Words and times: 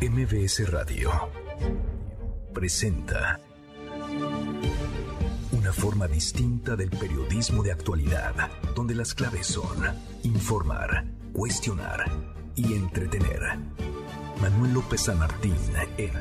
MBS 0.00 0.70
Radio 0.70 1.10
presenta 2.54 3.40
una 5.50 5.72
forma 5.72 6.06
distinta 6.06 6.76
del 6.76 6.88
periodismo 6.88 7.64
de 7.64 7.72
actualidad, 7.72 8.32
donde 8.76 8.94
las 8.94 9.12
claves 9.12 9.48
son 9.48 9.76
informar, 10.22 11.04
cuestionar 11.32 12.04
y 12.54 12.74
entretener. 12.74 13.40
Manuel 14.40 14.74
López 14.74 15.00
San 15.00 15.18
Martín 15.18 15.56
en 15.96 16.12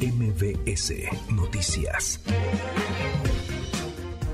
MBS 0.00 0.92
Noticias. 1.30 2.20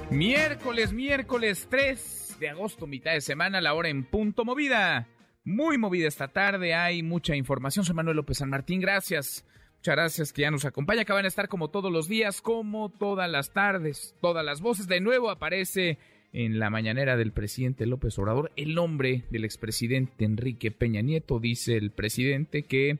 Miércoles, 0.09 0.95
miércoles 0.95 1.67
3 1.69 2.37
de 2.41 2.49
agosto, 2.49 2.87
mitad 2.87 3.13
de 3.13 3.21
semana, 3.21 3.61
la 3.61 3.75
hora 3.75 3.91
en 3.91 4.05
punto 4.05 4.47
movida. 4.47 5.07
Muy 5.45 5.79
movida 5.79 6.07
esta 6.07 6.29
tarde, 6.29 6.75
hay 6.75 7.03
mucha 7.03 7.35
información. 7.35 7.85
Soy 7.85 7.95
Manuel 7.95 8.17
López 8.17 8.39
San 8.39 8.51
Martín, 8.51 8.79
gracias. 8.79 9.47
Muchas 9.77 9.97
gracias 9.97 10.33
que 10.35 10.43
ya 10.43 10.51
nos 10.51 10.67
acompaña, 10.67 11.07
que 11.07 11.15
van 11.15 11.25
a 11.25 11.29
estar 11.29 11.49
como 11.49 11.71
todos 11.71 11.91
los 11.91 12.09
días, 12.09 12.43
como 12.43 12.91
todas 12.91 13.31
las 13.31 13.55
tardes, 13.55 14.15
todas 14.21 14.45
las 14.45 14.61
voces. 14.61 14.87
De 14.87 15.01
nuevo 15.01 15.31
aparece 15.31 15.99
en 16.35 16.59
la 16.59 16.69
mañanera 16.69 17.17
del 17.17 17.33
presidente 17.33 17.87
López 17.87 18.19
Obrador 18.19 18.53
el 18.57 18.75
nombre 18.75 19.25
del 19.31 19.47
expresidente 19.47 20.27
Enrique 20.27 20.71
Peña 20.71 21.01
Nieto. 21.01 21.41
Dice 21.41 21.79
el 21.79 21.91
presidente 21.91 22.65
que 22.65 22.99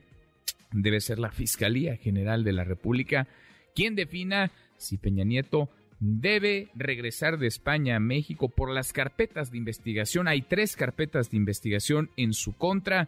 debe 0.71 0.99
ser 0.99 1.19
la 1.19 1.31
Fiscalía 1.31 1.95
General 1.95 2.43
de 2.43 2.53
la 2.53 2.63
República 2.63 3.27
quien 3.75 3.95
defina 3.95 4.51
si 4.77 4.97
Peña 4.97 5.23
Nieto 5.23 5.69
debe 6.01 6.69
regresar 6.73 7.37
de 7.37 7.47
España 7.47 7.95
a 7.95 7.99
México 7.99 8.49
por 8.49 8.71
las 8.71 8.91
carpetas 8.91 9.51
de 9.51 9.59
investigación. 9.59 10.27
Hay 10.27 10.41
tres 10.41 10.75
carpetas 10.75 11.29
de 11.29 11.37
investigación 11.37 12.09
en 12.17 12.33
su 12.33 12.53
contra, 12.53 13.07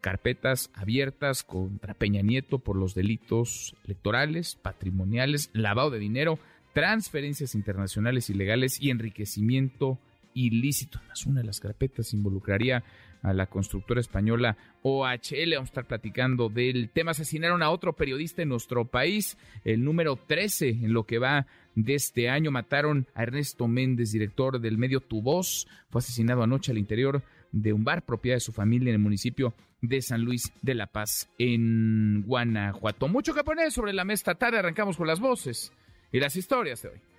carpetas 0.00 0.70
abiertas 0.74 1.44
contra 1.44 1.94
Peña 1.94 2.20
Nieto 2.20 2.58
por 2.58 2.76
los 2.76 2.94
delitos 2.94 3.76
electorales, 3.84 4.56
patrimoniales, 4.56 5.50
lavado 5.52 5.90
de 5.90 6.00
dinero, 6.00 6.40
transferencias 6.74 7.54
internacionales 7.54 8.28
ilegales 8.28 8.80
y 8.80 8.90
enriquecimiento 8.90 10.00
ilícito. 10.34 11.00
Más 11.08 11.24
una 11.26 11.40
de 11.40 11.46
las 11.46 11.60
carpetas 11.60 12.12
involucraría 12.12 12.82
a 13.22 13.32
la 13.32 13.46
constructora 13.46 14.00
española 14.00 14.56
OHL. 14.82 15.54
Vamos 15.54 15.68
a 15.68 15.70
estar 15.70 15.86
platicando 15.86 16.48
del 16.48 16.90
tema. 16.90 17.12
Asesinaron 17.12 17.62
a 17.62 17.70
otro 17.70 17.94
periodista 17.94 18.42
en 18.42 18.48
nuestro 18.48 18.84
país, 18.84 19.38
el 19.64 19.84
número 19.84 20.16
13 20.16 20.68
en 20.70 20.92
lo 20.92 21.04
que 21.04 21.18
va 21.18 21.46
de 21.74 21.94
este 21.94 22.28
año. 22.28 22.50
Mataron 22.50 23.06
a 23.14 23.22
Ernesto 23.22 23.68
Méndez, 23.68 24.12
director 24.12 24.60
del 24.60 24.78
medio 24.78 25.00
Tu 25.00 25.22
Voz. 25.22 25.66
Fue 25.90 26.00
asesinado 26.00 26.42
anoche 26.42 26.72
al 26.72 26.78
interior 26.78 27.22
de 27.52 27.72
un 27.72 27.84
bar 27.84 28.04
propiedad 28.04 28.36
de 28.36 28.40
su 28.40 28.52
familia 28.52 28.88
en 28.88 28.96
el 28.96 29.00
municipio 29.00 29.54
de 29.80 30.00
San 30.00 30.22
Luis 30.22 30.52
de 30.62 30.74
la 30.74 30.86
Paz, 30.86 31.28
en 31.38 32.22
Guanajuato. 32.26 33.08
Mucho 33.08 33.34
que 33.34 33.44
poner 33.44 33.72
sobre 33.72 33.92
la 33.92 34.04
mesa 34.04 34.34
tarde. 34.34 34.58
Arrancamos 34.58 34.96
con 34.96 35.06
las 35.06 35.20
voces 35.20 35.72
y 36.12 36.20
las 36.20 36.36
historias 36.36 36.82
de 36.82 36.90
hoy. 36.90 37.11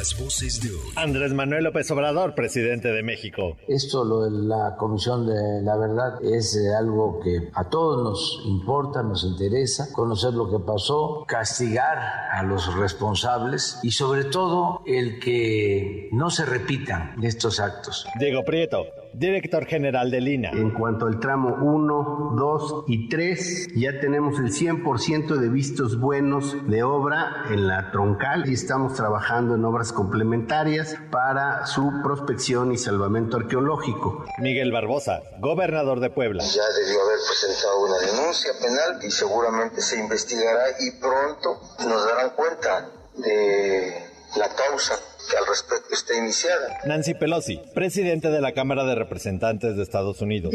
Las 0.00 0.18
voces 0.18 0.62
de 0.62 0.70
hoy. 0.70 0.92
Andrés 0.96 1.34
Manuel 1.34 1.64
López 1.64 1.90
Obrador, 1.90 2.34
presidente 2.34 2.88
de 2.88 3.02
México. 3.02 3.58
Esto, 3.68 4.02
lo 4.02 4.22
de 4.22 4.30
la 4.30 4.74
Comisión 4.78 5.26
de 5.26 5.60
la 5.60 5.76
Verdad, 5.76 6.24
es 6.24 6.56
eh, 6.56 6.74
algo 6.74 7.20
que 7.20 7.50
a 7.52 7.68
todos 7.68 8.02
nos 8.02 8.42
importa, 8.46 9.02
nos 9.02 9.24
interesa, 9.24 9.92
conocer 9.92 10.32
lo 10.32 10.50
que 10.50 10.64
pasó, 10.64 11.26
castigar 11.28 11.98
a 12.32 12.42
los 12.44 12.74
responsables 12.78 13.78
y 13.82 13.90
sobre 13.90 14.24
todo 14.24 14.80
el 14.86 15.20
que 15.20 16.08
no 16.12 16.30
se 16.30 16.46
repitan 16.46 17.22
estos 17.22 17.60
actos. 17.60 18.06
Diego 18.18 18.42
Prieto, 18.42 18.86
director 19.12 19.66
general 19.66 20.10
de 20.10 20.20
Lina. 20.20 20.50
En 20.50 20.70
cuanto 20.70 21.06
al 21.06 21.20
tramo 21.20 21.56
1, 21.60 22.34
2 22.36 22.84
y 22.88 23.08
3, 23.08 23.68
ya 23.76 24.00
tenemos 24.00 24.38
el 24.38 24.52
100% 24.52 25.36
de 25.36 25.48
vistos 25.48 25.98
buenos 25.98 26.56
de 26.68 26.82
obra 26.82 27.44
en 27.50 27.66
la 27.66 27.90
troncal 27.90 28.48
y 28.48 28.54
estamos 28.54 28.94
trabajando 28.94 29.54
en 29.54 29.64
obras 29.64 29.92
complementarias 29.92 30.96
para 31.10 31.66
su 31.66 32.02
prospección 32.02 32.72
y 32.72 32.78
salvamento 32.78 33.36
arqueológico. 33.36 34.24
Miguel 34.38 34.72
Barbosa, 34.72 35.20
gobernador 35.38 36.00
de 36.00 36.10
Puebla. 36.10 36.42
Ya 36.44 36.62
debió 36.84 37.02
haber 37.02 37.18
presentado 37.26 37.84
una 37.84 37.98
denuncia 37.98 38.52
penal 38.60 39.04
y 39.04 39.10
seguramente 39.10 39.82
se 39.82 39.98
investigará 39.98 40.64
y 40.80 41.00
pronto 41.00 41.60
nos 41.86 42.04
darán 42.06 42.30
cuenta 42.30 42.90
de 43.16 44.09
la 44.36 44.48
causa 44.48 44.94
que 45.30 45.36
al 45.36 45.46
respecto 45.46 45.94
está 45.94 46.16
iniciada. 46.16 46.78
Nancy 46.86 47.14
Pelosi, 47.14 47.60
presidente 47.74 48.30
de 48.30 48.40
la 48.40 48.52
Cámara 48.52 48.84
de 48.84 48.94
Representantes 48.94 49.76
de 49.76 49.82
Estados 49.82 50.20
Unidos. 50.20 50.52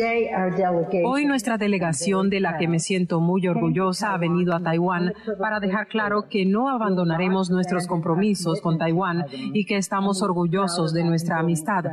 Hoy 1.06 1.26
nuestra 1.26 1.58
delegación, 1.58 2.30
de 2.30 2.40
la 2.40 2.58
que 2.58 2.68
me 2.68 2.80
siento 2.80 3.20
muy 3.20 3.48
orgullosa, 3.48 4.14
ha 4.14 4.18
venido 4.18 4.56
a 4.56 4.60
Taiwán 4.60 5.14
para 5.40 5.60
dejar 5.60 5.88
claro 5.88 6.28
que 6.30 6.46
no 6.46 6.70
abandonaremos 6.70 7.50
nuestros 7.50 7.88
compromisos 7.88 8.62
con 8.62 8.78
Taiwán 8.78 9.26
y 9.32 9.66
que 9.66 9.78
estamos 9.78 10.22
orgullosos 10.22 10.94
de 10.94 11.04
nuestra 11.04 11.40
amistad. 11.40 11.86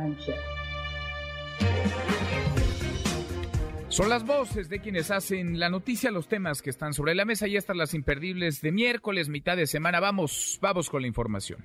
Son 3.93 4.09
las 4.09 4.25
voces 4.25 4.69
de 4.69 4.79
quienes 4.79 5.11
hacen 5.11 5.59
la 5.59 5.69
noticia, 5.69 6.09
los 6.09 6.27
temas 6.27 6.63
que 6.63 6.71
están 6.71 6.95
sobre 6.95 7.13
la 7.13 7.25
mesa 7.25 7.47
y 7.47 7.57
estas 7.57 7.77
las 7.77 7.93
imperdibles 7.93 8.59
de 8.59 8.71
miércoles, 8.71 9.29
mitad 9.29 9.55
de 9.55 9.67
semana. 9.67 9.99
Vamos, 9.99 10.57
vamos 10.63 10.89
con 10.89 11.03
la 11.03 11.07
información. 11.07 11.63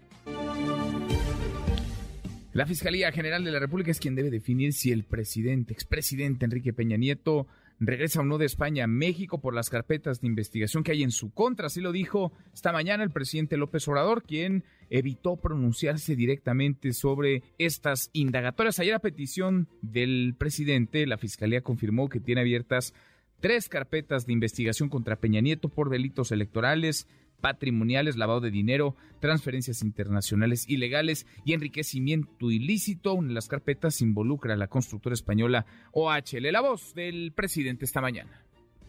La 2.53 2.67
Fiscalía 2.67 3.11
General 3.13 3.43
de 3.43 3.51
la 3.51 3.59
República 3.59 3.91
es 3.91 3.99
quien 3.99 4.15
debe 4.15 4.29
definir 4.29 4.75
si 4.75 4.93
el 4.93 5.05
presidente, 5.05 5.73
expresidente 5.73 6.45
Enrique 6.45 6.75
Peña 6.75 6.99
Nieto, 6.99 7.47
regresa 7.81 8.21
o 8.21 8.25
no 8.25 8.37
de 8.37 8.45
España 8.45 8.85
a 8.85 8.89
México 8.89 9.41
por 9.41 9.55
las 9.55 9.71
carpetas 9.71 10.21
de 10.21 10.27
investigación 10.27 10.85
que 10.85 10.93
hay 10.93 11.05
en 11.05 11.13
su 11.13 11.33
contra. 11.33 11.69
Así 11.69 11.81
lo 11.81 11.93
dijo 11.93 12.33
esta 12.53 12.73
mañana 12.73 13.05
el 13.05 13.11
presidente 13.11 13.57
López 13.57 13.89
Obrador, 13.89 14.23
quien 14.23 14.65
evitó 14.91 15.37
pronunciarse 15.37 16.17
directamente 16.17 16.93
sobre 16.93 17.43
estas 17.59 18.11
indagatorias. 18.13 18.79
Ayer 18.79 18.95
a 18.95 19.01
petición 19.01 19.69
del 19.83 20.35
presidente, 20.39 21.07
la 21.07 21.19
Fiscalía 21.19 21.63
confirmó 21.63 22.09
que 22.09 22.21
tiene 22.21 22.41
abiertas 22.41 22.95
tres 23.41 23.69
carpetas 23.69 24.27
de 24.27 24.33
investigación 24.33 24.89
contra 24.89 25.17
Peña 25.17 25.41
Nieto 25.41 25.69
por 25.69 25.91
delitos 25.91 26.33
electorales, 26.33 27.07
patrimoniales, 27.41 28.17
lavado 28.17 28.41
de 28.41 28.51
dinero, 28.51 28.97
transferencias 29.21 29.83
internacionales 29.83 30.69
ilegales 30.69 31.27
y 31.45 31.53
enriquecimiento 31.53 32.51
ilícito. 32.51 33.15
Una 33.15 33.29
de 33.29 33.35
las 33.35 33.49
carpetas 33.49 34.01
involucra 34.01 34.55
a 34.55 34.57
la 34.57 34.69
constructora 34.69 35.15
española 35.15 35.67
OHL. 35.93 36.51
La 36.51 36.61
voz 36.61 36.95
del 36.95 37.33
presidente 37.33 37.85
esta 37.85 38.01
mañana. 38.01 38.48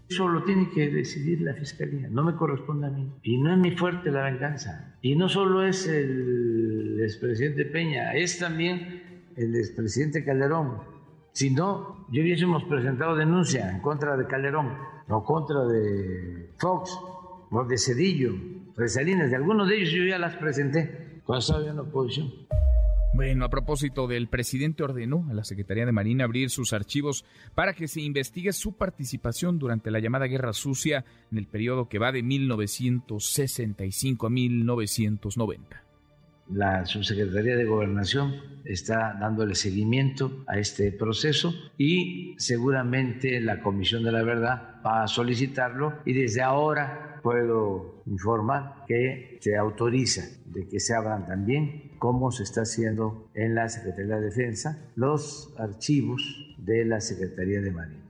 Eso 0.09 0.27
lo 0.27 0.43
tiene 0.43 0.71
que 0.71 0.89
decidir 0.89 1.41
la 1.41 1.53
fiscalía, 1.53 2.07
no 2.09 2.23
me 2.23 2.35
corresponde 2.35 2.87
a 2.87 2.89
mí. 2.89 3.13
Y 3.21 3.37
no 3.37 3.53
es 3.53 3.59
muy 3.59 3.77
fuerte 3.77 4.09
la 4.09 4.23
venganza. 4.23 4.97
Y 5.03 5.15
no 5.15 5.29
solo 5.29 5.63
es 5.63 5.87
el 5.87 6.99
expresidente 7.03 7.65
Peña, 7.65 8.15
es 8.15 8.39
también 8.39 9.31
el 9.35 9.55
expresidente 9.55 10.25
Calderón. 10.25 10.79
Si 11.31 11.51
no, 11.51 12.07
yo 12.11 12.23
hubiésemos 12.23 12.63
presentado 12.63 13.15
denuncia 13.15 13.69
en 13.69 13.81
contra 13.81 14.17
de 14.17 14.25
Calderón 14.25 14.73
o 15.07 15.23
contra 15.23 15.65
de 15.65 16.53
Fox 16.57 16.91
o 17.51 17.63
de 17.65 17.77
Cedillo, 17.77 18.33
de 18.75 18.87
Salinas, 18.87 19.29
de 19.29 19.35
algunos 19.35 19.69
de 19.69 19.77
ellos 19.77 19.91
yo 19.91 20.03
ya 20.05 20.17
las 20.17 20.35
presenté 20.37 21.21
cuando 21.23 21.39
estaba 21.39 21.67
en 21.67 21.75
la 21.75 21.83
oposición. 21.83 22.31
Bueno, 23.13 23.43
a 23.43 23.49
propósito 23.49 24.07
del 24.07 24.27
presidente 24.27 24.83
ordenó 24.83 25.25
a 25.29 25.33
la 25.33 25.43
Secretaría 25.43 25.85
de 25.85 25.91
Marina 25.91 26.25
abrir 26.25 26.51
sus 26.51 26.73
archivos 26.73 27.25
para 27.55 27.73
que 27.73 27.87
se 27.87 28.01
investigue 28.01 28.53
su 28.53 28.73
participación 28.73 29.57
durante 29.57 29.89
la 29.91 29.99
llamada 29.99 30.27
Guerra 30.27 30.53
Sucia 30.53 31.05
en 31.31 31.39
el 31.39 31.47
periodo 31.47 31.89
que 31.89 31.99
va 31.99 32.11
de 32.11 32.21
1965 32.21 34.27
a 34.27 34.29
1990. 34.29 35.83
La 36.51 36.85
subsecretaría 36.85 37.55
de 37.55 37.65
Gobernación 37.65 38.33
está 38.65 39.15
dándole 39.19 39.53
seguimiento 39.53 40.43
a 40.47 40.57
este 40.57 40.91
proceso 40.91 41.53
y 41.77 42.33
seguramente 42.39 43.39
la 43.39 43.61
Comisión 43.61 44.03
de 44.03 44.11
la 44.11 44.23
Verdad 44.23 44.81
va 44.83 45.03
a 45.03 45.07
solicitarlo 45.07 45.99
y 46.05 46.13
desde 46.13 46.41
ahora 46.41 47.19
puedo 47.21 48.01
informar 48.07 48.83
que 48.87 49.37
se 49.41 49.55
autoriza 49.57 50.23
de 50.45 50.67
que 50.67 50.79
se 50.79 50.95
abran 50.95 51.27
también, 51.27 51.88
como 51.99 52.31
se 52.31 52.43
está 52.43 52.61
haciendo 52.61 53.29
en 53.33 53.55
la 53.55 53.69
Secretaría 53.69 54.15
de 54.15 54.21
Defensa, 54.21 54.89
los 54.95 55.53
archivos 55.57 56.21
de 56.57 56.85
la 56.85 57.01
Secretaría 57.01 57.61
de 57.61 57.71
Marina. 57.71 58.03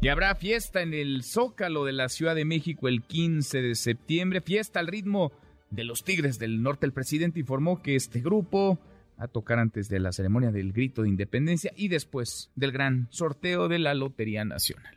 Y 0.00 0.08
habrá 0.08 0.34
fiesta 0.34 0.82
en 0.82 0.94
el 0.94 1.22
Zócalo 1.22 1.84
de 1.84 1.92
la 1.92 2.08
Ciudad 2.08 2.34
de 2.34 2.44
México 2.44 2.88
el 2.88 3.02
15 3.02 3.62
de 3.62 3.74
septiembre, 3.74 4.40
fiesta 4.40 4.80
al 4.80 4.88
ritmo 4.88 5.32
de 5.70 5.84
los 5.84 6.04
Tigres 6.04 6.38
del 6.38 6.62
Norte. 6.62 6.86
El 6.86 6.92
presidente 6.92 7.40
informó 7.40 7.82
que 7.82 7.96
este 7.96 8.20
grupo 8.20 8.78
a 9.16 9.28
tocar 9.28 9.58
antes 9.58 9.88
de 9.88 10.00
la 10.00 10.12
ceremonia 10.12 10.50
del 10.50 10.72
grito 10.72 11.02
de 11.02 11.08
independencia 11.08 11.72
y 11.76 11.88
después 11.88 12.50
del 12.56 12.72
gran 12.72 13.06
sorteo 13.10 13.68
de 13.68 13.78
la 13.78 13.94
Lotería 13.94 14.44
Nacional. 14.44 14.96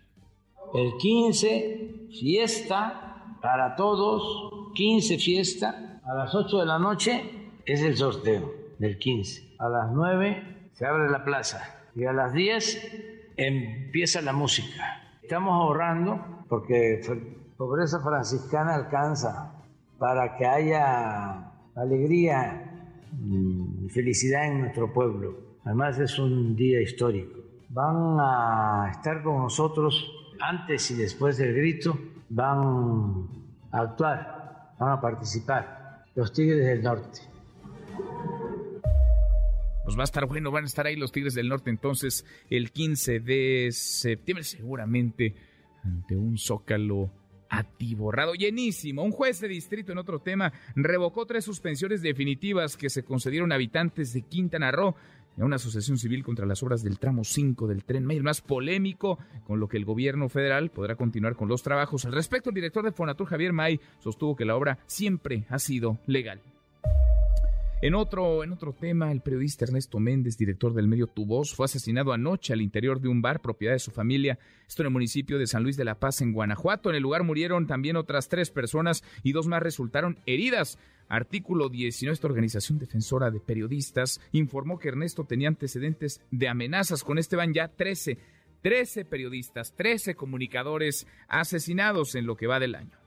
El 0.74 0.98
15, 0.98 2.08
fiesta 2.20 3.38
para 3.42 3.76
todos, 3.76 4.74
15 4.74 5.20
fiesta, 5.20 6.02
a 6.04 6.14
las 6.16 6.34
8 6.34 6.60
de 6.60 6.66
la 6.66 6.80
noche 6.80 7.45
es 7.66 7.82
el 7.82 7.98
sorteo 7.98 8.54
del 8.78 8.98
15. 8.98 9.56
A 9.60 9.70
las 9.70 9.92
9 9.92 10.70
se 10.74 10.86
abre 10.86 11.10
la 11.10 11.24
plaza 11.24 11.88
y 11.96 12.06
a 12.06 12.14
las 12.14 12.34
10 12.34 13.34
empieza 13.38 14.22
la 14.22 14.34
música. 14.34 15.02
Estamos 15.22 15.54
ahorrando 15.54 16.44
porque 16.48 17.02
pobreza 17.58 18.00
franciscana 18.02 18.76
alcanza 18.76 19.54
para 19.98 20.38
que 20.38 20.46
haya 20.46 21.52
alegría 21.76 22.72
y 23.24 23.90
felicidad 23.90 24.46
en 24.46 24.62
nuestro 24.62 24.94
pueblo. 24.94 25.36
Además 25.64 25.98
es 26.00 26.20
un 26.20 26.56
día 26.56 26.82
histórico. 26.82 27.40
Van 27.70 28.18
a 28.20 28.90
estar 28.92 29.24
con 29.24 29.38
nosotros 29.40 30.12
antes 30.40 30.92
y 30.92 30.96
después 30.96 31.38
del 31.38 31.56
grito, 31.56 31.98
van 32.30 33.28
a 33.72 33.80
actuar, 33.80 34.74
van 34.78 34.92
a 34.92 35.02
participar 35.02 36.04
los 36.14 36.32
Tigres 36.32 36.66
del 36.66 36.84
Norte. 36.84 37.35
Pues 39.84 39.98
va 39.98 40.02
a 40.02 40.06
estar 40.06 40.26
bueno, 40.26 40.52
van 40.52 40.64
a 40.64 40.68
estar 40.68 40.88
ahí 40.88 40.96
los 40.96 41.12
Tigres 41.12 41.36
del 41.36 41.48
Norte 41.48 41.70
entonces 41.70 42.26
el 42.50 42.72
15 42.72 43.20
de 43.20 43.70
septiembre 43.72 44.44
seguramente 44.44 45.36
ante 45.84 46.16
un 46.16 46.38
zócalo 46.38 47.12
atiborrado, 47.50 48.34
llenísimo. 48.34 49.04
Un 49.04 49.12
juez 49.12 49.40
de 49.40 49.48
distrito 49.48 49.92
en 49.92 49.98
otro 49.98 50.20
tema 50.20 50.52
revocó 50.76 51.26
tres 51.26 51.46
suspensiones 51.46 52.02
definitivas 52.02 52.78
que 52.78 52.90
se 52.90 53.04
concedieron 53.04 53.52
a 53.52 53.56
habitantes 53.56 54.14
de 54.14 54.24
Quintana 54.24 54.72
Roo 54.72 54.96
a 55.38 55.46
una 55.46 55.58
asociación 55.58 55.98
civil 55.98 56.24
contra 56.24 56.46
las 56.46 56.64
obras 56.64 56.82
del 56.82 56.98
tramo 56.98 57.24
5 57.24 57.68
del 57.68 57.84
tren 57.84 58.06
más 58.24 58.42
polémico, 58.42 59.20
con 59.46 59.60
lo 59.60 59.68
que 59.68 59.78
el 59.78 59.86
gobierno 59.86 60.30
federal 60.30 60.72
podrá 60.72 60.96
continuar 60.96 61.36
con 61.36 61.50
los 61.50 61.62
trabajos. 61.62 62.06
Al 62.06 62.14
respecto, 62.14 62.50
el 62.50 62.56
director 62.56 62.86
de 62.86 62.92
Fonatur, 62.92 63.28
Javier 63.28 63.54
May, 63.54 63.80
sostuvo 64.00 64.36
que 64.36 64.46
la 64.46 64.56
obra 64.56 64.80
siempre 64.88 65.46
ha 65.50 65.60
sido 65.60 66.00
legal. 66.08 66.42
En 67.82 67.94
otro, 67.94 68.44
en 68.44 68.54
otro 68.54 68.74
tema, 68.74 69.12
el 69.12 69.20
periodista 69.20 69.66
Ernesto 69.66 70.00
Méndez, 70.00 70.38
director 70.38 70.74
del 70.74 70.88
medio 70.88 71.08
Tu 71.08 71.26
Voz, 71.26 71.54
fue 71.54 71.66
asesinado 71.66 72.14
anoche 72.14 72.54
al 72.54 72.62
interior 72.62 73.02
de 73.02 73.10
un 73.10 73.22
bar 73.22 73.42
propiedad 73.42 73.74
de 73.74 73.80
su 73.80 73.92
familia, 73.92 74.40
esto 74.66 74.82
en 74.82 74.88
el 74.88 74.94
municipio 74.94 75.38
de 75.38 75.46
San 75.46 75.62
Luis 75.62 75.76
de 75.76 75.84
la 75.84 76.00
Paz, 76.00 76.22
en 76.22 76.32
Guanajuato. 76.32 76.90
En 76.90 76.96
el 76.96 77.04
lugar 77.04 77.24
murieron 77.24 77.68
también 77.68 77.98
otras 77.98 78.30
tres 78.30 78.50
personas 78.50 79.04
y 79.24 79.34
dos 79.34 79.48
más 79.48 79.62
resultaron 79.62 80.18
heridas. 80.26 80.80
Artículo 81.10 81.68
19, 81.68 82.14
esta 82.14 82.28
organización 82.28 82.80
defensora 82.80 83.30
de 83.30 83.42
periodistas 83.42 84.22
informó 84.32 84.80
que 84.80 84.88
Ernesto 84.88 85.26
tenía 85.26 85.50
antecedentes 85.50 86.22
de 86.32 86.48
amenazas. 86.48 87.04
Con 87.04 87.18
este 87.20 87.36
van 87.36 87.54
ya 87.54 87.68
13, 87.68 88.18
13 88.62 89.04
periodistas, 89.04 89.76
13 89.76 90.16
comunicadores 90.16 91.08
asesinados 91.28 92.16
en 92.16 92.26
lo 92.26 92.38
que 92.38 92.48
va 92.48 92.60
del 92.60 92.76
año. 92.76 93.05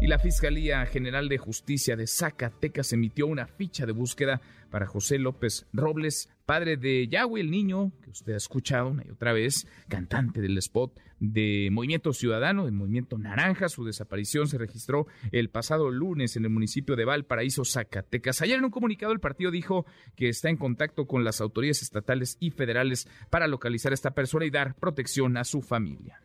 Y 0.00 0.06
la 0.06 0.20
Fiscalía 0.20 0.86
General 0.86 1.28
de 1.28 1.38
Justicia 1.38 1.96
de 1.96 2.06
Zacatecas 2.06 2.92
emitió 2.92 3.26
una 3.26 3.48
ficha 3.48 3.84
de 3.84 3.90
búsqueda 3.90 4.40
para 4.70 4.86
José 4.86 5.18
López 5.18 5.66
Robles, 5.72 6.30
padre 6.46 6.76
de 6.76 7.08
Yahweh, 7.08 7.40
el 7.40 7.50
niño 7.50 7.90
que 8.02 8.10
usted 8.10 8.34
ha 8.34 8.36
escuchado 8.36 8.90
una 8.90 9.04
y 9.04 9.10
otra 9.10 9.32
vez, 9.32 9.66
cantante 9.88 10.40
del 10.40 10.56
spot 10.58 11.00
de 11.18 11.68
Movimiento 11.72 12.12
Ciudadano, 12.12 12.64
de 12.64 12.70
Movimiento 12.70 13.18
Naranja. 13.18 13.68
Su 13.68 13.84
desaparición 13.84 14.46
se 14.46 14.56
registró 14.56 15.08
el 15.32 15.50
pasado 15.50 15.90
lunes 15.90 16.36
en 16.36 16.44
el 16.44 16.50
municipio 16.50 16.94
de 16.94 17.04
Valparaíso, 17.04 17.64
Zacatecas. 17.64 18.40
Ayer 18.40 18.58
en 18.58 18.66
un 18.66 18.70
comunicado 18.70 19.12
el 19.12 19.18
partido 19.18 19.50
dijo 19.50 19.84
que 20.14 20.28
está 20.28 20.48
en 20.48 20.58
contacto 20.58 21.08
con 21.08 21.24
las 21.24 21.40
autoridades 21.40 21.82
estatales 21.82 22.36
y 22.38 22.50
federales 22.50 23.08
para 23.30 23.48
localizar 23.48 23.90
a 23.90 23.94
esta 23.94 24.12
persona 24.12 24.44
y 24.44 24.50
dar 24.50 24.76
protección 24.76 25.36
a 25.36 25.42
su 25.42 25.60
familia 25.60 26.20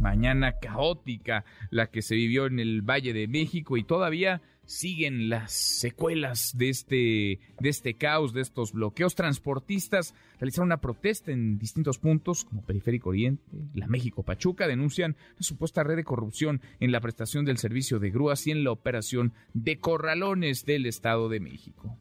mañana 0.00 0.58
caótica 0.58 1.44
la 1.70 1.90
que 1.90 2.02
se 2.02 2.14
vivió 2.14 2.46
en 2.46 2.58
el 2.58 2.82
Valle 2.82 3.12
de 3.12 3.28
México 3.28 3.76
y 3.76 3.84
todavía 3.84 4.42
siguen 4.68 5.30
las 5.30 5.52
secuelas 5.52 6.52
de 6.56 6.68
este, 6.68 7.40
de 7.58 7.68
este 7.68 7.94
caos, 7.94 8.34
de 8.34 8.42
estos 8.42 8.72
bloqueos. 8.72 9.14
Transportistas 9.14 10.14
realizaron 10.38 10.68
una 10.68 10.80
protesta 10.82 11.32
en 11.32 11.58
distintos 11.58 11.98
puntos, 11.98 12.44
como 12.44 12.62
Periférico 12.62 13.08
Oriente, 13.08 13.42
la 13.74 13.86
México 13.86 14.22
Pachuca, 14.22 14.68
denuncian 14.68 15.16
una 15.32 15.42
supuesta 15.42 15.82
red 15.84 15.96
de 15.96 16.04
corrupción 16.04 16.60
en 16.80 16.92
la 16.92 17.00
prestación 17.00 17.46
del 17.46 17.56
servicio 17.56 17.98
de 17.98 18.10
grúas 18.10 18.46
y 18.46 18.50
en 18.50 18.62
la 18.62 18.70
operación 18.70 19.32
de 19.54 19.78
corralones 19.78 20.66
del 20.66 20.84
Estado 20.84 21.30
de 21.30 21.40
México. 21.40 21.96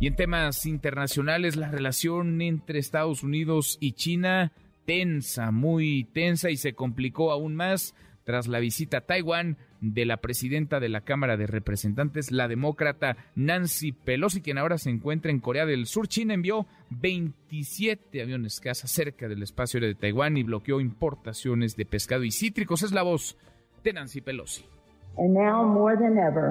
Y 0.00 0.06
en 0.06 0.16
temas 0.16 0.64
internacionales, 0.64 1.56
la 1.56 1.70
relación 1.70 2.40
entre 2.40 2.78
Estados 2.78 3.22
Unidos 3.22 3.76
y 3.80 3.92
China 3.92 4.52
tensa, 4.86 5.50
muy 5.50 6.04
tensa 6.12 6.50
y 6.50 6.56
se 6.56 6.72
complicó 6.72 7.30
aún 7.30 7.54
más 7.54 7.94
tras 8.24 8.48
la 8.48 8.58
visita 8.58 8.98
a 8.98 9.00
Taiwán 9.02 9.56
de 9.80 10.04
la 10.04 10.16
presidenta 10.16 10.80
de 10.80 10.88
la 10.88 11.02
Cámara 11.02 11.36
de 11.36 11.46
Representantes, 11.46 12.32
la 12.32 12.48
demócrata 12.48 13.16
Nancy 13.36 13.92
Pelosi, 13.92 14.40
quien 14.40 14.58
ahora 14.58 14.78
se 14.78 14.90
encuentra 14.90 15.30
en 15.30 15.38
Corea 15.38 15.64
del 15.64 15.86
Sur. 15.86 16.08
China 16.08 16.34
envió 16.34 16.66
27 16.90 18.20
aviones 18.20 18.58
caza 18.60 18.88
cerca 18.88 19.28
del 19.28 19.42
espacio 19.44 19.78
aéreo 19.78 19.90
de 19.90 20.00
Taiwán 20.00 20.36
y 20.36 20.42
bloqueó 20.42 20.80
importaciones 20.80 21.76
de 21.76 21.86
pescado 21.86 22.24
y 22.24 22.32
cítricos. 22.32 22.82
Es 22.82 22.90
la 22.90 23.02
voz 23.02 23.36
de 23.84 23.92
Nancy 23.92 24.20
Pelosi. 24.20 24.64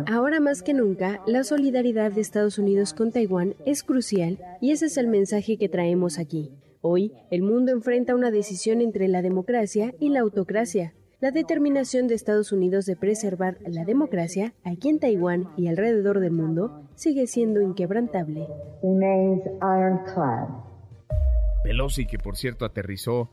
Ahora 0.07 0.39
más 0.39 0.63
que 0.63 0.73
nunca, 0.73 1.21
la 1.27 1.43
solidaridad 1.43 2.11
de 2.11 2.21
Estados 2.21 2.57
Unidos 2.57 2.93
con 2.93 3.11
Taiwán 3.11 3.53
es 3.65 3.83
crucial 3.83 4.39
y 4.61 4.71
ese 4.71 4.85
es 4.85 4.97
el 4.97 5.07
mensaje 5.07 5.57
que 5.57 5.69
traemos 5.69 6.17
aquí. 6.17 6.51
Hoy, 6.87 7.13
el 7.31 7.41
mundo 7.41 7.71
enfrenta 7.71 8.13
una 8.13 8.29
decisión 8.29 8.79
entre 8.79 9.07
la 9.07 9.23
democracia 9.23 9.95
y 9.99 10.09
la 10.09 10.19
autocracia. 10.19 10.93
La 11.19 11.31
determinación 11.31 12.05
de 12.05 12.13
Estados 12.13 12.51
Unidos 12.51 12.85
de 12.85 12.95
preservar 12.95 13.57
la 13.65 13.85
democracia 13.85 14.53
aquí 14.63 14.89
en 14.89 14.99
Taiwán 14.99 15.49
y 15.57 15.67
alrededor 15.67 16.19
del 16.19 16.33
mundo 16.33 16.87
sigue 16.93 17.25
siendo 17.25 17.59
inquebrantable. 17.59 18.47
Pelosi, 21.63 22.05
que 22.05 22.19
por 22.19 22.37
cierto 22.37 22.65
aterrizó 22.65 23.31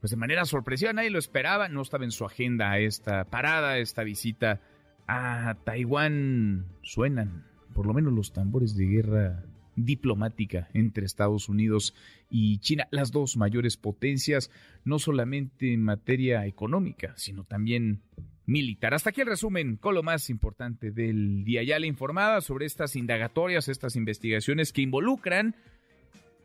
pues 0.00 0.10
de 0.10 0.18
manera 0.18 0.44
sorpresiva, 0.44 0.92
nadie 0.92 1.08
lo 1.08 1.18
esperaba, 1.18 1.70
no 1.70 1.80
estaba 1.80 2.04
en 2.04 2.10
su 2.10 2.26
agenda 2.26 2.76
esta 2.76 3.24
parada, 3.24 3.78
esta 3.78 4.04
visita 4.04 4.60
a 5.06 5.56
Taiwán. 5.64 6.66
Suenan 6.82 7.46
por 7.72 7.86
lo 7.86 7.94
menos 7.94 8.12
los 8.12 8.34
tambores 8.34 8.76
de 8.76 8.84
guerra 8.84 9.44
diplomática 9.76 10.68
entre 10.74 11.06
Estados 11.06 11.48
Unidos 11.48 11.94
y 12.30 12.58
China, 12.58 12.88
las 12.90 13.10
dos 13.10 13.36
mayores 13.36 13.76
potencias, 13.76 14.50
no 14.84 14.98
solamente 14.98 15.72
en 15.72 15.82
materia 15.82 16.46
económica, 16.46 17.14
sino 17.16 17.44
también 17.44 18.02
militar. 18.46 18.94
Hasta 18.94 19.10
aquí 19.10 19.20
el 19.20 19.28
resumen 19.28 19.76
con 19.76 19.94
lo 19.94 20.02
más 20.02 20.30
importante 20.30 20.90
del 20.90 21.44
día. 21.44 21.62
Ya 21.62 21.78
le 21.78 21.86
informada 21.86 22.40
sobre 22.40 22.66
estas 22.66 22.96
indagatorias, 22.96 23.68
estas 23.68 23.96
investigaciones 23.96 24.72
que 24.72 24.82
involucran, 24.82 25.56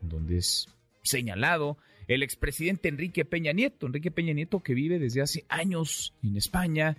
donde 0.00 0.38
es 0.38 0.68
señalado, 1.02 1.78
el 2.06 2.22
expresidente 2.22 2.88
Enrique 2.88 3.24
Peña 3.24 3.52
Nieto. 3.52 3.86
Enrique 3.86 4.10
Peña 4.10 4.32
Nieto 4.32 4.60
que 4.60 4.74
vive 4.74 4.98
desde 4.98 5.22
hace 5.22 5.44
años 5.48 6.14
en 6.22 6.36
España. 6.36 6.96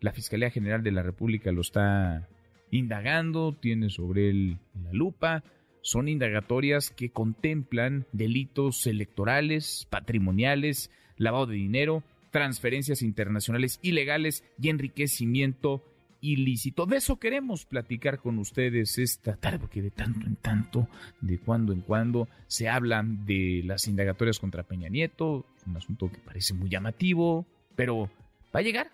La 0.00 0.12
Fiscalía 0.12 0.50
General 0.50 0.82
de 0.82 0.92
la 0.92 1.02
República 1.02 1.50
lo 1.50 1.62
está 1.62 2.28
indagando, 2.70 3.52
tiene 3.52 3.90
sobre 3.90 4.30
él 4.30 4.58
la 4.82 4.92
lupa. 4.92 5.44
Son 5.80 6.08
indagatorias 6.08 6.90
que 6.90 7.10
contemplan 7.10 8.06
delitos 8.12 8.86
electorales, 8.86 9.86
patrimoniales, 9.90 10.90
lavado 11.16 11.46
de 11.46 11.56
dinero, 11.56 12.02
transferencias 12.30 13.02
internacionales 13.02 13.78
ilegales 13.82 14.44
y 14.60 14.68
enriquecimiento 14.68 15.82
ilícito. 16.20 16.86
De 16.86 16.96
eso 16.96 17.18
queremos 17.18 17.64
platicar 17.64 18.18
con 18.18 18.38
ustedes 18.38 18.98
esta 18.98 19.36
tarde, 19.36 19.58
porque 19.60 19.82
de 19.82 19.90
tanto 19.90 20.26
en 20.26 20.36
tanto, 20.36 20.88
de 21.20 21.38
cuando 21.38 21.72
en 21.72 21.80
cuando, 21.80 22.28
se 22.46 22.68
hablan 22.68 23.24
de 23.24 23.62
las 23.64 23.86
indagatorias 23.86 24.38
contra 24.38 24.62
Peña 24.62 24.88
Nieto, 24.88 25.46
un 25.66 25.76
asunto 25.76 26.10
que 26.10 26.18
parece 26.18 26.54
muy 26.54 26.68
llamativo, 26.68 27.46
pero 27.76 28.10
¿va 28.54 28.60
a 28.60 28.62
llegar 28.62 28.90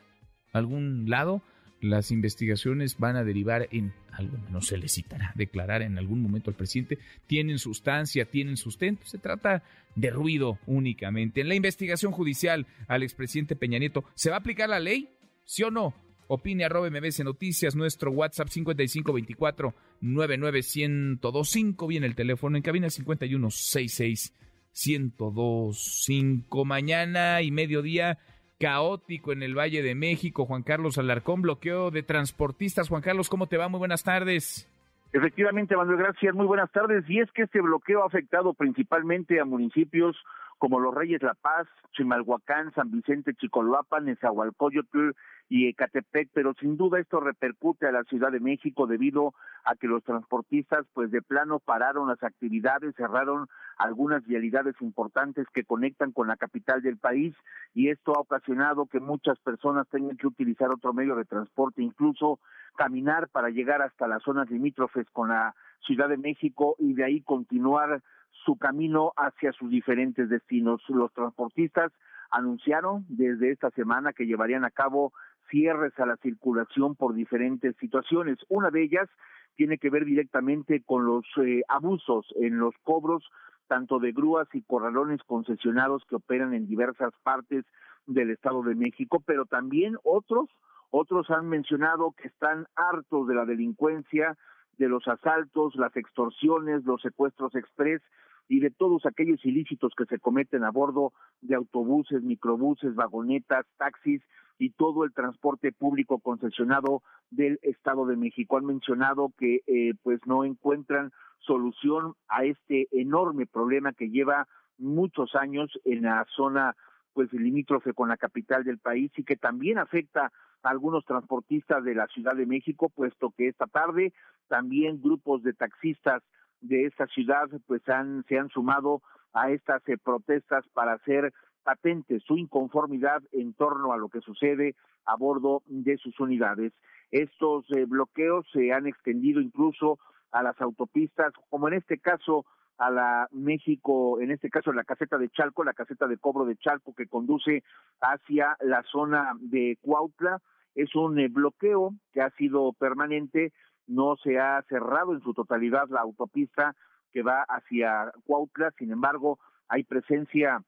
a 0.52 0.58
algún 0.58 1.08
lado? 1.08 1.42
Las 1.84 2.10
investigaciones 2.10 2.98
van 2.98 3.16
a 3.16 3.24
derivar 3.24 3.68
en 3.70 3.92
algo, 4.10 4.38
no 4.50 4.62
se 4.62 4.78
le 4.78 4.88
citará 4.88 5.32
declarar 5.34 5.82
en 5.82 5.98
algún 5.98 6.22
momento 6.22 6.50
al 6.50 6.56
presidente, 6.56 6.98
tienen 7.26 7.58
sustancia, 7.58 8.24
tienen 8.24 8.56
sustento, 8.56 9.06
se 9.06 9.18
trata 9.18 9.62
de 9.94 10.10
ruido 10.10 10.58
únicamente. 10.66 11.42
En 11.42 11.48
la 11.48 11.54
investigación 11.54 12.12
judicial 12.12 12.66
al 12.88 13.02
expresidente 13.02 13.54
Peña 13.54 13.78
Nieto, 13.78 14.04
¿se 14.14 14.30
va 14.30 14.36
a 14.36 14.38
aplicar 14.38 14.68
la 14.68 14.80
ley? 14.80 15.10
¿Sí 15.44 15.62
o 15.62 15.70
no? 15.70 15.94
Opine 16.26 16.64
arroba 16.64 16.88
MBC 16.88 17.20
Noticias, 17.22 17.76
nuestro 17.76 18.10
WhatsApp 18.10 18.48
5524 18.48 19.74
99125, 20.00 21.86
viene 21.86 22.06
el 22.06 22.14
teléfono 22.14 22.56
en 22.56 22.62
cabina 22.62 22.88
5166 22.88 24.32
1025. 24.74 26.64
Mañana 26.64 27.42
y 27.42 27.50
mediodía 27.50 28.18
caótico 28.64 29.30
en 29.32 29.42
el 29.42 29.54
Valle 29.54 29.82
de 29.82 29.94
México. 29.94 30.46
Juan 30.46 30.62
Carlos 30.62 30.96
Alarcón, 30.96 31.42
bloqueo 31.42 31.90
de 31.90 32.02
transportistas. 32.02 32.88
Juan 32.88 33.02
Carlos, 33.02 33.28
¿cómo 33.28 33.46
te 33.46 33.58
va? 33.58 33.68
Muy 33.68 33.76
buenas 33.76 34.02
tardes. 34.02 34.66
Efectivamente, 35.12 35.76
Manuel, 35.76 35.98
gracias. 35.98 36.34
Muy 36.34 36.46
buenas 36.46 36.72
tardes. 36.72 37.04
Y 37.06 37.20
es 37.20 37.30
que 37.32 37.42
este 37.42 37.60
bloqueo 37.60 38.02
ha 38.02 38.06
afectado 38.06 38.54
principalmente 38.54 39.38
a 39.38 39.44
municipios 39.44 40.16
como 40.64 40.80
los 40.80 40.94
Reyes 40.94 41.22
La 41.22 41.34
Paz, 41.34 41.68
Chimalhuacán, 41.92 42.72
San 42.72 42.90
Vicente, 42.90 43.34
Chicoloapan, 43.34 44.06
Nezahualcóyotl 44.06 45.10
y 45.50 45.68
Ecatepec, 45.68 46.30
pero 46.32 46.54
sin 46.54 46.78
duda 46.78 46.98
esto 46.98 47.20
repercute 47.20 47.86
a 47.86 47.92
la 47.92 48.02
Ciudad 48.04 48.32
de 48.32 48.40
México 48.40 48.86
debido 48.86 49.34
a 49.66 49.74
que 49.74 49.88
los 49.88 50.02
transportistas 50.04 50.86
pues 50.94 51.10
de 51.10 51.20
plano 51.20 51.58
pararon 51.58 52.08
las 52.08 52.22
actividades, 52.22 52.94
cerraron 52.94 53.46
algunas 53.76 54.24
vialidades 54.24 54.74
importantes 54.80 55.46
que 55.52 55.64
conectan 55.64 56.12
con 56.12 56.28
la 56.28 56.38
capital 56.38 56.80
del 56.80 56.96
país 56.96 57.34
y 57.74 57.90
esto 57.90 58.16
ha 58.16 58.20
ocasionado 58.20 58.86
que 58.86 59.00
muchas 59.00 59.38
personas 59.40 59.86
tengan 59.90 60.16
que 60.16 60.28
utilizar 60.28 60.70
otro 60.70 60.94
medio 60.94 61.14
de 61.14 61.26
transporte, 61.26 61.82
incluso 61.82 62.40
caminar 62.74 63.28
para 63.28 63.50
llegar 63.50 63.82
hasta 63.82 64.08
las 64.08 64.22
zonas 64.22 64.48
limítrofes 64.48 65.10
con 65.10 65.28
la 65.28 65.54
Ciudad 65.80 66.08
de 66.08 66.16
México 66.16 66.74
y 66.78 66.94
de 66.94 67.04
ahí 67.04 67.20
continuar 67.20 68.00
su 68.44 68.56
camino 68.56 69.12
hacia 69.16 69.52
sus 69.52 69.70
diferentes 69.70 70.28
destinos. 70.28 70.82
Los 70.88 71.12
transportistas 71.12 71.92
anunciaron 72.30 73.04
desde 73.08 73.50
esta 73.50 73.70
semana 73.70 74.12
que 74.12 74.26
llevarían 74.26 74.64
a 74.64 74.70
cabo 74.70 75.12
cierres 75.50 75.98
a 75.98 76.06
la 76.06 76.16
circulación 76.16 76.96
por 76.96 77.14
diferentes 77.14 77.76
situaciones. 77.76 78.38
Una 78.48 78.70
de 78.70 78.82
ellas 78.82 79.08
tiene 79.56 79.78
que 79.78 79.90
ver 79.90 80.04
directamente 80.04 80.82
con 80.82 81.06
los 81.06 81.24
eh, 81.36 81.62
abusos 81.68 82.26
en 82.36 82.58
los 82.58 82.74
cobros 82.82 83.24
tanto 83.66 83.98
de 83.98 84.12
grúas 84.12 84.48
y 84.52 84.62
corralones 84.62 85.22
concesionados 85.24 86.04
que 86.08 86.16
operan 86.16 86.54
en 86.54 86.66
diversas 86.66 87.12
partes 87.22 87.64
del 88.06 88.30
Estado 88.30 88.62
de 88.62 88.74
México, 88.74 89.22
pero 89.24 89.46
también 89.46 89.96
otros, 90.02 90.50
otros 90.90 91.30
han 91.30 91.48
mencionado 91.48 92.12
que 92.12 92.28
están 92.28 92.66
hartos 92.76 93.26
de 93.26 93.34
la 93.34 93.46
delincuencia, 93.46 94.36
de 94.76 94.88
los 94.88 95.06
asaltos, 95.08 95.76
las 95.76 95.96
extorsiones, 95.96 96.84
los 96.84 97.00
secuestros 97.00 97.54
express 97.54 98.02
y 98.48 98.60
de 98.60 98.70
todos 98.70 99.06
aquellos 99.06 99.44
ilícitos 99.44 99.92
que 99.96 100.04
se 100.06 100.18
cometen 100.18 100.64
a 100.64 100.70
bordo 100.70 101.12
de 101.40 101.54
autobuses, 101.54 102.22
microbuses, 102.22 102.94
vagonetas, 102.94 103.66
taxis 103.76 104.22
y 104.58 104.70
todo 104.70 105.04
el 105.04 105.12
transporte 105.12 105.72
público 105.72 106.18
concesionado 106.18 107.02
del 107.30 107.58
Estado 107.62 108.06
de 108.06 108.16
México. 108.16 108.56
Han 108.56 108.66
mencionado 108.66 109.32
que 109.38 109.62
eh, 109.66 109.94
pues 110.02 110.20
no 110.26 110.44
encuentran 110.44 111.10
solución 111.38 112.14
a 112.28 112.44
este 112.44 112.88
enorme 112.92 113.46
problema 113.46 113.92
que 113.92 114.10
lleva 114.10 114.46
muchos 114.78 115.34
años 115.34 115.70
en 115.84 116.02
la 116.02 116.26
zona 116.36 116.74
pues 117.12 117.32
limítrofe 117.32 117.92
con 117.92 118.08
la 118.08 118.16
capital 118.16 118.64
del 118.64 118.78
país 118.78 119.10
y 119.16 119.24
que 119.24 119.36
también 119.36 119.78
afecta 119.78 120.32
a 120.62 120.68
algunos 120.68 121.04
transportistas 121.04 121.84
de 121.84 121.94
la 121.94 122.06
Ciudad 122.08 122.34
de 122.34 122.46
México, 122.46 122.88
puesto 122.88 123.32
que 123.36 123.48
esta 123.48 123.66
tarde 123.66 124.12
también 124.48 125.00
grupos 125.00 125.42
de 125.42 125.52
taxistas 125.52 126.22
de 126.64 126.86
esta 126.86 127.06
ciudad 127.06 127.48
pues 127.66 127.86
han, 127.88 128.24
se 128.28 128.38
han 128.38 128.48
sumado 128.48 129.02
a 129.32 129.50
estas 129.50 129.86
eh, 129.88 129.98
protestas 129.98 130.64
para 130.72 130.94
hacer 130.94 131.32
patente 131.62 132.20
su 132.20 132.36
inconformidad 132.36 133.22
en 133.32 133.54
torno 133.54 133.92
a 133.92 133.96
lo 133.96 134.08
que 134.08 134.20
sucede 134.20 134.76
a 135.06 135.16
bordo 135.16 135.62
de 135.66 135.96
sus 135.96 136.18
unidades. 136.20 136.72
Estos 137.10 137.64
eh, 137.70 137.84
bloqueos 137.86 138.46
se 138.52 138.72
han 138.72 138.86
extendido 138.86 139.40
incluso 139.40 139.98
a 140.30 140.42
las 140.42 140.60
autopistas, 140.60 141.32
como 141.48 141.68
en 141.68 141.74
este 141.74 141.98
caso 141.98 142.44
a 142.78 142.90
la 142.90 143.28
México, 143.30 144.20
en 144.20 144.30
este 144.30 144.50
caso 144.50 144.72
la 144.72 144.84
caseta 144.84 145.16
de 145.16 145.28
Chalco, 145.28 145.64
la 145.64 145.74
caseta 145.74 146.08
de 146.08 146.18
cobro 146.18 146.44
de 146.44 146.56
Chalco 146.56 146.94
que 146.94 147.06
conduce 147.06 147.62
hacia 148.00 148.56
la 148.60 148.82
zona 148.82 149.32
de 149.40 149.78
Cuautla. 149.80 150.40
Es 150.74 150.94
un 150.96 151.18
eh, 151.18 151.28
bloqueo 151.28 151.94
que 152.12 152.20
ha 152.20 152.30
sido 152.30 152.72
permanente 152.72 153.52
no 153.86 154.16
se 154.16 154.38
ha 154.38 154.62
cerrado 154.68 155.12
en 155.12 155.20
su 155.20 155.34
totalidad 155.34 155.88
la 155.88 156.00
autopista 156.00 156.74
que 157.12 157.22
va 157.22 157.42
hacia 157.42 158.12
Cuautla, 158.24 158.72
sin 158.78 158.90
embargo, 158.90 159.38
hay 159.68 159.84
presencia 159.84 160.62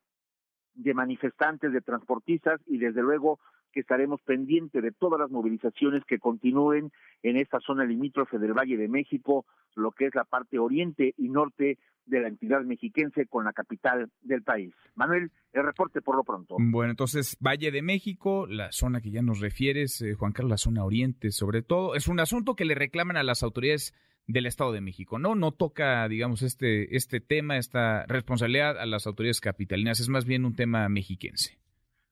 de 0.75 0.95
manifestantes, 0.95 1.73
de 1.73 1.81
transportistas 1.81 2.61
y 2.67 2.79
desde 2.79 3.03
luego 3.03 3.41
que 3.77 3.81
estaremos 3.81 4.23
pendientes 4.23 4.83
de 4.83 4.91
todas 4.91 5.21
las 5.21 5.31
movilizaciones 5.31 6.03
que 6.07 6.19
continúen 6.19 6.91
en 7.23 7.37
esta 7.37 7.61
zona 7.61 7.85
limítrofe 7.85 8.39
del 8.39 8.55
Valle 8.55 8.79
de 8.79 8.89
México, 8.89 9.45
lo 9.75 9.91
que 9.91 10.07
es 10.07 10.15
la 10.15 10.25
parte 10.25 10.59
oriente 10.59 11.13
y 11.19 11.29
norte 11.29 11.77
de 12.07 12.21
la 12.21 12.29
entidad 12.29 12.63
mexiquense 12.63 13.27
con 13.27 13.45
la 13.45 13.53
capital 13.53 14.09
del 14.23 14.43
país. 14.43 14.73
Manuel, 14.95 15.31
el 15.53 15.63
reporte 15.63 16.01
por 16.01 16.17
lo 16.17 16.25
pronto. 16.25 16.57
Bueno, 16.59 16.93
entonces, 16.93 17.37
Valle 17.39 17.71
de 17.71 17.83
México, 17.83 18.47
la 18.47 18.73
zona 18.73 19.03
que 19.03 19.11
ya 19.11 19.21
nos 19.21 19.41
refieres, 19.41 20.01
eh, 20.01 20.15
Juan 20.15 20.33
Carlos, 20.33 20.53
la 20.53 20.57
zona 20.57 20.83
oriente 20.83 21.31
sobre 21.31 21.61
todo, 21.61 21.97
es 21.97 22.09
un 22.09 22.19
asunto 22.19 22.57
que 22.57 22.65
le 22.65 22.75
reclaman 22.75 23.19
a 23.19 23.25
las 23.25 23.43
autoridades 23.43 23.93
del 24.27 24.47
Estado 24.47 24.73
de 24.73 24.81
México, 24.81 25.19
¿no? 25.19 25.35
No 25.35 25.53
toca, 25.53 26.09
digamos, 26.09 26.41
este, 26.41 26.97
este 26.97 27.21
tema, 27.21 27.59
esta 27.59 28.07
responsabilidad 28.07 28.79
a 28.79 28.87
las 28.87 29.07
autoridades 29.07 29.43
capitalinas, 29.43 30.01
es 30.01 30.09
más 30.09 30.25
bien 30.25 30.47
un 30.47 30.57
tema 30.57 30.89
mexiquense. 30.89 31.59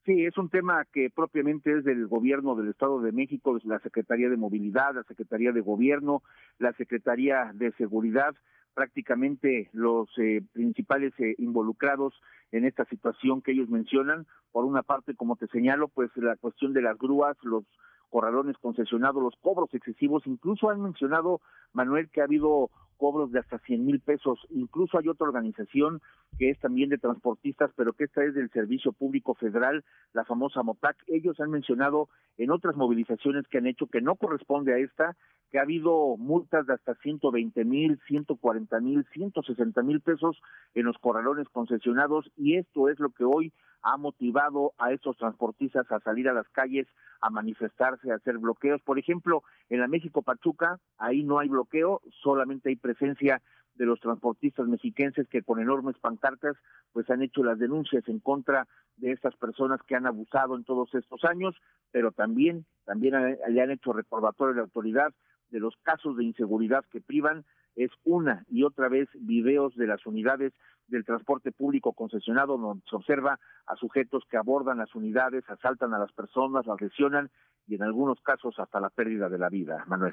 Sí, 0.04 0.26
es 0.26 0.36
un 0.36 0.50
tema 0.50 0.84
que 0.92 1.08
propiamente 1.08 1.78
es 1.78 1.84
del 1.84 2.06
gobierno 2.06 2.54
del 2.54 2.68
Estado 2.68 3.00
de 3.00 3.10
México, 3.10 3.58
la 3.64 3.78
Secretaría 3.78 4.28
de 4.28 4.36
Movilidad, 4.36 4.94
la 4.94 5.02
Secretaría 5.04 5.50
de 5.50 5.62
Gobierno, 5.62 6.22
la 6.58 6.74
Secretaría 6.74 7.52
de 7.54 7.72
Seguridad, 7.72 8.34
prácticamente 8.74 9.70
los 9.72 10.10
eh, 10.18 10.42
principales 10.52 11.14
eh, 11.18 11.34
involucrados 11.38 12.12
en 12.52 12.66
esta 12.66 12.84
situación 12.84 13.40
que 13.40 13.52
ellos 13.52 13.70
mencionan. 13.70 14.26
Por 14.52 14.66
una 14.66 14.82
parte, 14.82 15.14
como 15.14 15.36
te 15.36 15.46
señalo, 15.46 15.88
pues 15.88 16.10
la 16.16 16.36
cuestión 16.36 16.74
de 16.74 16.82
las 16.82 16.98
grúas, 16.98 17.38
los 17.42 17.64
corralones 18.10 18.58
concesionados, 18.58 19.22
los 19.22 19.36
cobros 19.40 19.72
excesivos, 19.72 20.26
incluso 20.26 20.68
han 20.68 20.82
mencionado, 20.82 21.40
Manuel, 21.72 22.10
que 22.10 22.20
ha 22.20 22.24
habido 22.24 22.68
cobros 22.94 23.32
de 23.32 23.40
hasta 23.40 23.58
100 23.58 23.84
mil 23.84 24.00
pesos. 24.00 24.38
Incluso 24.50 24.98
hay 24.98 25.08
otra 25.08 25.26
organización 25.26 26.00
que 26.38 26.50
es 26.50 26.58
también 26.58 26.90
de 26.90 26.98
transportistas, 26.98 27.70
pero 27.76 27.92
que 27.92 28.04
esta 28.04 28.24
es 28.24 28.34
del 28.34 28.50
Servicio 28.50 28.92
Público 28.92 29.34
Federal, 29.34 29.84
la 30.12 30.24
famosa 30.24 30.62
MOTAC. 30.62 30.96
Ellos 31.06 31.38
han 31.40 31.50
mencionado 31.50 32.08
en 32.38 32.50
otras 32.50 32.76
movilizaciones 32.76 33.46
que 33.48 33.58
han 33.58 33.66
hecho 33.66 33.86
que 33.86 34.00
no 34.00 34.16
corresponde 34.16 34.74
a 34.74 34.78
esta, 34.78 35.16
que 35.50 35.60
ha 35.60 35.62
habido 35.62 36.16
multas 36.16 36.66
de 36.66 36.74
hasta 36.74 36.96
120 36.96 37.64
mil, 37.64 38.00
140 38.08 38.80
mil, 38.80 39.06
160 39.12 39.82
mil 39.82 40.00
pesos 40.00 40.40
en 40.74 40.86
los 40.86 40.98
corralones 40.98 41.48
concesionados 41.48 42.28
y 42.36 42.56
esto 42.56 42.88
es 42.88 42.98
lo 42.98 43.10
que 43.10 43.24
hoy 43.24 43.52
ha 43.84 43.96
motivado 43.96 44.72
a 44.78 44.92
estos 44.92 45.16
transportistas 45.18 45.90
a 45.92 46.00
salir 46.00 46.28
a 46.28 46.32
las 46.32 46.48
calles, 46.48 46.88
a 47.20 47.30
manifestarse, 47.30 48.10
a 48.10 48.16
hacer 48.16 48.38
bloqueos. 48.38 48.80
Por 48.82 48.98
ejemplo, 48.98 49.44
en 49.68 49.80
la 49.80 49.88
México 49.88 50.22
Pachuca, 50.22 50.80
ahí 50.98 51.22
no 51.22 51.38
hay 51.38 51.48
bloqueo, 51.48 52.00
solamente 52.22 52.70
hay 52.70 52.76
presencia 52.76 52.93
de 53.00 53.86
los 53.86 54.00
transportistas 54.00 54.68
mexiquenses 54.68 55.28
que 55.28 55.42
con 55.42 55.60
enormes 55.60 55.98
pancartas 55.98 56.56
pues 56.92 57.10
han 57.10 57.22
hecho 57.22 57.42
las 57.42 57.58
denuncias 57.58 58.06
en 58.08 58.20
contra 58.20 58.68
de 58.96 59.10
estas 59.10 59.34
personas 59.36 59.80
que 59.82 59.96
han 59.96 60.06
abusado 60.06 60.56
en 60.56 60.64
todos 60.64 60.94
estos 60.94 61.24
años, 61.24 61.56
pero 61.90 62.12
también 62.12 62.64
también 62.84 63.38
le 63.48 63.62
han 63.62 63.70
hecho 63.70 63.92
recordatorio 63.92 64.52
a 64.52 64.56
la 64.56 64.62
autoridad 64.62 65.12
de 65.50 65.60
los 65.60 65.74
casos 65.82 66.16
de 66.16 66.24
inseguridad 66.24 66.84
que 66.90 67.00
privan 67.00 67.44
es 67.76 67.90
una 68.04 68.44
y 68.48 68.62
otra 68.62 68.88
vez 68.88 69.08
videos 69.14 69.74
de 69.74 69.86
las 69.86 70.06
unidades 70.06 70.52
del 70.86 71.04
transporte 71.04 71.50
público 71.50 71.92
concesionado 71.92 72.56
donde 72.58 72.84
se 72.88 72.96
observa 72.96 73.40
a 73.66 73.76
sujetos 73.76 74.22
que 74.30 74.36
abordan 74.36 74.78
las 74.78 74.94
unidades, 74.94 75.48
asaltan 75.48 75.94
a 75.94 75.98
las 75.98 76.12
personas, 76.12 76.66
las 76.66 76.80
lesionan 76.80 77.30
y 77.66 77.74
en 77.76 77.82
algunos 77.82 78.20
casos 78.20 78.54
hasta 78.58 78.80
la 78.80 78.90
pérdida 78.90 79.28
de 79.28 79.38
la 79.38 79.48
vida, 79.48 79.84
Manuel. 79.86 80.12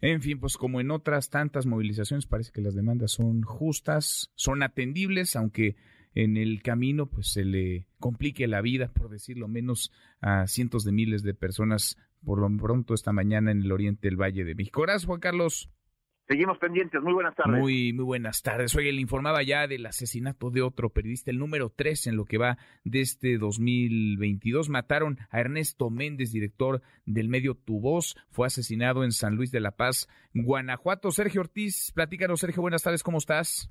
En 0.00 0.22
fin, 0.22 0.38
pues 0.38 0.56
como 0.56 0.80
en 0.80 0.90
otras 0.90 1.30
tantas 1.30 1.66
movilizaciones 1.66 2.26
parece 2.26 2.52
que 2.52 2.60
las 2.60 2.74
demandas 2.74 3.12
son 3.12 3.42
justas, 3.42 4.30
son 4.34 4.62
atendibles, 4.62 5.36
aunque 5.36 5.76
en 6.14 6.36
el 6.36 6.62
camino 6.62 7.06
pues 7.06 7.32
se 7.32 7.44
le 7.44 7.88
complique 7.98 8.46
la 8.46 8.60
vida, 8.60 8.88
por 8.88 9.10
decirlo 9.10 9.48
menos, 9.48 9.92
a 10.20 10.46
cientos 10.46 10.84
de 10.84 10.92
miles 10.92 11.22
de 11.22 11.34
personas 11.34 11.96
por 12.24 12.40
lo 12.40 12.48
pronto 12.56 12.94
esta 12.94 13.12
mañana 13.12 13.50
en 13.50 13.62
el 13.62 13.72
oriente 13.72 14.08
del 14.08 14.20
Valle 14.20 14.44
de 14.44 14.54
México. 14.54 14.82
Gracias, 14.82 15.06
Juan 15.06 15.20
Carlos. 15.20 15.70
Seguimos 16.28 16.58
pendientes. 16.58 17.00
Muy 17.00 17.12
buenas 17.12 17.36
tardes. 17.36 17.60
Muy, 17.60 17.92
muy 17.92 18.04
buenas 18.04 18.42
tardes. 18.42 18.74
Hoy 18.74 18.90
le 18.90 19.00
informaba 19.00 19.44
ya 19.44 19.68
del 19.68 19.86
asesinato 19.86 20.50
de 20.50 20.60
otro 20.60 20.90
periodista, 20.90 21.30
el 21.30 21.38
número 21.38 21.70
tres 21.70 22.08
en 22.08 22.16
lo 22.16 22.24
que 22.24 22.36
va 22.36 22.58
de 22.84 23.00
este 23.00 23.38
2022. 23.38 24.68
Mataron 24.68 25.18
a 25.30 25.40
Ernesto 25.40 25.88
Méndez, 25.88 26.32
director 26.32 26.82
del 27.04 27.28
medio 27.28 27.54
Tu 27.54 27.78
Voz. 27.80 28.16
Fue 28.30 28.48
asesinado 28.48 29.04
en 29.04 29.12
San 29.12 29.36
Luis 29.36 29.52
de 29.52 29.60
la 29.60 29.76
Paz, 29.76 30.08
Guanajuato. 30.34 31.12
Sergio 31.12 31.42
Ortiz, 31.42 31.92
platícanos, 31.94 32.40
Sergio. 32.40 32.60
Buenas 32.60 32.82
tardes. 32.82 33.04
¿Cómo 33.04 33.18
estás? 33.18 33.70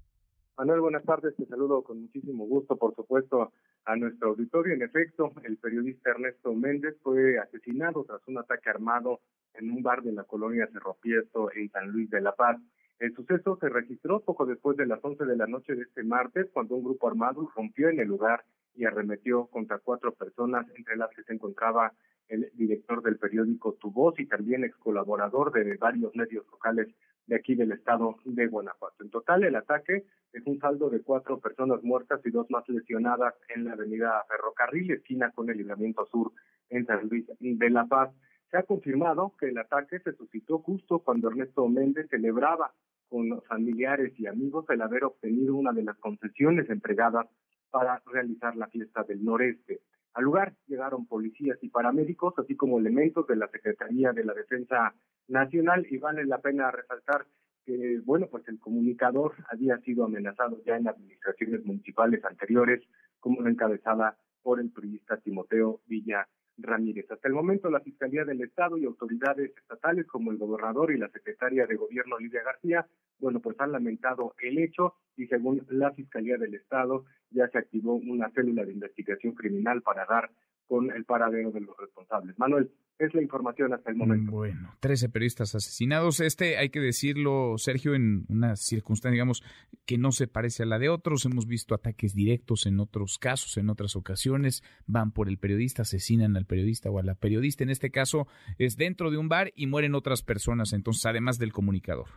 Manuel, 0.58 0.80
buenas 0.80 1.04
tardes. 1.04 1.36
Te 1.36 1.46
saludo 1.48 1.84
con 1.84 2.04
muchísimo 2.04 2.46
gusto, 2.46 2.78
por 2.78 2.96
supuesto, 2.96 3.52
a 3.86 3.96
nuestro 3.96 4.30
auditorio. 4.30 4.74
En 4.74 4.82
efecto, 4.82 5.32
el 5.44 5.58
periodista 5.58 6.12
Ernesto 6.12 6.54
Méndez 6.54 6.96
fue 7.02 7.38
asesinado 7.40 8.04
tras 8.04 8.22
un 8.28 8.38
ataque 8.38 8.70
armado 8.70 9.22
en 9.54 9.72
un 9.72 9.82
bar 9.82 10.02
de 10.02 10.12
la 10.12 10.24
colonia 10.24 10.68
Cerro 10.72 10.98
Piesto 11.02 11.52
en 11.54 11.70
San 11.70 11.90
Luis 11.90 12.10
de 12.10 12.22
la 12.22 12.36
Paz. 12.36 12.60
El 13.00 13.14
suceso 13.14 13.58
se 13.60 13.70
registró 13.70 14.22
poco 14.22 14.46
después 14.46 14.78
de 14.78 14.86
las 14.86 15.04
11 15.04 15.26
de 15.26 15.36
la 15.36 15.48
noche 15.48 15.76
de 15.76 15.84
este 15.84 16.04
martes, 16.04 16.48
cuando 16.52 16.76
un 16.76 16.84
grupo 16.84 17.08
armado 17.08 17.50
rompió 17.56 17.90
en 17.90 18.00
el 18.00 18.08
lugar 18.08 18.44
y 18.74 18.86
arremetió 18.86 19.48
contra 19.48 19.80
cuatro 19.80 20.14
personas, 20.14 20.66
entre 20.76 20.98
las 20.98 21.10
que 21.12 21.24
se 21.24 21.34
encontraba 21.34 21.94
el 22.28 22.50
director 22.54 23.04
del 23.04 23.18
periódico 23.18 23.74
Tu 23.74 24.14
y 24.18 24.26
también 24.26 24.64
ex 24.64 24.76
colaborador 24.78 25.52
de 25.52 25.78
varios 25.78 26.16
medios 26.16 26.46
locales 26.52 26.88
de 27.28 27.36
aquí 27.36 27.56
del 27.56 27.72
estado 27.72 28.18
de 28.26 28.48
Guanajuato. 28.48 29.04
En 29.04 29.10
total, 29.10 29.44
el 29.44 29.56
ataque 29.56 30.06
es 30.34 30.46
un 30.46 30.60
saldo 30.60 30.90
de 30.90 31.02
cuatro 31.02 31.40
personas 31.40 31.84
muertas 31.84 32.22
y 32.26 32.30
dos 32.30 32.50
más 32.50 32.68
lesionadas 32.68 33.34
en 33.50 33.66
la 33.66 33.74
avenida 33.74 34.24
Ferrocarril, 34.28 34.92
esquina 34.92 35.32
con 35.32 35.50
el 35.50 35.58
libramiento 35.58 36.06
sur 36.06 36.32
en 36.70 36.86
San 36.86 37.08
Luis 37.10 37.26
de 37.40 37.70
la 37.70 37.86
Paz. 37.86 38.12
Se 38.52 38.58
ha 38.58 38.64
confirmado 38.64 39.34
que 39.40 39.48
el 39.48 39.58
ataque 39.58 40.00
se 40.00 40.14
suscitó 40.14 40.60
justo 40.60 41.00
cuando 41.00 41.30
Ernesto 41.30 41.68
Méndez 41.68 42.08
celebraba 42.10 42.74
con 43.10 43.42
familiares 43.44 44.14
y 44.20 44.28
amigos 44.28 44.66
el 44.70 44.82
haber 44.82 45.04
obtenido 45.04 45.56
una 45.56 45.72
de 45.72 45.84
las 45.84 45.98
concesiones 45.98 46.70
entregadas 46.70 47.28
para 47.70 48.02
realizar 48.06 48.56
la 48.56 48.68
fiesta 48.68 49.04
del 49.04 49.24
noreste. 49.24 49.82
Al 50.14 50.24
lugar 50.24 50.54
llegaron 50.68 51.08
policías 51.08 51.58
y 51.62 51.70
paramédicos, 51.70 52.34
así 52.38 52.56
como 52.56 52.80
elementos 52.80 53.28
de 53.28 53.36
la 53.36 53.50
Secretaría 53.50 54.14
de 54.14 54.24
la 54.24 54.34
Defensa 54.34 54.94
Nacional, 55.28 55.86
y 55.90 55.98
vale 55.98 56.26
la 56.26 56.40
pena 56.40 56.72
resaltar 56.72 57.26
que, 57.66 58.00
bueno, 58.06 58.28
pues 58.30 58.48
el 58.48 58.60
comunicador 58.60 59.34
había 59.50 59.78
sido 59.80 60.06
amenazado 60.06 60.62
ya 60.66 60.78
en 60.78 60.88
administraciones 60.88 61.66
municipales 61.66 62.24
anteriores, 62.24 62.84
como 63.20 63.42
la 63.42 63.50
encabezada 63.50 64.18
por 64.44 64.60
el 64.60 64.70
periodista 64.70 65.18
Timoteo 65.18 65.82
Villa 65.88 66.28
Ramírez. 66.58 67.10
Hasta 67.10 67.28
el 67.28 67.34
momento, 67.34 67.70
la 67.70 67.80
Fiscalía 67.80 68.24
del 68.24 68.42
Estado 68.42 68.78
y 68.78 68.86
autoridades 68.86 69.52
estatales 69.58 70.06
como 70.06 70.32
el 70.32 70.38
gobernador 70.38 70.92
y 70.92 70.98
la 70.98 71.10
secretaria 71.10 71.66
de 71.66 71.76
Gobierno 71.76 72.18
Lidia 72.20 72.44
García, 72.44 72.88
bueno, 73.20 73.40
pues 73.40 73.60
han 73.60 73.72
lamentado 73.72 74.36
el 74.40 74.60
hecho 74.60 74.94
y 75.18 75.28
según 75.28 75.66
la 75.70 75.92
Fiscalía 75.92 76.38
del 76.38 76.54
Estado 76.54 77.06
ya 77.32 77.48
se 77.50 77.58
activó 77.58 77.96
una 77.96 78.30
célula 78.30 78.64
de 78.64 78.74
investigación 78.74 79.34
criminal 79.34 79.82
para 79.82 80.06
dar 80.06 80.30
con 80.68 80.92
el 80.92 81.06
paradero 81.06 81.52
de 81.52 81.62
los 81.62 81.78
responsables. 81.78 82.38
Manuel, 82.38 82.72
es 82.98 83.14
la 83.14 83.22
información 83.22 83.74
hasta 83.74 83.92
el 83.92 83.98
momento. 83.98 84.32
Bueno, 84.32 84.74
13 84.80 85.10
periodistas 85.10 85.54
asesinados. 85.56 86.20
Este, 86.20 86.58
hay 86.58 86.70
que 86.70 86.80
decirlo, 86.80 87.58
Sergio, 87.58 87.94
en 87.94 88.26
una 88.30 88.56
circunstancia, 88.56 89.14
digamos, 89.14 89.44
que 89.86 89.98
no 89.98 90.12
se 90.12 90.28
parece 90.28 90.64
a 90.64 90.66
la 90.66 90.80
de 90.80 90.90
otros. 90.90 91.26
Hemos 91.26 91.48
visto 91.48 91.76
ataques 91.76 92.14
directos 92.14 92.66
en 92.66 92.80
otros 92.80 93.18
casos, 93.18 93.58
en 93.58 93.70
otras 93.70 93.96
ocasiones. 93.96 94.64
Van 94.88 95.12
por 95.12 95.28
el 95.28 95.38
periodista, 95.38 95.82
asesinan 95.82 96.38
al 96.38 96.46
periodista 96.46 96.90
o 96.90 97.00
a 97.00 97.04
la 97.04 97.16
periodista. 97.16 97.64
En 97.64 97.70
este 97.70 97.92
caso 97.92 98.28
es 98.58 98.78
dentro 98.78 99.12
de 99.12 99.18
un 99.18 99.30
bar 99.30 99.52
y 99.56 99.68
mueren 99.68 99.96
otras 99.96 100.24
personas, 100.24 100.74
entonces, 100.74 101.06
además 101.06 101.38
del 101.38 101.52
comunicador. 101.52 102.08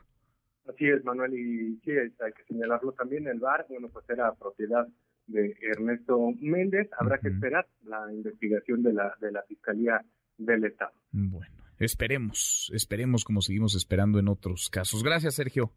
Así 0.69 0.87
es, 0.87 1.03
Manuel, 1.05 1.35
y 1.35 1.77
sí, 1.85 1.91
hay 1.91 2.33
que 2.33 2.45
señalarlo 2.47 2.93
también. 2.93 3.27
El 3.27 3.41
bar, 3.41 3.67
bueno, 3.69 3.89
pues 3.89 4.09
era 4.11 4.33
propiedad 4.35 4.87
de 5.27 5.57
Ernesto 5.63 6.33
Méndez. 6.41 6.89
Habrá 6.99 7.19
que 7.19 7.29
esperar 7.29 7.67
la 7.85 8.13
investigación 8.13 8.83
de 8.83 8.93
la, 8.93 9.15
de 9.21 9.33
la 9.33 9.43
Fiscalía 9.43 10.05
del 10.39 10.65
Estado. 10.65 10.93
Bueno, 11.13 11.65
esperemos, 11.79 12.71
esperemos 12.75 13.25
como 13.25 13.43
seguimos 13.43 13.75
esperando 13.75 14.19
en 14.19 14.29
otros 14.29 14.71
casos. 14.71 15.03
Gracias, 15.03 15.35
Sergio. 15.35 15.73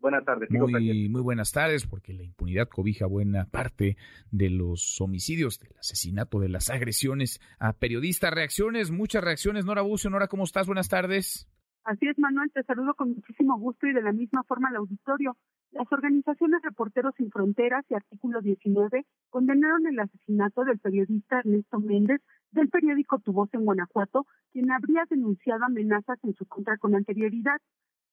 Buenas 0.00 0.24
tardes. 0.24 0.48
Muy, 0.50 1.08
muy 1.08 1.20
buenas 1.20 1.52
tardes, 1.52 1.86
porque 1.86 2.12
la 2.12 2.22
impunidad 2.22 2.68
cobija 2.68 3.06
buena 3.06 3.46
parte 3.46 3.96
de 4.30 4.48
los 4.48 5.00
homicidios, 5.00 5.58
del 5.58 5.76
asesinato, 5.76 6.38
de 6.38 6.48
las 6.48 6.70
agresiones 6.70 7.40
a 7.58 7.72
periodistas. 7.72 8.32
Reacciones, 8.32 8.92
muchas 8.92 9.24
reacciones. 9.24 9.64
Nora 9.64 9.82
Bucio, 9.82 10.08
Nora, 10.08 10.28
¿cómo 10.28 10.44
estás? 10.44 10.66
Buenas 10.66 10.88
tardes. 10.88 11.48
Así 11.82 12.06
es, 12.06 12.18
Manuel, 12.18 12.50
te 12.52 12.62
saludo 12.64 12.94
con 12.94 13.14
muchísimo 13.14 13.58
gusto 13.58 13.86
y 13.86 13.92
de 13.92 14.02
la 14.02 14.12
misma 14.12 14.44
forma 14.44 14.68
al 14.68 14.76
auditorio. 14.76 15.36
Las 15.72 15.90
organizaciones 15.90 16.62
Reporteros 16.62 17.14
Sin 17.16 17.30
Fronteras 17.30 17.84
y 17.88 17.94
Artículo 17.94 18.40
19 18.40 19.04
condenaron 19.30 19.86
el 19.86 19.98
asesinato 19.98 20.64
del 20.64 20.78
periodista 20.78 21.40
Ernesto 21.40 21.80
Méndez 21.80 22.20
del 22.52 22.68
periódico 22.68 23.18
Tu 23.18 23.32
Voz 23.32 23.48
en 23.52 23.64
Guanajuato, 23.64 24.26
quien 24.52 24.70
habría 24.70 25.04
denunciado 25.08 25.64
amenazas 25.64 26.18
en 26.22 26.34
su 26.34 26.46
contra 26.46 26.76
con 26.78 26.94
anterioridad. 26.94 27.58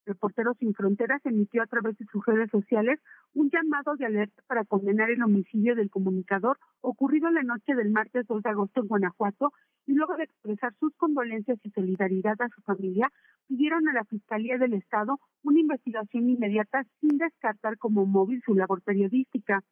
Reporteros 0.06 0.58
Sin 0.60 0.74
Fronteras 0.76 1.26
emitió 1.26 1.64
a 1.64 1.66
través 1.66 1.98
de 1.98 2.06
sus 2.06 2.24
redes 2.26 2.52
sociales 2.52 3.00
un 3.34 3.50
llamado 3.50 3.96
de 3.96 4.06
alerta 4.06 4.44
para 4.46 4.64
condenar 4.64 5.10
el 5.10 5.24
homicidio 5.24 5.76
del 5.76 5.90
comunicador 5.90 6.60
ocurrido 6.82 7.32
la 7.32 7.42
noche 7.42 7.74
del 7.74 7.90
martes 7.90 8.28
2 8.28 8.44
de 8.44 8.50
agosto 8.52 8.82
en 8.82 8.88
Guanajuato 8.88 9.52
y 9.88 9.94
luego 9.94 10.16
de 10.16 10.26
expresar 10.26 10.74
sus 10.80 10.96
condolencias 10.96 11.58
y 11.64 11.72
solidaridad 11.72 12.40
a 12.40 12.50
su 12.50 12.62
familia, 12.62 13.12
pidieron 13.48 13.88
a 13.90 13.94
la 13.94 14.06
Fiscalía 14.06 14.58
del 14.58 14.74
Estado 14.74 15.20
una 15.44 15.60
investigación 15.60 16.30
inmediata 16.30 16.84
sin 17.02 17.18
descartar 17.18 17.78
como 17.78 18.06
móvil 18.06 18.42
su 18.46 18.54
labor 18.54 18.84
periodística. 18.84 19.64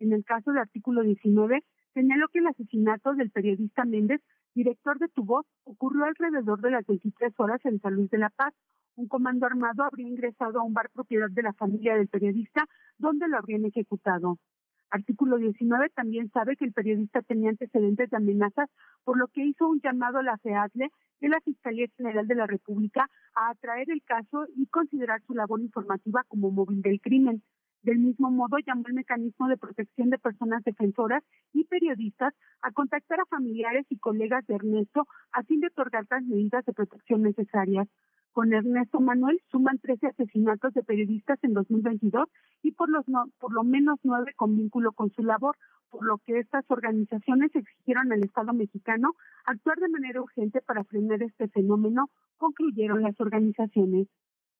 En 0.00 0.12
el 0.12 0.24
caso 0.24 0.50
del 0.50 0.60
artículo 0.60 1.02
19, 1.02 1.62
señaló 1.98 2.28
que 2.28 2.38
el 2.38 2.46
asesinato 2.46 3.14
del 3.14 3.30
periodista 3.30 3.84
Méndez, 3.84 4.20
director 4.54 5.00
de 5.00 5.08
Tu 5.08 5.24
Voz, 5.24 5.44
ocurrió 5.64 6.04
alrededor 6.04 6.60
de 6.60 6.70
las 6.70 6.86
23 6.86 7.32
horas 7.38 7.60
en 7.64 7.80
San 7.80 7.94
Luis 7.94 8.08
de 8.10 8.18
la 8.18 8.30
Paz, 8.30 8.54
un 8.94 9.08
comando 9.08 9.46
armado 9.46 9.82
habría 9.82 10.06
ingresado 10.06 10.60
a 10.60 10.62
un 10.62 10.74
bar 10.74 10.90
propiedad 10.94 11.28
de 11.28 11.42
la 11.42 11.52
familia 11.54 11.96
del 11.96 12.06
periodista, 12.06 12.66
donde 12.98 13.26
lo 13.26 13.36
habrían 13.36 13.64
ejecutado. 13.64 14.38
Artículo 14.90 15.38
19 15.38 15.90
también 15.90 16.30
sabe 16.30 16.56
que 16.56 16.66
el 16.66 16.72
periodista 16.72 17.20
tenía 17.22 17.50
antecedentes 17.50 18.10
de 18.10 18.16
amenazas, 18.16 18.70
por 19.02 19.18
lo 19.18 19.26
que 19.26 19.44
hizo 19.44 19.68
un 19.68 19.80
llamado 19.80 20.18
a 20.18 20.22
la 20.22 20.38
FEADLE 20.38 20.90
de 21.20 21.28
la 21.28 21.40
Fiscalía 21.40 21.86
General 21.96 22.28
de 22.28 22.34
la 22.36 22.46
República 22.46 23.08
a 23.34 23.50
atraer 23.50 23.90
el 23.90 24.02
caso 24.04 24.46
y 24.54 24.66
considerar 24.66 25.20
su 25.26 25.34
labor 25.34 25.60
informativa 25.60 26.22
como 26.28 26.52
móvil 26.52 26.80
del 26.80 27.00
crimen. 27.00 27.42
Del 27.82 27.98
mismo 27.98 28.30
modo, 28.30 28.58
llamó 28.58 28.84
al 28.86 28.94
mecanismo 28.94 29.48
de 29.48 29.56
protección 29.56 30.10
de 30.10 30.18
personas 30.18 30.64
defensoras 30.64 31.22
y 31.52 31.64
periodistas 31.64 32.34
a 32.60 32.72
contactar 32.72 33.20
a 33.20 33.26
familiares 33.26 33.86
y 33.88 33.98
colegas 33.98 34.46
de 34.46 34.56
Ernesto 34.56 35.06
a 35.32 35.42
fin 35.44 35.60
de 35.60 35.68
otorgar 35.68 36.04
las 36.10 36.24
medidas 36.24 36.64
de 36.64 36.72
protección 36.72 37.22
necesarias. 37.22 37.88
Con 38.32 38.52
Ernesto 38.52 39.00
Manuel 39.00 39.40
suman 39.50 39.78
13 39.78 40.08
asesinatos 40.08 40.74
de 40.74 40.82
periodistas 40.82 41.38
en 41.42 41.54
2022 41.54 42.28
y 42.62 42.72
por, 42.72 42.88
por 43.38 43.52
lo 43.52 43.64
menos 43.64 43.98
nueve 44.02 44.32
con 44.36 44.56
vínculo 44.56 44.92
con 44.92 45.10
su 45.10 45.22
labor, 45.22 45.56
por 45.90 46.04
lo 46.04 46.18
que 46.18 46.38
estas 46.38 46.64
organizaciones 46.68 47.54
exigieron 47.54 48.12
al 48.12 48.22
Estado 48.22 48.52
mexicano 48.52 49.14
actuar 49.46 49.78
de 49.78 49.88
manera 49.88 50.20
urgente 50.20 50.60
para 50.60 50.84
frenar 50.84 51.22
este 51.22 51.48
fenómeno, 51.48 52.10
concluyeron 52.36 53.02
las 53.02 53.18
organizaciones. 53.20 54.08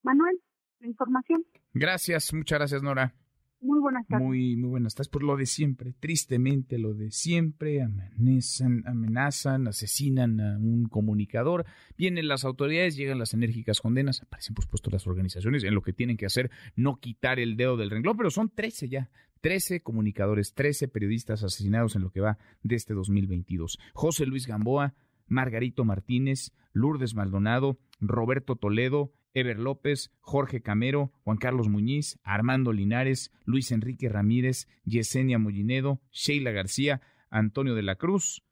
Manuel, 0.02 0.40
la 0.80 0.88
información. 0.88 1.44
Gracias, 1.74 2.32
muchas 2.32 2.58
gracias, 2.58 2.82
Nora. 2.82 3.14
Muy 3.60 3.80
buenas 3.80 4.06
tardes. 4.06 4.24
Muy, 4.24 4.56
muy 4.56 4.70
buenas 4.70 4.94
tardes. 4.94 5.08
Por 5.08 5.24
lo 5.24 5.36
de 5.36 5.46
siempre, 5.46 5.92
tristemente 5.98 6.78
lo 6.78 6.94
de 6.94 7.10
siempre, 7.10 7.82
amenazan, 7.82 8.84
amenazan, 8.86 9.66
asesinan 9.66 10.40
a 10.40 10.58
un 10.58 10.88
comunicador. 10.88 11.66
Vienen 11.96 12.28
las 12.28 12.44
autoridades, 12.44 12.96
llegan 12.96 13.18
las 13.18 13.34
enérgicas 13.34 13.80
condenas, 13.80 14.22
aparecen 14.22 14.54
por 14.54 14.64
supuesto 14.64 14.90
las 14.90 15.08
organizaciones 15.08 15.64
en 15.64 15.74
lo 15.74 15.82
que 15.82 15.92
tienen 15.92 16.16
que 16.16 16.26
hacer, 16.26 16.50
no 16.76 17.00
quitar 17.00 17.40
el 17.40 17.56
dedo 17.56 17.76
del 17.76 17.90
renglón, 17.90 18.16
pero 18.16 18.30
son 18.30 18.48
13 18.48 18.88
ya. 18.88 19.10
13 19.40 19.80
comunicadores, 19.80 20.54
13 20.54 20.88
periodistas 20.88 21.42
asesinados 21.42 21.96
en 21.96 22.02
lo 22.02 22.10
que 22.10 22.20
va 22.20 22.38
de 22.62 22.76
este 22.76 22.94
2022. 22.94 23.78
José 23.92 24.26
Luis 24.26 24.46
Gamboa, 24.46 24.94
Margarito 25.26 25.84
Martínez, 25.84 26.52
Lourdes 26.72 27.14
Maldonado, 27.14 27.78
Roberto 28.00 28.56
Toledo, 28.56 29.12
Ever 29.34 29.58
López, 29.58 30.10
Jorge 30.20 30.62
Camero, 30.62 31.12
Juan 31.24 31.38
Carlos 31.38 31.68
Muñiz, 31.68 32.18
Armando 32.22 32.72
Linares, 32.72 33.32
Luis 33.44 33.72
Enrique 33.72 34.08
Ramírez, 34.08 34.68
Yesenia 34.84 35.38
Mollinedo, 35.38 36.00
Sheila 36.10 36.50
García, 36.50 37.00
Antonio 37.30 37.74
de 37.74 37.82
la 37.82 37.96
Cruz 37.96 38.42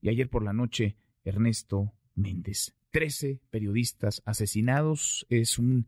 y 0.00 0.08
ayer 0.08 0.28
por 0.28 0.44
la 0.44 0.52
noche 0.52 0.96
Ernesto 1.24 1.92
Méndez. 2.14 2.74
Trece 2.90 3.40
periodistas 3.50 4.22
asesinados. 4.24 5.26
Es 5.28 5.58
un 5.58 5.86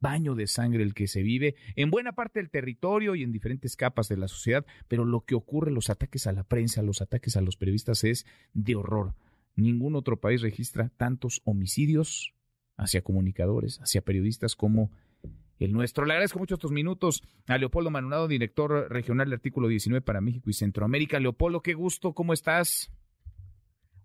baño 0.00 0.34
de 0.34 0.46
sangre 0.46 0.82
el 0.82 0.94
que 0.94 1.08
se 1.08 1.22
vive 1.22 1.56
en 1.74 1.90
buena 1.90 2.12
parte 2.12 2.38
del 2.38 2.50
territorio 2.50 3.14
y 3.14 3.22
en 3.22 3.32
diferentes 3.32 3.76
capas 3.76 4.08
de 4.08 4.16
la 4.16 4.28
sociedad, 4.28 4.64
pero 4.86 5.04
lo 5.04 5.24
que 5.24 5.34
ocurre, 5.34 5.72
los 5.72 5.90
ataques 5.90 6.26
a 6.26 6.32
la 6.32 6.44
prensa, 6.44 6.82
los 6.82 7.02
ataques 7.02 7.36
a 7.36 7.40
los 7.40 7.56
periodistas 7.56 8.04
es 8.04 8.26
de 8.54 8.76
horror. 8.76 9.14
Ningún 9.56 9.96
otro 9.96 10.20
país 10.20 10.40
registra 10.40 10.90
tantos 10.96 11.40
homicidios 11.44 12.34
hacia 12.78 13.02
comunicadores, 13.02 13.78
hacia 13.82 14.00
periodistas 14.00 14.56
como 14.56 14.90
el 15.58 15.72
nuestro. 15.72 16.06
Le 16.06 16.14
agradezco 16.14 16.38
mucho 16.38 16.54
estos 16.54 16.72
minutos 16.72 17.22
a 17.46 17.58
Leopoldo 17.58 17.90
Manunado, 17.90 18.28
director 18.28 18.90
regional 18.90 19.28
de 19.28 19.34
Artículo 19.34 19.68
19 19.68 20.00
para 20.02 20.20
México 20.20 20.48
y 20.48 20.54
Centroamérica. 20.54 21.20
Leopoldo, 21.20 21.60
qué 21.60 21.74
gusto, 21.74 22.14
¿cómo 22.14 22.32
estás? 22.32 22.90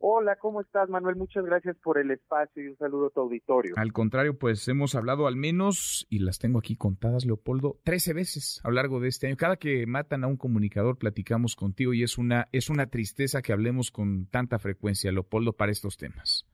Hola, 0.06 0.36
¿cómo 0.36 0.60
estás, 0.60 0.90
Manuel? 0.90 1.16
Muchas 1.16 1.46
gracias 1.46 1.78
por 1.78 1.98
el 1.98 2.12
espacio 2.12 2.62
y 2.62 2.68
un 2.68 2.76
saludo 2.76 3.08
a 3.08 3.10
tu 3.12 3.22
auditorio. 3.22 3.74
Al 3.78 3.94
contrario, 3.94 4.38
pues 4.38 4.68
hemos 4.68 4.96
hablado 4.96 5.28
al 5.28 5.38
menos, 5.38 6.06
y 6.10 6.20
las 6.20 6.40
tengo 6.40 6.60
aquí 6.60 6.76
contadas, 6.76 7.26
Leopoldo, 7.26 7.80
13 7.86 8.12
veces 8.12 8.60
a 8.66 8.68
lo 8.68 8.74
largo 8.74 9.00
de 9.00 9.08
este 9.08 9.28
año. 9.28 9.38
Cada 9.38 9.56
que 9.56 9.88
matan 9.88 10.26
a 10.26 10.28
un 10.28 10.36
comunicador, 10.36 10.98
platicamos 10.98 11.56
contigo 11.56 11.94
y 11.94 12.04
es 12.04 12.18
una, 12.18 12.50
es 12.52 12.70
una 12.70 12.88
tristeza 12.88 13.42
que 13.42 13.54
hablemos 13.54 13.92
con 13.92 14.26
tanta 14.26 14.60
frecuencia, 14.60 15.10
Leopoldo, 15.14 15.54
para 15.54 15.72
estos 15.72 15.96
temas. 15.96 16.46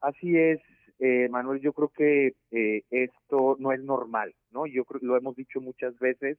Así 0.00 0.36
es, 0.36 0.60
eh, 0.98 1.28
Manuel, 1.28 1.60
yo 1.60 1.72
creo 1.72 1.88
que 1.88 2.34
eh, 2.50 2.82
esto 2.90 3.56
no 3.58 3.72
es 3.72 3.82
normal, 3.82 4.34
¿no? 4.50 4.66
Yo 4.66 4.84
creo 4.84 5.00
lo 5.02 5.16
hemos 5.16 5.36
dicho 5.36 5.60
muchas 5.60 5.98
veces, 5.98 6.38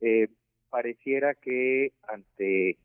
eh, 0.00 0.28
pareciera 0.68 1.34
que 1.34 1.92
ante 2.06 2.78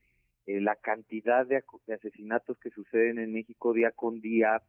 la 0.47 0.75
cantidad 0.75 1.45
de, 1.45 1.63
asesinatos 1.93 2.57
que 2.59 2.69
suceden 2.69 3.17
en 3.17 3.33
México 3.33 3.73
día 3.73 3.91
con 3.91 4.21
día, 4.21 4.61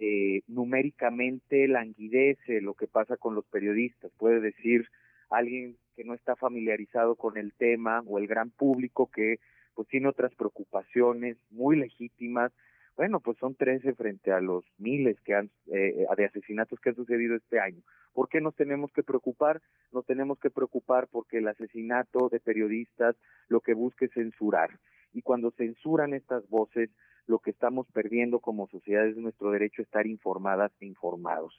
eh, 0.00 0.42
numéricamente 0.46 1.66
languidece 1.66 2.60
lo 2.60 2.74
que 2.74 2.86
pasa 2.86 3.16
con 3.16 3.34
los 3.34 3.44
periodistas. 3.46 4.12
Puede 4.16 4.40
decir 4.40 4.88
alguien 5.28 5.76
que 5.96 6.04
no 6.04 6.14
está 6.14 6.36
familiarizado 6.36 7.16
con 7.16 7.36
el 7.36 7.52
tema 7.52 8.02
o 8.06 8.18
el 8.18 8.28
gran 8.28 8.50
público 8.50 9.10
que 9.10 9.40
pues 9.74 9.88
tiene 9.88 10.06
otras 10.06 10.32
preocupaciones 10.36 11.36
muy 11.50 11.76
legítimas. 11.76 12.52
Bueno, 12.98 13.20
pues 13.20 13.38
son 13.38 13.54
13 13.54 13.94
frente 13.94 14.32
a 14.32 14.40
los 14.40 14.64
miles 14.76 15.20
que 15.20 15.32
han, 15.32 15.48
eh, 15.68 16.04
de 16.16 16.24
asesinatos 16.24 16.80
que 16.80 16.88
han 16.88 16.96
sucedido 16.96 17.36
este 17.36 17.60
año. 17.60 17.80
¿Por 18.12 18.28
qué 18.28 18.40
nos 18.40 18.56
tenemos 18.56 18.90
que 18.92 19.04
preocupar? 19.04 19.62
Nos 19.92 20.04
tenemos 20.04 20.40
que 20.40 20.50
preocupar 20.50 21.06
porque 21.06 21.38
el 21.38 21.46
asesinato 21.46 22.28
de 22.28 22.40
periodistas 22.40 23.14
lo 23.46 23.60
que 23.60 23.74
busca 23.74 24.06
es 24.06 24.12
censurar. 24.14 24.80
Y 25.12 25.22
cuando 25.22 25.52
censuran 25.52 26.12
estas 26.12 26.48
voces, 26.48 26.90
lo 27.28 27.38
que 27.38 27.52
estamos 27.52 27.86
perdiendo 27.92 28.40
como 28.40 28.66
sociedad 28.66 29.06
es 29.06 29.16
nuestro 29.16 29.52
derecho 29.52 29.82
a 29.82 29.84
estar 29.84 30.08
informadas 30.08 30.72
e 30.80 30.86
informados. 30.86 31.54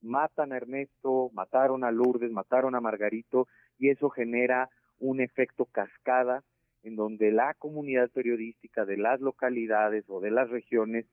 Matan 0.00 0.54
a 0.54 0.56
Ernesto, 0.56 1.28
mataron 1.34 1.84
a 1.84 1.90
Lourdes, 1.90 2.32
mataron 2.32 2.74
a 2.74 2.80
Margarito 2.80 3.46
y 3.78 3.90
eso 3.90 4.08
genera 4.08 4.70
un 4.98 5.20
efecto 5.20 5.66
cascada 5.66 6.42
en 6.82 6.96
donde 6.96 7.30
la 7.32 7.54
comunidad 7.54 8.10
periodística 8.10 8.84
de 8.84 8.96
las 8.96 9.20
localidades 9.20 10.04
o 10.08 10.20
de 10.20 10.30
las 10.30 10.50
regiones 10.50 11.06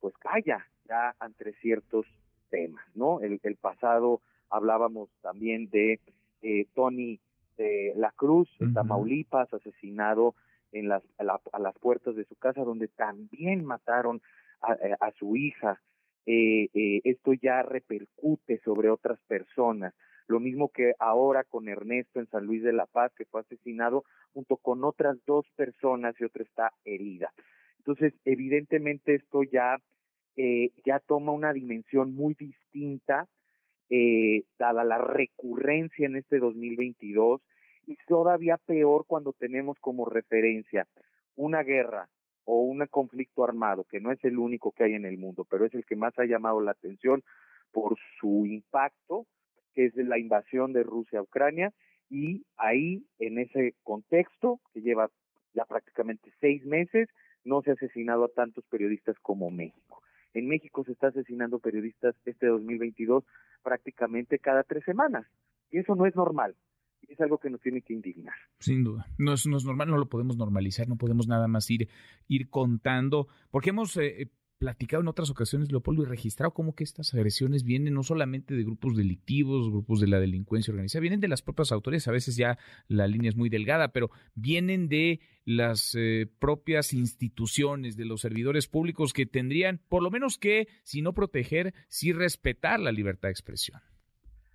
pues 0.00 0.14
calla 0.18 0.66
ya 0.88 1.14
ante 1.18 1.52
ciertos 1.54 2.06
temas, 2.50 2.84
¿no? 2.94 3.20
El, 3.20 3.40
pasado 3.56 4.20
hablábamos 4.48 5.10
también 5.20 5.68
de 5.70 6.00
eh, 6.42 6.66
Tony 6.74 7.20
de 7.56 7.92
la 7.96 8.12
Cruz, 8.12 8.48
en 8.60 8.72
Tamaulipas, 8.72 9.52
asesinado 9.52 10.34
en 10.72 10.88
las, 10.88 11.02
a, 11.18 11.58
las 11.58 11.78
puertas 11.78 12.14
de 12.14 12.24
su 12.24 12.36
casa, 12.36 12.62
donde 12.62 12.88
también 12.88 13.64
mataron 13.64 14.22
a, 14.62 14.74
eh, 14.74 14.96
su 15.18 15.36
hija. 15.36 15.80
Eh, 16.26 16.68
eh, 16.74 17.00
esto 17.04 17.32
ya 17.32 17.62
repercute 17.62 18.60
sobre 18.64 18.90
otras 18.90 19.18
personas. 19.26 19.94
Lo 20.28 20.40
mismo 20.40 20.68
que 20.68 20.92
ahora 20.98 21.42
con 21.44 21.68
Ernesto 21.68 22.20
en 22.20 22.28
San 22.28 22.44
Luis 22.44 22.62
de 22.62 22.72
la 22.72 22.86
Paz, 22.86 23.12
que 23.16 23.24
fue 23.24 23.40
asesinado 23.40 24.04
junto 24.32 24.56
con 24.58 24.84
otras 24.84 25.16
dos 25.26 25.46
personas 25.56 26.14
y 26.20 26.24
otra 26.24 26.44
está 26.44 26.72
herida. 26.84 27.32
Entonces, 27.78 28.12
evidentemente 28.24 29.14
esto 29.14 29.42
ya, 29.42 29.78
eh, 30.36 30.70
ya 30.84 31.00
toma 31.00 31.32
una 31.32 31.54
dimensión 31.54 32.14
muy 32.14 32.34
distinta, 32.34 33.26
eh, 33.88 34.44
dada 34.58 34.84
la 34.84 34.98
recurrencia 34.98 36.04
en 36.04 36.16
este 36.16 36.38
2022 36.38 37.40
y 37.86 37.96
todavía 38.06 38.58
peor 38.58 39.06
cuando 39.06 39.32
tenemos 39.32 39.78
como 39.80 40.04
referencia 40.04 40.86
una 41.36 41.62
guerra 41.62 42.06
o 42.44 42.60
un 42.60 42.86
conflicto 42.86 43.44
armado, 43.44 43.84
que 43.84 44.00
no 44.00 44.12
es 44.12 44.22
el 44.24 44.38
único 44.38 44.72
que 44.72 44.84
hay 44.84 44.94
en 44.94 45.06
el 45.06 45.16
mundo, 45.16 45.46
pero 45.48 45.64
es 45.64 45.74
el 45.74 45.86
que 45.86 45.96
más 45.96 46.18
ha 46.18 46.26
llamado 46.26 46.60
la 46.60 46.72
atención 46.72 47.22
por 47.72 47.96
su 48.20 48.44
impacto, 48.44 49.26
que 49.78 49.84
es 49.84 49.94
la 49.94 50.18
invasión 50.18 50.72
de 50.72 50.82
Rusia 50.82 51.20
a 51.20 51.22
Ucrania, 51.22 51.72
y 52.10 52.44
ahí, 52.56 53.06
en 53.20 53.38
ese 53.38 53.76
contexto, 53.84 54.60
que 54.74 54.80
lleva 54.80 55.08
ya 55.54 55.64
prácticamente 55.66 56.32
seis 56.40 56.64
meses, 56.66 57.08
no 57.44 57.62
se 57.62 57.70
ha 57.70 57.74
asesinado 57.74 58.24
a 58.24 58.28
tantos 58.28 58.64
periodistas 58.68 59.14
como 59.22 59.52
México. 59.52 60.02
En 60.34 60.48
México 60.48 60.82
se 60.82 60.90
está 60.90 61.08
asesinando 61.08 61.60
periodistas 61.60 62.16
este 62.24 62.48
2022 62.48 63.22
prácticamente 63.62 64.40
cada 64.40 64.64
tres 64.64 64.82
semanas, 64.82 65.28
y 65.70 65.78
eso 65.78 65.94
no 65.94 66.06
es 66.06 66.16
normal 66.16 66.56
es 67.06 67.18
algo 67.20 67.38
que 67.38 67.48
nos 67.48 67.60
tiene 67.62 67.80
que 67.80 67.94
indignar. 67.94 68.34
Sin 68.58 68.84
duda. 68.84 69.06
No 69.16 69.32
es, 69.32 69.46
normal, 69.46 69.88
no 69.88 69.96
lo 69.96 70.10
podemos 70.10 70.36
normalizar, 70.36 70.88
no 70.88 70.96
podemos 70.96 71.26
nada 71.26 71.48
más 71.48 71.70
ir, 71.70 71.88
ir 72.26 72.50
contando, 72.50 73.28
porque 73.50 73.70
hemos 73.70 73.96
eh, 73.96 74.30
platicado 74.58 75.02
en 75.02 75.08
otras 75.08 75.30
ocasiones, 75.30 75.70
Leopoldo, 75.70 76.02
y 76.02 76.06
registrado 76.06 76.52
cómo 76.52 76.74
que 76.74 76.84
estas 76.84 77.14
agresiones 77.14 77.64
vienen 77.64 77.94
no 77.94 78.02
solamente 78.02 78.54
de 78.54 78.64
grupos 78.64 78.96
delictivos, 78.96 79.70
grupos 79.70 80.00
de 80.00 80.08
la 80.08 80.18
delincuencia 80.18 80.72
organizada, 80.72 81.00
vienen 81.00 81.20
de 81.20 81.28
las 81.28 81.42
propias 81.42 81.72
autoridades, 81.72 82.08
a 82.08 82.12
veces 82.12 82.36
ya 82.36 82.58
la 82.88 83.06
línea 83.06 83.28
es 83.28 83.36
muy 83.36 83.48
delgada, 83.48 83.88
pero 83.92 84.10
vienen 84.34 84.88
de 84.88 85.20
las 85.44 85.94
eh, 85.96 86.26
propias 86.38 86.92
instituciones, 86.92 87.96
de 87.96 88.04
los 88.04 88.20
servidores 88.20 88.66
públicos 88.66 89.12
que 89.12 89.26
tendrían, 89.26 89.80
por 89.88 90.02
lo 90.02 90.10
menos 90.10 90.38
que, 90.38 90.66
si 90.82 91.02
no 91.02 91.14
proteger, 91.14 91.72
sí 91.88 92.12
respetar 92.12 92.80
la 92.80 92.92
libertad 92.92 93.28
de 93.28 93.32
expresión. 93.32 93.80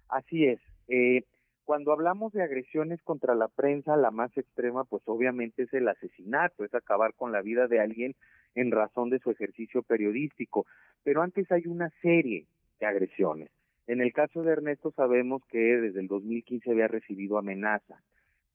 Así 0.09 0.45
es. 0.45 0.59
Eh, 0.89 1.23
cuando 1.63 1.93
hablamos 1.93 2.33
de 2.33 2.43
agresiones 2.43 3.01
contra 3.03 3.35
la 3.35 3.47
prensa, 3.47 3.95
la 3.95 4.11
más 4.11 4.35
extrema, 4.37 4.83
pues 4.83 5.01
obviamente 5.05 5.63
es 5.63 5.73
el 5.73 5.87
asesinato, 5.87 6.65
es 6.65 6.73
acabar 6.73 7.13
con 7.15 7.31
la 7.31 7.41
vida 7.41 7.67
de 7.67 7.79
alguien 7.79 8.15
en 8.55 8.71
razón 8.71 9.09
de 9.09 9.19
su 9.19 9.31
ejercicio 9.31 9.83
periodístico. 9.83 10.65
Pero 11.03 11.21
antes 11.21 11.51
hay 11.51 11.67
una 11.67 11.89
serie 12.01 12.47
de 12.79 12.85
agresiones. 12.85 13.49
En 13.87 14.01
el 14.01 14.13
caso 14.13 14.43
de 14.43 14.53
Ernesto 14.53 14.91
sabemos 14.91 15.43
que 15.49 15.57
desde 15.57 15.99
el 15.99 16.07
2015 16.07 16.71
había 16.71 16.87
recibido 16.87 17.37
amenaza. 17.37 18.01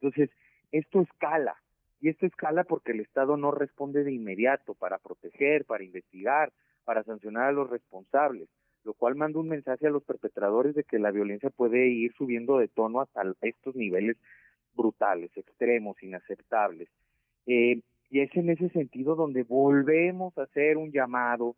Entonces, 0.01 0.31
esto 0.73 1.03
escala. 1.03 1.57
Y 2.01 2.09
esto 2.09 2.27
escala 2.27 2.65
porque 2.65 2.93
el 2.93 3.01
Estado 3.01 3.37
no 3.37 3.51
responde 3.51 4.05
de 4.05 4.13
inmediato 4.13 4.75
para 4.75 4.99
proteger, 4.99 5.65
para 5.65 5.85
investigar, 5.85 6.53
para 6.85 7.03
sancionar 7.03 7.49
a 7.49 7.53
los 7.53 7.69
responsables 7.69 8.49
lo 8.89 8.95
cual 8.95 9.17
manda 9.17 9.39
un 9.39 9.49
mensaje 9.49 9.87
a 9.87 9.91
los 9.91 10.03
perpetradores 10.03 10.75
de 10.75 10.83
que 10.83 10.99
la 10.99 11.11
violencia 11.11 11.51
puede 11.51 11.89
ir 11.89 12.15
subiendo 12.15 12.57
de 12.57 12.69
tono 12.69 13.03
hasta 13.03 13.23
estos 13.43 13.77
niveles 13.77 14.17
brutales, 14.75 15.31
extremos, 15.37 16.03
inaceptables. 16.03 16.89
Eh, 17.45 17.83
y 18.11 18.21
es 18.21 18.35
en 18.37 18.51
ese 18.51 18.69
sentido 18.71 19.15
donde 19.15 19.43
volvemos 19.43 20.37
a 20.39 20.43
hacer 20.43 20.77
un 20.77 20.93
llamado 20.93 21.57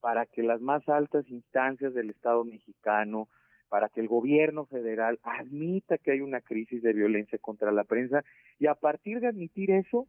para 0.00 0.26
que 0.26 0.42
las 0.42 0.60
más 0.60 0.88
altas 0.88 1.28
instancias 1.28 1.94
del 1.94 2.10
Estado 2.10 2.44
mexicano, 2.44 3.28
para 3.68 3.88
que 3.88 4.00
el 4.00 4.08
gobierno 4.08 4.66
federal 4.66 5.18
admita 5.22 5.98
que 5.98 6.12
hay 6.12 6.20
una 6.20 6.40
crisis 6.40 6.82
de 6.82 6.92
violencia 6.92 7.38
contra 7.38 7.72
la 7.72 7.84
prensa 7.84 8.24
y 8.58 8.66
a 8.66 8.74
partir 8.74 9.20
de 9.20 9.28
admitir 9.28 9.70
eso, 9.70 10.06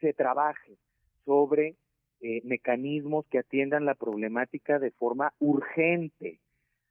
se 0.00 0.12
trabaje 0.12 0.78
sobre 1.24 1.76
eh, 2.20 2.40
mecanismos 2.44 3.26
que 3.26 3.38
atiendan 3.38 3.84
la 3.84 3.94
problemática 3.94 4.78
de 4.78 4.90
forma 4.90 5.34
urgente, 5.38 6.40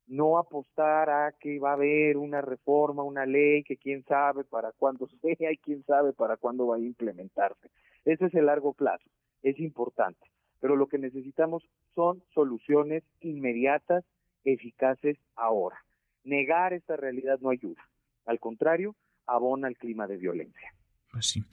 no 0.07 0.37
apostar 0.37 1.09
a 1.09 1.31
que 1.39 1.57
va 1.57 1.71
a 1.71 1.73
haber 1.73 2.17
una 2.17 2.41
reforma, 2.41 3.01
una 3.01 3.25
ley 3.25 3.63
que 3.63 3.77
quién 3.77 4.03
sabe 4.03 4.43
para 4.43 4.71
cuándo 4.73 5.07
sea 5.21 5.51
y 5.51 5.57
quién 5.57 5.83
sabe 5.83 6.13
para 6.13 6.37
cuándo 6.37 6.67
va 6.67 6.75
a 6.75 6.79
implementarse. 6.79 7.69
Ese 8.05 8.25
es 8.25 8.33
el 8.35 8.45
largo 8.45 8.73
plazo, 8.73 9.09
es 9.41 9.59
importante, 9.59 10.31
pero 10.59 10.75
lo 10.75 10.87
que 10.87 10.97
necesitamos 10.97 11.63
son 11.95 12.23
soluciones 12.33 13.03
inmediatas, 13.19 14.05
eficaces 14.43 15.17
ahora. 15.35 15.77
Negar 16.23 16.73
esta 16.73 16.95
realidad 16.95 17.39
no 17.41 17.49
ayuda, 17.49 17.81
al 18.25 18.39
contrario, 18.39 18.95
abona 19.25 19.67
el 19.67 19.77
clima 19.77 20.07
de 20.07 20.17
violencia. 20.17 20.73
Pues 21.11 21.27
sí. 21.27 21.43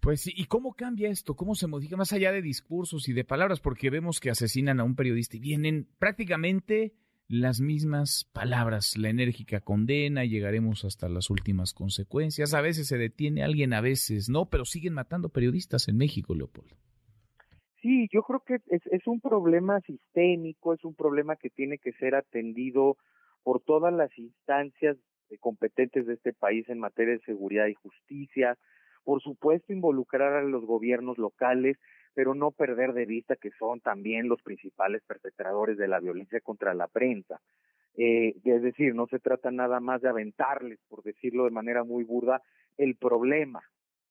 Pues 0.00 0.26
¿y 0.26 0.44
cómo 0.44 0.74
cambia 0.74 1.08
esto? 1.08 1.34
¿Cómo 1.34 1.54
se 1.54 1.66
modifica 1.66 1.96
más 1.96 2.12
allá 2.12 2.30
de 2.30 2.42
discursos 2.42 3.08
y 3.08 3.14
de 3.14 3.24
palabras? 3.24 3.60
Porque 3.60 3.88
vemos 3.88 4.20
que 4.20 4.28
asesinan 4.28 4.78
a 4.78 4.84
un 4.84 4.96
periodista 4.96 5.38
y 5.38 5.40
vienen 5.40 5.88
prácticamente 5.98 6.92
las 7.28 7.60
mismas 7.60 8.30
palabras, 8.32 8.96
la 8.98 9.08
enérgica 9.08 9.60
condena, 9.60 10.24
llegaremos 10.24 10.84
hasta 10.84 11.08
las 11.08 11.30
últimas 11.30 11.72
consecuencias. 11.72 12.54
A 12.54 12.60
veces 12.60 12.88
se 12.88 12.98
detiene 12.98 13.42
alguien, 13.42 13.72
a 13.72 13.80
veces 13.80 14.28
no, 14.28 14.50
pero 14.50 14.64
siguen 14.64 14.94
matando 14.94 15.30
periodistas 15.30 15.88
en 15.88 15.96
México, 15.96 16.34
Leopoldo. 16.34 16.76
Sí, 17.80 18.08
yo 18.12 18.22
creo 18.22 18.42
que 18.46 18.54
es, 18.74 18.82
es 18.86 19.06
un 19.06 19.20
problema 19.20 19.80
sistémico, 19.80 20.74
es 20.74 20.84
un 20.84 20.94
problema 20.94 21.36
que 21.36 21.50
tiene 21.50 21.78
que 21.78 21.92
ser 21.92 22.14
atendido 22.14 22.96
por 23.42 23.60
todas 23.60 23.92
las 23.92 24.16
instancias 24.18 24.96
competentes 25.40 26.06
de 26.06 26.14
este 26.14 26.32
país 26.32 26.68
en 26.68 26.78
materia 26.78 27.14
de 27.14 27.20
seguridad 27.20 27.66
y 27.66 27.74
justicia, 27.74 28.56
por 29.04 29.22
supuesto 29.22 29.72
involucrar 29.72 30.32
a 30.34 30.42
los 30.42 30.64
gobiernos 30.64 31.18
locales, 31.18 31.76
pero 32.14 32.34
no 32.34 32.52
perder 32.52 32.92
de 32.92 33.06
vista 33.06 33.36
que 33.36 33.50
son 33.58 33.80
también 33.80 34.28
los 34.28 34.40
principales 34.42 35.02
perpetradores 35.06 35.76
de 35.76 35.88
la 35.88 36.00
violencia 36.00 36.40
contra 36.40 36.72
la 36.74 36.86
prensa. 36.86 37.40
Eh, 37.96 38.34
es 38.44 38.62
decir, 38.62 38.94
no 38.94 39.06
se 39.06 39.18
trata 39.18 39.50
nada 39.50 39.80
más 39.80 40.00
de 40.00 40.08
aventarles, 40.08 40.78
por 40.88 41.02
decirlo 41.02 41.44
de 41.44 41.50
manera 41.50 41.84
muy 41.84 42.04
burda, 42.04 42.42
el 42.76 42.96
problema 42.96 43.62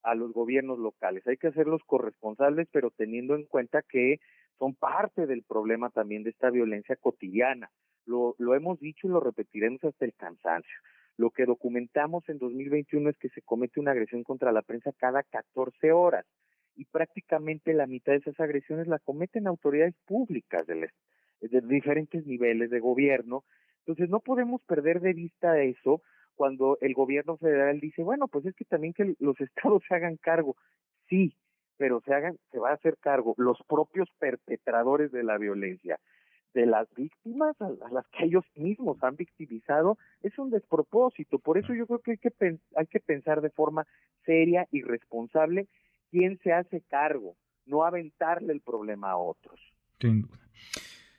a 0.03 0.15
los 0.15 0.33
gobiernos 0.33 0.79
locales. 0.79 1.25
Hay 1.27 1.37
que 1.37 1.47
hacerlos 1.47 1.81
corresponsables, 1.85 2.67
pero 2.71 2.91
teniendo 2.91 3.35
en 3.35 3.45
cuenta 3.45 3.81
que 3.81 4.19
son 4.59 4.75
parte 4.75 5.25
del 5.25 5.43
problema 5.43 5.89
también 5.89 6.23
de 6.23 6.29
esta 6.29 6.49
violencia 6.49 6.95
cotidiana. 6.97 7.69
Lo, 8.05 8.35
lo 8.37 8.53
hemos 8.53 8.79
dicho 8.79 9.07
y 9.07 9.11
lo 9.11 9.21
repetiremos 9.21 9.83
hasta 9.83 10.05
el 10.05 10.13
cansancio. 10.13 10.77
Lo 11.17 11.29
que 11.29 11.45
documentamos 11.45 12.27
en 12.27 12.37
2021 12.37 13.09
es 13.09 13.17
que 13.17 13.29
se 13.29 13.41
comete 13.41 13.79
una 13.79 13.91
agresión 13.91 14.23
contra 14.23 14.51
la 14.51 14.61
prensa 14.61 14.91
cada 14.97 15.23
14 15.23 15.91
horas 15.91 16.25
y 16.75 16.85
prácticamente 16.85 17.73
la 17.73 17.87
mitad 17.87 18.13
de 18.13 18.19
esas 18.19 18.39
agresiones 18.39 18.87
la 18.87 18.99
cometen 18.99 19.47
autoridades 19.47 19.95
públicas 20.05 20.65
de, 20.67 20.89
de 21.41 21.61
diferentes 21.61 22.25
niveles 22.25 22.69
de 22.69 22.79
gobierno. 22.79 23.43
Entonces 23.79 24.09
no 24.09 24.19
podemos 24.19 24.61
perder 24.63 25.01
de 25.01 25.13
vista 25.13 25.61
eso 25.61 26.01
cuando 26.35 26.77
el 26.81 26.93
gobierno 26.93 27.37
federal 27.37 27.79
dice, 27.79 28.03
bueno, 28.03 28.27
pues 28.27 28.45
es 28.45 28.55
que 28.55 28.65
también 28.65 28.93
que 28.93 29.15
los 29.19 29.39
estados 29.41 29.83
se 29.87 29.95
hagan 29.95 30.17
cargo. 30.17 30.55
Sí, 31.09 31.35
pero 31.77 32.01
se 32.01 32.13
hagan, 32.13 32.37
se 32.51 32.59
va 32.59 32.71
a 32.71 32.75
hacer 32.75 32.97
cargo 32.97 33.35
los 33.37 33.57
propios 33.67 34.09
perpetradores 34.19 35.11
de 35.11 35.23
la 35.23 35.37
violencia. 35.37 35.99
de 36.53 36.67
las 36.67 36.87
víctimas 36.93 37.59
a, 37.61 37.69
las 37.91 38.07
que 38.09 38.25
ellos 38.25 38.45
mismos 38.55 39.03
han 39.03 39.15
victimizado 39.15 39.97
es 40.21 40.37
un 40.37 40.51
despropósito. 40.51 41.39
Por 41.39 41.57
eso 41.57 41.73
yo 41.73 41.87
creo 41.87 41.99
que 41.99 42.11
hay 42.11 42.17
que, 42.17 42.59
hay 42.75 42.85
que 42.85 42.99
pensar 42.99 43.41
de 43.41 43.49
forma 43.49 43.87
seria 44.23 44.67
y 44.69 44.83
responsable 44.83 45.67
quién 46.13 46.39
se 46.43 46.53
hace 46.53 46.81
cargo, 46.81 47.35
no 47.65 47.83
aventarle 47.83 48.53
el 48.53 48.61
problema 48.61 49.11
a 49.11 49.17
otros. 49.17 49.59
Sin 49.99 50.21
duda. 50.21 50.39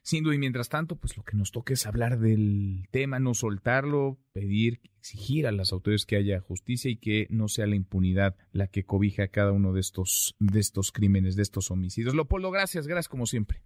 Sin 0.02 0.22
duda, 0.22 0.34
y 0.36 0.38
mientras 0.38 0.68
tanto, 0.68 0.96
pues 0.96 1.16
lo 1.16 1.24
que 1.24 1.36
nos 1.36 1.50
toca 1.50 1.72
es 1.72 1.86
hablar 1.86 2.18
del 2.18 2.86
tema, 2.90 3.18
no 3.18 3.34
soltarlo, 3.34 4.18
pedir, 4.32 4.80
exigir 4.98 5.46
a 5.46 5.52
las 5.52 5.72
autoridades 5.72 6.06
que 6.06 6.16
haya 6.16 6.38
justicia 6.40 6.90
y 6.90 6.96
que 6.96 7.26
no 7.30 7.48
sea 7.48 7.66
la 7.66 7.74
impunidad 7.74 8.36
la 8.52 8.68
que 8.68 8.84
cobija 8.84 9.28
cada 9.28 9.50
uno 9.50 9.72
de 9.72 9.80
estos, 9.80 10.36
de 10.38 10.60
estos 10.60 10.92
crímenes, 10.92 11.34
de 11.34 11.42
estos 11.42 11.70
homicidios. 11.70 12.14
Leopoldo, 12.14 12.50
gracias, 12.50 12.86
gracias 12.86 13.08
como 13.08 13.26
siempre. 13.26 13.62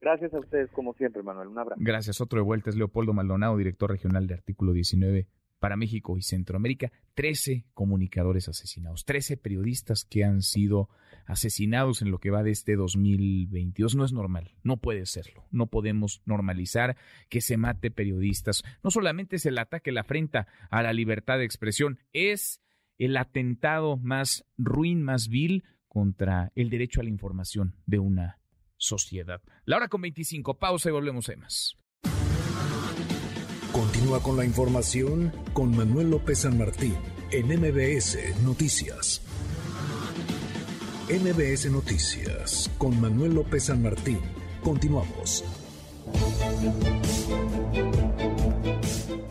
Gracias 0.00 0.34
a 0.34 0.40
ustedes, 0.40 0.70
como 0.70 0.94
siempre, 0.94 1.22
Manuel. 1.22 1.48
Un 1.48 1.58
abrazo. 1.58 1.80
Gracias. 1.84 2.20
Otro 2.20 2.40
de 2.40 2.44
vuelta 2.44 2.70
es 2.70 2.76
Leopoldo 2.76 3.12
Maldonado, 3.12 3.56
director 3.56 3.88
regional 3.88 4.26
de 4.26 4.34
Artículo 4.34 4.72
19 4.72 5.28
para 5.62 5.76
México 5.76 6.18
y 6.18 6.22
Centroamérica, 6.22 6.90
13 7.14 7.66
comunicadores 7.72 8.48
asesinados, 8.48 9.04
13 9.04 9.36
periodistas 9.36 10.04
que 10.04 10.24
han 10.24 10.42
sido 10.42 10.88
asesinados 11.24 12.02
en 12.02 12.10
lo 12.10 12.18
que 12.18 12.30
va 12.30 12.42
de 12.42 12.50
este 12.50 12.74
2022. 12.74 13.94
No 13.94 14.04
es 14.04 14.12
normal, 14.12 14.56
no 14.64 14.78
puede 14.78 15.06
serlo. 15.06 15.46
No 15.52 15.68
podemos 15.68 16.20
normalizar 16.26 16.96
que 17.28 17.40
se 17.40 17.58
mate 17.58 17.92
periodistas. 17.92 18.64
No 18.82 18.90
solamente 18.90 19.36
es 19.36 19.46
el 19.46 19.56
ataque, 19.56 19.92
la 19.92 20.00
afrenta 20.00 20.48
a 20.68 20.82
la 20.82 20.92
libertad 20.92 21.38
de 21.38 21.44
expresión, 21.44 22.00
es 22.12 22.60
el 22.98 23.16
atentado 23.16 23.98
más 23.98 24.44
ruin, 24.58 25.00
más 25.00 25.28
vil 25.28 25.62
contra 25.86 26.50
el 26.56 26.70
derecho 26.70 27.00
a 27.00 27.04
la 27.04 27.10
información 27.10 27.76
de 27.86 28.00
una 28.00 28.40
sociedad. 28.78 29.40
La 29.64 29.76
hora 29.76 29.86
con 29.86 30.00
25, 30.00 30.58
pausa 30.58 30.88
y 30.88 30.92
volvemos 30.92 31.28
a 31.28 31.36
más. 31.36 31.78
Continúa 34.02 34.22
con 34.24 34.36
la 34.36 34.44
información 34.44 35.32
con 35.52 35.76
Manuel 35.76 36.10
López 36.10 36.40
San 36.40 36.58
Martín 36.58 36.96
en 37.30 37.46
MBS 37.46 38.18
Noticias. 38.42 39.22
MBS 41.08 41.70
Noticias 41.70 42.68
con 42.78 43.00
Manuel 43.00 43.34
López 43.34 43.66
San 43.66 43.80
Martín. 43.80 44.18
Continuamos. 44.60 45.44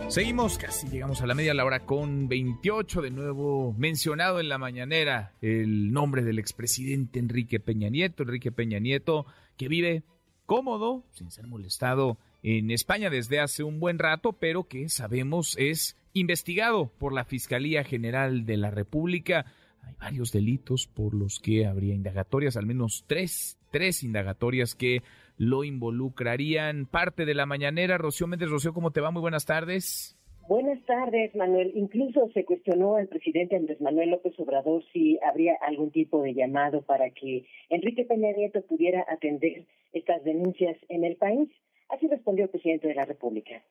Seguimos, 0.07 0.57
casi 0.57 0.87
llegamos 0.87 1.21
a 1.21 1.27
la 1.27 1.35
media 1.35 1.53
la 1.53 1.65
hora 1.65 1.85
con 1.85 2.29
28, 2.29 3.01
de 3.01 3.11
nuevo 3.11 3.73
mencionado 3.77 4.39
en 4.39 4.47
la 4.47 4.57
mañanera 4.57 5.33
el 5.41 5.91
nombre 5.91 6.23
del 6.23 6.39
expresidente 6.39 7.19
Enrique 7.19 7.59
Peña 7.59 7.89
Nieto, 7.89 8.23
Enrique 8.23 8.53
Peña 8.53 8.79
Nieto, 8.79 9.25
que 9.57 9.67
vive 9.67 10.03
cómodo, 10.45 11.03
sin 11.11 11.29
ser 11.29 11.45
molestado 11.47 12.17
en 12.43 12.71
España 12.71 13.09
desde 13.09 13.39
hace 13.39 13.63
un 13.63 13.79
buen 13.79 13.99
rato, 13.99 14.33
pero 14.33 14.63
que 14.63 14.89
sabemos 14.89 15.55
es 15.59 15.97
investigado 16.13 16.91
por 16.97 17.13
la 17.13 17.23
Fiscalía 17.23 17.83
General 17.83 18.45
de 18.45 18.57
la 18.57 18.71
República. 18.71 19.45
Hay 19.83 19.93
varios 19.99 20.31
delitos 20.31 20.87
por 20.87 21.13
los 21.13 21.39
que 21.39 21.65
habría 21.65 21.95
indagatorias, 21.95 22.57
al 22.57 22.65
menos 22.65 23.05
tres, 23.07 23.57
tres 23.71 24.03
indagatorias 24.03 24.75
que 24.75 25.01
lo 25.37 25.63
involucrarían. 25.63 26.85
Parte 26.85 27.25
de 27.25 27.33
la 27.33 27.45
mañanera, 27.45 27.97
Rocío 27.97 28.27
Méndez. 28.27 28.49
Rocío, 28.49 28.73
¿cómo 28.73 28.91
te 28.91 29.01
va? 29.01 29.11
Muy 29.11 29.21
buenas 29.21 29.45
tardes. 29.45 30.17
Buenas 30.47 30.83
tardes, 30.85 31.33
Manuel. 31.35 31.71
Incluso 31.75 32.29
se 32.33 32.43
cuestionó 32.43 32.95
al 32.95 33.07
presidente 33.07 33.55
Andrés 33.55 33.79
Manuel 33.79 34.09
López 34.09 34.33
Obrador 34.37 34.83
si 34.91 35.17
habría 35.23 35.55
algún 35.61 35.91
tipo 35.91 36.21
de 36.21 36.33
llamado 36.33 36.81
para 36.81 37.09
que 37.11 37.45
Enrique 37.69 38.03
Peña 38.03 38.31
Nieto 38.33 38.61
pudiera 38.63 39.05
atender 39.07 39.65
estas 39.93 40.23
denuncias 40.23 40.77
en 40.89 41.05
el 41.05 41.15
país. 41.15 41.49
Así 41.91 42.07
respondió 42.07 42.45
el 42.45 42.49
presidente 42.49 42.87
de 42.87 42.95
la 42.95 43.05
República. 43.05 43.63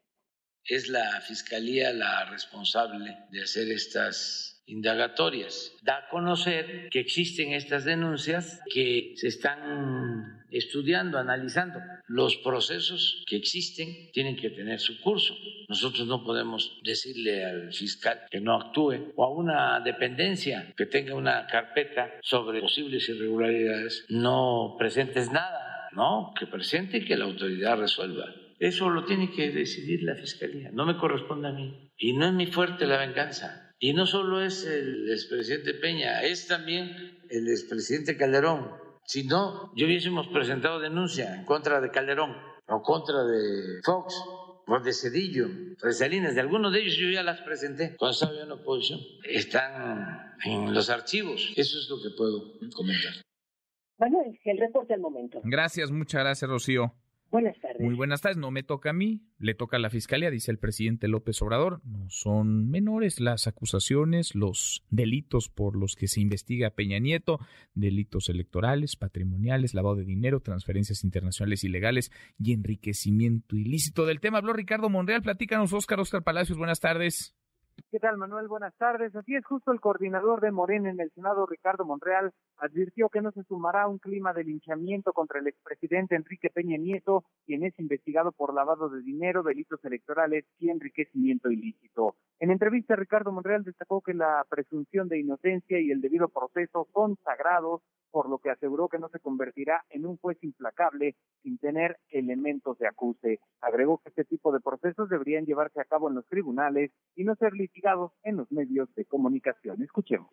Es 0.65 0.89
la 0.89 1.21
Fiscalía 1.23 1.93
la 1.93 2.27
responsable 2.31 3.17
de 3.31 3.43
hacer 3.43 3.73
estas 3.73 4.63
indagatorias. 4.67 5.73
Da 5.83 5.97
a 5.97 6.09
conocer 6.09 6.91
que 6.91 7.01
existen 7.01 7.55
estas 7.55 7.85
denuncias 7.85 8.61
que 8.73 9.15
se 9.17 9.29
están 9.29 10.45
estudiando, 10.51 11.19
analizando. 11.19 11.81
Los 12.07 12.37
procesos 12.37 13.25
que 13.27 13.37
existen 13.37 14.11
tienen 14.13 14.37
que 14.37 14.51
tener 14.51 14.79
su 14.81 15.01
curso. 15.01 15.35
Nosotros 15.69 16.07
no 16.07 16.23
podemos 16.23 16.79
decirle 16.85 17.45
al 17.45 17.73
fiscal 17.73 18.27
que 18.31 18.41
no 18.41 18.55
actúe 18.55 19.13
o 19.17 19.25
a 19.25 19.31
una 19.31 19.81
dependencia 19.81 20.73
que 20.77 20.87
tenga 20.87 21.15
una 21.15 21.47
carpeta 21.47 22.13
sobre 22.21 22.61
posibles 22.61 23.09
irregularidades, 23.09 24.05
no 24.09 24.77
presentes 24.79 25.33
nada 25.33 25.71
no, 25.93 26.33
que 26.39 26.47
presente 26.47 26.99
y 26.99 27.05
que 27.05 27.17
la 27.17 27.25
autoridad 27.25 27.79
resuelva. 27.79 28.27
Eso 28.59 28.91
lo 28.91 29.05
tiene 29.05 29.31
que 29.31 29.51
decidir 29.51 30.03
la 30.03 30.15
Fiscalía, 30.17 30.71
no 30.73 30.85
me 30.85 30.99
corresponde 30.99 31.49
a 31.49 31.53
mí. 31.53 31.91
Y 31.97 32.13
no 32.13 32.27
es 32.27 32.33
mi 32.33 32.47
fuerte 32.47 32.87
la 32.87 32.99
venganza. 32.99 33.75
Y 33.79 33.95
no 33.95 34.07
solo 34.07 34.43
es 34.43 34.67
el 34.67 35.11
expresidente 35.11 35.73
Peña, 35.75 36.23
es 36.23 36.47
también 36.47 37.21
el 37.31 37.49
expresidente 37.49 38.19
Calderón. 38.19 38.71
Si 39.05 39.25
no, 39.25 39.73
yo 39.75 39.87
hubiésemos 39.87 40.29
presentado 40.29 40.79
denuncia 40.79 41.35
en 41.35 41.45
contra 41.47 41.81
de 41.81 41.91
Calderón 41.91 42.37
o 42.69 42.83
contra 42.83 43.25
de 43.25 43.81
Fox 43.83 44.15
o 44.67 44.81
de 44.85 44.93
Cedillo, 44.93 45.49
de 45.83 45.93
Salinas, 45.93 46.35
de 46.35 46.43
algunos 46.43 46.73
de 46.73 46.81
ellos 46.81 46.97
yo 46.97 47.09
ya 47.09 47.23
las 47.23 47.41
presenté 47.41 47.97
cuando 47.97 48.13
estaba 48.13 48.41
en 48.41 48.53
oposición. 48.53 49.01
Están 49.25 50.35
en 50.45 50.75
los 50.75 50.91
archivos. 50.91 51.53
Eso 51.57 51.79
es 51.79 51.89
lo 51.89 52.03
que 52.03 52.11
puedo 52.17 52.59
comentar. 52.75 53.15
Manuel, 54.01 54.39
el 54.45 54.59
reporte 54.59 54.95
al 54.95 55.01
momento. 55.01 55.41
Gracias, 55.45 55.91
muchas 55.93 56.23
gracias, 56.23 56.51
Rocío. 56.51 56.95
Buenas 57.31 57.61
tardes. 57.61 57.81
Muy 57.81 57.95
buenas 57.95 58.23
tardes. 58.23 58.39
No 58.39 58.51
me 58.51 58.65
toca 58.65 58.91
a 58.91 58.93
mí, 58.93 59.23
le 59.39 59.55
toca 59.55 59.77
a 59.77 59.81
la 59.81 59.89
fiscalía, 59.89 60.31
dice 60.31 60.51
el 60.51 60.59
presidente 60.59 61.07
López 61.07 61.41
Obrador. 61.43 61.81
No 61.85 62.11
son 62.11 62.69
menores 62.71 63.21
las 63.21 63.47
acusaciones, 63.47 64.35
los 64.35 64.83
delitos 64.91 65.49
por 65.49 65.77
los 65.77 65.95
que 65.95 66.09
se 66.09 66.21
investiga 66.21 66.69
a 66.69 66.71
Peña 66.71 66.99
Nieto, 66.99 67.39
delitos 67.73 68.31
electorales, 68.31 68.97
patrimoniales, 68.97 69.75
lavado 69.75 69.95
de 69.95 70.05
dinero, 70.05 70.41
transferencias 70.41 71.05
internacionales 71.05 71.63
ilegales 71.63 72.11
y 72.37 72.53
enriquecimiento 72.53 73.55
ilícito. 73.55 74.07
Del 74.07 74.19
tema 74.19 74.39
habló 74.39 74.53
Ricardo 74.53 74.89
Monreal. 74.89 75.23
Platícanos, 75.23 75.73
Oscar, 75.73 76.01
Oscar 76.01 76.25
Palacios. 76.25 76.59
Buenas 76.59 76.81
tardes. 76.81 77.37
¿Qué 77.89 77.99
tal, 77.99 78.17
Manuel? 78.19 78.49
Buenas 78.49 78.75
tardes. 78.77 79.15
Así 79.15 79.35
es, 79.35 79.45
justo 79.45 79.73
el 79.73 79.81
coordinador 79.81 80.41
de 80.41 80.51
Morena 80.51 80.91
en 80.91 81.01
el 81.01 81.11
Senado, 81.13 81.47
Ricardo 81.47 81.85
Monreal, 81.85 82.33
advirtió 82.57 83.09
que 83.09 83.21
no 83.21 83.31
se 83.31 83.45
sumará 83.45 83.87
un 83.87 83.99
clima 83.99 84.33
de 84.33 84.45
linchamiento 84.45 85.13
contra 85.13 85.39
el 85.39 85.47
expresidente 85.47 86.17
Enrique 86.17 86.51
Peña 86.51 86.77
Nieto, 86.77 87.25
quien 87.47 87.65
es 87.65 87.79
investigado 87.79 88.33
por 88.33 88.55
lavado 88.55 88.89
de 88.89 89.03
dinero, 89.03 89.43
delitos 89.43 89.85
electorales 89.85 90.45
y 90.59 90.71
enriquecimiento 90.71 91.51
ilícito. 91.51 92.17
En 92.41 92.51
entrevista, 92.51 92.97
Ricardo 92.97 93.33
Monreal 93.33 93.65
destacó 93.65 94.01
que 94.01 94.15
la 94.15 94.47
presunción 94.49 95.09
de 95.09 95.21
inocencia 95.21 95.79
y 95.79 95.91
el 95.91 96.01
debido 96.01 96.29
proceso 96.29 96.89
son 96.95 97.19
sagrados 97.23 97.83
por 98.11 98.31
lo 98.31 98.39
que 98.39 98.49
aseguró 98.49 98.89
que 98.89 98.99
no 98.99 99.11
se 99.11 99.21
convertirá 99.21 99.85
en 99.91 100.07
un 100.07 100.17
juez 100.17 100.39
implacable 100.43 101.17
sin 101.43 101.59
tener 101.59 101.99
elementos 102.09 102.79
de 102.79 102.89
acuse. 102.89 103.41
Agregó 103.61 103.99
que 103.99 104.09
este 104.09 104.25
tipo 104.25 104.53
de 104.53 104.61
procesos 104.61 105.11
deberían 105.11 105.45
llevarse 105.45 105.83
a 105.83 105.85
cabo 105.85 106.09
en 106.09 106.15
los 106.15 106.27
tribunales 106.29 106.91
y 107.15 107.25
no 107.25 107.35
ser 107.35 107.53
litigados 107.53 108.13
en 108.23 108.39
los 108.39 108.51
medios 108.51 108.89
de 108.95 109.05
comunicación. 109.05 109.83
Escuchemos. 109.83 110.31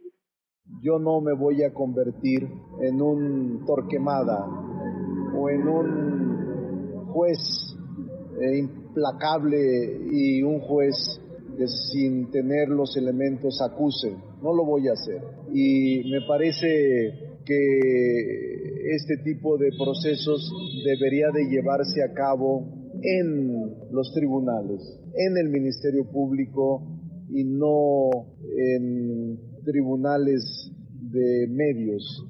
Yo 0.81 0.99
no 0.99 1.19
me 1.19 1.33
voy 1.33 1.63
a 1.63 1.73
convertir 1.73 2.47
en 2.81 3.01
un 3.01 3.65
torquemada 3.65 4.45
o 5.35 5.49
en 5.49 5.67
un 5.67 7.05
juez 7.07 7.75
eh, 8.39 8.59
implacable 8.59 10.07
y 10.09 10.41
un 10.41 10.61
juez 10.61 11.21
sin 11.65 12.29
tener 12.29 12.69
los 12.69 12.95
elementos 12.97 13.59
acuse. 13.61 14.11
No 14.43 14.53
lo 14.53 14.65
voy 14.65 14.87
a 14.87 14.93
hacer. 14.93 15.21
Y 15.53 16.09
me 16.09 16.21
parece 16.27 17.37
que 17.45 18.93
este 18.95 19.17
tipo 19.23 19.57
de 19.57 19.69
procesos 19.77 20.51
debería 20.85 21.27
de 21.33 21.49
llevarse 21.49 22.03
a 22.03 22.13
cabo 22.13 22.65
en 23.01 23.91
los 23.91 24.13
tribunales, 24.13 24.81
en 25.15 25.37
el 25.37 25.49
Ministerio 25.49 26.05
Público 26.11 26.83
y 27.29 27.43
no 27.43 28.09
en 28.57 29.39
tribunales 29.63 30.71
de 31.11 31.47
medios. 31.49 32.25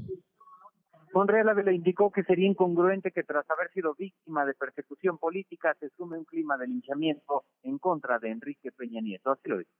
Monreal 1.17 1.65
le 1.65 1.73
indicó 1.73 2.11
que 2.11 2.21
sería 2.21 2.47
incongruente 2.47 3.11
que 3.11 3.23
tras 3.23 3.49
haber 3.49 3.71
sido 3.71 3.95
víctima 3.95 4.45
de 4.45 4.53
persecución 4.53 5.17
política 5.17 5.75
se 5.79 5.89
sume 5.97 6.19
un 6.19 6.25
clima 6.25 6.59
de 6.59 6.67
linchamiento 6.67 7.45
en 7.63 7.79
contra 7.79 8.19
de 8.19 8.29
Enrique 8.29 8.71
Peña 8.71 9.01
Nieto. 9.01 9.31
Así 9.31 9.49
lo 9.49 9.57
dijo. 9.57 9.71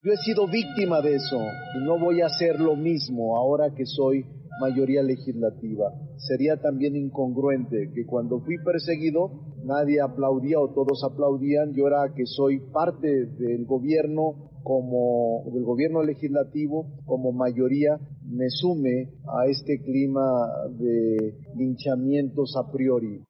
Yo 0.00 0.12
he 0.12 0.16
sido 0.18 0.46
víctima 0.46 1.00
de 1.02 1.16
eso 1.16 1.40
y 1.74 1.84
no 1.84 1.98
voy 1.98 2.20
a 2.20 2.26
hacer 2.26 2.60
lo 2.60 2.76
mismo 2.76 3.36
ahora 3.36 3.74
que 3.74 3.84
soy 3.84 4.24
mayoría 4.60 5.02
legislativa. 5.02 5.92
Sería 6.18 6.56
también 6.56 6.94
incongruente 6.94 7.90
que 7.92 8.06
cuando 8.06 8.38
fui 8.42 8.58
perseguido 8.64 9.32
nadie 9.64 10.00
aplaudía 10.00 10.60
o 10.60 10.72
todos 10.72 11.02
aplaudían 11.02 11.72
y 11.74 11.80
ahora 11.80 12.14
que 12.14 12.26
soy 12.26 12.60
parte 12.72 13.26
del 13.26 13.64
gobierno 13.66 14.52
como 14.62 15.42
del 15.52 15.64
gobierno 15.64 16.04
legislativo 16.04 16.86
como 17.04 17.32
mayoría 17.32 17.98
me 18.22 18.50
sume 18.50 19.10
a 19.26 19.46
este 19.46 19.82
clima 19.82 20.30
de 20.78 21.34
linchamientos 21.56 22.54
a 22.56 22.70
priori. 22.70 23.24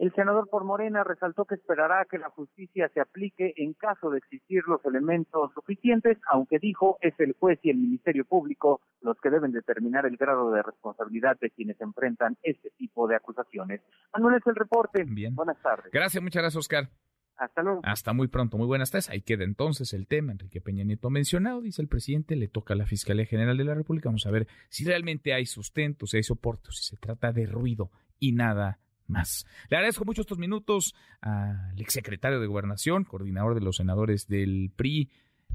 El 0.00 0.14
senador 0.14 0.48
por 0.48 0.64
Morena 0.64 1.04
resaltó 1.04 1.44
que 1.44 1.56
esperará 1.56 2.06
que 2.10 2.16
la 2.16 2.30
justicia 2.30 2.88
se 2.94 3.02
aplique 3.02 3.52
en 3.56 3.74
caso 3.74 4.08
de 4.08 4.16
existir 4.16 4.62
los 4.66 4.82
elementos 4.86 5.52
suficientes, 5.52 6.16
aunque 6.30 6.58
dijo 6.58 6.96
es 7.02 7.12
el 7.20 7.34
juez 7.38 7.58
y 7.62 7.68
el 7.68 7.76
Ministerio 7.76 8.24
Público 8.24 8.80
los 9.02 9.20
que 9.20 9.28
deben 9.28 9.52
determinar 9.52 10.06
el 10.06 10.16
grado 10.16 10.52
de 10.52 10.62
responsabilidad 10.62 11.38
de 11.38 11.50
quienes 11.50 11.78
enfrentan 11.82 12.38
este 12.42 12.70
tipo 12.78 13.08
de 13.08 13.16
acusaciones. 13.16 13.82
Manuel 14.14 14.36
es 14.36 14.46
el 14.46 14.54
reporte. 14.54 15.04
Bien. 15.06 15.34
Buenas 15.34 15.60
tardes. 15.60 15.92
Gracias, 15.92 16.22
muchas 16.22 16.44
gracias, 16.44 16.60
Oscar. 16.60 16.88
Hasta 17.36 17.62
luego. 17.62 17.82
Hasta 17.84 18.14
muy 18.14 18.28
pronto, 18.28 18.56
muy 18.56 18.66
buenas 18.66 18.90
tardes. 18.90 19.10
Ahí 19.10 19.20
queda 19.20 19.44
entonces 19.44 19.92
el 19.92 20.06
tema. 20.06 20.32
Enrique 20.32 20.62
Peña 20.62 20.82
Nieto 20.82 21.10
mencionado, 21.10 21.60
dice 21.60 21.82
el 21.82 21.88
presidente, 21.88 22.36
le 22.36 22.48
toca 22.48 22.72
a 22.72 22.76
la 22.78 22.86
Fiscalía 22.86 23.26
General 23.26 23.58
de 23.58 23.64
la 23.64 23.74
República. 23.74 24.08
Vamos 24.08 24.24
a 24.24 24.30
ver 24.30 24.46
si 24.70 24.86
realmente 24.86 25.34
hay 25.34 25.44
sustento, 25.44 26.06
si 26.06 26.16
hay 26.16 26.22
soporte, 26.22 26.70
si 26.70 26.84
se 26.84 26.96
trata 26.96 27.32
de 27.32 27.44
ruido 27.44 27.90
y 28.18 28.32
nada 28.32 28.78
más. 29.10 29.46
Le 29.68 29.76
agradezco 29.76 30.04
mucho 30.04 30.22
estos 30.22 30.38
minutos 30.38 30.94
al 31.20 31.80
exsecretario 31.80 32.40
de 32.40 32.46
Gobernación, 32.46 33.04
coordinador 33.04 33.54
de 33.54 33.60
los 33.60 33.76
senadores 33.76 34.28
del 34.28 34.70
PRI, 34.74 35.10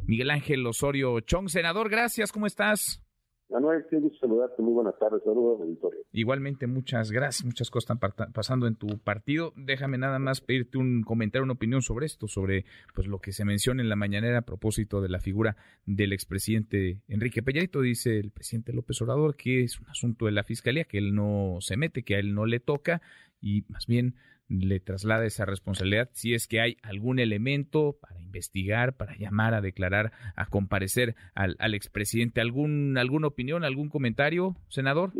Miguel 0.05 0.29
Ángel 0.29 0.65
Osorio 0.67 1.19
Chong. 1.21 1.49
Senador, 1.49 1.89
gracias, 1.89 2.31
¿cómo 2.31 2.45
estás? 2.45 3.04
Manuel, 3.49 3.86
qué 3.89 3.99
gusto 3.99 4.17
saludarte, 4.19 4.62
muy 4.63 4.73
buenas 4.73 4.97
tardes, 4.97 5.21
saludos 5.23 5.62
auditorio. 5.62 6.01
Igualmente, 6.12 6.65
muchas 6.65 7.12
gracias, 7.12 7.45
muchas 7.45 7.69
cosas 7.69 7.95
están 7.95 8.31
pasando 8.34 8.65
en 8.65 8.75
tu 8.75 8.97
partido. 8.97 9.53
Déjame 9.55 9.99
nada 9.99 10.17
más 10.17 10.41
pedirte 10.41 10.79
un 10.79 11.03
comentario, 11.03 11.43
una 11.43 11.53
opinión 11.53 11.84
sobre 11.84 12.08
esto, 12.08 12.27
sobre 12.27 12.65
pues 12.95 13.08
lo 13.08 13.19
que 13.19 13.34
se 13.34 13.45
menciona 13.45 13.84
en 13.84 13.89
la 13.89 13.95
mañanera 13.95 14.39
a 14.39 14.41
propósito 14.41 14.99
de 14.99 15.10
la 15.10 15.19
figura 15.19 15.55
del 15.86 16.12
expresidente 16.12 17.01
Enrique 17.08 17.43
Peñarito. 17.43 17.81
Dice 17.81 18.17
el 18.17 18.31
presidente 18.31 18.73
López 18.73 18.99
Obrador 19.03 19.36
que 19.36 19.63
es 19.63 19.79
un 19.79 19.89
asunto 19.89 20.25
de 20.25 20.31
la 20.31 20.43
fiscalía, 20.43 20.86
que 20.86 20.97
él 20.97 21.13
no 21.13 21.58
se 21.60 21.77
mete, 21.77 22.03
que 22.03 22.15
a 22.15 22.19
él 22.19 22.34
no 22.34 22.47
le 22.47 22.60
toca 22.60 23.01
y 23.41 23.63
más 23.69 23.86
bien 23.86 24.15
le 24.47 24.79
traslada 24.79 25.25
esa 25.25 25.45
responsabilidad 25.45 26.10
si 26.13 26.34
es 26.34 26.47
que 26.47 26.62
hay 26.62 26.77
algún 26.84 27.19
elemento 27.19 27.97
para 27.99 28.19
investigar, 28.19 28.95
para 28.95 29.15
llamar 29.17 29.53
a 29.53 29.62
declarar, 29.62 30.12
a 30.36 30.47
comparecer 30.47 31.15
al, 31.34 31.55
al 31.60 31.73
expresidente. 31.73 32.41
¿Algún, 32.41 32.97
¿Alguna 32.97 33.27
opinión, 33.27 33.63
algún 33.63 33.89
comentario, 33.89 34.55
senador? 34.69 35.12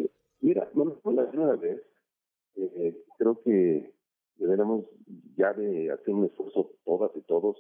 Mira, 0.42 0.70
no, 0.76 1.00
la 1.12 1.30
primera 1.30 1.56
vez. 1.56 1.82
Eh, 2.56 2.96
creo 3.18 3.42
que 3.44 3.94
deberíamos 4.38 4.86
ya 5.38 5.54
de 5.54 5.92
hacer 5.92 6.14
un 6.14 6.26
esfuerzo 6.26 6.72
todas 6.86 7.12
y 7.16 7.22
todos, 7.22 7.58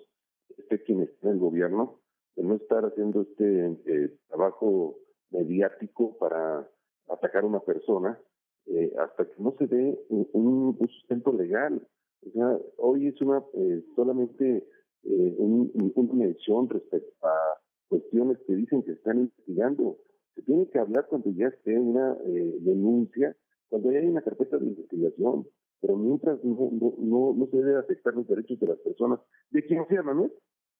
este 0.57 0.83
quien 0.83 1.01
está 1.01 1.27
en 1.27 1.33
el 1.33 1.39
gobierno, 1.39 1.99
de 2.35 2.43
no 2.43 2.55
estar 2.55 2.85
haciendo 2.85 3.21
este 3.21 3.65
eh, 3.85 4.17
trabajo 4.27 4.97
mediático 5.31 6.17
para 6.17 6.69
atacar 7.09 7.43
a 7.43 7.47
una 7.47 7.59
persona 7.61 8.19
eh, 8.67 8.91
hasta 8.99 9.25
que 9.25 9.41
no 9.41 9.53
se 9.57 9.67
dé 9.67 9.99
un, 10.09 10.77
sustento 10.89 11.31
legal. 11.33 11.81
O 12.25 12.31
sea, 12.31 12.59
hoy 12.77 13.07
es 13.07 13.21
una 13.21 13.43
eh, 13.53 13.83
solamente 13.95 14.67
eh, 15.03 15.35
una 15.37 16.13
mención 16.13 16.69
respecto 16.69 17.27
a 17.27 17.35
cuestiones 17.87 18.39
que 18.47 18.55
dicen 18.55 18.83
que 18.83 18.93
están 18.93 19.19
investigando. 19.19 19.99
Se 20.33 20.41
tiene 20.41 20.67
que 20.69 20.79
hablar 20.79 21.05
cuando 21.07 21.29
ya 21.31 21.47
esté 21.47 21.77
una 21.77 22.17
eh, 22.25 22.57
denuncia, 22.61 23.35
cuando 23.69 23.91
ya 23.91 23.99
hay 23.99 24.07
una 24.07 24.21
carpeta 24.21 24.57
de 24.57 24.65
investigación, 24.65 25.47
pero 25.79 25.95
mientras 25.97 26.43
no, 26.43 26.69
no, 26.71 27.33
no, 27.35 27.47
se 27.51 27.57
debe 27.57 27.77
afectar 27.77 28.15
los 28.15 28.27
derechos 28.27 28.59
de 28.59 28.67
las 28.67 28.79
personas, 28.79 29.19
de 29.51 29.63
quien 29.63 29.87
sea, 29.87 30.01
Manuel, 30.01 30.33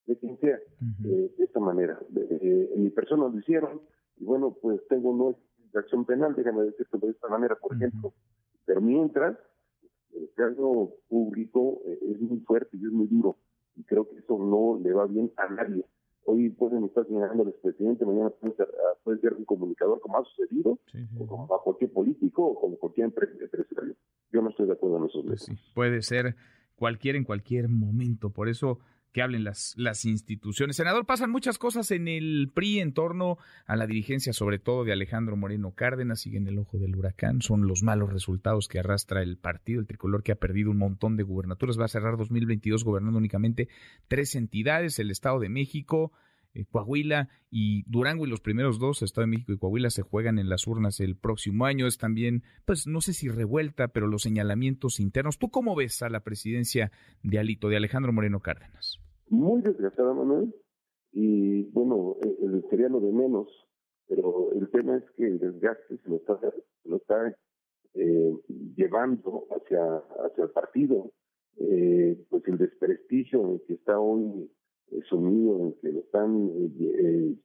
de 0.08 0.18
quien 0.18 0.38
sea, 0.40 0.60
de 1.00 1.32
esta 1.38 1.60
manera. 1.60 2.00
en 2.16 2.84
mi 2.84 2.90
persona 2.90 3.28
lo 3.28 3.38
hicieron, 3.38 3.82
y 4.18 4.26
bueno, 4.26 4.58
pues 4.62 4.82
tengo 4.88 5.16
no 5.16 5.38
acción 5.80 6.06
penal, 6.06 6.36
déjame 6.36 6.64
decirlo 6.64 7.00
de 7.00 7.10
esta 7.10 7.28
manera, 7.28 7.56
por 7.56 7.76
ejemplo. 7.76 8.14
Pero 8.66 8.82
mientras, 8.82 9.38
el 10.14 10.30
caso 10.36 10.96
público 11.08 11.82
eh, 11.86 12.00
es 12.12 12.22
muy 12.22 12.40
fuerte 12.40 12.78
y 12.78 12.86
es 12.86 12.92
muy 12.92 13.08
duro, 13.08 13.38
y 13.76 13.84
creo 13.84 14.10
que 14.10 14.18
eso 14.18 14.38
no 14.38 14.80
le 14.82 14.94
va 14.94 15.06
bien 15.06 15.32
a 15.38 15.50
nadie. 15.50 15.86
Hoy 16.28 16.50
pueden 16.50 16.86
estar 16.86 17.06
señalando 17.06 17.44
al 17.44 17.50
expresidente, 17.50 18.06
mañana 18.06 18.32
puede 18.32 18.56
ser, 18.56 19.34
ah, 19.34 19.36
un 19.38 19.46
comunicador 19.46 20.00
como 20.00 20.18
ha 20.18 20.24
sucedido, 20.24 20.80
o 21.20 21.28
como 21.28 21.54
a 21.54 21.62
cualquier 21.62 21.92
político, 21.92 22.44
o 22.44 22.60
como 22.60 22.78
cualquier 22.78 23.06
empresario. 23.06 23.96
Yo 24.32 24.42
no 24.42 24.50
estoy 24.50 24.66
de 24.66 24.74
acuerdo 24.74 24.98
en 24.98 25.06
esos 25.06 25.24
pues 25.26 25.52
Puede 25.76 26.02
ser 26.02 26.36
cualquiera 26.76 27.18
en 27.18 27.24
cualquier 27.24 27.70
momento, 27.70 28.32
por 28.32 28.50
eso 28.50 28.80
que 29.16 29.22
hablen 29.22 29.46
las, 29.46 30.04
instituciones. 30.04 30.76
Senador, 30.76 31.06
pasan 31.06 31.32
muchas 31.32 31.58
cosas 31.58 31.90
en 31.92 32.10
el 32.10 32.52
PRI 32.54 32.82
en 32.82 32.92
torno 32.92 33.38
a 33.66 33.78
la 33.78 33.88
dirigencia, 33.88 34.34
sobre 34.34 34.60
todo 34.60 34.84
de 34.84 34.92
Alejandro 34.92 35.38
Moreno 35.38 35.72
Cárdenas, 35.72 36.20
sigue 36.20 36.38
en 36.38 36.50
el 36.50 36.60
ojo 36.60 36.80
del 36.80 36.98
huracán, 36.98 37.42
son 37.42 37.66
los 37.66 37.82
malos 37.82 38.12
resultados 38.12 38.68
que 38.68 38.80
arrastra 38.80 39.22
el 39.22 39.38
partido, 39.38 39.80
el 39.80 39.88
tricolor 39.88 40.22
que 40.22 40.34
ha 40.34 40.36
perdido 40.36 40.70
un 40.70 40.80
montón 40.80 41.16
de 41.16 41.24
gubernaturas, 41.24 41.80
va 41.80 41.86
a 41.86 41.88
cerrar 41.88 42.18
2022 42.18 42.84
gobernando 42.84 43.18
únicamente 43.18 43.70
tres 44.10 44.36
entidades, 44.36 45.00
el 45.00 45.12
Estado 45.12 45.40
de 45.40 45.48
México, 45.48 46.12
eh, 46.54 46.66
Coahuila 46.70 47.30
y 47.50 47.84
Durango 47.84 48.26
y 48.26 48.30
los 48.30 48.42
primeros 48.42 48.80
dos, 48.80 49.02
Estado 49.02 49.28
de 49.28 49.32
México 49.32 49.54
y 49.54 49.58
Coahuila, 49.58 49.92
se 49.92 50.02
juegan 50.02 50.40
en 50.40 50.50
las 50.50 50.68
urnas 50.68 51.00
el 51.00 51.16
próximo 51.16 51.66
año. 51.66 51.88
Es 51.88 51.98
también, 51.98 52.44
pues 52.66 52.86
no 52.86 53.00
sé 53.00 53.14
si 53.14 53.30
revuelta, 53.30 53.88
pero 53.88 54.08
los 54.08 54.24
señalamientos 54.24 55.00
internos. 55.00 55.38
¿Tú 55.38 55.52
cómo 55.52 55.74
ves 55.74 56.02
a 56.02 56.10
la 56.10 56.20
presidencia 56.20 56.92
de 57.24 57.40
Alito, 57.40 57.70
de 57.70 57.78
Alejandro 57.78 58.12
Moreno 58.12 58.42
Cárdenas? 58.42 59.05
Muy 59.30 59.62
desgastada, 59.62 60.14
Manuel, 60.14 60.54
y 61.12 61.64
bueno, 61.72 62.18
eh, 62.24 62.38
eh, 62.42 62.62
sería 62.70 62.90
lo 62.90 63.00
de 63.00 63.12
menos, 63.12 63.48
pero 64.08 64.52
el 64.54 64.70
tema 64.70 64.98
es 64.98 65.04
que 65.12 65.26
el 65.26 65.40
desgaste 65.40 65.98
se 65.98 66.10
lo 66.10 66.18
está, 66.18 66.40
se 66.40 66.90
lo 66.90 66.98
está 66.98 67.36
eh, 67.98 68.38
llevando 68.76 69.48
hacia, 69.52 69.82
hacia 70.26 70.44
el 70.44 70.50
partido, 70.50 71.14
eh, 71.58 72.22
pues 72.30 72.44
el 72.48 72.58
desprestigio 72.58 73.42
en 73.42 73.52
el 73.54 73.62
que 73.62 73.74
está 73.76 73.98
hoy 73.98 74.52
eh, 74.92 75.00
sumido, 75.08 75.62
en 75.62 75.74
que 75.80 75.94
lo 75.94 76.00
están, 76.02 76.52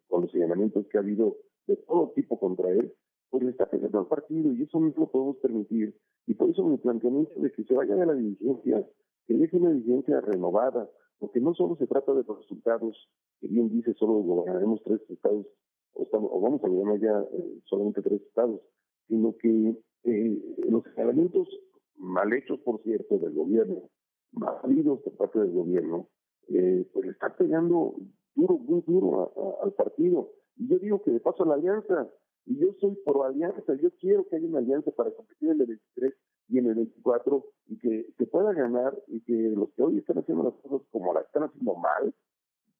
con 0.08 0.22
los 0.22 0.32
señalamientos 0.32 0.86
que 0.88 0.98
ha 0.98 1.02
habido 1.02 1.36
de 1.68 1.76
todo 1.76 2.12
tipo 2.16 2.38
contra 2.40 2.68
él, 2.70 2.92
pues 3.30 3.44
le 3.44 3.50
está 3.50 3.70
pegando 3.70 4.00
al 4.00 4.08
partido 4.08 4.52
y 4.52 4.64
eso 4.64 4.80
no 4.80 4.92
lo 4.96 5.08
podemos 5.08 5.36
permitir. 5.36 5.94
Y 6.26 6.34
por 6.34 6.50
eso 6.50 6.66
mi 6.66 6.78
planteamiento 6.78 7.40
de 7.40 7.52
que 7.52 7.62
se 7.62 7.74
vaya 7.74 7.94
a 7.94 8.06
la 8.06 8.14
dirigencia, 8.14 8.84
que 9.28 9.34
deje 9.34 9.56
una 9.56 9.70
dirigencia 9.70 10.20
renovada, 10.20 10.90
porque 11.20 11.38
no 11.38 11.54
solo 11.54 11.76
se 11.76 11.86
trata 11.86 12.12
de 12.14 12.24
los 12.26 12.38
resultados, 12.38 13.08
que 13.40 13.46
bien 13.46 13.68
dice, 13.68 13.94
solo 13.94 14.14
gobernaremos 14.14 14.82
tres 14.82 15.00
estados, 15.10 15.46
o, 15.92 16.02
estamos, 16.02 16.30
o 16.32 16.40
vamos 16.40 16.64
a 16.64 16.68
gobernar 16.68 16.98
ya 16.98 17.20
eh, 17.36 17.60
solamente 17.66 18.00
tres 18.00 18.22
estados, 18.22 18.60
sino 19.06 19.36
que 19.36 19.76
eh, 20.04 20.56
los 20.68 20.82
señalamientos 20.84 21.46
mal 21.96 22.32
hechos, 22.32 22.58
por 22.60 22.82
cierto, 22.82 23.18
del 23.18 23.34
gobierno, 23.34 23.90
mal 24.32 24.56
habidos 24.62 25.00
por 25.02 25.16
parte 25.18 25.38
del 25.40 25.52
gobierno, 25.52 26.08
eh, 26.48 26.88
pues 26.92 27.04
le 27.04 27.12
está 27.12 27.36
pegando 27.36 27.94
duro, 28.34 28.58
muy 28.58 28.80
duro 28.86 29.60
al 29.62 29.72
partido. 29.74 30.32
Y 30.56 30.68
yo 30.68 30.78
digo 30.78 31.02
que 31.02 31.10
de 31.10 31.20
paso 31.20 31.42
a 31.42 31.48
la 31.48 31.54
alianza, 31.54 32.10
y 32.46 32.58
yo 32.58 32.72
soy 32.80 32.96
pro 33.04 33.24
alianza, 33.24 33.74
yo 33.74 33.90
quiero 34.00 34.26
que 34.26 34.36
haya 34.36 34.46
una 34.46 34.58
alianza 34.58 34.90
para 34.92 35.10
competir 35.10 35.50
en 35.50 35.60
el 35.60 35.66
23 35.66 36.14
y 36.50 36.58
en 36.58 36.66
el 36.66 36.74
24 36.74 37.44
y 37.68 37.78
que 37.78 38.06
se 38.18 38.26
pueda 38.26 38.52
ganar 38.52 38.92
y 39.06 39.20
que 39.20 39.32
los 39.32 39.70
que 39.70 39.82
hoy 39.82 39.98
están 39.98 40.18
haciendo 40.18 40.44
las 40.44 40.54
cosas 40.54 40.86
como 40.90 41.14
las 41.14 41.24
están 41.26 41.44
haciendo 41.44 41.76
mal, 41.76 42.12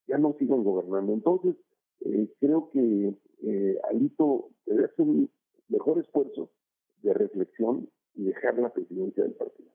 ya 0.09 0.19
no 0.19 0.35
sigan 0.39 0.65
gobernando. 0.65 1.13
Entonces, 1.13 1.57
eh, 2.01 2.29
creo 2.41 2.71
que 2.71 3.15
eh, 3.43 3.79
Alito 3.89 4.51
debe 4.67 4.87
hacer 4.87 5.07
un 5.07 5.31
mejor 5.69 6.01
esfuerzo 6.01 6.51
de 7.03 7.15
reflexión 7.15 7.89
y 8.15 8.25
dejar 8.25 8.59
la 8.59 8.73
presidencia 8.73 9.23
del 9.23 9.35
partido. 9.35 9.71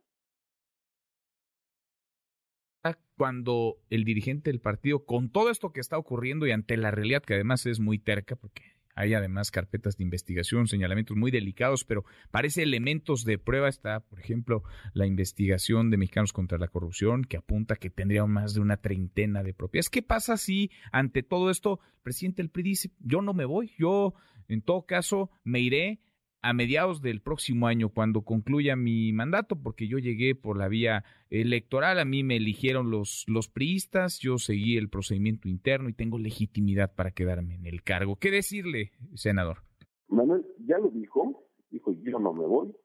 Cuando 3.17 3.77
el 3.89 4.03
dirigente 4.03 4.51
del 4.51 4.59
partido, 4.59 5.05
con 5.05 5.29
todo 5.31 5.49
esto 5.49 5.71
que 5.71 5.79
está 5.79 5.97
ocurriendo 5.97 6.45
y 6.47 6.51
ante 6.51 6.75
la 6.75 6.91
realidad 6.91 7.23
que 7.23 7.35
además 7.35 7.65
es 7.65 7.79
muy 7.79 7.97
terca, 7.97 8.35
porque 8.35 8.74
hay 8.95 9.13
además 9.13 9.51
carpetas 9.51 9.97
de 9.97 10.03
investigación, 10.03 10.67
señalamientos 10.67 11.17
muy 11.17 11.29
delicados, 11.29 11.83
pero 11.83 12.05
parece 12.31 12.63
elementos 12.63 13.25
de 13.25 13.37
prueba. 13.37 13.67
Está, 13.67 13.99
por 13.99 14.19
ejemplo, 14.19 14.63
la 14.93 15.05
investigación 15.05 15.91
de 15.91 15.97
Mexicanos 15.97 16.33
contra 16.33 16.57
la 16.57 16.69
Corrupción, 16.69 17.23
que 17.23 17.37
apunta 17.37 17.75
que 17.75 17.89
tendría 17.89 18.25
más 18.25 18.53
de 18.53 18.61
una 18.61 18.77
treintena 18.77 19.43
de 19.43 19.53
propiedades. 19.53 19.89
¿Qué 19.89 20.01
pasa 20.01 20.37
si 20.37 20.71
ante 20.91 21.23
todo 21.23 21.49
esto 21.49 21.79
el 21.97 22.01
presidente 22.01 22.41
del 22.41 22.49
PRI 22.49 22.63
dice, 22.63 22.91
yo 22.99 23.21
no 23.21 23.33
me 23.33 23.45
voy, 23.45 23.73
yo 23.77 24.13
en 24.47 24.61
todo 24.61 24.85
caso 24.85 25.29
me 25.43 25.59
iré 25.59 25.99
a 26.45 26.53
mediados 26.53 27.01
del 27.01 27.21
próximo 27.21 27.65
año, 27.65 27.89
cuando 27.89 28.21
concluya 28.21 28.75
mi 28.75 29.11
mandato, 29.11 29.55
porque 29.55 29.87
yo 29.87 29.97
llegué 29.97 30.35
por 30.35 30.57
la 30.57 30.67
vía 30.67 31.03
electoral, 31.31 31.97
a 31.97 32.05
mí 32.05 32.23
me 32.23 32.35
eligieron 32.35 32.91
los, 32.91 33.25
los 33.27 33.49
priistas, 33.49 34.19
yo 34.19 34.37
seguí 34.37 34.77
el 34.77 34.87
procedimiento 34.87 35.49
interno 35.49 35.89
y 35.89 35.93
tengo 35.93 36.19
legitimidad 36.19 36.93
para 36.93 37.09
quedarme 37.09 37.55
en 37.55 37.65
el 37.65 37.81
cargo. 37.81 38.17
¿Qué 38.17 38.29
decirle, 38.29 38.91
senador? 39.15 39.63
Manuel 40.07 40.45
ya 40.59 40.77
lo 40.77 40.91
dijo, 40.91 41.47
dijo 41.71 41.91
yo 42.03 42.19
no 42.19 42.31
me 42.31 42.45
voy, 42.45 42.75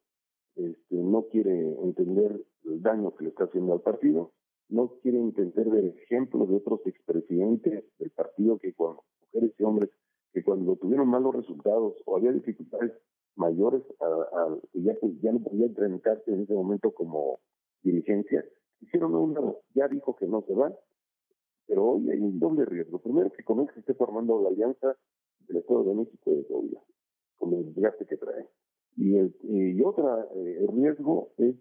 este, 0.57 0.97
no 0.97 1.27
quiere 1.31 1.75
entender 1.85 2.43
el 2.65 2.81
daño 2.81 3.15
que 3.15 3.25
le 3.25 3.29
está 3.29 3.45
haciendo 3.45 3.75
al 3.75 3.83
partido, 3.83 4.33
no 4.71 4.95
quiere 5.03 5.19
entender 5.19 5.67
el 5.67 5.99
ejemplo 5.99 6.47
de 6.47 6.57
otros 6.57 6.81
expresidentes 6.87 7.85
del 7.99 8.11
partido 8.13 8.59
que 8.59 8.73
con 8.73 8.97
mujeres 9.21 9.53
y 9.59 9.63
hombres 9.65 9.91
que 10.33 10.43
cuando 10.43 10.77
tuvieron 10.77 11.09
malos 11.09 11.35
resultados 11.35 11.95
o 12.07 12.17
había 12.17 12.33
dificultades 12.33 12.93
mayores 13.37 13.83
a, 14.01 14.57
que 14.73 14.83
ya, 14.83 14.95
pues, 15.01 15.13
ya 15.21 15.33
no 15.33 15.41
podía 15.41 15.67
enfrentarse 15.67 16.31
en 16.33 16.43
ese 16.43 16.55
momento 16.55 16.93
como, 16.93 17.41
dirigencia, 17.83 18.45
hicieron 18.81 19.15
una, 19.15 19.41
ya 19.75 19.89
dijo 19.89 20.17
que 20.17 20.27
no 20.27 20.43
se 20.43 20.55
va, 20.55 20.73
pero 21.67 21.85
hoy 21.85 22.11
hay 22.11 22.19
un 22.19 22.39
doble 22.39 22.65
riesgo. 22.65 22.99
Primero 22.99 23.31
que 23.31 23.45
con 23.45 23.61
él 23.61 23.69
se 23.75 23.81
esté 23.81 23.95
formando 23.95 24.41
la 24.43 24.49
alianza 24.49 24.97
del 25.47 25.59
Estado 25.59 25.85
de 25.85 25.95
México 25.95 26.31
de 26.31 26.43
Puebla, 26.43 26.81
con 27.39 27.55
el 27.55 27.73
desgaste 27.75 28.07
que 28.07 28.17
trae. 28.17 28.49
Y, 28.97 29.17
el, 29.17 29.35
y 29.43 29.81
otra, 29.83 30.27
eh, 30.35 30.59
el 30.61 30.69
riesgo 30.69 31.33
es 31.39 31.55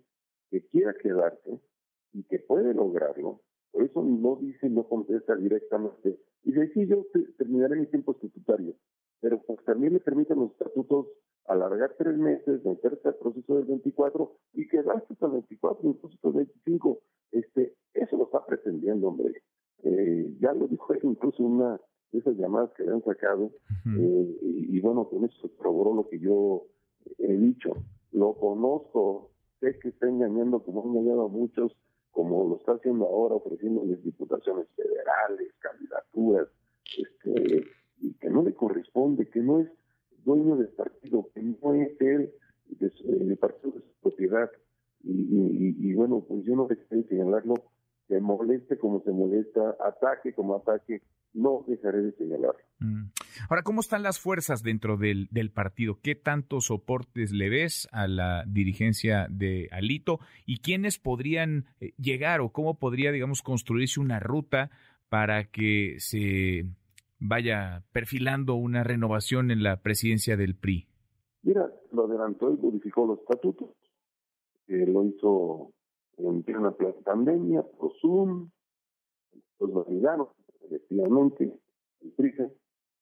que 0.50 0.66
quiera 0.68 0.94
quedarse 0.96 1.60
y 2.14 2.24
que 2.24 2.40
puede 2.40 2.74
lograrlo, 2.74 3.42
por 3.72 3.84
eso 3.84 4.02
no 4.04 4.36
dice, 4.38 4.70
no 4.70 4.88
contesta 4.88 5.36
directamente. 5.36 6.20
Y 6.44 6.52
dice, 6.52 6.72
sí, 6.74 6.88
yo 6.88 7.06
terminaré 7.38 7.76
mi 7.76 7.86
tiempo 7.86 8.14
estatutario, 8.14 8.74
pero 9.22 9.42
pues 9.44 9.64
también 9.64 9.94
le 9.94 10.00
permiten 10.00 10.40
los 10.40 10.52
estatutos 10.52 11.08
alargar 11.50 11.96
tres 11.98 12.18
meses, 12.18 12.64
meterse 12.64 13.08
al 13.08 13.16
proceso 13.16 13.56
del 13.56 13.66
24 13.66 14.32
y 14.54 14.68
quedarse 14.68 15.06
hasta 15.10 15.26
el 15.26 15.32
24, 15.34 15.90
incluso 15.90 16.16
hasta 16.16 16.28
el 16.28 16.34
25. 16.36 17.00
Este, 17.32 17.74
eso 17.94 18.18
lo 18.18 18.26
está 18.26 18.46
pretendiendo, 18.46 19.08
hombre. 19.08 19.42
Eh, 19.84 20.32
ya 20.40 20.54
lo 20.54 20.68
dijo 20.68 20.94
incluso 21.04 21.44
una 21.44 21.80
de 22.12 22.20
esas 22.20 22.36
llamadas 22.38 22.72
que 22.74 22.84
le 22.84 22.92
han 22.92 23.04
sacado, 23.04 23.52
eh, 23.98 24.38
y, 24.42 24.80
bueno, 24.80 25.08
con 25.08 25.26
eso 25.26 25.42
se 25.42 25.50
probó 25.50 25.94
lo 25.94 26.08
que 26.08 26.20
yo 26.20 26.66
he 27.18 27.34
dicho. 27.34 27.74
Lo 28.12 28.34
conozco, 28.34 29.32
sé 29.60 29.78
que 29.80 29.90
está 29.90 30.08
engañando 30.08 30.64
como 30.64 30.84
han 30.84 30.90
engañado 30.90 31.26
a 31.26 31.28
muchos, 31.30 31.76
como 32.12 32.48
lo 32.48 32.58
está 32.58 32.74
haciendo 32.74 33.06
ahora, 33.06 33.36
ofreciéndoles 33.36 34.04
diputaciones 34.04 34.68
federales, 34.76 35.54
candidaturas, 35.60 36.48
este, 36.98 37.64
y 38.02 38.14
que 38.14 38.30
no 38.30 38.44
le 38.44 38.54
corresponde, 38.54 39.30
que 39.30 39.40
no 39.40 39.62
es 39.62 39.70
dueño 40.24 40.56
del 40.58 40.70
partido, 40.70 41.30
que 41.34 41.42
no 41.42 41.74
es 41.74 42.00
él 42.00 42.32
el 42.80 43.38
partido 43.38 43.72
de 43.72 43.82
su 43.82 43.94
propiedad. 44.02 44.50
Y, 45.04 45.76
y, 45.80 45.94
bueno, 45.94 46.26
pues 46.28 46.44
yo 46.46 46.56
no 46.56 46.68
dejaré 46.68 47.04
de 47.04 47.08
señalarlo, 47.08 47.56
que 48.08 48.20
moleste 48.20 48.78
como 48.78 49.02
se 49.04 49.12
molesta, 49.12 49.78
ataque 49.86 50.34
como 50.34 50.56
ataque, 50.56 51.02
no 51.34 51.64
dejaré 51.68 52.02
de 52.02 52.12
señalarlo. 52.14 52.60
Mm. 52.80 53.12
Ahora, 53.50 53.64
¿cómo 53.64 53.80
están 53.80 54.04
las 54.04 54.20
fuerzas 54.20 54.62
dentro 54.62 54.98
del, 54.98 55.28
del, 55.32 55.52
partido? 55.52 56.00
¿Qué 56.02 56.16
tantos 56.16 56.66
soportes 56.66 57.32
le 57.32 57.50
ves 57.50 57.88
a 57.92 58.08
la 58.08 58.44
dirigencia 58.46 59.28
de 59.30 59.70
Alito? 59.72 60.20
¿Y 60.46 60.60
quiénes 60.60 61.00
podrían 61.00 61.66
eh, 61.80 61.94
llegar 61.98 62.42
o 62.42 62.52
cómo 62.52 62.78
podría, 62.78 63.12
digamos, 63.12 63.42
construirse 63.42 64.00
una 64.00 64.20
ruta 64.20 64.70
para 65.08 65.46
que 65.46 65.96
se 66.00 66.66
vaya 67.20 67.84
perfilando 67.92 68.56
una 68.56 68.84
renovación 68.84 69.52
en 69.52 69.64
la 69.64 69.82
presidencia 69.82 70.38
del 70.38 70.56
PRI? 70.56 70.88
Mira, 71.44 71.72
lo 71.92 72.06
adelantó 72.06 72.52
y 72.52 72.58
modificó 72.58 73.06
los 73.06 73.20
estatutos. 73.20 73.70
lo 74.68 75.04
hizo 75.06 75.72
en 76.18 76.44
plena 76.44 76.74
pandemia, 77.04 77.64
por 77.64 77.94
los 79.60 79.86
validaron, 79.86 80.28
efectivamente, 80.62 81.54
el 82.02 82.12
PRI. 82.12 82.34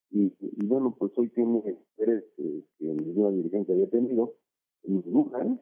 Y, 0.10 0.34
bueno, 0.66 0.96
pues 0.98 1.12
hoy 1.18 1.30
tiene 1.30 1.62
interés 1.68 2.24
eh, 2.38 2.64
que 2.80 2.86
ninguna 2.86 3.30
dirigencia 3.32 3.74
había 3.74 3.90
tenido, 3.90 4.36
ninguna, 4.84 5.46
¿eh? 5.46 5.60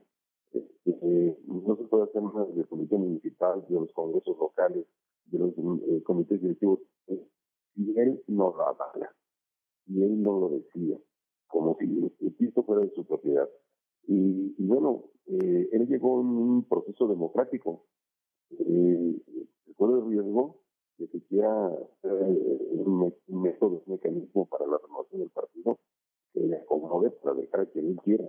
Este, 0.52 1.38
no 1.48 1.76
se 1.76 1.84
puede 1.86 2.04
hacer 2.04 2.22
nada 2.22 2.46
del 2.46 2.68
comité 2.68 2.96
municipal, 2.96 3.66
de 3.68 3.76
los 3.76 3.92
congresos 3.92 4.38
locales, 4.38 4.86
de 5.26 5.40
los 5.40 5.52
eh, 5.58 6.04
comités 6.04 6.42
directivos 6.42 6.80
y 7.76 8.00
él 8.00 8.24
no 8.28 8.54
lo 8.56 8.68
avala, 8.68 9.16
y 9.88 10.02
él 10.02 10.22
no 10.22 10.40
lo 10.40 10.50
decía, 10.50 10.98
como 11.48 11.78
si 11.78 11.86
piso 12.32 12.64
fuera 12.64 12.82
de 12.84 12.92
su 12.92 13.06
propiedad. 13.06 13.50
Y, 14.08 14.56
bueno, 14.64 15.06
eh, 15.28 15.70
él 15.72 15.88
llegó 15.88 16.22
en 16.22 16.28
un 16.28 16.64
proceso 16.64 17.08
democrático. 17.08 17.86
Eh, 18.60 19.16
el 19.78 20.06
riesgo 20.08 20.58
de 20.98 21.08
que 21.10 21.22
quiera 21.24 21.70
un, 22.04 23.14
método, 23.28 23.84
un 23.86 23.94
mecanismo 23.94 24.46
para 24.48 24.66
la 24.66 24.78
renovación 24.78 25.22
del 25.22 25.30
partido 25.30 25.78
que 26.34 26.40
le 26.42 26.58
acomode 26.58 27.12
para 27.12 27.36
dejar 27.36 27.62
a 27.62 27.66
quien 27.68 27.88
él 27.88 27.98
quiera. 28.04 28.28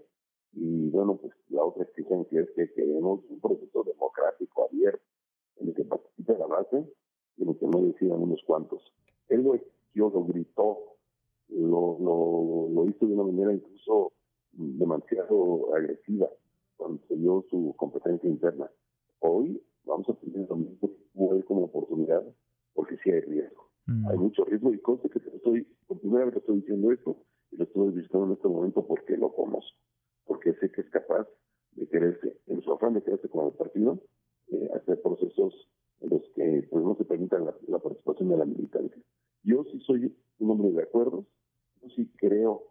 Y 0.52 0.90
bueno, 0.90 1.16
pues 1.16 1.32
la 1.50 1.64
otra 1.64 1.84
exigencia 1.84 2.40
es 2.40 2.50
que 2.52 2.72
queremos 2.72 3.20
un 3.28 3.40
proceso 3.40 3.84
democrático 3.84 4.64
abierto 4.64 5.04
en 5.56 5.68
el 5.68 5.74
que 5.74 5.84
participe 5.84 6.38
la 6.38 6.46
base 6.46 6.84
y 7.36 7.42
en 7.42 7.48
el 7.48 7.58
que 7.58 7.66
no 7.66 7.82
decidan 7.82 8.22
unos 8.22 8.42
cuantos. 8.46 8.82
Él 9.28 9.42
lo 9.42 9.54
exigió, 9.54 10.10
lo 10.10 10.24
gritó, 10.24 10.78
lo, 11.48 11.98
lo, 12.00 12.68
lo 12.72 12.90
hizo 12.90 13.06
de 13.06 13.14
una 13.14 13.24
manera 13.24 13.52
incluso 13.52 14.12
demasiado 14.52 15.74
agresiva 15.74 16.28
cuando 16.76 17.02
se 17.08 17.16
dio 17.16 17.44
su 17.50 17.74
competencia 17.76 18.28
interna. 18.28 18.70
Hoy 19.20 19.62
vamos 19.84 20.08
a 20.08 20.14
tener 20.14 20.48
lo 20.48 20.56
mismo 20.56 20.90
como 21.46 21.64
oportunidad 21.64 22.22
porque 22.74 22.96
sí 23.02 23.10
hay 23.10 23.20
riesgo. 23.20 23.70
Mm. 23.86 24.08
Hay 24.08 24.18
mucho 24.18 24.44
riesgo 24.44 24.72
y 24.72 24.78
cosa 24.78 25.08
que 25.08 25.18
estoy, 25.18 25.66
por 25.86 26.00
primera 26.00 26.26
vez 26.26 26.36
estoy 26.36 26.56
diciendo 26.56 26.92
esto 26.92 27.16
y 27.50 27.56
lo 27.56 27.64
estoy 27.64 27.90
visitando 27.92 28.26
en 28.26 28.32
este 28.32 28.48
momento 28.48 28.86
porque 28.86 29.16
lo 29.16 29.32
conozco, 29.32 29.78
porque 30.26 30.54
sé 30.54 30.70
que 30.70 30.82
es 30.82 30.90
capaz 30.90 31.26
de 31.72 31.86
quererse, 31.88 32.38
en 32.46 32.60
su 32.62 32.72
afán 32.72 32.94
de 32.94 33.02
quererse 33.02 33.28
con 33.28 33.46
el 33.46 33.52
partido, 33.52 33.98
eh, 34.48 34.70
hacer 34.74 35.00
procesos 35.02 35.68
en 36.00 36.10
los 36.10 36.22
que 36.34 36.66
pues, 36.70 36.84
no 36.84 36.94
se 36.96 37.04
permita 37.04 37.38
la 37.38 37.78
participación 37.78 38.28
de 38.30 38.36
la 38.36 38.44
militancia. 38.44 39.02
Yo 39.42 39.64
sí 39.64 39.78
soy 39.80 40.14
un 40.38 40.50
hombre 40.50 40.72
de 40.72 40.82
acuerdos, 40.82 41.24
yo 41.82 41.88
sí 41.90 42.10
creo 42.16 42.64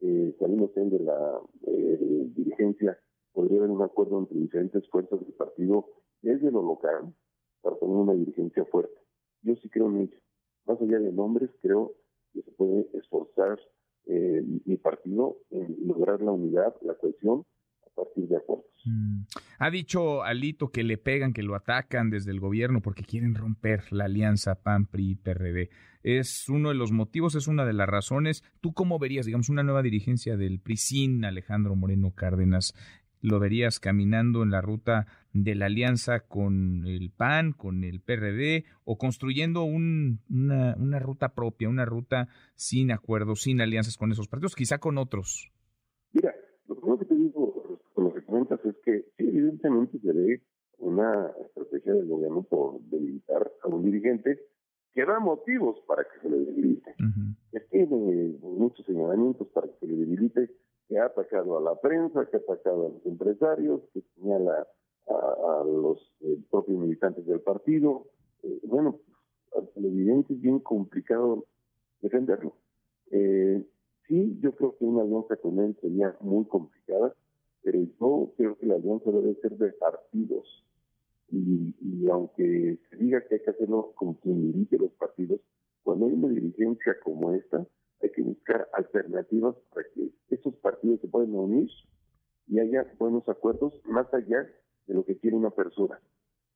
que 0.00 0.34
saliendo 0.38 0.70
de 0.74 0.98
la 1.00 1.40
eh, 1.66 2.26
dirigencia 2.34 2.98
podría 3.32 3.58
haber 3.58 3.70
un 3.70 3.82
acuerdo 3.82 4.18
entre 4.18 4.38
diferentes 4.38 4.88
fuerzas 4.88 5.20
del 5.20 5.32
partido 5.34 5.86
desde 6.22 6.50
lo 6.50 6.62
local 6.62 7.14
para 7.60 7.76
tener 7.76 7.94
una 7.94 8.14
dirigencia 8.14 8.64
fuerte. 8.66 8.94
Yo 9.42 9.54
sí 9.56 9.68
creo 9.68 9.88
en 9.90 10.02
ello. 10.02 10.18
Más 10.66 10.80
allá 10.80 10.98
de 10.98 11.12
nombres, 11.12 11.50
creo 11.60 11.92
que 12.32 12.42
se 12.42 12.50
puede 12.52 12.88
esforzar 12.94 13.58
eh, 14.06 14.42
mi 14.64 14.76
partido 14.76 15.38
en 15.50 15.76
lograr 15.86 16.20
la 16.22 16.32
unidad, 16.32 16.74
la 16.82 16.94
cohesión 16.94 17.44
Mm. 18.84 19.22
Ha 19.58 19.70
dicho 19.70 20.22
Alito 20.22 20.70
que 20.70 20.84
le 20.84 20.98
pegan, 20.98 21.32
que 21.32 21.42
lo 21.42 21.54
atacan 21.54 22.10
desde 22.10 22.30
el 22.30 22.40
gobierno 22.40 22.80
porque 22.82 23.02
quieren 23.02 23.34
romper 23.34 23.92
la 23.92 24.04
alianza 24.04 24.62
PAN-PRI-PRD. 24.62 25.70
Es 26.02 26.48
uno 26.48 26.68
de 26.68 26.74
los 26.74 26.92
motivos, 26.92 27.34
es 27.34 27.48
una 27.48 27.64
de 27.64 27.72
las 27.72 27.88
razones. 27.88 28.44
¿Tú 28.60 28.74
cómo 28.74 28.98
verías, 28.98 29.26
digamos, 29.26 29.48
una 29.48 29.62
nueva 29.62 29.82
dirigencia 29.82 30.36
del 30.36 30.60
PRI 30.60 30.76
sin 30.76 31.24
Alejandro 31.24 31.76
Moreno 31.76 32.10
Cárdenas? 32.14 32.74
¿Lo 33.22 33.40
verías 33.40 33.80
caminando 33.80 34.42
en 34.42 34.50
la 34.50 34.60
ruta 34.60 35.06
de 35.32 35.54
la 35.54 35.66
alianza 35.66 36.20
con 36.20 36.86
el 36.86 37.10
PAN, 37.10 37.52
con 37.52 37.84
el 37.84 38.02
PRD, 38.02 38.66
o 38.84 38.98
construyendo 38.98 39.64
una, 39.64 40.74
una 40.76 40.98
ruta 40.98 41.32
propia, 41.32 41.70
una 41.70 41.86
ruta 41.86 42.28
sin 42.54 42.92
acuerdos, 42.92 43.40
sin 43.40 43.62
alianzas 43.62 43.96
con 43.96 44.12
esos 44.12 44.28
partidos, 44.28 44.54
quizá 44.54 44.76
con 44.76 44.98
otros? 44.98 45.50
Mira, 46.12 46.34
lo 46.68 46.76
primero 46.76 46.98
que 46.98 47.06
te 47.06 47.14
digo 47.16 47.80
con 47.94 48.04
lo 48.04 48.14
que 48.14 48.22
comentas 48.24 48.60
es 48.64 48.76
que 48.84 49.06
sí, 49.16 49.24
evidentemente 49.54 49.98
se 49.98 50.12
ve 50.12 50.42
una 50.78 51.32
estrategia 51.40 51.94
del 51.94 52.08
gobierno 52.08 52.42
por 52.42 52.80
debilitar 52.82 53.50
a 53.62 53.68
un 53.68 53.84
dirigente 53.84 54.40
que 54.92 55.04
da 55.04 55.18
motivos 55.18 55.80
para 55.86 56.04
que 56.04 56.20
se 56.20 56.28
le 56.28 56.38
debilite. 56.44 56.94
que 57.50 57.60
tiene 57.70 58.36
muchos 58.42 58.84
señalamientos 58.86 59.48
para 59.48 59.68
que 59.68 59.78
se 59.80 59.86
le 59.86 59.96
debilite, 59.96 60.50
que 60.88 60.98
ha 60.98 61.06
atacado 61.06 61.58
a 61.58 61.60
la 61.60 61.80
prensa, 61.80 62.26
que 62.26 62.36
ha 62.36 62.40
atacado 62.40 62.86
a 62.86 62.88
los 62.90 63.06
empresarios, 63.06 63.82
que 63.92 64.02
señala 64.16 64.66
a, 65.06 65.64
los 65.64 65.98
eh, 66.20 66.38
propios 66.50 66.78
militantes 66.78 67.26
del 67.26 67.40
partido. 67.40 68.06
Eh, 68.42 68.60
bueno, 68.64 69.00
al 69.54 69.84
evidente 69.84 70.34
es 70.34 70.40
bien 70.40 70.58
complicado 70.60 71.46
defenderlo. 72.00 72.56
Eh, 73.10 73.64
sí, 74.08 74.38
yo 74.40 74.52
creo 74.52 74.76
que 74.76 74.84
una 74.84 75.02
alianza 75.02 75.36
con 75.36 75.58
él 75.60 75.76
sería 75.80 76.16
muy 76.20 76.44
complicada 76.46 77.14
pero 77.64 77.80
yo 77.80 78.32
creo 78.36 78.58
que 78.58 78.66
la 78.66 78.74
alianza 78.74 79.10
debe 79.10 79.34
ser 79.40 79.56
de 79.56 79.72
partidos. 79.72 80.46
Y, 81.30 82.06
aunque 82.10 82.78
se 82.90 82.96
diga 82.96 83.22
que 83.26 83.36
hay 83.36 83.40
que 83.40 83.50
hacerlo 83.50 83.92
con 83.96 84.14
quien 84.14 84.52
dirige 84.52 84.76
los 84.76 84.92
partidos, 84.92 85.40
cuando 85.82 86.06
hay 86.06 86.12
una 86.12 86.28
dirigencia 86.28 86.94
como 87.02 87.32
esta, 87.32 87.66
hay 88.02 88.10
que 88.10 88.22
buscar 88.22 88.68
alternativas 88.74 89.56
para 89.72 89.86
que 89.94 90.10
esos 90.28 90.54
partidos 90.56 91.00
se 91.00 91.08
puedan 91.08 91.34
unir 91.34 91.70
y 92.46 92.58
haya 92.60 92.86
buenos 92.98 93.26
acuerdos 93.28 93.80
más 93.86 94.12
allá 94.12 94.46
de 94.86 94.94
lo 94.94 95.04
que 95.04 95.16
quiere 95.16 95.36
una 95.36 95.50
persona. 95.50 95.98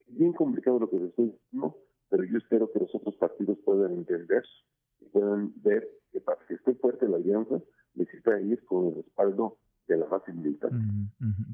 Es 0.06 0.16
bien 0.16 0.34
complicado 0.34 0.78
lo 0.78 0.90
que 0.90 0.96
estoy 0.96 1.30
diciendo, 1.30 1.76
pero 2.10 2.24
yo 2.24 2.36
espero 2.36 2.70
que 2.70 2.80
los 2.80 2.94
otros 2.94 3.16
partidos 3.16 3.58
puedan 3.64 3.94
entender 3.94 4.44
y 5.00 5.06
puedan 5.06 5.52
ver 5.62 5.88
que 6.12 6.20
para 6.20 6.38
que 6.46 6.54
esté 6.54 6.74
fuerte 6.74 7.08
la 7.08 7.16
alianza 7.16 7.60
necesita 7.94 8.38
ir 8.42 8.62
con 8.66 8.88
el 8.88 8.94
respaldo 8.96 9.56
de 9.88 9.96
la 9.96 10.06
base 10.06 10.32
militar. 10.32 10.70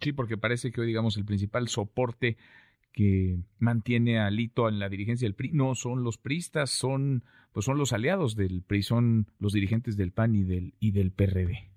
Sí, 0.02 0.12
porque 0.12 0.36
parece 0.36 0.70
que 0.70 0.80
hoy, 0.80 0.86
digamos, 0.86 1.16
el 1.16 1.24
principal 1.24 1.68
soporte 1.68 2.36
que 2.92 3.38
mantiene 3.58 4.20
a 4.20 4.30
Lito 4.30 4.68
en 4.68 4.78
la 4.78 4.88
dirigencia 4.88 5.26
del 5.26 5.34
PRI 5.34 5.52
no 5.52 5.74
son 5.74 6.04
los 6.04 6.18
pristas, 6.18 6.70
son 6.70 7.24
pues 7.52 7.66
son 7.66 7.78
los 7.78 7.92
aliados 7.92 8.36
del 8.36 8.62
PRI, 8.62 8.82
son 8.82 9.26
los 9.38 9.52
dirigentes 9.52 9.96
del 9.96 10.12
PAN 10.12 10.34
y 10.34 10.44
del 10.44 10.74
y 10.80 10.92
del 10.92 11.10
PRD. 11.10 11.70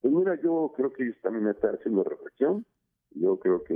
Pues 0.00 0.14
mira, 0.14 0.38
yo 0.42 0.72
creo 0.76 0.92
que 0.92 1.04
ellos 1.04 1.16
también 1.22 1.48
están 1.48 1.74
haciendo 1.74 2.04
reflexión. 2.04 2.66
Yo 3.10 3.38
creo 3.38 3.64
que 3.64 3.74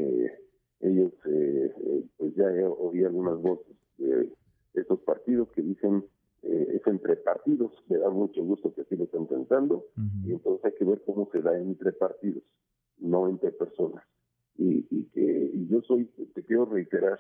ellos, 0.81 1.13
eh, 1.27 1.73
eh, 1.77 2.05
pues 2.17 2.35
ya 2.35 2.47
oí 2.79 3.05
algunas 3.05 3.41
voces 3.41 3.77
de 3.99 4.31
estos 4.75 5.01
partidos 5.01 5.49
que 5.53 5.63
dicen 5.63 6.05
eh, 6.43 6.69
es 6.75 6.87
entre 6.87 7.17
partidos, 7.17 7.73
me 7.89 7.99
da 7.99 8.11
mucho 8.11 8.43
gusto 8.43 8.73
que 8.73 8.83
así 8.83 8.97
lo 8.97 9.05
estén 9.05 9.27
pensando, 9.27 9.87
y 10.25 10.33
entonces 10.33 10.65
hay 10.65 10.73
que 10.73 10.85
ver 10.85 11.03
cómo 11.05 11.29
se 11.33 11.43
da 11.43 11.59
entre 11.59 11.93
partidos, 11.93 12.43
no 12.99 13.29
entre 13.29 13.53
personas. 13.53 14.05
Y, 14.57 14.87
y 14.91 15.05
que 15.13 15.51
y 15.55 15.67
yo 15.69 15.81
soy, 15.83 16.07
te 16.35 16.43
quiero 16.43 16.67
reiterar, 16.67 17.19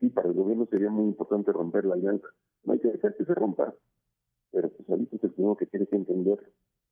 sí, 0.00 0.10
para 0.10 0.28
el 0.28 0.34
gobierno 0.34 0.66
sería 0.66 0.90
muy 0.90 1.06
importante 1.06 1.52
romper 1.52 1.84
la 1.84 1.94
alianza, 1.94 2.28
no 2.64 2.72
hay 2.72 2.78
que 2.80 2.88
dejar 2.88 3.16
que 3.16 3.24
se 3.24 3.34
rompa, 3.34 3.74
pero 4.50 4.70
pues 4.70 4.88
ahorita 4.88 5.16
es 5.16 5.24
el 5.24 5.32
primero 5.32 5.56
que 5.56 5.66
tiene 5.66 5.86
que 5.86 5.96
entender. 5.96 6.38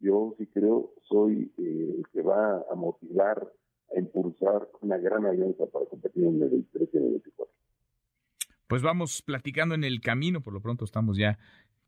Yo 0.00 0.34
sí 0.38 0.46
creo, 0.48 0.92
soy 1.02 1.52
el 1.56 2.04
que 2.12 2.22
va 2.22 2.64
a 2.70 2.74
motivar 2.74 3.50
a 3.94 3.98
impulsar 3.98 4.68
una 4.82 4.98
gran 4.98 5.24
alianza 5.24 5.66
para 5.66 5.86
competir 5.86 6.24
en 6.24 6.42
el 6.42 6.50
23 6.50 6.88
y 6.92 6.96
en 6.96 7.04
el 7.04 7.10
24. 7.10 7.54
Pues 8.66 8.82
vamos 8.82 9.22
platicando 9.22 9.74
en 9.74 9.84
el 9.84 10.00
camino, 10.00 10.40
por 10.40 10.52
lo 10.52 10.60
pronto 10.60 10.84
estamos 10.84 11.16
ya 11.16 11.38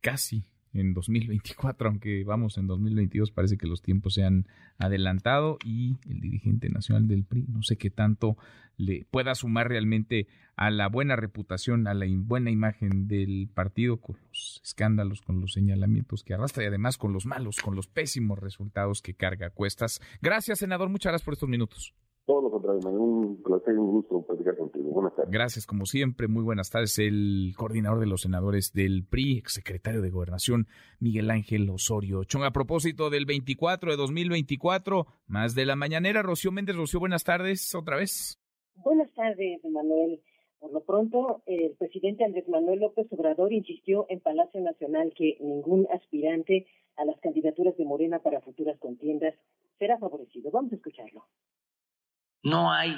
casi 0.00 0.44
en 0.72 0.94
2024, 0.94 1.88
aunque 1.88 2.24
vamos 2.24 2.58
en 2.58 2.66
2022, 2.66 3.30
parece 3.30 3.56
que 3.56 3.66
los 3.66 3.82
tiempos 3.82 4.14
se 4.14 4.24
han 4.24 4.46
adelantado 4.78 5.58
y 5.64 5.96
el 6.08 6.20
dirigente 6.20 6.68
nacional 6.68 7.08
del 7.08 7.24
PRI, 7.24 7.46
no 7.48 7.62
sé 7.62 7.76
qué 7.76 7.90
tanto 7.90 8.36
le 8.76 9.06
pueda 9.10 9.34
sumar 9.34 9.68
realmente 9.68 10.26
a 10.54 10.70
la 10.70 10.88
buena 10.88 11.16
reputación, 11.16 11.86
a 11.86 11.94
la 11.94 12.06
buena 12.08 12.50
imagen 12.50 13.08
del 13.08 13.48
partido 13.52 13.98
con 13.98 14.16
los 14.28 14.60
escándalos, 14.64 15.22
con 15.22 15.40
los 15.40 15.52
señalamientos 15.52 16.22
que 16.22 16.34
arrastra 16.34 16.64
y 16.64 16.66
además 16.66 16.98
con 16.98 17.12
los 17.12 17.26
malos, 17.26 17.58
con 17.58 17.74
los 17.74 17.88
pésimos 17.88 18.38
resultados 18.38 19.02
que 19.02 19.14
carga 19.14 19.50
cuestas. 19.50 20.00
Gracias, 20.20 20.58
senador, 20.58 20.88
muchas 20.88 21.10
gracias 21.10 21.24
por 21.24 21.34
estos 21.34 21.48
minutos. 21.48 21.94
Todo 22.26 22.42
lo 22.42 22.50
contrario, 22.50 22.80
un 22.90 23.40
placer 23.40 23.72
y 23.72 23.78
un 23.78 23.92
gusto 23.92 24.20
platicar 24.26 24.56
contigo. 24.56 24.90
Buenas 24.90 25.14
tardes. 25.14 25.30
Gracias, 25.30 25.64
como 25.64 25.86
siempre. 25.86 26.26
Muy 26.26 26.42
buenas 26.42 26.70
tardes. 26.70 26.98
El 26.98 27.54
coordinador 27.56 28.00
de 28.00 28.06
los 28.06 28.22
senadores 28.22 28.72
del 28.72 29.04
PRI, 29.08 29.38
exsecretario 29.38 30.02
de 30.02 30.10
Gobernación, 30.10 30.66
Miguel 30.98 31.30
Ángel 31.30 31.70
Osorio 31.70 32.24
Chong. 32.24 32.42
A 32.42 32.50
propósito 32.50 33.10
del 33.10 33.26
24 33.26 33.92
de 33.92 33.96
2024, 33.96 35.06
más 35.28 35.54
de 35.54 35.66
la 35.66 35.76
mañanera, 35.76 36.22
Rocío 36.22 36.50
Méndez. 36.50 36.74
Rocío, 36.74 36.98
buenas 36.98 37.22
tardes 37.22 37.72
otra 37.76 37.96
vez. 37.96 38.40
Buenas 38.74 39.12
tardes, 39.14 39.64
Manuel. 39.64 40.20
Por 40.58 40.72
lo 40.72 40.80
pronto, 40.84 41.42
el 41.46 41.76
presidente 41.78 42.24
Andrés 42.24 42.48
Manuel 42.48 42.80
López 42.80 43.06
Obrador 43.12 43.52
insistió 43.52 44.04
en 44.08 44.18
Palacio 44.18 44.60
Nacional 44.60 45.12
que 45.16 45.36
ningún 45.40 45.86
aspirante 45.92 46.66
a 46.96 47.04
las 47.04 47.20
candidaturas 47.20 47.76
de 47.76 47.84
Morena 47.84 48.18
para 48.18 48.40
futuras 48.40 48.76
contiendas 48.80 49.34
será 49.78 49.96
favorecido. 49.98 50.50
Vamos 50.50 50.72
a 50.72 50.76
escucharlo. 50.76 51.24
No 52.46 52.72
hay 52.72 52.96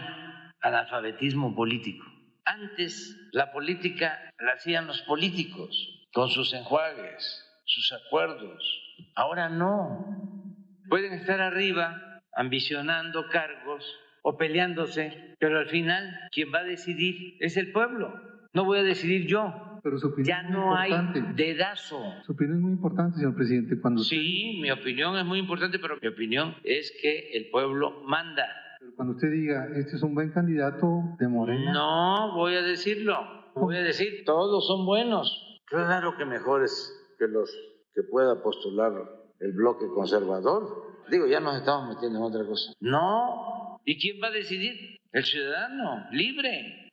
analfabetismo 0.61 1.55
político. 1.55 2.05
Antes 2.45 3.17
la 3.33 3.51
política 3.51 4.19
la 4.39 4.53
hacían 4.53 4.87
los 4.87 5.01
políticos 5.01 6.07
con 6.13 6.29
sus 6.29 6.53
enjuagues, 6.53 7.47
sus 7.65 7.91
acuerdos. 7.93 8.63
Ahora 9.15 9.49
no. 9.49 10.05
Pueden 10.91 11.15
estar 11.15 11.41
arriba 11.41 12.21
ambicionando 12.35 13.27
cargos 13.31 13.91
o 14.21 14.37
peleándose, 14.37 15.35
pero 15.39 15.61
al 15.61 15.69
final 15.69 16.29
quien 16.31 16.53
va 16.53 16.59
a 16.59 16.65
decidir 16.65 17.39
es 17.41 17.57
el 17.57 17.73
pueblo. 17.73 18.13
No 18.53 18.67
voy 18.67 18.81
a 18.81 18.83
decidir 18.83 19.27
yo. 19.27 19.81
Pero 19.83 19.97
su 19.99 20.09
opinión 20.09 20.27
ya 20.27 20.43
no 20.43 20.77
hay 20.77 20.93
dedazo. 21.37 21.99
Su 22.27 22.33
opinión 22.33 22.59
es 22.59 22.63
muy 22.65 22.73
importante, 22.73 23.17
señor 23.17 23.35
presidente. 23.35 23.81
Cuando 23.81 24.03
sí, 24.03 24.59
mi 24.61 24.71
opinión 24.71 25.17
es 25.17 25.25
muy 25.25 25.39
importante, 25.39 25.79
pero 25.79 25.97
mi 26.03 26.09
opinión 26.09 26.55
es 26.65 26.93
que 27.01 27.31
el 27.33 27.49
pueblo 27.49 28.03
manda. 28.05 28.47
Pero 28.89 28.97
cuando 28.97 29.14
usted 29.14 29.30
diga, 29.30 29.68
este 29.76 29.97
es 29.97 30.03
un 30.03 30.14
buen 30.14 30.30
candidato 30.30 30.86
de 31.18 31.28
Morena. 31.28 31.72
No, 31.72 32.34
voy 32.34 32.55
a 32.55 32.62
decirlo. 32.62 33.16
Voy 33.55 33.76
a 33.76 33.82
decir, 33.82 34.24
todos 34.24 34.66
son 34.66 34.86
buenos. 34.86 35.61
Claro 35.66 36.16
que 36.16 36.24
mejores 36.24 36.95
que 37.18 37.26
los 37.26 37.51
que 37.95 38.03
pueda 38.03 38.43
postular 38.43 38.93
el 39.41 39.53
bloque 39.53 39.86
conservador. 39.95 41.03
Digo, 41.11 41.26
ya 41.26 41.41
nos 41.41 41.57
estamos 41.57 41.95
metiendo 41.95 42.18
en 42.18 42.24
otra 42.24 42.47
cosa. 42.47 42.72
No. 42.80 43.78
¿Y 43.84 43.99
quién 43.99 44.22
va 44.22 44.28
a 44.28 44.32
decidir? 44.32 44.99
El 45.12 45.24
ciudadano, 45.24 46.07
libre. 46.12 46.91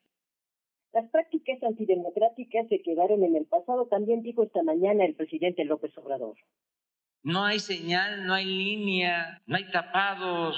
Las 0.91 1.09
prácticas 1.11 1.61
antidemocráticas 1.63 2.67
se 2.67 2.81
quedaron 2.81 3.23
en 3.23 3.35
el 3.35 3.45
pasado, 3.45 3.87
también 3.87 4.21
dijo 4.21 4.43
esta 4.43 4.63
mañana 4.63 5.05
el 5.05 5.15
presidente 5.15 5.63
López 5.65 5.97
Obrador. 5.97 6.35
No 7.23 7.43
hay 7.43 7.59
señal, 7.59 8.25
no 8.25 8.33
hay 8.33 8.45
línea, 8.45 9.41
no 9.45 9.55
hay 9.55 9.69
tapados, 9.71 10.55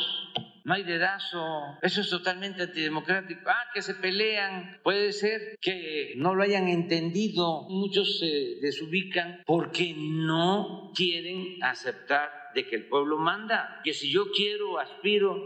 no 0.67 0.73
hay 0.73 0.83
dedazo. 0.83 1.77
Eso 1.81 2.01
es 2.01 2.09
totalmente 2.09 2.63
antidemocrático. 2.63 3.49
Ah, 3.49 3.71
que 3.73 3.81
se 3.81 3.95
pelean. 3.95 4.81
Puede 4.83 5.13
ser 5.13 5.57
que 5.61 6.13
no 6.17 6.35
lo 6.35 6.43
hayan 6.43 6.67
entendido. 6.67 7.69
Muchos 7.69 8.19
se 8.19 8.57
desubican 8.61 9.43
porque 9.45 9.95
no 9.97 10.91
quieren 10.93 11.63
aceptar 11.63 12.29
de 12.53 12.67
que 12.67 12.75
el 12.75 12.89
pueblo 12.89 13.17
manda. 13.17 13.79
Que 13.85 13.93
si 13.93 14.11
yo 14.11 14.25
quiero, 14.35 14.77
aspiro 14.77 15.41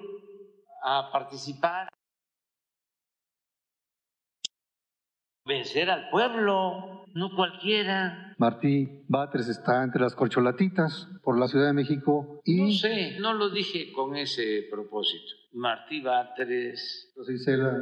a 0.84 1.12
participar, 1.12 1.88
vencer 5.46 5.92
al 5.92 6.10
pueblo, 6.10 7.01
no 7.16 7.36
cualquiera. 7.36 8.36
Martí 8.38 9.04
Batres 9.08 9.48
está 9.48 9.84
entre 9.84 10.02
las 10.02 10.16
corcholatitas 10.16 11.08
por 11.24 11.40
la 11.40 11.48
Ciudad 11.48 11.68
de 11.68 11.74
México 11.74 12.42
y... 12.46 12.62
No 12.62 12.72
sé, 12.72 13.20
no 13.20 13.34
lo 13.34 13.50
dije 13.50 13.92
con 13.94 14.16
ese 14.16 14.68
propósito. 14.70 15.36
Martí 15.54 16.02
Batres, 16.02 17.14
Rosa 17.16 17.34
Isela, 17.34 17.78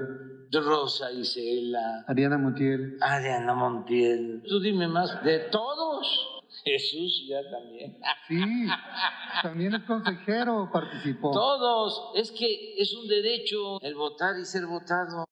Rosa 0.51 1.11
Isela, 1.11 2.03
Ariana 2.07 2.37
Montiel, 2.37 2.97
Ariana 2.99 3.53
Montiel. 3.53 4.41
Tú 4.47 4.59
dime 4.59 4.87
más, 4.87 5.23
de 5.23 5.39
todos. 5.51 6.39
Jesús 6.63 7.25
ya 7.27 7.41
también. 7.49 7.97
Sí, 8.27 8.67
también 9.43 9.75
es 9.75 9.83
consejero, 9.83 10.69
participó. 10.73 11.31
Todos, 11.31 12.11
es 12.15 12.31
que 12.31 12.73
es 12.77 12.93
un 12.95 13.07
derecho 13.07 13.79
el 13.81 13.95
votar 13.95 14.37
y 14.39 14.45
ser 14.45 14.65
votado. 14.65 15.25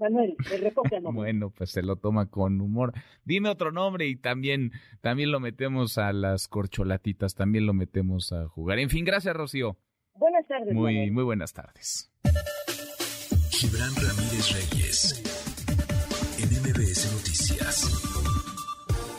Manuel, 0.00 0.34
el 0.50 0.72
Bueno, 1.12 1.50
pues 1.50 1.70
se 1.70 1.82
lo 1.82 1.96
toma 1.96 2.30
con 2.30 2.60
humor. 2.60 2.92
Dime 3.24 3.50
otro 3.50 3.70
nombre 3.70 4.06
y 4.06 4.16
también, 4.16 4.72
también 5.02 5.30
lo 5.30 5.40
metemos 5.40 5.98
a 5.98 6.12
las 6.12 6.48
corcholatitas, 6.48 7.34
también 7.34 7.66
lo 7.66 7.74
metemos 7.74 8.32
a 8.32 8.48
jugar. 8.48 8.78
En 8.78 8.88
fin, 8.88 9.04
gracias, 9.04 9.36
Rocío. 9.36 9.76
Buenas 10.14 10.46
tardes. 10.46 10.74
Muy, 10.74 11.10
muy 11.10 11.22
buenas 11.22 11.52
tardes. 11.52 12.10
Gibran 13.50 13.94
Ramírez 13.94 14.52
Reyes, 14.54 15.22
en 16.38 16.48
MBS 16.62 17.12
Noticias. 17.12 18.10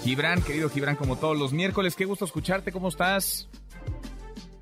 Gibran, 0.04 0.42
querido 0.42 0.68
Gibran, 0.70 0.96
como 0.96 1.18
todos 1.18 1.38
los 1.38 1.54
miércoles, 1.54 1.96
qué 1.96 2.06
gusto 2.06 2.26
escucharte, 2.26 2.72
¿cómo 2.72 2.88
estás? 2.88 3.48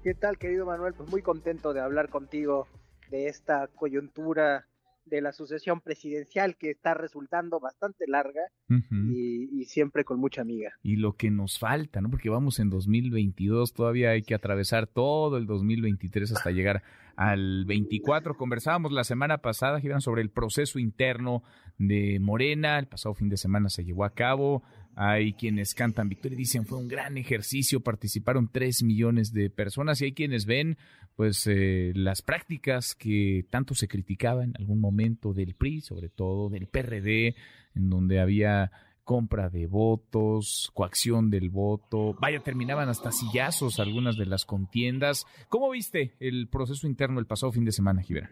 ¿Qué 0.03 0.13
tal, 0.13 0.37
querido 0.37 0.65
Manuel? 0.65 0.93
Pues 0.93 1.09
muy 1.09 1.21
contento 1.21 1.73
de 1.73 1.79
hablar 1.79 2.09
contigo 2.09 2.67
de 3.09 3.27
esta 3.27 3.67
coyuntura 3.67 4.67
de 5.05 5.21
la 5.21 5.31
sucesión 5.31 5.81
presidencial 5.81 6.55
que 6.57 6.69
está 6.71 6.93
resultando 6.93 7.59
bastante 7.59 8.05
larga 8.07 8.41
y, 8.67 9.65
siempre 9.65 10.03
con 10.03 10.19
mucha 10.19 10.41
amiga. 10.41 10.71
Y 10.81 10.95
lo 10.95 11.13
que 11.13 11.31
nos 11.31 11.59
falta, 11.59 12.01
¿no? 12.01 12.09
Porque 12.09 12.29
vamos 12.29 12.59
en 12.59 12.69
2022, 12.69 13.73
todavía 13.73 14.11
hay 14.11 14.23
que 14.23 14.35
atravesar 14.35 14.87
todo 14.87 15.37
el 15.37 15.45
2023 15.45 16.31
hasta 16.31 16.51
llegar 16.51 16.83
al 17.15 17.65
24. 17.65 18.35
Conversábamos 18.35 18.91
la 18.91 19.03
semana 19.03 19.39
pasada, 19.39 19.79
Gibran, 19.79 20.01
sobre 20.01 20.21
el 20.21 20.29
proceso 20.29 20.79
interno 20.79 21.43
de 21.77 22.19
Morena. 22.19 22.79
El 22.79 22.87
pasado 22.87 23.13
fin 23.13 23.29
de 23.29 23.37
semana 23.37 23.69
se 23.69 23.83
llevó 23.83 24.05
a 24.05 24.13
cabo. 24.13 24.63
Hay 24.95 25.33
quienes 25.33 25.73
cantan 25.73 26.09
victoria 26.09 26.35
y 26.35 26.39
dicen 26.39 26.65
fue 26.65 26.77
un 26.77 26.87
gran 26.87 27.17
ejercicio, 27.17 27.79
participaron 27.79 28.49
tres 28.51 28.83
millones 28.83 29.31
de 29.31 29.49
personas 29.49 30.01
y 30.01 30.05
hay 30.05 30.13
quienes 30.13 30.45
ven 30.45 30.77
pues 31.15 31.47
eh, 31.47 31.91
las 31.95 32.21
prácticas 32.21 32.95
que 32.95 33.45
tanto 33.49 33.75
se 33.75 33.87
criticaban 33.87 34.49
en 34.49 34.57
algún 34.57 34.79
momento 34.79 35.33
del 35.33 35.55
PRI, 35.55 35.81
sobre 35.81 36.09
todo 36.09 36.49
del 36.49 36.67
PRD, 36.67 37.35
en 37.75 37.89
donde 37.89 38.19
había 38.19 38.71
compra 39.09 39.49
de 39.49 39.65
votos, 39.65 40.69
coacción 40.75 41.31
del 41.31 41.49
voto, 41.49 42.13
vaya, 42.21 42.41
terminaban 42.41 42.89
hasta 42.89 43.11
sillazos 43.11 43.79
algunas 43.79 44.17
de 44.17 44.27
las 44.27 44.45
contiendas. 44.45 45.25
¿Cómo 45.49 45.71
viste 45.71 46.13
el 46.19 46.47
proceso 46.47 46.85
interno 46.85 47.19
el 47.19 47.25
pasado 47.25 47.51
fin 47.51 47.65
de 47.65 47.71
semana, 47.71 48.03
Gibera? 48.03 48.29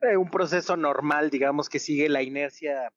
Eh, 0.00 0.16
un 0.16 0.30
proceso 0.30 0.76
normal, 0.76 1.28
digamos, 1.28 1.68
que 1.68 1.80
sigue 1.80 2.08
la 2.08 2.22
inercia 2.22 2.92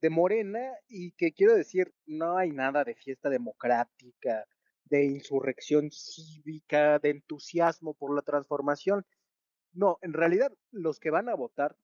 de 0.00 0.10
Morena 0.10 0.72
y 0.88 1.12
que 1.12 1.32
quiero 1.32 1.54
decir, 1.54 1.92
no 2.06 2.36
hay 2.36 2.50
nada 2.50 2.84
de 2.84 2.94
fiesta 2.94 3.28
democrática, 3.28 4.46
de 4.84 5.04
insurrección 5.04 5.90
cívica, 5.90 6.98
de 6.98 7.10
entusiasmo 7.10 7.94
por 7.94 8.14
la 8.14 8.22
transformación. 8.22 9.06
No, 9.72 9.98
en 10.02 10.12
realidad 10.12 10.52
los 10.72 10.98
que 10.98 11.10
van 11.10 11.28
a 11.28 11.34
votar, 11.34 11.76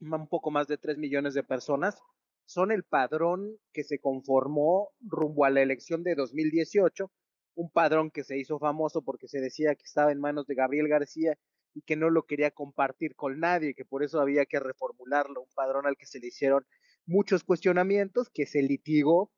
un 0.00 0.28
poco 0.28 0.50
más 0.50 0.66
de 0.66 0.78
3 0.78 0.98
millones 0.98 1.34
de 1.34 1.42
personas, 1.42 1.98
son 2.44 2.70
el 2.72 2.82
padrón 2.82 3.56
que 3.72 3.84
se 3.84 3.98
conformó 3.98 4.90
rumbo 5.00 5.44
a 5.44 5.50
la 5.50 5.62
elección 5.62 6.02
de 6.02 6.14
2018, 6.14 7.10
un 7.54 7.70
padrón 7.70 8.10
que 8.10 8.24
se 8.24 8.36
hizo 8.36 8.58
famoso 8.58 9.02
porque 9.02 9.28
se 9.28 9.40
decía 9.40 9.74
que 9.74 9.84
estaba 9.84 10.12
en 10.12 10.20
manos 10.20 10.46
de 10.46 10.54
Gabriel 10.54 10.88
García 10.88 11.38
y 11.74 11.82
que 11.82 11.96
no 11.96 12.10
lo 12.10 12.24
quería 12.24 12.50
compartir 12.50 13.14
con 13.14 13.38
nadie, 13.40 13.74
que 13.74 13.84
por 13.84 14.02
eso 14.02 14.20
había 14.20 14.44
que 14.44 14.60
reformularlo, 14.60 15.40
un 15.42 15.54
padrón 15.54 15.86
al 15.86 15.96
que 15.96 16.06
se 16.06 16.18
le 16.18 16.26
hicieron 16.26 16.66
muchos 17.06 17.44
cuestionamientos, 17.44 18.30
que 18.30 18.46
se 18.46 18.62
litigó 18.62 19.30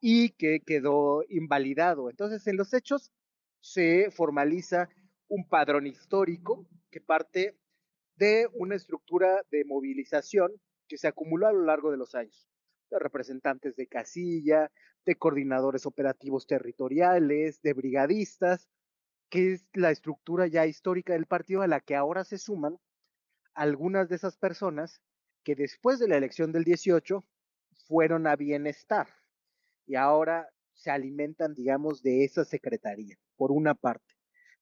y 0.00 0.30
que 0.30 0.60
quedó 0.60 1.22
invalidado. 1.28 2.10
Entonces, 2.10 2.46
en 2.46 2.56
los 2.56 2.74
hechos 2.74 3.12
se 3.60 4.10
formaliza 4.10 4.88
un 5.28 5.48
padrón 5.48 5.86
histórico 5.86 6.66
que 6.90 7.00
parte 7.00 7.56
de 8.16 8.48
una 8.52 8.74
estructura 8.74 9.42
de 9.50 9.64
movilización 9.64 10.52
que 10.88 10.98
se 10.98 11.08
acumuló 11.08 11.46
a 11.46 11.52
lo 11.52 11.64
largo 11.64 11.90
de 11.90 11.96
los 11.96 12.14
años, 12.14 12.48
de 12.90 12.98
representantes 12.98 13.76
de 13.76 13.86
casilla, 13.86 14.70
de 15.06 15.16
coordinadores 15.16 15.86
operativos 15.86 16.46
territoriales, 16.46 17.62
de 17.62 17.72
brigadistas, 17.72 18.68
que 19.30 19.54
es 19.54 19.66
la 19.72 19.90
estructura 19.90 20.46
ya 20.46 20.66
histórica 20.66 21.14
del 21.14 21.26
partido 21.26 21.62
a 21.62 21.66
la 21.66 21.80
que 21.80 21.96
ahora 21.96 22.24
se 22.24 22.38
suman 22.38 22.78
algunas 23.54 24.08
de 24.08 24.16
esas 24.16 24.36
personas 24.36 25.00
que 25.44 25.54
después 25.54 25.98
de 25.98 26.08
la 26.08 26.16
elección 26.16 26.52
del 26.52 26.64
18 26.64 27.24
fueron 27.86 28.26
a 28.26 28.36
bienestar 28.36 29.08
y 29.86 29.96
ahora 29.96 30.48
se 30.74 30.90
alimentan, 30.90 31.54
digamos, 31.54 32.02
de 32.02 32.24
esa 32.24 32.44
secretaría, 32.44 33.16
por 33.36 33.52
una 33.52 33.74
parte. 33.74 34.14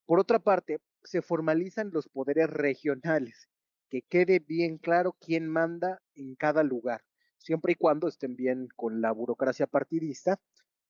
Por 0.06 0.18
otra 0.18 0.38
parte, 0.38 0.78
se 1.02 1.22
formalizan 1.22 1.90
los 1.92 2.08
poderes 2.08 2.50
regionales, 2.50 3.48
que 3.88 4.02
quede 4.02 4.38
bien 4.38 4.78
claro 4.78 5.16
quién 5.20 5.48
manda 5.48 6.02
en 6.14 6.34
cada 6.34 6.62
lugar, 6.62 7.02
siempre 7.38 7.72
y 7.72 7.76
cuando 7.76 8.08
estén 8.08 8.36
bien 8.36 8.68
con 8.76 9.00
la 9.00 9.12
burocracia 9.12 9.66
partidista 9.66 10.40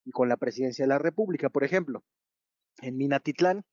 y 0.05 0.11
con 0.11 0.28
la 0.28 0.36
presidencia 0.36 0.84
de 0.84 0.88
la 0.88 0.99
República. 0.99 1.49
Por 1.49 1.64
ejemplo, 1.64 2.05
en 2.80 2.97
Minatitlán 2.97 3.64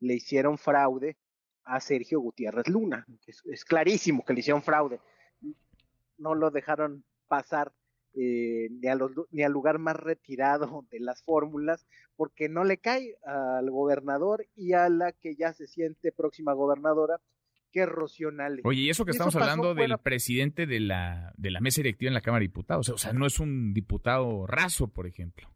le 0.00 0.14
hicieron 0.14 0.58
fraude 0.58 1.16
a 1.64 1.80
Sergio 1.80 2.20
Gutiérrez 2.20 2.68
Luna. 2.68 3.06
Es, 3.26 3.42
es 3.44 3.64
clarísimo 3.64 4.24
que 4.24 4.34
le 4.34 4.40
hicieron 4.40 4.62
fraude. 4.62 5.00
No 6.18 6.34
lo 6.34 6.50
dejaron 6.50 7.04
pasar 7.28 7.72
eh, 8.18 8.68
ni, 8.70 8.88
a 8.88 8.98
ni 9.30 9.42
al 9.42 9.52
lugar 9.52 9.78
más 9.78 9.94
retirado 9.94 10.86
de 10.90 11.00
las 11.00 11.22
fórmulas, 11.22 11.86
porque 12.16 12.48
no 12.48 12.64
le 12.64 12.78
cae 12.78 13.14
al 13.24 13.70
gobernador 13.70 14.46
y 14.54 14.72
a 14.72 14.88
la 14.88 15.12
que 15.12 15.36
ya 15.36 15.52
se 15.52 15.66
siente 15.66 16.12
próxima 16.12 16.54
gobernadora, 16.54 17.20
que 17.70 17.82
es 17.82 17.88
Rocío 17.88 18.30
Oye, 18.64 18.80
y 18.80 18.88
eso 18.88 19.04
que 19.04 19.10
estamos 19.10 19.36
hablando 19.36 19.74
del 19.74 19.98
presidente 19.98 20.66
de 20.66 20.80
la, 20.80 21.34
de 21.36 21.50
la 21.50 21.60
mesa 21.60 21.82
directiva 21.82 22.08
en 22.08 22.14
la 22.14 22.22
Cámara 22.22 22.40
de 22.40 22.48
Diputados, 22.48 22.88
o 22.88 22.96
sea, 22.96 23.12
no 23.12 23.26
es 23.26 23.38
un 23.38 23.74
diputado 23.74 24.46
raso, 24.46 24.88
por 24.88 25.06
ejemplo. 25.06 25.50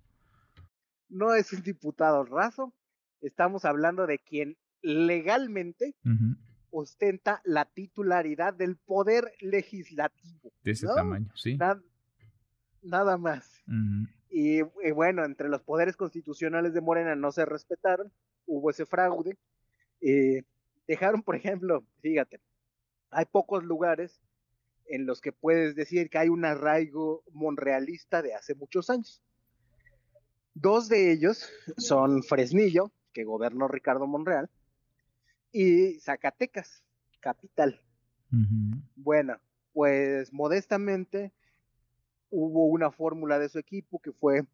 No 1.09 1.35
es 1.35 1.55
un 1.55 1.63
diputado 1.63 2.25
raso, 2.25 2.75
estamos 3.23 3.65
hablando 3.65 4.07
de 4.07 4.19
quien 4.19 4.59
legalmente 4.83 5.95
ostenta 6.71 7.41
la 7.45 7.65
titularidad 7.65 8.55
del 8.55 8.77
poder 8.77 9.33
legislativo. 9.41 10.53
De 10.63 10.73
ese 10.73 10.87
tamaño, 10.87 11.31
sí. 11.35 11.59
Nada, 12.83 13.19
más. 13.19 13.63
y, 14.31 14.63
bueno, 14.93 15.25
entre 15.25 15.49
los 15.49 15.63
poderes 15.63 15.97
constitucionales 15.97 16.73
de 16.73 16.81
Morena 16.81 17.15
no 17.15 17.31
se 17.31 17.45
respetaron, 17.45 18.11
hubo 18.47 18.71
ese 18.71 18.87
fraude. 18.87 19.37
Eh, 20.01 20.43
dejaron, 20.87 21.23
por 21.23 21.37
ejemplo, 21.37 21.85
fíjate, 22.01 22.41
hay 23.11 23.27
pocos 23.27 23.65
lugares 23.65 24.21
en 24.87 25.07
los 25.07 25.21
que 25.21 25.33
puedes 25.33 25.75
decir 25.75 26.11
que 26.11 26.19
hay 26.19 26.29
un 26.29 26.45
arraigo 26.45 27.23
monrealista 27.33 28.23
de 28.23 28.35
hace 28.35 28.55
muchos 28.55 28.91
años. 28.91 29.23
Dos 30.55 30.89
de 30.89 31.13
ellos 31.13 31.49
son 31.77 32.23
Fresnillo, 32.23 32.91
que 33.13 33.25
gobernó 33.25 33.69
Ricardo 33.69 34.07
Monreal, 34.07 34.51
y 35.53 35.99
Zacatecas, 36.01 36.83
capital. 37.21 37.81
Bueno, 38.95 39.39
pues 39.73 40.33
modestamente 40.33 41.33
hubo 42.31 42.67
una 42.67 42.93
fórmula 42.93 43.39
de 43.39 43.49
su 43.49 43.59
equipo 43.59 44.01
que 44.01 44.13
fue 44.13 44.47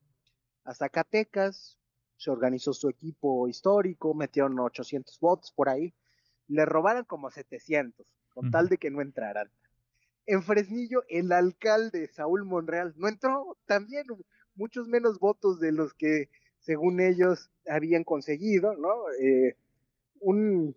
a 0.64 0.74
Zacatecas, 0.74 1.78
se 2.16 2.30
organizó 2.30 2.72
su 2.72 2.88
equipo 2.88 3.48
histórico, 3.48 4.14
metieron 4.14 4.58
800 4.58 5.20
votos 5.20 5.52
por 5.52 5.68
ahí, 5.68 5.94
le 6.48 6.64
robaron 6.64 7.04
como 7.04 7.30
700, 7.30 8.06
con 8.30 8.50
tal 8.50 8.68
de 8.68 8.78
que 8.78 8.90
no 8.90 9.02
entraran. 9.02 9.50
En 10.24 10.42
Fresnillo, 10.42 11.04
el 11.08 11.30
alcalde 11.32 12.08
Saúl 12.08 12.44
Monreal 12.44 12.94
no 12.96 13.08
entró, 13.08 13.58
también 13.66 14.06
muchos 14.54 14.88
menos 14.88 15.18
votos 15.18 15.60
de 15.60 15.72
los 15.72 15.92
que 15.94 16.30
según 16.60 17.00
ellos 17.00 17.50
habían 17.68 18.02
conseguido, 18.02 18.74
¿no? 18.74 18.90
Eh, 19.20 19.56
un, 20.20 20.74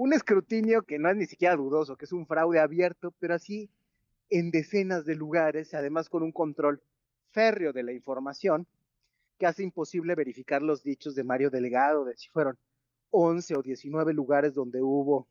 un 0.00 0.14
escrutinio 0.14 0.80
que 0.84 0.98
no 0.98 1.10
es 1.10 1.16
ni 1.16 1.26
siquiera 1.26 1.56
dudoso, 1.56 1.94
que 1.94 2.06
es 2.06 2.12
un 2.12 2.26
fraude 2.26 2.58
abierto, 2.58 3.12
pero 3.18 3.34
así 3.34 3.68
en 4.30 4.50
decenas 4.50 5.04
de 5.04 5.14
lugares, 5.14 5.74
además 5.74 6.08
con 6.08 6.22
un 6.22 6.32
control 6.32 6.80
férreo 7.32 7.74
de 7.74 7.82
la 7.82 7.92
información, 7.92 8.66
que 9.38 9.44
hace 9.44 9.62
imposible 9.62 10.14
verificar 10.14 10.62
los 10.62 10.82
dichos 10.82 11.14
de 11.14 11.22
Mario 11.22 11.50
Delegado, 11.50 12.06
de 12.06 12.16
si 12.16 12.30
fueron 12.30 12.56
11 13.10 13.56
o 13.56 13.62
19 13.62 14.14
lugares 14.14 14.54
donde 14.54 14.80
hubo 14.80 15.28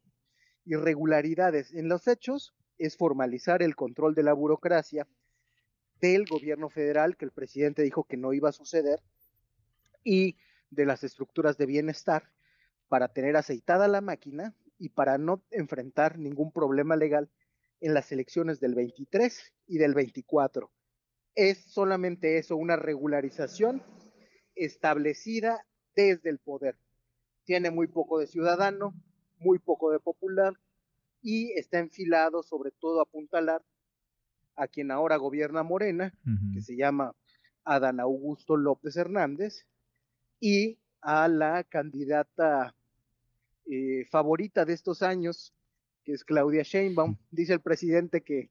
irregularidades. 0.66 1.74
En 1.74 1.90
los 1.90 2.08
hechos 2.08 2.54
es 2.78 2.96
formalizar 2.96 3.64
el 3.64 3.76
control 3.76 4.14
de 4.14 4.22
la 4.22 4.34
burocracia 4.34 5.08
del 6.00 6.28
gobierno 6.28 6.70
federal, 6.70 7.18
que 7.18 7.26
el 7.26 7.32
presidente 7.32 7.82
dijo 7.82 8.04
que 8.04 8.18
no 8.18 8.34
iba 8.34 8.50
a 8.50 8.52
suceder, 8.52 9.02
y 10.04 10.38
de 10.70 10.86
las 10.86 11.04
estructuras 11.04 11.58
de 11.58 11.66
bienestar 11.66 12.30
para 12.90 13.08
tener 13.08 13.38
aceitada 13.38 13.88
la 13.88 14.02
máquina 14.02 14.54
y 14.78 14.90
para 14.90 15.18
no 15.18 15.42
enfrentar 15.52 16.18
ningún 16.18 16.52
problema 16.52 16.96
legal 16.96 17.30
en 17.80 17.94
las 17.94 18.12
elecciones 18.12 18.60
del 18.60 18.76
23 18.76 19.54
y 19.68 19.78
del 19.78 19.94
24. 19.94 20.70
Es 21.36 21.60
solamente 21.72 22.38
eso, 22.38 22.58
una 22.58 22.76
regularización 22.76 23.82
establecida 24.56 25.66
desde 25.96 26.30
el 26.30 26.40
poder. 26.40 26.78
Tiene 27.46 27.72
muy 27.72 27.88
poco 27.88 28.20
de 28.20 28.28
ciudadano, 28.28 28.94
muy 29.38 29.60
poco 29.60 29.92
de 29.92 30.00
popular 30.00 30.54
y 31.22 31.52
está 31.54 31.80
enfilado 31.80 32.44
sobre 32.44 32.72
todo 32.72 33.00
a 33.00 33.04
apuntalar 33.04 33.64
a 34.56 34.68
quien 34.68 34.92
ahora 34.92 35.16
gobierna 35.16 35.64
Morena, 35.64 36.14
que 36.54 36.62
se 36.62 36.76
llama 36.76 37.16
Adán 37.64 38.02
Augusto 38.02 38.58
López 38.58 38.98
Hernández, 38.98 39.66
y 40.42 40.80
a 41.02 41.30
la 41.30 41.64
candidata 41.64 42.76
eh, 43.70 44.06
favorita 44.10 44.66
de 44.66 44.74
estos 44.74 45.04
años, 45.04 45.54
que 46.04 46.14
es 46.14 46.24
Claudia 46.24 46.64
Sheinbaum. 46.64 47.18
Dice 47.30 47.54
el 47.54 47.62
presidente 47.62 48.22
que, 48.22 48.50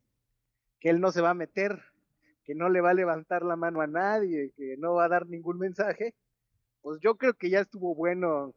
que 0.80 0.90
él 0.90 1.00
no 1.00 1.10
se 1.10 1.20
va 1.20 1.30
a 1.30 1.34
meter, 1.34 1.82
que 2.44 2.54
no 2.54 2.68
le 2.68 2.80
va 2.80 2.90
a 2.90 2.94
levantar 2.94 3.42
la 3.42 3.56
mano 3.56 3.80
a 3.80 3.86
nadie, 3.86 4.52
que 4.56 4.76
no 4.78 4.94
va 4.94 5.06
a 5.06 5.08
dar 5.08 5.26
ningún 5.26 5.58
mensaje. 5.58 6.14
Pues 6.80 7.00
yo 7.00 7.16
creo 7.16 7.34
que 7.34 7.50
ya 7.50 7.60
estuvo 7.60 7.94
bueno 7.94 8.54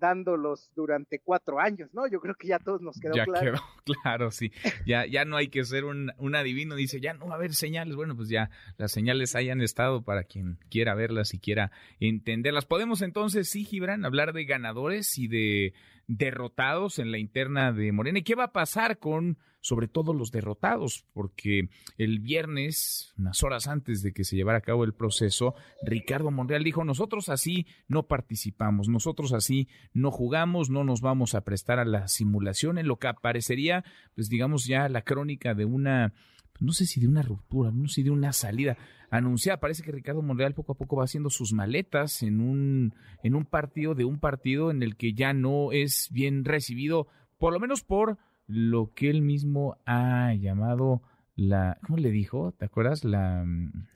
dándolos 0.00 0.72
durante 0.74 1.20
cuatro 1.20 1.60
años, 1.60 1.90
¿no? 1.92 2.08
Yo 2.08 2.20
creo 2.20 2.34
que 2.34 2.48
ya 2.48 2.58
todos 2.58 2.80
nos 2.80 2.98
quedó 2.98 3.14
ya 3.14 3.24
claro. 3.24 3.52
Quedó, 3.52 3.62
claro, 4.02 4.30
sí. 4.30 4.50
Ya, 4.86 5.06
ya 5.06 5.24
no 5.24 5.36
hay 5.36 5.48
que 5.48 5.64
ser 5.64 5.84
un, 5.84 6.12
un, 6.18 6.34
adivino, 6.34 6.74
dice, 6.74 7.00
ya 7.00 7.14
no 7.14 7.26
va 7.26 7.34
a 7.34 7.36
haber 7.36 7.54
señales. 7.54 7.94
Bueno, 7.94 8.16
pues 8.16 8.28
ya 8.28 8.50
las 8.78 8.90
señales 8.90 9.36
hayan 9.36 9.60
estado 9.60 10.02
para 10.02 10.24
quien 10.24 10.58
quiera 10.70 10.94
verlas 10.94 11.34
y 11.34 11.38
quiera 11.38 11.70
entenderlas. 12.00 12.66
Podemos 12.66 13.02
entonces, 13.02 13.48
sí, 13.48 13.64
Gibran, 13.64 14.04
hablar 14.04 14.32
de 14.32 14.44
ganadores 14.44 15.18
y 15.18 15.28
de 15.28 15.74
derrotados 16.10 16.98
en 16.98 17.12
la 17.12 17.18
interna 17.18 17.72
de 17.72 17.92
Morena. 17.92 18.18
¿Y 18.18 18.24
qué 18.24 18.34
va 18.34 18.44
a 18.44 18.52
pasar 18.52 18.98
con, 18.98 19.38
sobre 19.60 19.86
todo, 19.86 20.12
los 20.12 20.32
derrotados? 20.32 21.06
Porque 21.12 21.68
el 21.98 22.18
viernes, 22.18 23.14
unas 23.16 23.44
horas 23.44 23.68
antes 23.68 24.02
de 24.02 24.12
que 24.12 24.24
se 24.24 24.34
llevara 24.34 24.58
a 24.58 24.62
cabo 24.62 24.82
el 24.82 24.92
proceso, 24.92 25.54
Ricardo 25.84 26.32
Monreal 26.32 26.64
dijo, 26.64 26.84
nosotros 26.84 27.28
así 27.28 27.68
no 27.86 28.08
participamos, 28.08 28.88
nosotros 28.88 29.32
así 29.32 29.68
no 29.92 30.10
jugamos, 30.10 30.68
no 30.68 30.82
nos 30.82 31.00
vamos 31.00 31.36
a 31.36 31.42
prestar 31.42 31.78
a 31.78 31.84
la 31.84 32.08
simulación, 32.08 32.78
en 32.78 32.88
lo 32.88 32.98
que 32.98 33.06
aparecería, 33.06 33.84
pues 34.16 34.28
digamos 34.28 34.66
ya 34.66 34.88
la 34.88 35.02
crónica 35.02 35.54
de 35.54 35.64
una 35.64 36.12
no 36.58 36.72
sé 36.72 36.84
si 36.84 37.00
de 37.00 37.08
una 37.08 37.22
ruptura, 37.22 37.70
no 37.70 37.88
sé 37.88 37.94
si 37.94 38.02
de 38.02 38.10
una 38.10 38.34
salida 38.34 38.76
anunciada. 39.10 39.60
Parece 39.60 39.82
que 39.82 39.92
Ricardo 39.92 40.22
Monreal 40.22 40.54
poco 40.54 40.72
a 40.72 40.76
poco 40.76 40.96
va 40.96 41.04
haciendo 41.04 41.30
sus 41.30 41.52
maletas 41.52 42.22
en 42.22 42.40
un, 42.40 42.94
en 43.22 43.34
un 43.34 43.44
partido 43.44 43.94
de 43.94 44.04
un 44.04 44.18
partido 44.18 44.70
en 44.70 44.82
el 44.82 44.96
que 44.96 45.12
ya 45.12 45.32
no 45.32 45.72
es 45.72 46.08
bien 46.10 46.44
recibido, 46.44 47.08
por 47.38 47.52
lo 47.52 47.60
menos 47.60 47.82
por 47.82 48.18
lo 48.46 48.92
que 48.94 49.10
él 49.10 49.22
mismo 49.22 49.78
ha 49.86 50.34
llamado 50.34 51.02
la, 51.36 51.78
¿cómo 51.86 51.98
le 51.98 52.10
dijo? 52.10 52.52
¿Te 52.52 52.64
acuerdas? 52.66 53.04
La... 53.04 53.44
Mm, 53.44 53.88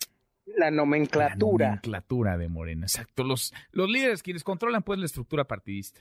la 0.56 0.70
nomenclatura. 0.70 1.66
La 1.66 1.70
nomenclatura 1.72 2.38
de 2.38 2.48
Morena, 2.48 2.86
exacto. 2.86 3.24
Los, 3.24 3.52
los 3.72 3.90
líderes 3.90 4.22
quienes 4.22 4.44
controlan 4.44 4.82
pues 4.82 4.98
la 4.98 5.06
estructura 5.06 5.44
partidista. 5.44 6.00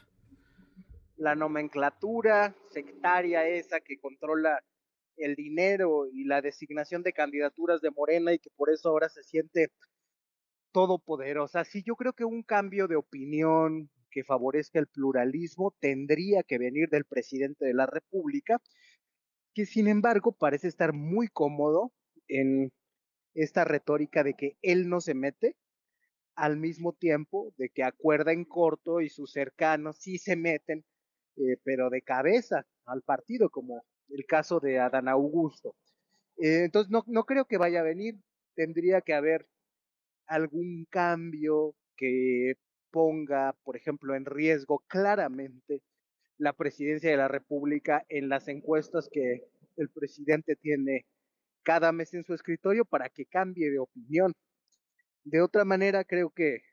La 1.18 1.36
nomenclatura 1.36 2.54
sectaria 2.70 3.48
esa 3.48 3.80
que 3.80 3.98
controla 4.00 4.62
el 5.18 5.36
dinero 5.36 6.08
y 6.12 6.26
la 6.26 6.42
designación 6.42 7.04
de 7.04 7.14
candidaturas 7.14 7.82
de 7.82 7.92
Morena 7.92 8.34
y 8.34 8.40
que 8.40 8.50
por 8.56 8.70
eso 8.70 8.90
ahora 8.90 9.10
se 9.10 9.24
siente 9.24 9.72
todopoderosa. 10.72 11.64
Sí, 11.64 11.84
yo 11.84 11.96
creo 11.96 12.14
que 12.14 12.26
un 12.26 12.44
cambio 12.44 12.88
de 12.88 12.96
opinión 12.96 13.90
que 14.12 14.24
favorezca 14.24 14.80
el 14.80 14.88
pluralismo 14.88 15.76
tendría 15.80 16.44
que 16.44 16.58
venir 16.58 16.90
del 16.90 17.06
presidente 17.06 17.66
de 17.66 17.74
la 17.74 17.86
República, 17.86 18.62
que 19.54 19.66
sin 19.66 19.88
embargo 19.88 20.32
parece 20.34 20.68
estar 20.68 20.94
muy 20.94 21.28
cómodo 21.28 21.94
en 22.28 22.72
esta 23.34 23.66
retórica 23.66 24.24
de 24.24 24.36
que 24.36 24.58
él 24.62 24.90
no 24.90 25.02
se 25.02 25.16
mete, 25.16 25.56
al 26.36 26.58
mismo 26.58 26.94
tiempo 26.94 27.54
de 27.58 27.70
que 27.70 27.84
acuerda 27.84 28.32
en 28.32 28.46
corto 28.46 29.02
y 29.02 29.10
sus 29.10 29.32
cercanos 29.32 29.98
sí 30.00 30.18
se 30.18 30.36
meten, 30.36 30.84
eh, 31.38 31.58
pero 31.64 31.90
de 31.90 32.02
cabeza 32.02 32.66
al 32.86 33.04
partido, 33.04 33.50
como 33.50 33.84
el 34.10 34.26
caso 34.26 34.60
de 34.60 34.80
Adán 34.80 35.08
Augusto. 35.08 35.76
Eh, 36.38 36.64
entonces 36.66 36.92
no, 36.92 37.04
no 37.08 37.26
creo 37.26 37.46
que 37.46 37.58
vaya 37.58 37.82
a 37.82 37.84
venir, 37.84 38.16
tendría 38.56 39.02
que 39.02 39.14
haber 39.14 39.48
algún 40.28 40.86
cambio 40.90 41.76
que 41.96 42.56
ponga, 42.92 43.56
por 43.64 43.76
ejemplo, 43.76 44.16
en 44.16 44.26
riesgo 44.26 44.84
claramente 44.88 45.82
la 46.38 46.54
presidencia 46.54 47.12
de 47.12 47.18
la 47.18 47.28
República 47.28 48.06
en 48.10 48.30
las 48.30 48.48
encuestas 48.48 49.10
que 49.12 49.44
el 49.78 49.90
presidente 49.90 50.56
tiene 50.56 51.06
cada 51.64 51.92
mes 51.92 52.14
en 52.14 52.24
su 52.24 52.34
escritorio 52.34 52.86
para 52.86 53.10
que 53.10 53.26
cambie 53.26 53.72
de 53.72 53.80
opinión. 53.80 54.34
De 55.24 55.42
otra 55.42 55.66
manera, 55.66 56.04
creo 56.04 56.30
que 56.30 56.64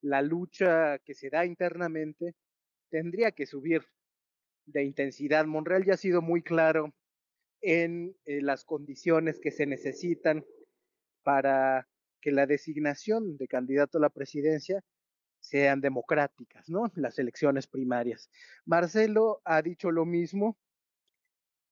la 0.00 0.22
lucha 0.22 0.98
que 1.00 1.14
se 1.14 1.30
da 1.30 1.44
internamente 1.44 2.34
tendría 2.90 3.32
que 3.32 3.46
subir 3.46 3.82
de 4.66 4.84
intensidad. 4.84 5.46
Monreal 5.46 5.84
ya 5.84 5.94
ha 5.94 5.98
sido 5.98 6.22
muy 6.22 6.42
claro 6.42 6.92
en 7.60 8.16
eh, 8.24 8.42
las 8.42 8.64
condiciones 8.64 9.38
que 9.40 9.50
se 9.50 9.66
necesitan 9.66 10.44
para 11.22 11.88
que 12.20 12.32
la 12.32 12.46
designación 12.46 13.36
de 13.36 13.48
candidato 13.48 13.98
a 13.98 14.00
la 14.00 14.10
presidencia 14.10 14.84
sean 15.40 15.80
democráticas, 15.80 16.68
¿no? 16.68 16.90
Las 16.94 17.18
elecciones 17.18 17.66
primarias. 17.66 18.30
Marcelo 18.64 19.42
ha 19.44 19.60
dicho 19.60 19.90
lo 19.90 20.04
mismo 20.04 20.56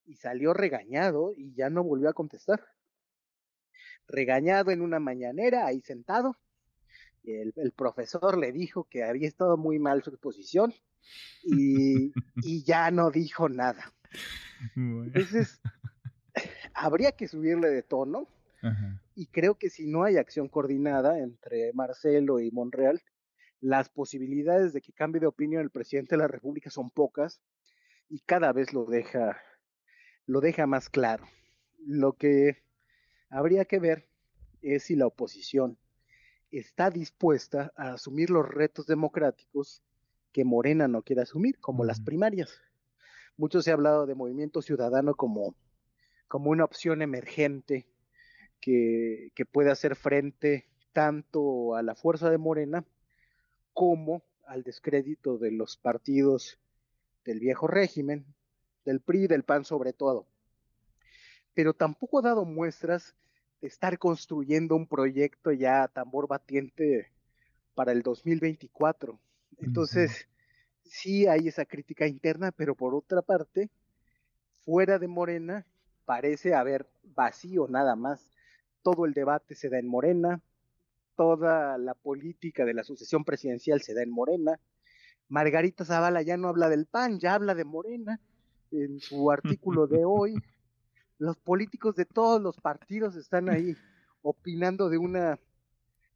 y 0.04 0.16
salió 0.16 0.52
regañado 0.52 1.32
y 1.36 1.54
ya 1.54 1.70
no 1.70 1.84
volvió 1.84 2.08
a 2.08 2.14
contestar. 2.14 2.64
Regañado 4.08 4.72
en 4.72 4.82
una 4.82 4.98
mañanera, 4.98 5.66
ahí 5.66 5.80
sentado. 5.82 6.36
El, 7.24 7.52
el 7.56 7.72
profesor 7.72 8.38
le 8.38 8.52
dijo 8.52 8.84
que 8.84 9.04
había 9.04 9.28
estado 9.28 9.56
muy 9.56 9.78
mal 9.78 10.02
su 10.02 10.10
exposición 10.10 10.74
y, 11.42 12.12
y 12.42 12.64
ya 12.64 12.90
no 12.90 13.10
dijo 13.10 13.48
nada. 13.48 13.92
Entonces, 14.76 15.60
habría 16.74 17.12
que 17.12 17.28
subirle 17.28 17.68
de 17.68 17.82
tono. 17.82 18.26
Y 19.14 19.26
creo 19.28 19.54
que 19.54 19.70
si 19.70 19.86
no 19.86 20.04
hay 20.04 20.18
acción 20.18 20.48
coordinada 20.48 21.18
entre 21.18 21.72
Marcelo 21.72 22.40
y 22.40 22.50
Monreal, 22.50 23.00
las 23.60 23.88
posibilidades 23.88 24.74
de 24.74 24.82
que 24.82 24.92
cambie 24.92 25.20
de 25.20 25.26
opinión 25.26 25.62
el 25.62 25.70
presidente 25.70 26.14
de 26.14 26.18
la 26.18 26.28
República 26.28 26.68
son 26.68 26.90
pocas 26.90 27.40
y 28.10 28.20
cada 28.20 28.52
vez 28.52 28.74
lo 28.74 28.84
deja 28.84 29.40
lo 30.26 30.40
deja 30.40 30.66
más 30.66 30.90
claro. 30.90 31.24
Lo 31.78 32.12
que 32.12 32.62
habría 33.30 33.64
que 33.64 33.78
ver 33.78 34.06
es 34.62 34.84
si 34.84 34.94
la 34.94 35.06
oposición 35.06 35.78
está 36.50 36.90
dispuesta 36.90 37.72
a 37.76 37.92
asumir 37.92 38.30
los 38.30 38.48
retos 38.48 38.86
democráticos 38.86 39.82
que 40.32 40.44
Morena 40.44 40.88
no 40.88 41.02
quiere 41.02 41.22
asumir, 41.22 41.58
como 41.60 41.84
las 41.84 42.00
primarias. 42.00 42.60
Mucho 43.36 43.62
se 43.62 43.70
ha 43.70 43.74
hablado 43.74 44.06
de 44.06 44.14
movimiento 44.14 44.62
ciudadano 44.62 45.14
como, 45.14 45.54
como 46.28 46.50
una 46.50 46.64
opción 46.64 47.02
emergente 47.02 47.86
que, 48.60 49.32
que 49.34 49.46
puede 49.46 49.70
hacer 49.70 49.96
frente 49.96 50.68
tanto 50.92 51.74
a 51.74 51.82
la 51.82 51.94
fuerza 51.94 52.30
de 52.30 52.38
Morena 52.38 52.84
como 53.72 54.22
al 54.46 54.62
descrédito 54.62 55.38
de 55.38 55.52
los 55.52 55.76
partidos 55.76 56.58
del 57.24 57.38
viejo 57.38 57.66
régimen, 57.66 58.26
del 58.84 59.00
PRI, 59.00 59.26
del 59.26 59.44
PAN 59.44 59.64
sobre 59.64 59.92
todo. 59.92 60.26
Pero 61.54 61.74
tampoco 61.74 62.18
ha 62.18 62.22
dado 62.22 62.44
muestras 62.44 63.14
de 63.60 63.68
estar 63.68 63.98
construyendo 63.98 64.74
un 64.76 64.86
proyecto 64.86 65.52
ya 65.52 65.88
tambor 65.88 66.26
batiente 66.26 67.10
para 67.74 67.92
el 67.92 68.02
2024. 68.02 69.18
Entonces, 69.58 70.28
sí 70.84 71.26
hay 71.26 71.48
esa 71.48 71.64
crítica 71.64 72.06
interna, 72.06 72.52
pero 72.52 72.74
por 72.74 72.94
otra 72.94 73.22
parte, 73.22 73.70
fuera 74.60 74.98
de 74.98 75.08
Morena, 75.08 75.66
parece 76.04 76.54
haber 76.54 76.88
vacío 77.02 77.68
nada 77.68 77.96
más. 77.96 78.30
Todo 78.82 79.04
el 79.04 79.12
debate 79.12 79.54
se 79.54 79.68
da 79.68 79.78
en 79.78 79.86
Morena, 79.86 80.40
toda 81.16 81.76
la 81.76 81.94
política 81.94 82.64
de 82.64 82.74
la 82.74 82.82
sucesión 82.82 83.24
presidencial 83.24 83.82
se 83.82 83.94
da 83.94 84.02
en 84.02 84.10
Morena. 84.10 84.58
Margarita 85.28 85.84
Zavala 85.84 86.22
ya 86.22 86.36
no 86.36 86.48
habla 86.48 86.68
del 86.68 86.86
PAN, 86.86 87.20
ya 87.20 87.34
habla 87.34 87.54
de 87.54 87.64
Morena 87.64 88.20
en 88.72 89.00
su 89.00 89.30
artículo 89.30 89.86
de 89.86 90.04
hoy. 90.04 90.34
Los 91.20 91.36
políticos 91.36 91.96
de 91.96 92.06
todos 92.06 92.40
los 92.40 92.58
partidos 92.62 93.14
están 93.14 93.50
ahí 93.50 93.76
opinando 94.22 94.88
de 94.88 94.96
una 94.96 95.38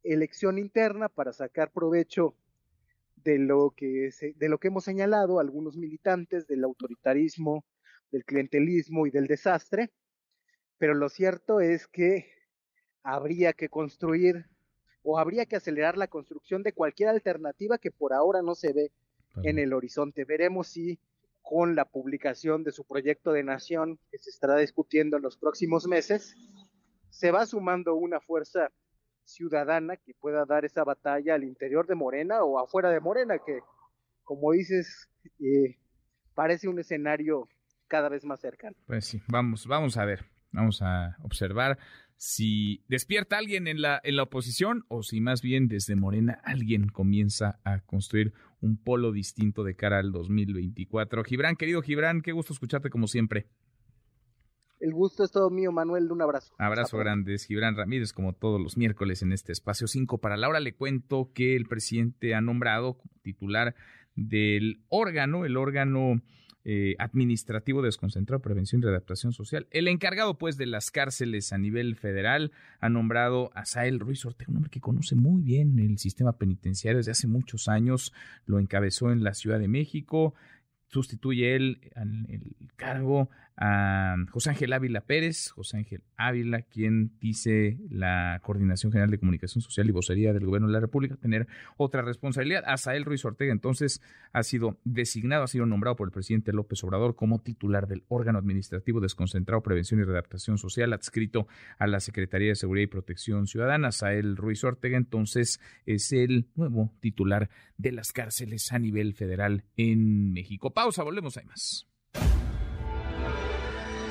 elección 0.01 0.57
interna 0.57 1.09
para 1.09 1.31
sacar 1.31 1.71
provecho 1.71 2.33
de 3.17 3.37
lo 3.37 3.69
que 3.69 4.09
de 4.35 4.49
lo 4.49 4.57
que 4.57 4.69
hemos 4.69 4.83
señalado 4.83 5.39
algunos 5.39 5.77
militantes 5.77 6.47
del 6.47 6.63
autoritarismo, 6.63 7.63
del 8.11 8.25
clientelismo 8.25 9.05
y 9.05 9.11
del 9.11 9.27
desastre, 9.27 9.91
pero 10.79 10.95
lo 10.95 11.07
cierto 11.09 11.59
es 11.59 11.85
que 11.85 12.27
habría 13.03 13.53
que 13.53 13.69
construir 13.69 14.47
o 15.03 15.19
habría 15.19 15.45
que 15.45 15.55
acelerar 15.55 15.97
la 15.99 16.07
construcción 16.07 16.63
de 16.63 16.73
cualquier 16.73 17.09
alternativa 17.09 17.77
que 17.77 17.91
por 17.91 18.11
ahora 18.11 18.41
no 18.41 18.55
se 18.55 18.73
ve 18.73 18.91
en 19.43 19.59
el 19.59 19.71
horizonte. 19.71 20.25
Veremos 20.25 20.67
si 20.67 20.99
con 21.45 21.75
la 21.75 21.85
publicación 21.85 22.63
de 22.63 22.71
su 22.71 22.85
proyecto 22.85 23.31
de 23.31 23.43
nación 23.43 23.99
que 24.09 24.17
se 24.17 24.31
estará 24.31 24.57
discutiendo 24.57 25.17
en 25.17 25.23
los 25.23 25.37
próximos 25.37 25.87
meses, 25.87 26.35
se 27.11 27.29
va 27.29 27.45
sumando 27.45 27.93
una 27.93 28.19
fuerza 28.19 28.71
ciudadana 29.23 29.95
que 29.95 30.15
pueda 30.15 30.45
dar 30.45 30.65
esa 30.65 30.83
batalla 30.83 31.35
al 31.35 31.43
interior 31.43 31.85
de 31.85 31.93
Morena 31.93 32.43
o 32.43 32.57
afuera 32.57 32.89
de 32.89 32.99
Morena, 32.99 33.37
que 33.37 33.59
como 34.23 34.53
dices, 34.53 35.07
eh, 35.39 35.77
parece 36.33 36.67
un 36.67 36.79
escenario 36.79 37.47
cada 37.87 38.09
vez 38.09 38.25
más 38.25 38.39
cercano. 38.39 38.75
Pues 38.87 39.05
sí, 39.05 39.21
vamos, 39.27 39.67
vamos 39.67 39.97
a 39.97 40.05
ver, 40.05 40.25
vamos 40.55 40.81
a 40.81 41.17
observar 41.21 41.77
si 42.17 42.83
despierta 42.87 43.37
alguien 43.37 43.67
en 43.67 43.81
la, 43.81 43.99
en 44.03 44.15
la 44.15 44.23
oposición 44.23 44.85
o 44.87 45.03
si 45.03 45.21
más 45.21 45.41
bien 45.41 45.67
desde 45.67 45.95
Morena 45.95 46.39
alguien 46.43 46.87
comienza 46.87 47.59
a 47.63 47.81
construir 47.81 48.33
un 48.61 48.77
polo 48.77 49.11
distinto 49.11 49.63
de 49.63 49.75
cara 49.75 49.99
al 49.99 50.11
2024. 50.11 51.23
Gibran, 51.23 51.55
querido 51.55 51.81
Gibran, 51.81 52.21
qué 52.21 52.31
gusto 52.31 52.53
escucharte 52.53 52.89
como 52.89 53.07
siempre. 53.07 53.47
El 54.79 54.93
gusto 54.93 55.23
es 55.23 55.31
todo 55.31 55.49
mío, 55.49 55.71
Manuel. 55.71 56.11
Un 56.11 56.21
abrazo. 56.21 56.53
Abrazo 56.57 56.97
grande. 56.97 57.37
Gibran 57.37 57.75
Ramírez, 57.75 58.13
como 58.13 58.33
todos 58.33 58.61
los 58.61 58.77
miércoles 58.77 59.21
en 59.21 59.31
este 59.31 59.51
espacio 59.51 59.87
5 59.87 60.19
para 60.19 60.37
Laura. 60.37 60.59
Le 60.59 60.75
cuento 60.75 61.31
que 61.33 61.55
el 61.55 61.65
presidente 61.65 62.35
ha 62.35 62.41
nombrado 62.41 62.97
como 62.97 63.13
titular 63.21 63.75
del 64.15 64.83
órgano, 64.89 65.45
el 65.45 65.57
órgano 65.57 66.21
eh, 66.67 66.95
administrativo 66.97 67.83
desconcentrado, 67.83 68.41
prevención 68.41 68.81
y 68.83 68.87
adaptación 68.87 69.33
social. 69.33 69.67
El 69.69 69.87
encargado, 69.87 70.39
pues, 70.39 70.57
de 70.57 70.65
las 70.65 70.89
cárceles 70.89 71.53
a 71.53 71.59
nivel 71.59 71.95
federal 71.95 72.51
ha 72.79 72.89
nombrado 72.89 73.51
a 73.53 73.65
Sael 73.65 73.99
Ruiz 73.99 74.25
Ortega, 74.25 74.49
un 74.49 74.57
hombre 74.57 74.71
que 74.71 74.81
conoce 74.81 75.13
muy 75.15 75.43
bien 75.43 75.77
el 75.77 75.99
sistema 75.99 76.39
penitenciario 76.39 76.97
desde 76.97 77.11
hace 77.11 77.27
muchos 77.27 77.67
años, 77.67 78.13
lo 78.47 78.59
encabezó 78.59 79.11
en 79.11 79.23
la 79.23 79.35
Ciudad 79.35 79.59
de 79.59 79.67
México, 79.67 80.33
sustituye 80.87 81.55
él 81.55 81.91
en 81.95 82.25
el 82.29 82.71
cargo 82.75 83.29
a 83.57 84.15
José 84.31 84.49
Ángel 84.49 84.73
Ávila 84.73 85.01
Pérez, 85.01 85.49
José 85.51 85.77
Ángel 85.77 86.03
Ávila, 86.17 86.63
quien 86.63 87.17
dice 87.19 87.77
la 87.89 88.39
Coordinación 88.43 88.91
General 88.91 89.09
de 89.09 89.17
Comunicación 89.17 89.61
Social 89.61 89.87
y 89.87 89.91
Vocería 89.91 90.33
del 90.33 90.45
Gobierno 90.45 90.67
de 90.67 90.73
la 90.73 90.79
República 90.79 91.15
tener 91.15 91.47
otra 91.77 92.01
responsabilidad. 92.01 92.63
Asael 92.67 93.05
Ruiz 93.05 93.23
Ortega 93.23 93.51
entonces 93.51 94.01
ha 94.33 94.43
sido 94.43 94.77
designado, 94.83 95.43
ha 95.43 95.47
sido 95.47 95.65
nombrado 95.65 95.95
por 95.95 96.07
el 96.07 96.11
presidente 96.11 96.51
López 96.51 96.83
Obrador 96.83 97.15
como 97.15 97.39
titular 97.39 97.87
del 97.87 98.03
órgano 98.09 98.39
administrativo 98.39 98.99
desconcentrado 98.99 99.63
Prevención 99.63 100.01
y 100.01 100.03
Redactación 100.03 100.57
Social 100.57 100.91
adscrito 100.91 101.47
a 101.77 101.87
la 101.87 101.99
Secretaría 101.99 102.49
de 102.49 102.55
Seguridad 102.55 102.83
y 102.83 102.87
Protección 102.87 103.47
Ciudadana. 103.47 103.89
Asael 103.89 104.35
Ruiz 104.35 104.63
Ortega 104.63 104.97
entonces 104.97 105.61
es 105.85 106.11
el 106.11 106.47
nuevo 106.55 106.93
titular 106.99 107.49
de 107.77 107.91
las 107.93 108.11
cárceles 108.11 108.71
a 108.73 108.79
nivel 108.79 109.13
federal 109.13 109.63
en 109.77 110.33
México. 110.33 110.73
Pausa, 110.73 111.03
volvemos 111.03 111.37
a 111.37 111.43
más. 111.43 111.94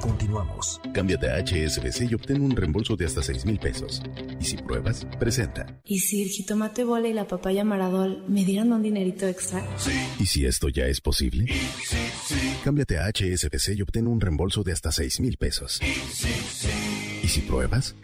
Continuamos. 0.00 0.80
Cámbiate 0.94 1.30
a 1.30 1.44
HSBC 1.44 2.10
y 2.10 2.14
obtén 2.14 2.42
un 2.42 2.52
reembolso 2.52 2.96
de 2.96 3.04
hasta 3.06 3.22
6 3.22 3.44
mil 3.46 3.58
pesos. 3.58 4.02
Y 4.40 4.44
si 4.44 4.56
pruebas, 4.56 5.06
presenta. 5.18 5.80
¿Y 5.84 6.00
si 6.00 6.22
el 6.22 6.28
jitomate 6.28 6.84
bola 6.84 7.08
y 7.08 7.12
la 7.12 7.26
papaya 7.26 7.64
maradol 7.64 8.24
me 8.28 8.44
dieran 8.44 8.72
un 8.72 8.82
dinerito 8.82 9.26
extra? 9.26 9.64
Sí. 9.78 9.92
¿Y 10.18 10.26
si 10.26 10.46
esto 10.46 10.68
ya 10.68 10.86
es 10.86 11.00
posible? 11.00 11.46
Sí, 11.46 11.96
sí, 12.26 12.54
Cámbiate 12.64 12.98
a 12.98 13.06
HSBC 13.06 13.76
y 13.76 13.82
obtén 13.82 14.06
un 14.06 14.20
reembolso 14.20 14.62
de 14.62 14.72
hasta 14.72 14.90
6 14.92 15.20
mil 15.20 15.36
pesos. 15.36 15.80
¿Y 17.22 17.28
si 17.28 17.40
pruebas? 17.42 17.94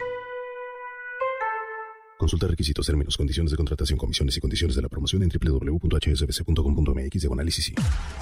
Consulta 2.17 2.47
requisitos, 2.47 2.85
términos, 2.85 3.15
condiciones 3.15 3.51
de 3.51 3.57
contratación, 3.57 3.97
comisiones 3.97 4.35
y 4.37 4.39
condiciones 4.39 4.75
de 4.75 4.81
la 4.81 4.89
promoción 4.89 5.21
en 5.23 5.29
www.hsbc.com.mx 5.29 7.21
de 7.21 7.29
análisis. 7.31 7.73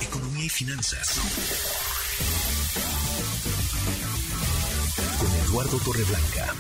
Economía 0.02 0.46
y 0.46 0.50
finanzas. 0.50 1.22
Eduardo 5.56 5.78
Torreblanca. 5.86 6.52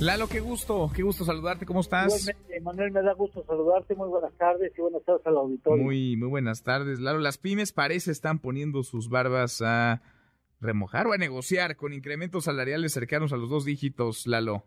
Lalo, 0.00 0.26
qué 0.26 0.40
gusto, 0.40 0.90
qué 0.96 1.02
gusto 1.02 1.22
saludarte, 1.22 1.66
¿cómo 1.66 1.80
estás? 1.80 2.26
Igualmente, 2.26 2.60
Manuel, 2.62 2.90
me 2.90 3.02
da 3.02 3.12
gusto 3.12 3.44
saludarte, 3.44 3.94
muy 3.94 4.08
buenas 4.08 4.32
tardes 4.38 4.72
y 4.74 4.80
buenas 4.80 5.04
tardes 5.04 5.26
al 5.26 5.36
auditorio. 5.36 5.84
Muy, 5.84 6.16
muy 6.16 6.28
buenas 6.28 6.62
tardes, 6.62 6.98
Lalo. 6.98 7.18
Las 7.18 7.36
pymes 7.36 7.72
parece 7.74 8.10
están 8.10 8.38
poniendo 8.38 8.84
sus 8.84 9.10
barbas 9.10 9.60
a 9.60 10.00
remojar 10.62 11.08
o 11.08 11.12
a 11.12 11.18
negociar 11.18 11.76
con 11.76 11.92
incrementos 11.92 12.44
salariales 12.44 12.94
cercanos 12.94 13.34
a 13.34 13.36
los 13.36 13.50
dos 13.50 13.66
dígitos, 13.66 14.26
Lalo. 14.26 14.62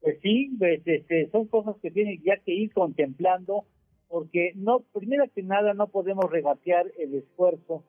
Pues 0.00 0.18
sí, 0.20 0.50
pues, 0.58 0.82
este, 0.84 1.30
son 1.30 1.46
cosas 1.46 1.76
que 1.80 1.92
tienen 1.92 2.20
ya 2.24 2.38
que 2.44 2.52
ir 2.52 2.72
contemplando, 2.72 3.64
porque 4.08 4.54
no, 4.56 4.80
primero 4.92 5.22
que 5.32 5.44
nada 5.44 5.72
no 5.72 5.86
podemos 5.86 6.28
regatear 6.28 6.86
el 6.98 7.14
esfuerzo 7.14 7.84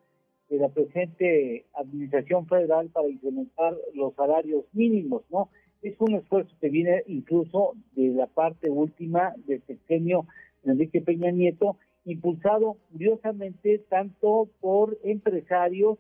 de 0.50 0.58
la 0.58 0.70
presente 0.70 1.66
administración 1.74 2.48
federal 2.48 2.90
para 2.90 3.10
incrementar 3.10 3.76
los 3.94 4.14
salarios 4.16 4.66
mínimos, 4.74 5.24
¿no? 5.30 5.50
Es 5.82 5.96
un 6.00 6.16
esfuerzo 6.16 6.52
que 6.60 6.70
viene 6.70 7.04
incluso 7.08 7.74
de 7.96 8.10
la 8.10 8.28
parte 8.28 8.70
última 8.70 9.34
del 9.46 9.62
sexenio 9.64 10.26
de 10.64 10.72
Enrique 10.74 11.02
Peña 11.02 11.32
Nieto, 11.32 11.78
impulsado 12.06 12.78
curiosamente 12.92 13.80
tanto 13.90 14.50
por 14.62 14.98
empresarios 15.04 15.98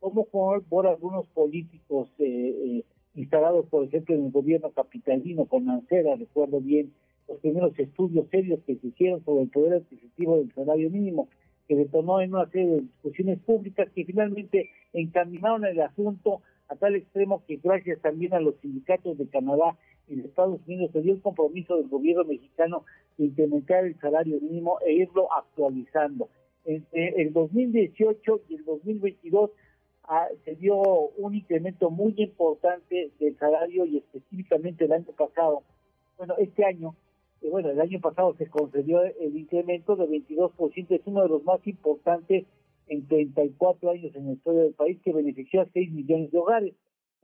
como 0.00 0.24
por, 0.26 0.86
algunos 0.86 1.26
políticos 1.28 2.08
eh, 2.18 2.24
eh, 2.24 2.84
instalados, 3.14 3.66
por 3.66 3.84
ejemplo, 3.84 4.14
en 4.14 4.26
el 4.26 4.30
gobierno 4.30 4.70
capitalino 4.70 5.46
con 5.46 5.64
Mancera, 5.64 6.16
recuerdo 6.16 6.60
bien 6.60 6.92
los 7.28 7.38
primeros 7.40 7.76
estudios 7.78 8.28
serios 8.30 8.60
que 8.66 8.76
se 8.76 8.86
hicieron 8.86 9.24
sobre 9.24 9.44
el 9.44 9.50
poder 9.50 9.74
adquisitivo 9.74 10.36
del 10.38 10.52
salario 10.54 10.90
mínimo, 10.90 11.28
que 11.66 11.76
detonó 11.76 12.20
en 12.20 12.34
una 12.34 12.48
serie 12.50 12.68
de 12.68 12.80
discusiones 12.82 13.38
públicas 13.40 13.88
que 13.94 14.04
finalmente 14.04 14.70
encaminaron 14.92 15.64
el 15.64 15.80
asunto 15.80 16.42
a 16.68 16.76
tal 16.76 16.96
extremo 16.96 17.44
que 17.46 17.56
gracias 17.56 18.00
también 18.00 18.34
a 18.34 18.40
los 18.40 18.56
sindicatos 18.60 19.18
de 19.18 19.28
Canadá 19.28 19.76
y 20.08 20.16
de 20.16 20.28
Estados 20.28 20.60
Unidos 20.66 20.90
se 20.92 21.02
dio 21.02 21.14
el 21.14 21.22
compromiso 21.22 21.76
del 21.76 21.88
gobierno 21.88 22.24
mexicano 22.24 22.84
de 23.18 23.26
incrementar 23.26 23.84
el 23.84 23.98
salario 23.98 24.40
mínimo 24.40 24.78
e 24.84 24.92
irlo 24.92 25.32
actualizando. 25.32 26.28
Entre 26.64 27.22
el 27.22 27.32
2018 27.32 28.40
y 28.48 28.54
el 28.56 28.64
2022 28.64 29.50
ah, 30.04 30.28
se 30.44 30.54
dio 30.56 30.76
un 30.76 31.34
incremento 31.34 31.90
muy 31.90 32.14
importante 32.16 33.10
del 33.18 33.36
salario 33.38 33.84
y 33.84 33.98
específicamente 33.98 34.84
el 34.84 34.92
año 34.92 35.12
pasado. 35.16 35.62
Bueno, 36.18 36.34
este 36.38 36.64
año, 36.64 36.94
eh, 37.42 37.50
bueno, 37.50 37.70
el 37.70 37.80
año 37.80 38.00
pasado 38.00 38.34
se 38.36 38.48
concedió 38.48 39.02
el 39.02 39.36
incremento 39.36 39.96
de 39.96 40.06
22%, 40.06 40.86
es 40.90 41.02
uno 41.06 41.22
de 41.22 41.28
los 41.28 41.42
más 41.44 41.66
importantes 41.66 42.46
en 42.88 43.06
34 43.06 43.90
años 43.90 44.14
en 44.14 44.26
la 44.26 44.32
historia 44.32 44.62
del 44.62 44.74
país 44.74 45.00
que 45.02 45.12
benefició 45.12 45.62
a 45.62 45.68
6 45.72 45.92
millones 45.92 46.30
de 46.30 46.38
hogares. 46.38 46.74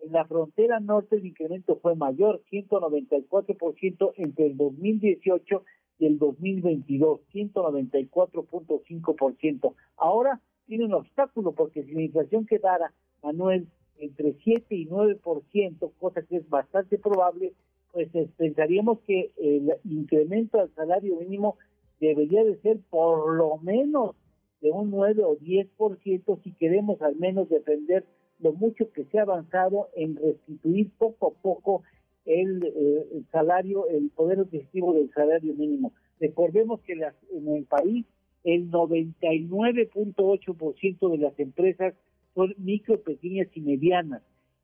En 0.01 0.13
la 0.13 0.25
frontera 0.25 0.81
norte 0.81 1.17
el 1.17 1.27
incremento 1.27 1.77
fue 1.77 1.95
mayor, 1.95 2.43
194% 2.51 4.15
entre 4.17 4.47
el 4.47 4.57
2018 4.57 5.63
y 5.99 6.07
el 6.07 6.19
2022, 6.19 7.21
194.5%. 7.33 9.75
Ahora 9.97 10.41
tiene 10.67 10.87
un 10.87 10.95
obstáculo 10.95 11.53
porque 11.53 11.85
si 11.85 11.93
la 11.93 12.03
inflación 12.03 12.47
quedara, 12.47 12.93
Manuel, 13.23 13.69
entre 13.99 14.33
7 14.43 14.75
y 14.75 14.89
9%, 14.89 15.93
cosa 16.01 16.23
que 16.23 16.39
es 16.39 16.49
bastante 16.49 16.99
probable, 16.99 17.53
pues 17.93 18.09
pensaríamos 18.37 19.01
que 19.01 19.33
el 19.37 19.75
incremento 19.85 20.61
al 20.61 20.75
salario 20.75 21.17
mínimo 21.17 21.57
debería 22.01 22.43
de 22.43 22.57
ser 22.61 22.79
por 22.91 23.35
lo 23.35 23.59
menos 23.59 24.17
de 24.61 24.71
un 24.71 24.91
9 24.91 25.23
o 25.25 25.39
10% 25.39 26.43
si 26.43 26.53
queremos 26.53 27.01
al 27.03 27.17
menos 27.17 27.49
defender 27.49 28.05
lo 28.41 28.53
mucho 28.53 28.91
que 28.93 29.05
se 29.05 29.19
ha 29.19 29.23
avanzado 29.23 29.89
en 29.95 30.17
restituir 30.17 30.91
poco 30.99 31.29
a 31.29 31.43
poco 31.43 31.83
el, 32.25 32.65
eh, 32.65 33.23
salario, 33.31 33.87
el 33.89 34.11
poder 34.11 34.41
adquisitivo 34.41 34.95
del 34.95 35.13
salario 35.13 35.55
mínimo. 35.55 35.93
Recordemos 36.21 36.81
que 36.83 36.97
las, 36.97 37.15
en 37.33 37.49
el 37.49 37.65
país 37.65 38.05
el 38.45 38.71
99.8% 38.71 41.11
de 41.11 41.19
las 41.19 41.39
empresas 41.39 41.95
son 42.35 42.55
micro, 42.59 43.01
pequeñas 43.01 43.49
y 43.55 43.61
medianas. 43.61 44.23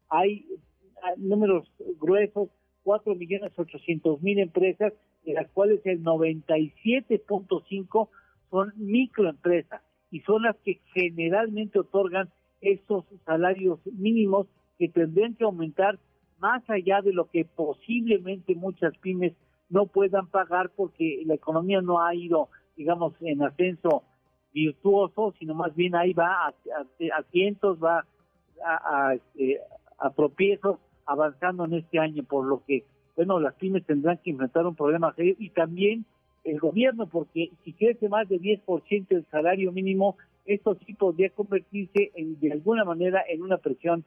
Hay, 0.08 0.46
hay 1.02 1.14
números 1.18 1.70
gruesos, 2.00 2.48
4.800.000 2.88 4.40
empresas, 4.40 4.94
de 5.24 5.34
las 5.34 5.48
cuales 5.50 5.84
el 5.84 6.02
97.5 6.02 8.08
son 8.50 8.72
microempresas 8.76 9.82
y 10.10 10.20
son 10.20 10.44
las 10.44 10.56
que 10.64 10.80
generalmente 10.94 11.78
otorgan 11.78 12.30
estos 12.62 13.04
salarios 13.26 13.78
mínimos 13.84 14.46
que 14.78 14.88
tendrían 14.88 15.34
que 15.34 15.44
aumentar 15.44 15.98
más 16.38 16.62
allá 16.70 17.02
de 17.02 17.12
lo 17.12 17.28
que 17.28 17.44
posiblemente 17.44 18.54
muchas 18.54 18.96
pymes 18.98 19.34
no 19.68 19.84
puedan 19.84 20.28
pagar 20.28 20.70
porque 20.74 21.22
la 21.26 21.34
economía 21.34 21.82
no 21.82 22.02
ha 22.02 22.14
ido, 22.14 22.48
digamos, 22.74 23.12
en 23.20 23.42
ascenso 23.42 24.04
virtuoso, 24.54 25.34
sino 25.38 25.52
más 25.52 25.74
bien 25.74 25.94
ahí 25.94 26.14
va 26.14 26.46
a, 26.46 26.48
a, 26.48 27.22
cientos, 27.32 27.78
va 27.84 28.06
a, 28.64 29.08
a, 29.08 29.14
este, 29.14 29.60
a 29.98 30.08
tropiezos 30.10 30.78
avanzando 31.08 31.64
en 31.64 31.74
este 31.74 31.98
año, 31.98 32.22
por 32.22 32.46
lo 32.46 32.62
que, 32.64 32.84
bueno, 33.16 33.40
las 33.40 33.54
pymes 33.54 33.84
tendrán 33.84 34.18
que 34.18 34.30
enfrentar 34.30 34.66
un 34.66 34.76
problema 34.76 35.12
serio 35.14 35.34
y 35.38 35.50
también 35.50 36.04
el 36.44 36.60
gobierno, 36.60 37.08
porque 37.08 37.50
si 37.64 37.72
crece 37.72 38.08
más 38.08 38.28
de 38.28 38.38
10% 38.40 39.06
el 39.10 39.26
salario 39.30 39.72
mínimo, 39.72 40.16
esto 40.44 40.78
sí 40.86 40.94
podría 40.94 41.30
convertirse 41.30 42.12
en, 42.14 42.38
de 42.40 42.52
alguna 42.52 42.84
manera 42.84 43.22
en 43.28 43.42
una 43.42 43.58
presión, 43.58 44.04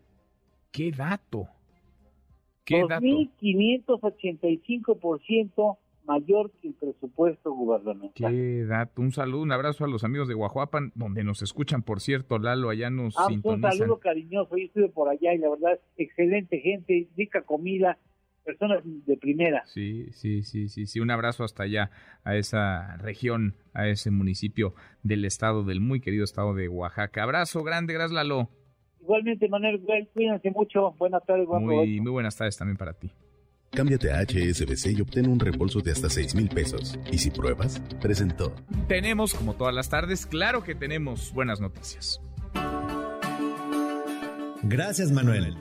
qué 0.70 0.92
dato. 0.92 1.48
¿Qué 2.64 2.84
dato? 2.88 3.04
2.585% 3.04 5.76
mayor 6.04 6.50
que 6.60 6.68
el 6.68 6.74
presupuesto 6.74 7.52
gubernamental. 7.52 8.32
Qué 8.32 8.64
dato. 8.64 9.02
Un 9.02 9.10
saludo, 9.12 9.42
un 9.42 9.52
abrazo 9.52 9.84
a 9.84 9.88
los 9.88 10.04
amigos 10.04 10.28
de 10.28 10.34
Guajuapan, 10.34 10.92
donde 10.94 11.24
nos 11.24 11.42
escuchan, 11.42 11.82
por 11.82 12.00
cierto, 12.00 12.38
Lalo, 12.38 12.70
allá 12.70 12.90
nos 12.90 13.18
Ah, 13.18 13.26
un 13.42 13.60
saludo 13.60 13.98
cariñoso, 13.98 14.56
yo 14.56 14.64
estuve 14.64 14.88
por 14.88 15.08
allá 15.08 15.34
y 15.34 15.38
la 15.38 15.50
verdad, 15.50 15.80
excelente 15.96 16.60
gente, 16.60 17.08
rica 17.16 17.42
comida, 17.42 17.98
personas 18.42 18.80
de 18.84 19.16
primera. 19.16 19.64
Sí, 19.66 20.08
sí, 20.12 20.42
sí, 20.42 20.68
sí, 20.68 20.86
sí. 20.86 21.00
Un 21.00 21.10
abrazo 21.10 21.44
hasta 21.44 21.64
allá, 21.64 21.90
a 22.24 22.36
esa 22.36 22.96
región, 22.98 23.54
a 23.74 23.88
ese 23.88 24.10
municipio 24.10 24.74
del 25.02 25.24
estado, 25.24 25.64
del 25.64 25.80
muy 25.80 26.00
querido 26.00 26.24
estado 26.24 26.54
de 26.54 26.68
Oaxaca. 26.68 27.22
Abrazo 27.22 27.62
grande, 27.62 27.94
gracias 27.94 28.12
Lalo. 28.12 28.50
Igualmente, 29.00 29.48
Manuel, 29.48 29.80
cuídense 30.14 30.50
mucho, 30.50 30.92
buenas 30.92 31.24
tardes, 31.26 31.46
buen 31.46 31.64
Muy, 31.64 32.00
muy 32.00 32.12
buenas 32.12 32.36
tardes 32.36 32.56
también 32.56 32.76
para 32.76 32.92
ti. 32.92 33.10
Cámbiate 33.72 34.12
a 34.12 34.20
HSBC 34.20 34.98
y 34.98 35.00
obtén 35.00 35.28
un 35.28 35.40
reembolso 35.40 35.80
de 35.80 35.92
hasta 35.92 36.10
6 36.10 36.34
mil 36.34 36.48
pesos. 36.50 36.98
Y 37.10 37.16
si 37.16 37.30
pruebas, 37.30 37.80
presentó. 38.02 38.54
Tenemos, 38.86 39.32
como 39.32 39.54
todas 39.54 39.74
las 39.74 39.88
tardes, 39.88 40.26
claro 40.26 40.62
que 40.62 40.74
tenemos 40.74 41.32
buenas 41.32 41.58
noticias. 41.58 42.20
Gracias, 44.62 45.10
Manuel. 45.10 45.56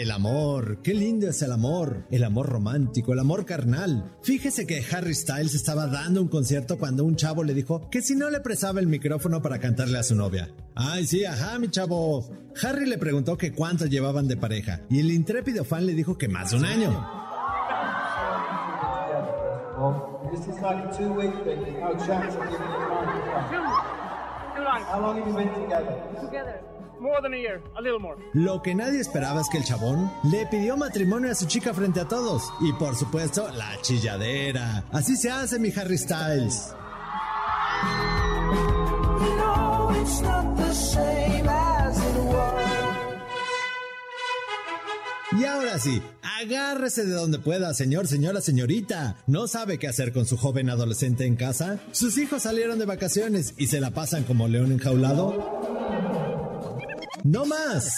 El 0.00 0.12
amor. 0.12 0.80
Qué 0.82 0.94
lindo 0.94 1.28
es 1.28 1.42
el 1.42 1.52
amor. 1.52 2.06
El 2.10 2.24
amor 2.24 2.48
romántico, 2.48 3.12
el 3.12 3.18
amor 3.18 3.44
carnal. 3.44 4.16
Fíjese 4.22 4.66
que 4.66 4.82
Harry 4.90 5.12
Styles 5.12 5.54
estaba 5.54 5.88
dando 5.88 6.22
un 6.22 6.28
concierto 6.28 6.78
cuando 6.78 7.04
un 7.04 7.16
chavo 7.16 7.44
le 7.44 7.52
dijo 7.52 7.90
que 7.90 8.00
si 8.00 8.14
no 8.14 8.30
le 8.30 8.40
prestaba 8.40 8.80
el 8.80 8.86
micrófono 8.86 9.42
para 9.42 9.58
cantarle 9.58 9.98
a 9.98 10.02
su 10.02 10.14
novia. 10.14 10.48
Ay, 10.74 11.06
sí, 11.06 11.26
ajá, 11.26 11.58
mi 11.58 11.68
chavo. 11.68 12.30
Harry 12.62 12.86
le 12.86 12.96
preguntó 12.96 13.36
que 13.36 13.52
cuánto 13.52 13.84
llevaban 13.84 14.26
de 14.26 14.38
pareja 14.38 14.80
y 14.88 15.00
el 15.00 15.10
intrépido 15.10 15.66
fan 15.66 15.84
le 15.84 15.92
dijo 15.92 16.16
que 16.16 16.28
más 16.28 16.52
de 16.52 16.56
un 16.56 16.64
año. 16.64 17.06
Lo 28.34 28.62
que 28.62 28.74
nadie 28.74 29.00
esperaba 29.00 29.40
es 29.40 29.48
que 29.48 29.58
el 29.58 29.64
chabón 29.64 30.10
le 30.30 30.46
pidió 30.46 30.76
matrimonio 30.76 31.30
a 31.30 31.34
su 31.34 31.46
chica 31.46 31.72
frente 31.72 32.00
a 32.00 32.08
todos. 32.08 32.52
Y 32.60 32.72
por 32.74 32.94
supuesto, 32.96 33.48
la 33.56 33.80
chilladera. 33.82 34.84
Así 34.92 35.16
se 35.16 35.30
hace, 35.30 35.58
mi 35.58 35.72
Harry 35.76 35.98
Styles. 35.98 36.74
Y 45.38 45.44
ahora 45.44 45.78
sí, 45.78 46.02
agárrese 46.22 47.04
de 47.04 47.12
donde 47.12 47.38
pueda, 47.38 47.72
señor, 47.72 48.08
señora, 48.08 48.40
señorita. 48.40 49.16
¿No 49.26 49.46
sabe 49.46 49.78
qué 49.78 49.86
hacer 49.88 50.12
con 50.12 50.26
su 50.26 50.36
joven 50.36 50.68
adolescente 50.68 51.24
en 51.24 51.36
casa? 51.36 51.78
¿Sus 51.92 52.18
hijos 52.18 52.42
salieron 52.42 52.78
de 52.78 52.84
vacaciones 52.84 53.54
y 53.56 53.68
se 53.68 53.80
la 53.80 53.92
pasan 53.92 54.24
como 54.24 54.48
león 54.48 54.72
enjaulado? 54.72 55.69
¡No 57.24 57.44
más! 57.44 57.92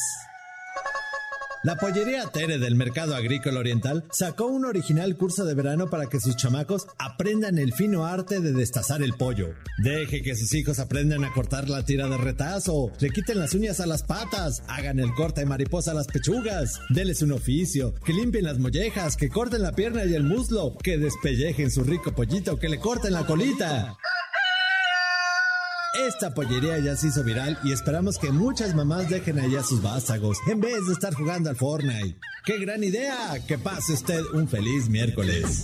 La 1.65 1.77
pollería 1.77 2.27
Tere 2.27 2.59
del 2.59 2.75
Mercado 2.75 3.15
Agrícola 3.15 3.61
Oriental 3.61 4.03
sacó 4.11 4.47
un 4.47 4.65
original 4.65 5.17
curso 5.17 5.45
de 5.45 5.55
verano 5.55 5.89
para 5.89 6.09
que 6.09 6.19
sus 6.19 6.35
chamacos 6.37 6.89
aprendan 6.99 7.57
el 7.57 7.73
fino 7.73 8.05
arte 8.05 8.41
de 8.41 8.53
destazar 8.53 9.01
el 9.01 9.13
pollo. 9.15 9.55
Deje 9.79 10.23
que 10.23 10.35
sus 10.35 10.53
hijos 10.55 10.81
aprendan 10.81 11.23
a 11.23 11.33
cortar 11.33 11.71
la 11.71 11.85
tira 11.85 12.09
de 12.09 12.17
retazo, 12.17 12.91
le 12.99 13.11
quiten 13.11 13.39
las 13.39 13.55
uñas 13.55 13.79
a 13.79 13.87
las 13.87 14.03
patas, 14.03 14.65
hagan 14.67 14.99
el 14.99 15.15
corte 15.15 15.43
de 15.43 15.47
mariposa 15.47 15.93
a 15.93 15.95
las 15.95 16.09
pechugas, 16.09 16.81
deles 16.89 17.23
un 17.23 17.31
oficio, 17.31 17.95
que 18.05 18.13
limpien 18.13 18.45
las 18.45 18.59
mollejas, 18.59 19.17
que 19.17 19.29
corten 19.29 19.63
la 19.63 19.71
pierna 19.71 20.05
y 20.05 20.15
el 20.15 20.25
muslo, 20.25 20.77
que 20.83 20.99
despellejen 20.99 21.71
su 21.71 21.85
rico 21.85 22.13
pollito, 22.13 22.59
que 22.59 22.69
le 22.69 22.81
corten 22.81 23.13
la 23.13 23.25
colita. 23.25 23.97
Esta 25.95 26.33
pollería 26.33 26.79
ya 26.79 26.97
se 26.97 27.09
hizo 27.09 27.23
viral 27.23 27.59
y 27.63 27.73
esperamos 27.73 28.19
que 28.19 28.31
muchas 28.31 28.75
mamás 28.75 29.11
dejen 29.11 29.39
allá 29.39 29.63
sus 29.63 29.83
vástagos 29.83 30.39
en 30.49 30.59
vez 30.59 30.87
de 30.87 30.95
estar 30.95 31.13
jugando 31.13 31.51
al 31.51 31.57
Fortnite. 31.57 32.19
¡Qué 32.47 32.59
gran 32.59 32.83
idea! 32.83 33.35
Que 33.47 33.59
pase 33.59 33.93
usted 33.93 34.23
un 34.33 34.49
feliz 34.49 34.89
miércoles. 34.89 35.63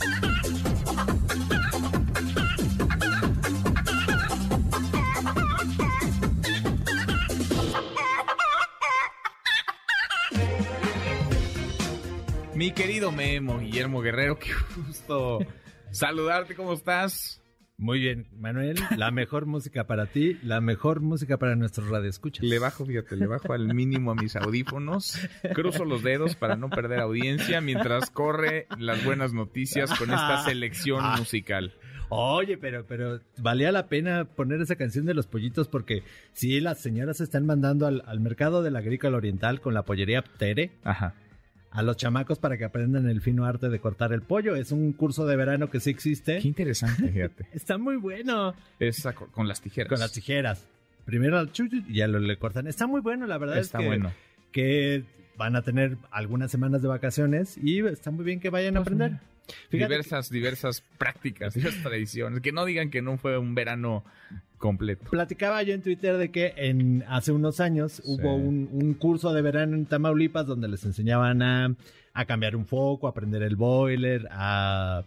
Mi 12.54 12.72
querido 12.72 13.10
Memo, 13.12 13.60
Guillermo 13.60 14.02
Guerrero, 14.02 14.38
qué 14.38 14.50
gusto 14.76 15.38
saludarte, 15.90 16.54
¿cómo 16.54 16.74
estás? 16.74 17.40
Muy 17.80 18.00
bien, 18.00 18.26
Manuel, 18.36 18.76
la 18.96 19.10
mejor 19.12 19.46
música 19.46 19.86
para 19.86 20.06
ti, 20.06 20.36
la 20.42 20.60
mejor 20.60 21.00
música 21.00 21.36
para 21.38 21.54
nuestros 21.54 21.88
radioescuchas. 21.88 22.44
Le 22.44 22.58
bajo, 22.58 22.84
fíjate, 22.84 23.14
le 23.16 23.28
bajo 23.28 23.52
al 23.52 23.72
mínimo 23.72 24.10
a 24.10 24.14
mis 24.16 24.34
audífonos, 24.34 25.16
cruzo 25.54 25.84
los 25.84 26.02
dedos 26.02 26.34
para 26.34 26.56
no 26.56 26.70
perder 26.70 26.98
audiencia 26.98 27.60
mientras 27.60 28.10
corre 28.10 28.66
las 28.78 29.04
buenas 29.04 29.32
noticias 29.32 29.96
con 29.96 30.10
esta 30.10 30.42
selección 30.44 31.00
Ah. 31.02 31.14
musical. 31.18 31.72
Oye, 32.10 32.56
pero, 32.58 32.84
pero 32.86 33.20
valía 33.38 33.70
la 33.70 33.86
pena 33.86 34.24
poner 34.24 34.60
esa 34.60 34.74
canción 34.76 35.04
de 35.06 35.14
los 35.14 35.26
pollitos 35.26 35.68
porque 35.68 36.02
sí, 36.32 36.58
las 36.60 36.80
señoras 36.80 37.18
se 37.18 37.24
están 37.24 37.46
mandando 37.46 37.86
al, 37.86 38.02
al 38.06 38.18
mercado 38.18 38.62
del 38.62 38.74
agrícola 38.76 39.18
oriental 39.18 39.60
con 39.60 39.72
la 39.74 39.84
pollería 39.84 40.24
Tere. 40.38 40.72
Ajá. 40.84 41.14
A 41.78 41.82
los 41.82 41.96
chamacos 41.96 42.38
para 42.40 42.58
que 42.58 42.64
aprendan 42.64 43.08
el 43.08 43.20
fino 43.20 43.44
arte 43.44 43.68
de 43.68 43.78
cortar 43.78 44.12
el 44.12 44.22
pollo. 44.22 44.56
Es 44.56 44.72
un 44.72 44.92
curso 44.92 45.26
de 45.26 45.36
verano 45.36 45.70
que 45.70 45.78
sí 45.78 45.90
existe. 45.90 46.40
Qué 46.40 46.48
interesante, 46.48 47.08
fíjate. 47.08 47.46
Está 47.52 47.78
muy 47.78 47.96
bueno. 47.96 48.54
Co- 49.14 49.28
con 49.28 49.46
las 49.46 49.60
tijeras. 49.60 49.88
Con 49.88 50.00
las 50.00 50.10
tijeras. 50.12 50.66
Primero 51.04 51.38
al 51.38 51.52
chuchu 51.52 51.76
y 51.88 51.94
ya 51.94 52.08
lo 52.08 52.18
le 52.18 52.36
cortan. 52.36 52.66
Está 52.66 52.86
muy 52.88 53.00
bueno, 53.00 53.26
la 53.26 53.38
verdad 53.38 53.58
Está 53.58 53.78
es 53.78 53.82
que, 53.82 53.86
bueno. 53.86 54.12
que 54.50 55.04
van 55.36 55.54
a 55.54 55.62
tener 55.62 55.96
algunas 56.10 56.50
semanas 56.50 56.82
de 56.82 56.88
vacaciones 56.88 57.56
y 57.62 57.78
está 57.86 58.10
muy 58.10 58.24
bien 58.24 58.40
que 58.40 58.50
vayan 58.50 58.76
a 58.76 58.80
aprender. 58.80 59.12
Fíjate 59.70 59.92
diversas, 59.92 60.30
diversas 60.30 60.82
prácticas, 60.98 61.54
diversas 61.54 61.82
tradiciones. 61.82 62.40
Que 62.40 62.52
no 62.52 62.64
digan 62.64 62.90
que 62.90 63.02
no 63.02 63.18
fue 63.18 63.38
un 63.38 63.54
verano 63.54 64.04
completo. 64.58 65.10
Platicaba 65.10 65.62
yo 65.62 65.74
en 65.74 65.82
Twitter 65.82 66.16
de 66.16 66.30
que 66.30 66.54
en 66.56 67.04
hace 67.08 67.32
unos 67.32 67.60
años 67.60 68.02
hubo 68.04 68.34
un, 68.34 68.68
un 68.72 68.94
curso 68.94 69.32
de 69.32 69.42
verano 69.42 69.76
en 69.76 69.86
Tamaulipas 69.86 70.46
donde 70.46 70.68
les 70.68 70.84
enseñaban 70.84 71.42
a, 71.42 71.74
a 72.14 72.24
cambiar 72.24 72.56
un 72.56 72.66
foco, 72.66 73.08
a 73.08 73.14
prender 73.14 73.42
el 73.42 73.56
boiler, 73.56 74.28
a, 74.30 75.04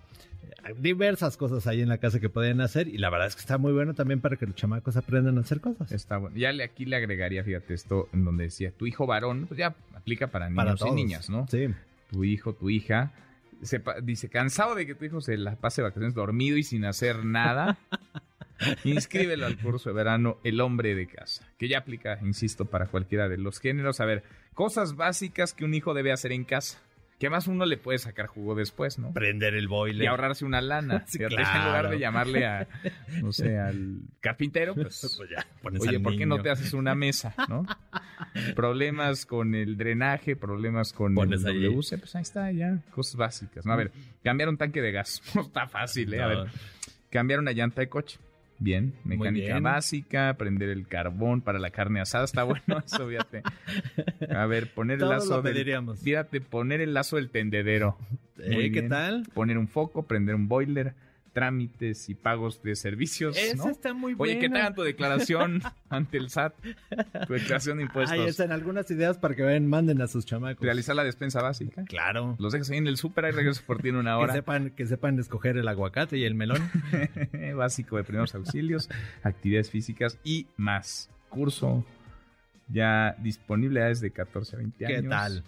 diversas 0.78 1.38
cosas 1.38 1.68
ahí 1.68 1.82
en 1.82 1.90
la 1.90 1.98
casa 1.98 2.20
que 2.20 2.30
podían 2.30 2.62
hacer 2.62 2.88
y 2.88 2.98
la 2.98 3.10
verdad 3.10 3.28
es 3.28 3.36
que 3.36 3.42
está 3.42 3.58
muy 3.58 3.74
bueno 3.74 3.94
también 3.94 4.22
para 4.22 4.38
que 4.38 4.46
los 4.46 4.56
chamacos 4.56 4.96
aprendan 4.96 5.38
a 5.38 5.42
hacer 5.42 5.60
cosas. 5.60 5.92
Está 5.92 6.18
bueno. 6.18 6.36
Ya 6.38 6.52
le, 6.52 6.64
aquí 6.64 6.86
le 6.86 6.96
agregaría, 6.96 7.44
fíjate, 7.44 7.74
esto 7.74 8.10
en 8.14 8.26
donde 8.26 8.46
decía 8.46 8.72
tu 8.72 8.86
hijo 8.86 9.06
varón, 9.06 9.46
pues 9.48 9.58
ya 9.58 9.76
aplica 9.96 10.28
para 10.28 10.50
niños 10.50 10.80
Para 10.80 10.92
y 10.92 10.96
niñas, 10.96 11.30
¿no? 11.30 11.48
Sí. 11.50 11.68
Tu 12.12 12.24
hijo, 12.24 12.54
tu 12.54 12.70
hija. 12.70 13.12
Sepa- 13.62 14.02
dice, 14.02 14.30
cansado 14.30 14.76
de 14.76 14.86
que 14.86 14.96
tu 14.96 15.06
hijo 15.06 15.22
se 15.22 15.38
la 15.38 15.56
pase 15.56 15.82
vacaciones 15.82 16.14
dormido 16.14 16.58
y 16.58 16.64
sin 16.64 16.86
hacer 16.86 17.24
nada. 17.26 17.78
Inscríbelo 18.84 19.46
al 19.48 19.58
curso 19.58 19.90
de 19.90 19.96
verano 19.96 20.38
El 20.44 20.62
hombre 20.62 20.94
de 20.94 21.08
casa, 21.08 21.48
que 21.58 21.68
ya 21.68 21.80
aplica, 21.80 22.20
insisto, 22.22 22.66
para 22.66 22.86
cualquiera 22.88 23.28
de 23.28 23.38
los 23.38 23.60
géneros. 23.60 24.00
A 24.00 24.06
ver, 24.06 24.24
cosas 24.54 24.96
básicas 24.96 25.54
que 25.54 25.66
un 25.66 25.74
hijo 25.74 25.94
debe 25.94 26.12
hacer 26.12 26.32
en 26.32 26.44
casa. 26.44 26.80
Que 27.22 27.28
además 27.28 27.48
uno 27.48 27.66
le 27.68 27.78
puede 27.78 28.00
sacar 28.00 28.26
jugo 28.26 28.56
después, 28.56 28.98
¿no? 28.98 29.14
Prender 29.14 29.54
el 29.54 29.68
boiler. 29.68 30.04
Y 30.04 30.08
ahorrarse 30.08 30.44
una 30.44 30.60
lana. 30.60 31.06
Sí, 31.08 31.20
claro. 31.20 31.36
En 31.38 31.66
lugar 31.68 31.90
de 31.92 32.00
llamarle 32.00 32.46
a, 32.48 32.68
no 33.22 33.32
sé, 33.32 33.60
al 33.60 34.00
carpintero, 34.22 34.74
pues, 34.74 35.00
Pues 35.18 35.30
ya, 35.30 35.46
pones 35.62 35.82
oye, 35.84 35.98
al 35.98 36.02
¿por 36.02 36.18
qué 36.18 36.26
no 36.26 36.42
te 36.42 36.50
haces 36.50 36.74
una 36.74 36.96
mesa, 36.96 37.36
no? 37.48 37.64
problemas 38.56 39.26
con 39.28 39.54
el 39.56 39.78
drenaje, 39.78 40.36
problemas 40.36 40.94
con 40.94 41.14
Pones 41.14 41.44
el. 41.44 41.62
WC, 41.64 41.98
pues 42.00 42.16
ahí 42.16 42.24
está, 42.24 42.52
ya, 42.52 42.80
cosas 42.92 43.16
básicas, 43.16 43.66
¿no? 43.66 43.74
A 43.74 43.76
ver, 43.76 43.92
cambiar 44.24 44.50
un 44.50 44.58
tanque 44.58 44.82
de 44.82 44.92
gas, 44.92 45.22
no 45.36 45.42
está 45.42 45.68
fácil, 45.68 46.14
¿eh? 46.14 46.22
A 46.22 46.28
No. 46.28 46.44
ver, 46.44 46.52
cambiar 47.12 47.40
una 47.40 47.52
llanta 47.52 47.82
de 47.82 47.90
coche. 47.90 48.18
Bien, 48.64 48.94
mecánica 49.04 49.54
bien. 49.54 49.64
básica, 49.64 50.36
prender 50.38 50.70
el 50.70 50.88
carbón 50.88 51.42
para 51.42 51.58
la 51.58 51.72
carne 51.72 52.00
asada, 52.00 52.26
está 52.26 52.44
bueno 52.44 52.62
eso, 52.86 53.08
fíjate. 53.08 53.42
A 54.30 54.46
ver, 54.46 54.72
poner 54.72 55.02
el 55.02 55.10
lazo 55.10 55.42
del, 55.42 55.98
fíjate, 55.98 56.42
poner 56.42 56.80
el 56.80 56.94
lazo 56.94 57.16
del 57.16 57.32
tendedero. 57.32 57.98
Eh, 58.38 58.72
¿qué 58.72 58.82
bien. 58.82 58.90
tal? 58.90 59.24
Poner 59.34 59.58
un 59.58 59.68
foco, 59.68 60.04
prender 60.04 60.36
un 60.36 60.48
boiler, 60.48 60.94
trámites 61.34 62.10
y 62.10 62.16
pagos 62.16 62.62
de 62.62 62.76
servicios, 62.76 63.38
Esa 63.38 63.56
¿no? 63.66 63.70
está 63.70 63.94
muy 63.94 64.16
Oye, 64.18 64.34
que 64.34 64.48
buena. 64.48 64.54
te 64.56 64.60
hagan 64.62 64.76
tu 64.76 64.82
declaración 64.84 65.62
ante 65.90 66.18
el 66.18 66.30
SAT, 66.30 66.54
tu 67.28 67.34
declaración 67.34 67.78
de 67.78 67.84
impuestos. 67.84 68.12
Ahí 68.20 68.26
están 68.28 68.52
algunas 68.52 68.90
ideas 68.92 69.18
para 69.18 69.34
que 69.36 69.44
vayan, 69.44 69.68
manden 69.68 70.02
a 70.02 70.08
sus 70.08 70.26
chamacos. 70.26 70.64
Realizar 70.64 70.96
la 70.96 71.04
despensa 71.04 71.42
básica. 71.42 71.86
Claro. 71.86 72.36
Los 72.40 72.52
dejas 72.54 72.70
ahí 72.72 72.78
en 72.80 72.88
el 72.88 72.98
súper, 72.98 73.26
ahí 73.26 73.32
regreso 73.32 73.62
por 73.66 73.82
ti 73.82 73.90
en 73.90 73.96
una 73.96 74.12
Que 74.18 74.24
hora. 74.24 74.34
sepan, 74.34 74.70
que 74.72 74.86
sepan 74.86 75.18
escoger 75.20 75.58
el 75.58 75.68
aguacate 75.68 76.18
y 76.18 76.26
el 76.26 76.36
melón. 76.36 76.62
Básico 77.56 77.98
de 77.98 78.04
primeros 78.04 78.36
auxilios, 78.36 78.90
actividades 79.24 79.70
físicas 79.70 80.18
y 80.24 80.48
más. 80.58 81.10
Curso 81.30 81.86
ya 82.68 83.16
disponible 83.20 83.82
desde 83.82 84.12
14 84.12 84.56
a 84.56 84.60
20 84.60 84.86
¿Qué 84.86 84.96
años. 84.98 85.10
tal? 85.10 85.44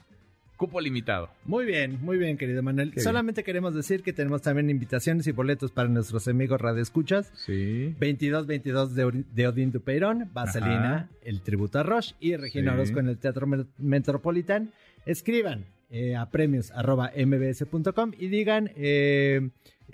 Cupo 0.58 0.80
limitado. 0.80 1.30
Muy 1.46 1.66
bien, 1.66 1.98
muy 2.02 2.18
bien, 2.18 2.38
querido 2.38 2.62
Manuel. 2.64 2.92
Qué 2.92 3.02
Solamente 3.02 3.44
queremos 3.44 3.74
decir 3.76 4.02
que 4.04 4.14
tenemos 4.14 4.42
también 4.44 4.70
invitaciones 4.70 5.28
y 5.28 5.32
boletos 5.32 5.72
para 5.72 5.90
nuestros 5.90 6.28
amigos 6.28 6.62
radioescuchas. 6.62 7.32
Sí. 7.36 7.94
22, 8.00 8.46
22 8.48 8.96
de, 8.96 9.24
de 9.34 9.48
Odín 9.48 9.72
Dupeirón, 9.72 10.30
Vaselina, 10.34 10.96
Ajá. 10.96 11.10
el 11.24 11.42
tributo 11.42 11.80
a 11.80 11.84
Roche 11.84 12.16
y 12.20 12.36
Regina 12.38 12.72
Sí. 12.72 12.76
Orozco 12.78 13.00
en 13.00 13.10
el 13.10 13.18
Teatro 13.18 13.48
Met- 13.48 13.68
Metropolitan. 13.78 14.72
Escriban 15.06 15.66
eh, 15.90 16.16
a 16.16 16.30
premios 16.30 16.72
arroba 16.72 17.12
mbs.com 17.16 18.12
y 18.18 18.28
digan 18.28 18.72
eh, 18.76 19.50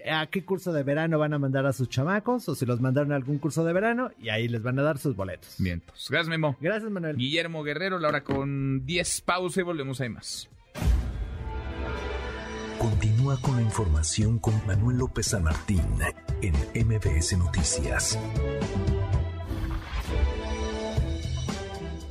a 0.09 0.27
qué 0.27 0.45
curso 0.45 0.71
de 0.71 0.83
verano 0.83 1.19
van 1.19 1.33
a 1.33 1.39
mandar 1.39 1.65
a 1.65 1.73
sus 1.73 1.89
chamacos 1.89 2.47
o 2.49 2.55
si 2.55 2.65
los 2.65 2.79
mandaron 2.79 3.11
a 3.11 3.15
algún 3.15 3.37
curso 3.37 3.63
de 3.63 3.73
verano 3.73 4.11
y 4.21 4.29
ahí 4.29 4.47
les 4.47 4.61
van 4.61 4.79
a 4.79 4.83
dar 4.83 4.97
sus 4.97 5.15
boletos. 5.15 5.55
Vientos. 5.57 6.07
Gracias, 6.09 6.29
Memo. 6.29 6.55
Gracias, 6.61 6.89
Manuel. 6.91 7.17
Guillermo 7.17 7.63
Guerrero, 7.63 7.99
la 7.99 8.07
hora 8.09 8.23
con 8.23 8.85
10 8.85 9.21
pausa 9.21 9.61
y 9.61 9.63
volvemos 9.63 9.99
ahí 10.01 10.09
más. 10.09 10.49
Continúa 12.79 13.39
con 13.41 13.57
la 13.57 13.61
información 13.61 14.39
con 14.39 14.65
Manuel 14.65 14.99
López 14.99 15.27
San 15.27 15.43
Martín 15.43 15.83
en 16.41 16.53
MBS 16.87 17.37
Noticias. 17.37 18.17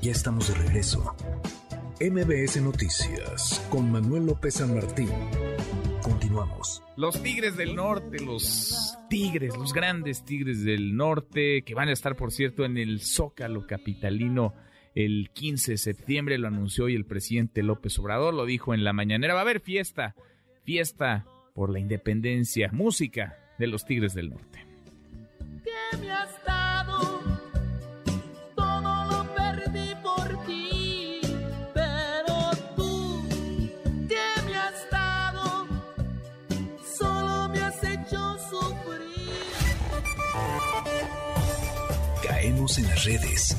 Ya 0.03 0.13
estamos 0.13 0.49
de 0.49 0.55
regreso. 0.55 1.15
MBS 2.01 2.61
Noticias 2.61 3.67
con 3.71 3.91
Manuel 3.91 4.27
López 4.27 4.55
San 4.55 4.75
Martín. 4.75 5.09
Continuamos. 6.09 6.83
Los 6.97 7.23
Tigres 7.23 7.57
del 7.57 7.77
Norte, 7.77 8.19
los 8.25 8.97
Tigres, 9.11 9.57
los 9.57 9.75
grandes 9.75 10.25
Tigres 10.25 10.65
del 10.65 10.97
Norte, 10.97 11.63
que 11.63 11.75
van 11.75 11.89
a 11.89 11.93
estar, 11.93 12.17
por 12.17 12.33
cierto, 12.33 12.65
en 12.65 12.79
el 12.79 13.01
Zócalo 13.01 13.67
Capitalino 13.67 14.55
el 14.95 15.31
15 15.35 15.73
de 15.73 15.79
septiembre, 15.79 16.39
lo 16.39 16.49
anunció 16.49 16.85
hoy 16.85 16.95
el 16.95 17.05
presidente 17.05 17.63
López 17.63 17.99
Obrador, 17.99 18.33
lo 18.33 18.47
dijo 18.47 18.73
en 18.73 18.85
la 18.85 18.95
mañanera. 18.95 19.35
Va 19.35 19.41
a 19.41 19.43
haber 19.43 19.61
fiesta, 19.61 20.15
fiesta 20.65 21.27
por 21.55 21.71
la 21.71 21.79
independencia, 21.79 22.71
música 22.73 23.37
de 23.59 23.67
los 23.67 23.85
Tigres 23.85 24.15
del 24.15 24.31
Norte. 24.31 24.65
¿Qué 25.63 25.97
me 25.99 26.11
has 26.11 26.45
dado? 26.45 27.38
En 42.77 42.85
las 42.85 43.05
redes. 43.07 43.57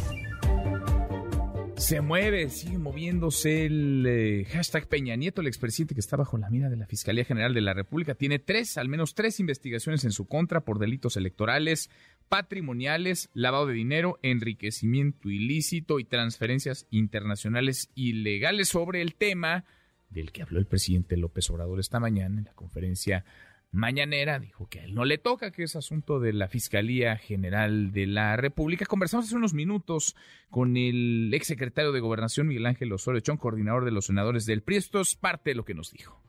Se 1.77 1.99
mueve, 1.99 2.49
sigue 2.49 2.77
moviéndose 2.77 3.65
el 3.65 4.05
eh, 4.07 4.45
hashtag 4.51 4.87
Peña 4.87 5.15
Nieto, 5.15 5.41
el 5.41 5.47
expresidente 5.47 5.95
que 5.95 5.99
está 5.99 6.15
bajo 6.15 6.37
la 6.37 6.51
mira 6.51 6.69
de 6.69 6.77
la 6.77 6.85
Fiscalía 6.85 7.25
General 7.25 7.51
de 7.55 7.61
la 7.61 7.73
República. 7.73 8.13
Tiene 8.13 8.37
tres, 8.37 8.77
al 8.77 8.87
menos 8.87 9.15
tres 9.15 9.39
investigaciones 9.39 10.05
en 10.05 10.11
su 10.11 10.27
contra 10.27 10.61
por 10.61 10.77
delitos 10.77 11.17
electorales, 11.17 11.89
patrimoniales, 12.27 13.29
lavado 13.33 13.65
de 13.65 13.73
dinero, 13.73 14.19
enriquecimiento 14.21 15.31
ilícito 15.31 15.99
y 15.99 16.03
transferencias 16.03 16.85
internacionales 16.91 17.89
ilegales 17.95 18.69
sobre 18.69 19.01
el 19.01 19.15
tema 19.15 19.65
del 20.11 20.31
que 20.31 20.43
habló 20.43 20.59
el 20.59 20.67
presidente 20.67 21.17
López 21.17 21.49
Obrador 21.49 21.79
esta 21.79 21.99
mañana 21.99 22.37
en 22.37 22.45
la 22.45 22.53
conferencia 22.53 23.25
mañanera, 23.71 24.39
dijo 24.39 24.67
que 24.67 24.79
a 24.79 24.83
él 24.83 24.95
no 24.95 25.05
le 25.05 25.17
toca, 25.17 25.51
que 25.51 25.63
es 25.63 25.75
asunto 25.75 26.19
de 26.19 26.33
la 26.33 26.47
Fiscalía 26.47 27.17
General 27.17 27.91
de 27.91 28.07
la 28.07 28.35
República. 28.35 28.85
Conversamos 28.85 29.27
hace 29.27 29.35
unos 29.35 29.53
minutos 29.53 30.15
con 30.49 30.77
el 30.77 31.31
exsecretario 31.33 31.91
de 31.91 31.99
Gobernación, 31.99 32.47
Miguel 32.47 32.65
Ángel 32.65 32.91
Osorio 32.93 33.21
Chón, 33.21 33.37
coordinador 33.37 33.85
de 33.85 33.91
los 33.91 34.05
senadores 34.05 34.45
del 34.45 34.63
PRI. 34.63 34.77
Esto 34.77 35.01
es 35.01 35.15
parte 35.15 35.51
de 35.51 35.55
lo 35.55 35.65
que 35.65 35.73
nos 35.73 35.91
dijo. 35.91 36.21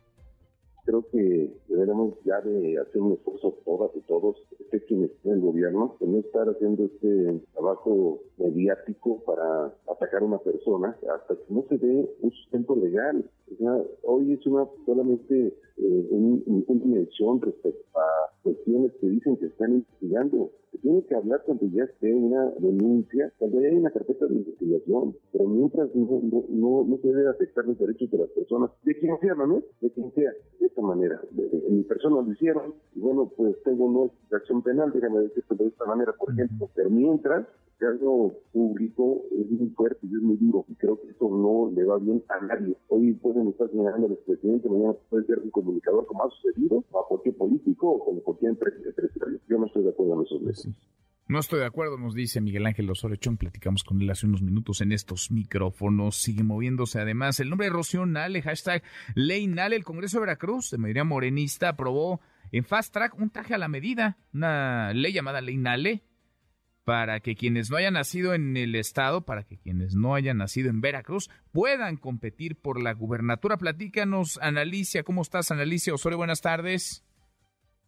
Creo 0.91 1.07
que 1.13 1.55
deberemos 1.69 2.15
ya 2.25 2.41
de 2.41 2.77
hacer 2.81 3.01
un 3.01 3.13
esfuerzo 3.13 3.57
todas 3.65 3.93
y 3.95 4.01
todos, 4.09 4.35
este 4.59 4.83
quien 4.87 5.05
esté 5.05 5.29
en 5.29 5.35
el 5.35 5.41
gobierno, 5.41 5.97
de 6.01 6.09
no 6.09 6.19
estar 6.19 6.49
haciendo 6.49 6.83
este 6.87 7.41
trabajo 7.53 8.19
mediático 8.39 9.23
para 9.25 9.73
atacar 9.89 10.23
a 10.23 10.25
una 10.25 10.39
persona 10.39 10.99
hasta 11.15 11.37
que 11.37 11.45
no 11.49 11.65
se 11.69 11.79
dé 11.79 12.11
un 12.23 12.33
sustento 12.33 12.75
legal. 12.75 13.25
O 13.53 13.57
sea, 13.57 13.85
hoy 14.03 14.33
es 14.33 14.45
una 14.49 14.67
solamente 14.85 15.55
eh, 15.77 16.09
un, 16.11 16.43
una 16.67 16.81
dimensión 16.81 17.41
respecto 17.41 17.87
a 17.97 18.33
cuestiones 18.43 18.91
que 19.01 19.11
dicen 19.11 19.37
que 19.37 19.47
están 19.47 19.75
investigando. 19.75 20.51
Se 20.71 20.79
tiene 20.79 21.05
que 21.05 21.15
hablar 21.15 21.43
cuando 21.45 21.67
ya 21.67 21.85
esté 21.85 22.13
una 22.15 22.51
denuncia, 22.59 23.33
cuando 23.39 23.61
ya 23.61 23.69
hay 23.69 23.77
una 23.77 23.91
carpeta 23.91 24.27
de 24.27 24.37
investigación, 24.37 25.17
pero 25.33 25.47
mientras 25.47 25.95
no, 25.95 26.21
no, 26.23 26.45
no, 26.49 26.85
no 26.85 26.99
se 26.99 27.09
debe 27.09 27.29
afectar 27.29 27.65
los 27.65 27.79
derechos 27.79 28.11
de 28.11 28.19
las 28.19 28.31
personas, 28.31 28.71
de 28.85 28.99
quien 28.99 29.19
sea, 29.21 29.35
¿no? 29.35 29.63
De 29.81 29.91
quien 29.91 30.13
sea, 30.13 30.33
de 30.61 30.67
esta 30.67 30.81
manera. 30.83 31.21
De, 31.33 31.49
de, 31.49 31.71
mi 31.71 31.83
persona 31.83 32.23
lo 32.23 32.33
hicieron, 32.33 32.75
y 32.95 33.01
bueno, 33.01 33.33
pues 33.37 33.57
tengo 33.65 33.87
una 33.87 34.11
acción 34.31 34.63
penal, 34.63 34.93
déjame 34.93 35.21
decirlo 35.21 35.57
de 35.57 35.67
esta 35.67 35.85
manera, 35.87 36.13
por 36.19 36.33
ejemplo, 36.33 36.71
pero 36.75 36.89
mientras 36.91 37.47
algo 37.87 38.33
público 38.53 39.23
es 39.31 39.51
muy 39.51 39.69
fuerte 39.71 39.99
y 40.03 40.15
es 40.15 40.23
muy 40.23 40.37
duro 40.37 40.65
y 40.69 40.75
creo 40.75 41.01
que 41.01 41.11
eso 41.11 41.29
no 41.29 41.71
le 41.75 41.85
va 41.85 41.99
bien 41.99 42.23
a 42.29 42.45
nadie. 42.45 42.77
Hoy 42.89 43.13
pueden 43.15 43.49
estar 43.49 43.71
señalando 43.71 44.07
al 44.07 44.13
expresidente, 44.13 44.69
mañana 44.69 44.95
puede 45.09 45.27
ser 45.27 45.39
un 45.39 45.51
comunicador 45.51 46.07
como 46.07 46.25
ha 46.25 46.31
sucedido, 46.31 46.85
a 46.91 47.07
cualquier 47.09 47.37
político 47.37 47.91
o 47.91 48.05
con 48.05 48.21
cualquier 48.21 48.51
empresario. 48.51 49.41
Yo 49.49 49.59
no 49.59 49.67
estoy 49.67 49.85
de 49.85 49.91
acuerdo 49.91 50.15
en 50.15 50.23
esos 50.23 50.43
meses. 50.43 50.60
No 51.31 51.39
estoy 51.39 51.61
de 51.61 51.67
acuerdo, 51.67 51.97
nos 51.97 52.13
dice 52.15 52.41
Miguel 52.41 52.67
Ángel 52.67 52.91
Osorio 52.91 53.15
Chón. 53.15 53.37
Platicamos 53.37 53.85
con 53.85 54.01
él 54.03 54.11
hace 54.11 54.27
unos 54.27 54.43
minutos 54.43 54.81
en 54.81 54.91
estos 54.91 55.31
micrófonos. 55.31 56.17
Sigue 56.17 56.43
moviéndose 56.43 56.99
además 56.99 57.39
el 57.39 57.51
nombre 57.51 57.69
de 57.69 57.73
Rocío 57.73 58.05
Nale, 58.05 58.43
hashtag 58.43 58.83
Ley 59.15 59.47
Nale. 59.47 59.77
El 59.77 59.85
Congreso 59.85 60.17
de 60.17 60.23
Veracruz, 60.23 60.73
de 60.73 60.79
mayoría 60.79 61.05
morenista, 61.05 61.69
aprobó 61.69 62.21
en 62.51 62.65
fast 62.65 62.93
track 62.93 63.17
un 63.17 63.31
traje 63.31 63.55
a 63.55 63.59
la 63.59 63.69
medida, 63.69 64.19
una 64.33 64.93
ley 64.93 65.13
llamada 65.13 65.41
Ley 65.41 65.57
Nale, 65.57 66.03
para 66.83 67.21
que 67.21 67.37
quienes 67.37 67.71
no 67.71 67.77
hayan 67.77 67.95
nacido 67.95 68.35
en 68.35 68.57
el 68.57 68.75
estado, 68.75 69.25
para 69.25 69.45
que 69.45 69.57
quienes 69.57 69.95
no 69.95 70.17
hayan 70.17 70.39
nacido 70.39 70.69
en 70.69 70.81
Veracruz, 70.81 71.31
puedan 71.53 71.97
competir 71.97 72.57
por 72.57 72.83
la 72.83 72.93
gubernatura. 72.93 73.57
Platícanos, 73.57 74.37
Analicia, 74.43 75.05
¿cómo 75.05 75.23
estás, 75.23 75.53
Analicia 75.53 75.95
Osorio? 75.95 76.19
Buenas 76.19 76.41
tardes. 76.41 77.05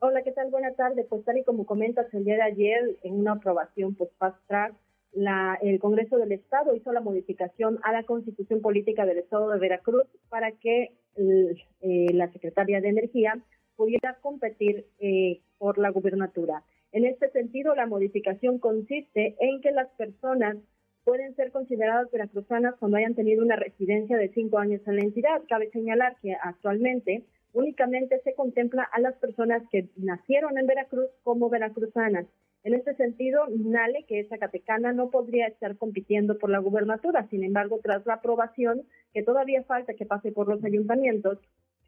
Hola, 0.05 0.23
¿qué 0.25 0.33
tal? 0.33 0.51
Buenas 0.51 0.75
tardes. 0.75 1.07
Pues 1.09 1.25
tal 1.25 1.39
y 1.39 1.45
como 1.45 1.65
comentas, 1.65 2.13
el 2.13 2.25
día 2.25 2.35
de 2.35 2.43
ayer, 2.43 2.97
en 3.05 3.21
una 3.21 3.35
aprobación 3.35 3.95
pues 3.95 4.11
fast 4.19 4.37
track, 4.49 4.75
la, 5.13 5.57
el 5.63 5.79
Congreso 5.79 6.19
del 6.19 6.33
Estado 6.33 6.75
hizo 6.75 6.93
la 6.93 7.01
modificación 7.01 7.79
a 7.85 7.93
la 7.93 8.03
Constitución 8.03 8.61
Política 8.61 9.07
del 9.07 9.19
Estado 9.19 9.49
de 9.51 9.61
Veracruz 9.61 10.03
para 10.29 10.51
que 10.51 10.91
eh, 11.15 12.07
la 12.15 12.33
Secretaría 12.33 12.81
de 12.81 12.89
Energía 12.89 13.39
pudiera 13.77 14.19
competir 14.21 14.87
eh, 14.99 15.41
por 15.59 15.79
la 15.79 15.91
gubernatura. 15.91 16.65
En 16.91 17.05
este 17.05 17.31
sentido, 17.31 17.77
la 17.77 17.87
modificación 17.87 18.59
consiste 18.59 19.37
en 19.39 19.61
que 19.61 19.71
las 19.71 19.89
personas 19.91 20.57
pueden 21.05 21.37
ser 21.37 21.53
consideradas 21.53 22.11
veracruzanas 22.11 22.75
cuando 22.81 22.97
hayan 22.97 23.15
tenido 23.15 23.45
una 23.45 23.55
residencia 23.55 24.17
de 24.17 24.31
cinco 24.31 24.59
años 24.59 24.81
en 24.85 24.97
la 24.97 25.03
entidad. 25.03 25.43
Cabe 25.49 25.71
señalar 25.71 26.17
que 26.21 26.35
actualmente 26.35 27.25
únicamente 27.53 28.21
se 28.25 28.35
contempla 28.35 28.83
a 28.83 29.01
las 29.01 29.15
personas 29.17 29.63
que 29.71 29.89
nacieron 29.97 30.59
en 30.59 30.67
Veracruz 30.67 31.09
como 31.23 31.49
veracruzanas. 31.49 32.27
En 32.65 32.75
este 32.75 32.95
sentido, 32.95 33.47
Nale, 33.49 34.05
que 34.07 34.21
es 34.21 34.29
zacatecana, 34.29 34.93
no 34.93 35.11
podría 35.11 35.49
estar 35.49 35.77
compitiendo 35.77 36.39
por 36.39 36.49
la 36.51 36.59
gubernatura. 36.59 37.27
Sin 37.29 37.43
embargo, 37.43 37.81
tras 37.83 38.07
la 38.07 38.15
aprobación, 38.15 38.83
que 39.13 39.23
todavía 39.23 39.65
falta 39.65 39.95
que 39.95 40.07
pase 40.07 40.31
por 40.31 40.49
los 40.49 40.63
ayuntamientos, 40.65 41.39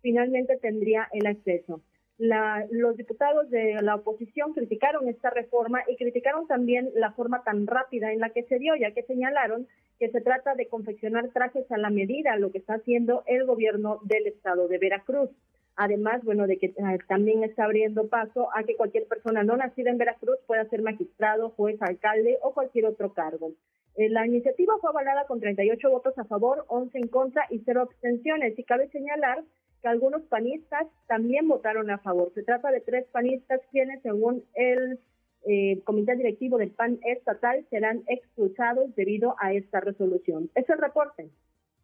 finalmente 0.00 0.56
tendría 0.56 1.08
el 1.12 1.26
acceso. 1.26 1.80
La, 2.16 2.64
los 2.70 2.96
diputados 2.96 3.50
de 3.50 3.74
la 3.82 3.96
oposición 3.96 4.52
criticaron 4.52 5.08
esta 5.08 5.30
reforma 5.30 5.82
y 5.88 5.96
criticaron 5.96 6.46
también 6.46 6.90
la 6.94 7.10
forma 7.12 7.42
tan 7.42 7.66
rápida 7.66 8.12
en 8.12 8.20
la 8.20 8.30
que 8.30 8.44
se 8.44 8.58
dio, 8.58 8.76
ya 8.76 8.92
que 8.92 9.02
señalaron 9.02 9.66
que 9.98 10.10
se 10.10 10.20
trata 10.20 10.54
de 10.54 10.68
confeccionar 10.68 11.30
trajes 11.30 11.70
a 11.72 11.78
la 11.78 11.90
medida, 11.90 12.36
lo 12.36 12.52
que 12.52 12.58
está 12.58 12.74
haciendo 12.74 13.24
el 13.26 13.44
gobierno 13.44 13.98
del 14.04 14.26
estado 14.28 14.68
de 14.68 14.78
Veracruz. 14.78 15.30
Además, 15.76 16.22
bueno, 16.22 16.46
de 16.46 16.58
que 16.58 16.66
eh, 16.66 16.98
también 17.08 17.42
está 17.42 17.64
abriendo 17.64 18.06
paso 18.08 18.48
a 18.54 18.62
que 18.62 18.76
cualquier 18.76 19.06
persona 19.08 19.42
no 19.42 19.56
nacida 19.56 19.90
en 19.90 19.98
Veracruz 19.98 20.38
pueda 20.46 20.64
ser 20.66 20.82
magistrado, 20.82 21.50
juez, 21.50 21.82
alcalde 21.82 22.38
o 22.42 22.54
cualquier 22.54 22.86
otro 22.86 23.12
cargo. 23.12 23.50
Eh, 23.96 24.08
la 24.08 24.24
iniciativa 24.26 24.74
fue 24.80 24.90
avalada 24.90 25.26
con 25.26 25.40
38 25.40 25.90
votos 25.90 26.16
a 26.16 26.24
favor, 26.24 26.64
11 26.68 26.96
en 26.96 27.08
contra 27.08 27.46
y 27.50 27.60
cero 27.64 27.82
abstenciones. 27.82 28.56
Y 28.56 28.64
cabe 28.64 28.88
señalar 28.90 29.42
que 29.84 29.88
algunos 29.90 30.22
panistas 30.22 30.86
también 31.06 31.46
votaron 31.46 31.90
a 31.90 31.98
favor. 31.98 32.32
Se 32.34 32.42
trata 32.42 32.70
de 32.70 32.80
tres 32.80 33.04
panistas 33.12 33.60
quienes, 33.70 34.00
según 34.02 34.42
el 34.54 34.98
eh, 35.46 35.82
comité 35.84 36.16
directivo 36.16 36.56
del 36.56 36.70
PAN 36.70 36.98
estatal, 37.04 37.66
serán 37.68 38.02
expulsados 38.08 38.94
debido 38.96 39.36
a 39.38 39.52
esta 39.52 39.80
resolución. 39.80 40.50
Es 40.54 40.66
el 40.70 40.78
reporte. 40.78 41.28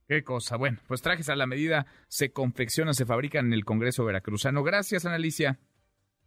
Qué 0.08 0.24
cosa. 0.24 0.56
Bueno, 0.56 0.78
pues 0.88 1.02
trajes 1.02 1.28
a 1.28 1.36
la 1.36 1.46
medida 1.46 1.84
se 2.08 2.32
confeccionan, 2.32 2.94
se 2.94 3.04
fabrican 3.04 3.48
en 3.48 3.52
el 3.52 3.66
Congreso 3.66 4.02
Veracruzano. 4.06 4.62
Gracias, 4.62 5.04
Analicia. 5.04 5.58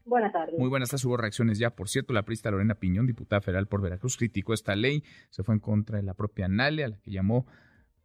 Buenas 0.05 0.31
tardes. 0.31 0.59
Muy 0.59 0.69
buenas 0.69 0.89
tardes. 0.89 1.05
Hubo 1.05 1.17
reacciones 1.17 1.57
ya. 1.57 1.71
Por 1.71 1.89
cierto, 1.89 2.13
la 2.13 2.21
prista 2.21 2.51
Lorena 2.51 2.75
Piñón, 2.75 3.07
diputada 3.07 3.41
federal 3.41 3.65
por 3.65 3.81
Veracruz, 3.81 4.15
criticó 4.15 4.53
esta 4.53 4.75
ley. 4.75 5.03
Se 5.31 5.41
fue 5.41 5.55
en 5.55 5.59
contra 5.59 5.97
de 5.97 6.03
la 6.03 6.13
propia 6.13 6.47
Nale, 6.47 6.83
a 6.83 6.89
la 6.89 6.99
que 6.99 7.09
llamó 7.09 7.47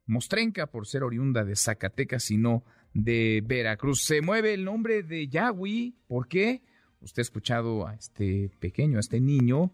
Mostrenca 0.07 0.69
por 0.69 0.87
ser 0.87 1.03
oriunda 1.03 1.45
de 1.45 1.55
Zacatecas 1.55 2.31
y 2.31 2.39
no 2.39 2.65
de 2.95 3.43
Veracruz. 3.45 4.03
Se 4.03 4.23
mueve 4.23 4.55
el 4.55 4.65
nombre 4.65 5.03
de 5.03 5.29
Yahweh. 5.29 5.93
¿Por 6.07 6.29
qué? 6.29 6.63
Usted 7.01 7.21
ha 7.21 7.23
escuchado 7.23 7.87
a 7.87 7.95
este 7.95 8.51
pequeño, 8.59 8.97
a 8.97 9.01
este 9.01 9.21
niño, 9.21 9.73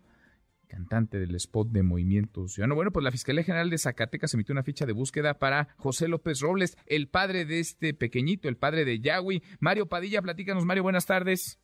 cantante 0.67 1.19
del 1.19 1.35
spot 1.37 1.69
de 1.69 1.83
Movimiento 1.83 2.47
Ciudadano. 2.49 2.75
Bueno, 2.75 2.91
pues 2.91 3.05
la 3.05 3.11
Fiscalía 3.11 3.45
General 3.45 3.71
de 3.71 3.79
Zacatecas 3.79 4.35
emitió 4.35 4.53
una 4.53 4.63
ficha 4.63 4.87
de 4.87 4.93
búsqueda 4.93 5.39
para 5.39 5.69
José 5.77 6.09
López 6.09 6.41
Robles, 6.41 6.77
el 6.87 7.09
padre 7.09 7.45
de 7.45 7.61
este 7.61 7.95
pequeñito, 7.95 8.49
el 8.49 8.57
padre 8.57 8.85
de 8.85 9.01
Yahweh. 9.01 9.43
Mario 9.61 9.87
Padilla, 9.87 10.21
platícanos, 10.21 10.65
Mario, 10.65 10.83
buenas 10.83 11.07
tardes. 11.07 11.59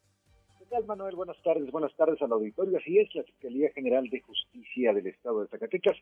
¿Qué 0.59 0.65
tal, 0.71 0.87
Manuel? 0.87 1.17
Buenas 1.17 1.43
tardes. 1.43 1.71
Buenas 1.71 1.95
tardes 1.97 2.23
al 2.23 2.33
auditorio. 2.33 2.79
Así 2.79 2.99
es, 2.99 3.15
la 3.15 3.25
Fiscalía 3.25 3.71
General 3.75 4.09
de 4.09 4.21
Justicia 4.21 4.93
del 4.95 5.09
Estado 5.09 5.43
de 5.43 5.49
Zacatecas 5.49 5.97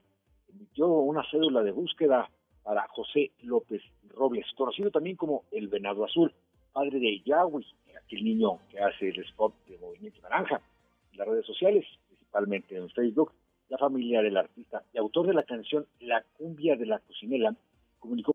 emitió 0.49 0.89
una 0.89 1.23
cédula 1.31 1.63
de 1.63 1.73
búsqueda 1.73 2.31
para 2.63 2.87
José 2.89 3.33
López 3.43 3.83
Robles, 4.11 4.47
conocido 4.57 4.91
también 4.91 5.17
como 5.17 5.45
el 5.51 5.69
Venado 5.69 6.05
Azul, 6.05 6.33
padre 6.73 6.99
de 6.99 7.21
Yahweh, 7.21 7.65
aquel 7.97 8.25
niño 8.25 8.59
que 8.71 8.81
hace 8.81 9.09
el 9.09 9.21
spot 9.25 9.55
de 9.67 9.79
Movimiento 9.79 10.21
Naranja, 10.23 10.61
en 11.13 11.19
las 11.19 11.29
redes 11.29 11.47
sociales, 11.47 11.85
principalmente 12.07 12.77
en 12.77 12.89
Facebook, 12.91 13.33
la 13.69 13.79
familia 13.79 14.23
del 14.23 14.37
artista 14.37 14.83
y 14.93 14.99
autor 14.99 15.27
de 15.27 15.35
la 15.35 15.43
canción 15.43 15.87
La 16.01 16.25
cumbia 16.37 16.77
de 16.77 16.87
la 16.87 16.99
cocinela, 17.01 17.55
comunicó 17.99 18.35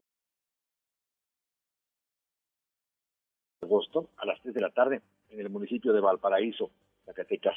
en 3.62 3.68
agosto 3.68 4.10
a 4.18 4.26
las 4.26 4.40
3 4.42 4.54
de 4.54 4.62
la 4.62 4.70
tarde 4.70 5.02
en 5.30 5.40
el 5.40 5.50
municipio 5.50 5.94
de 5.94 6.02
Valparaíso, 6.02 6.70
Zacatecas, 7.06 7.56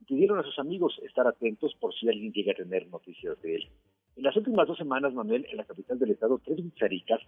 y 0.00 0.04
pidieron 0.04 0.38
a 0.38 0.42
sus 0.42 0.58
amigos 0.58 1.00
estar 1.02 1.26
atentos 1.26 1.74
por 1.80 1.94
si 1.94 2.08
alguien 2.08 2.32
llega 2.32 2.52
a 2.52 2.56
tener 2.56 2.86
noticias 2.88 3.40
de 3.40 3.56
él. 3.56 3.68
En 4.16 4.22
las 4.22 4.36
últimas 4.36 4.68
dos 4.68 4.78
semanas, 4.78 5.12
Manuel, 5.12 5.46
en 5.50 5.56
la 5.56 5.64
capital 5.64 5.98
del 5.98 6.12
estado, 6.12 6.40
tres 6.44 6.58
huicharicas, 6.60 7.20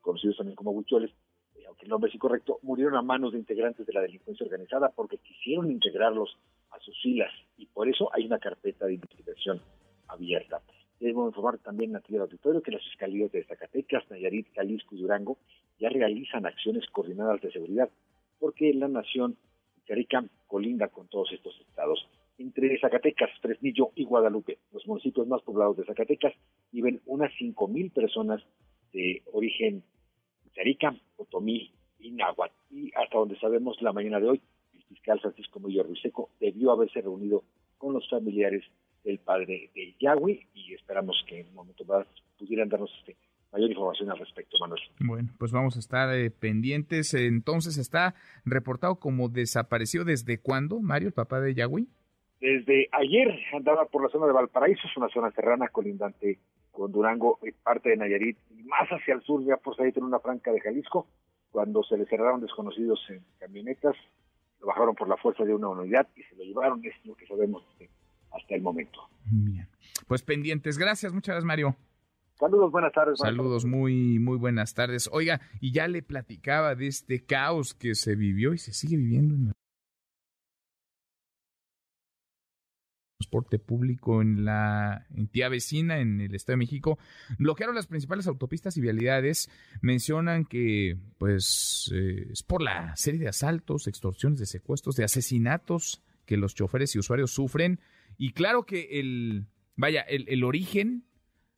conocidos 0.00 0.36
también 0.36 0.56
como 0.56 0.72
huicholes, 0.72 1.10
eh, 1.56 1.64
aunque 1.66 1.84
el 1.84 1.90
nombre 1.90 2.08
es 2.08 2.14
incorrecto, 2.14 2.58
murieron 2.62 2.94
a 2.96 3.02
manos 3.02 3.32
de 3.32 3.38
integrantes 3.38 3.86
de 3.86 3.92
la 3.92 4.02
delincuencia 4.02 4.44
organizada 4.44 4.90
porque 4.90 5.18
quisieron 5.18 5.70
integrarlos 5.70 6.36
a 6.70 6.78
sus 6.80 7.00
filas 7.02 7.32
y 7.56 7.66
por 7.66 7.88
eso 7.88 8.10
hay 8.12 8.26
una 8.26 8.38
carpeta 8.38 8.86
de 8.86 8.94
investigación 8.94 9.60
abierta. 10.08 10.60
Debo 11.00 11.26
informar 11.26 11.58
también 11.58 11.96
a 11.96 12.00
ti 12.00 12.12
del 12.12 12.22
auditorio 12.22 12.60
que 12.60 12.72
las 12.72 12.84
fiscalías 12.84 13.32
de 13.32 13.44
Zacatecas, 13.44 14.10
Nayarit, 14.10 14.52
Jalisco 14.54 14.94
y 14.94 15.00
Durango 15.00 15.38
ya 15.78 15.88
realizan 15.88 16.44
acciones 16.44 16.84
coordinadas 16.90 17.40
de 17.40 17.50
seguridad 17.50 17.88
porque 18.38 18.74
la 18.74 18.88
nación 18.88 19.36
Carica 19.86 20.24
colinda 20.46 20.86
con 20.86 21.08
todos 21.08 21.32
estos 21.32 21.58
estados. 21.60 22.06
Entre 22.40 22.80
Zacatecas, 22.80 23.28
Fresnillo 23.42 23.90
y 23.94 24.04
Guadalupe, 24.04 24.56
los 24.72 24.86
municipios 24.86 25.26
más 25.26 25.42
poblados 25.42 25.76
de 25.76 25.84
Zacatecas, 25.84 26.32
viven 26.72 27.02
unas 27.04 27.30
5.000 27.38 27.92
personas 27.92 28.42
de 28.94 29.22
origen 29.30 29.82
Carica, 30.54 30.96
Otomí 31.18 31.70
y 31.98 32.12
Náhuatl. 32.12 32.54
Y 32.70 32.92
hasta 32.96 33.18
donde 33.18 33.38
sabemos 33.38 33.76
la 33.82 33.92
mañana 33.92 34.20
de 34.20 34.30
hoy, 34.30 34.40
el 34.72 34.82
fiscal 34.84 35.20
Francisco 35.20 35.60
Murillo 35.60 35.82
Ruiseco 35.82 36.30
debió 36.40 36.72
haberse 36.72 37.02
reunido 37.02 37.44
con 37.76 37.92
los 37.92 38.08
familiares 38.08 38.64
del 39.04 39.18
padre 39.18 39.70
de 39.74 39.94
Yahweh 40.00 40.48
y 40.54 40.72
esperamos 40.72 41.22
que 41.28 41.40
en 41.40 41.48
un 41.48 41.54
momento 41.56 41.84
más 41.84 42.06
pudieran 42.38 42.70
darnos 42.70 42.90
este, 43.00 43.18
mayor 43.52 43.68
información 43.68 44.10
al 44.12 44.18
respecto, 44.18 44.56
Manuel. 44.58 44.80
Bueno, 44.98 45.28
pues 45.38 45.52
vamos 45.52 45.76
a 45.76 45.78
estar 45.78 46.14
eh, 46.14 46.30
pendientes. 46.30 47.12
Entonces, 47.12 47.76
¿está 47.76 48.14
reportado 48.46 48.98
como 48.98 49.28
desaparecido 49.28 50.06
desde 50.06 50.40
cuándo, 50.40 50.80
Mario, 50.80 51.08
el 51.08 51.14
papá 51.14 51.38
de 51.40 51.54
Yahweh? 51.54 51.84
Desde 52.40 52.88
ayer 52.92 53.38
andaba 53.52 53.84
por 53.84 54.02
la 54.02 54.08
zona 54.08 54.26
de 54.26 54.32
Valparaíso, 54.32 54.80
es 54.86 54.96
una 54.96 55.08
zona 55.10 55.30
serrana 55.32 55.68
colindante 55.68 56.38
con 56.70 56.90
Durango, 56.90 57.38
parte 57.62 57.90
de 57.90 57.96
Nayarit, 57.96 58.38
y 58.50 58.62
más 58.62 58.88
hacia 58.88 59.14
el 59.14 59.22
sur, 59.22 59.44
ya 59.44 59.56
por 59.58 59.80
ahí 59.80 59.92
en 59.94 60.04
una 60.04 60.20
franca 60.20 60.50
de 60.50 60.60
Jalisco, 60.60 61.06
cuando 61.50 61.82
se 61.82 61.98
le 61.98 62.06
cerraron 62.06 62.40
desconocidos 62.40 63.00
en 63.10 63.22
camionetas, 63.38 63.94
lo 64.60 64.68
bajaron 64.68 64.94
por 64.94 65.08
la 65.08 65.16
fuerza 65.16 65.44
de 65.44 65.54
una 65.54 65.68
unidad 65.68 66.08
y 66.16 66.22
se 66.22 66.36
lo 66.36 66.44
llevaron, 66.44 66.84
es 66.84 66.94
lo 67.04 67.14
que 67.14 67.26
sabemos 67.26 67.62
hasta 68.30 68.54
el 68.54 68.62
momento. 68.62 69.00
Bien, 69.24 69.68
pues 70.06 70.22
pendientes. 70.22 70.78
Gracias, 70.78 71.12
muchas 71.12 71.34
gracias, 71.34 71.46
Mario. 71.46 71.76
Saludos, 72.34 72.72
buenas 72.72 72.92
tardes. 72.92 73.18
Saludos, 73.18 73.66
muy, 73.66 74.18
muy 74.18 74.38
buenas 74.38 74.72
tardes. 74.72 75.10
Oiga, 75.12 75.42
y 75.60 75.72
ya 75.72 75.88
le 75.88 76.02
platicaba 76.02 76.74
de 76.74 76.86
este 76.86 77.22
caos 77.22 77.74
que 77.74 77.94
se 77.94 78.14
vivió 78.14 78.54
y 78.54 78.58
se 78.58 78.72
sigue 78.72 78.96
viviendo 78.96 79.34
en 79.34 79.48
el 79.48 79.52
transporte 83.20 83.58
público 83.58 84.22
en 84.22 84.46
la 84.46 85.06
entidad 85.14 85.50
vecina, 85.50 86.00
en 86.00 86.22
el 86.22 86.34
Estado 86.34 86.54
de 86.54 86.64
México. 86.64 86.98
Bloquearon 87.38 87.74
las 87.74 87.86
principales 87.86 88.26
autopistas 88.26 88.78
y 88.78 88.80
vialidades. 88.80 89.50
Mencionan 89.82 90.46
que, 90.46 90.96
pues, 91.18 91.92
eh, 91.94 92.28
es 92.32 92.42
por 92.42 92.62
la 92.62 92.96
serie 92.96 93.20
de 93.20 93.28
asaltos, 93.28 93.86
extorsiones, 93.86 94.38
de 94.38 94.46
secuestros, 94.46 94.96
de 94.96 95.04
asesinatos 95.04 96.02
que 96.24 96.38
los 96.38 96.54
choferes 96.54 96.94
y 96.94 96.98
usuarios 96.98 97.30
sufren. 97.30 97.80
Y 98.16 98.32
claro 98.32 98.64
que 98.64 98.88
el, 98.98 99.46
vaya, 99.76 100.00
el, 100.00 100.24
el 100.28 100.42
origen 100.42 101.04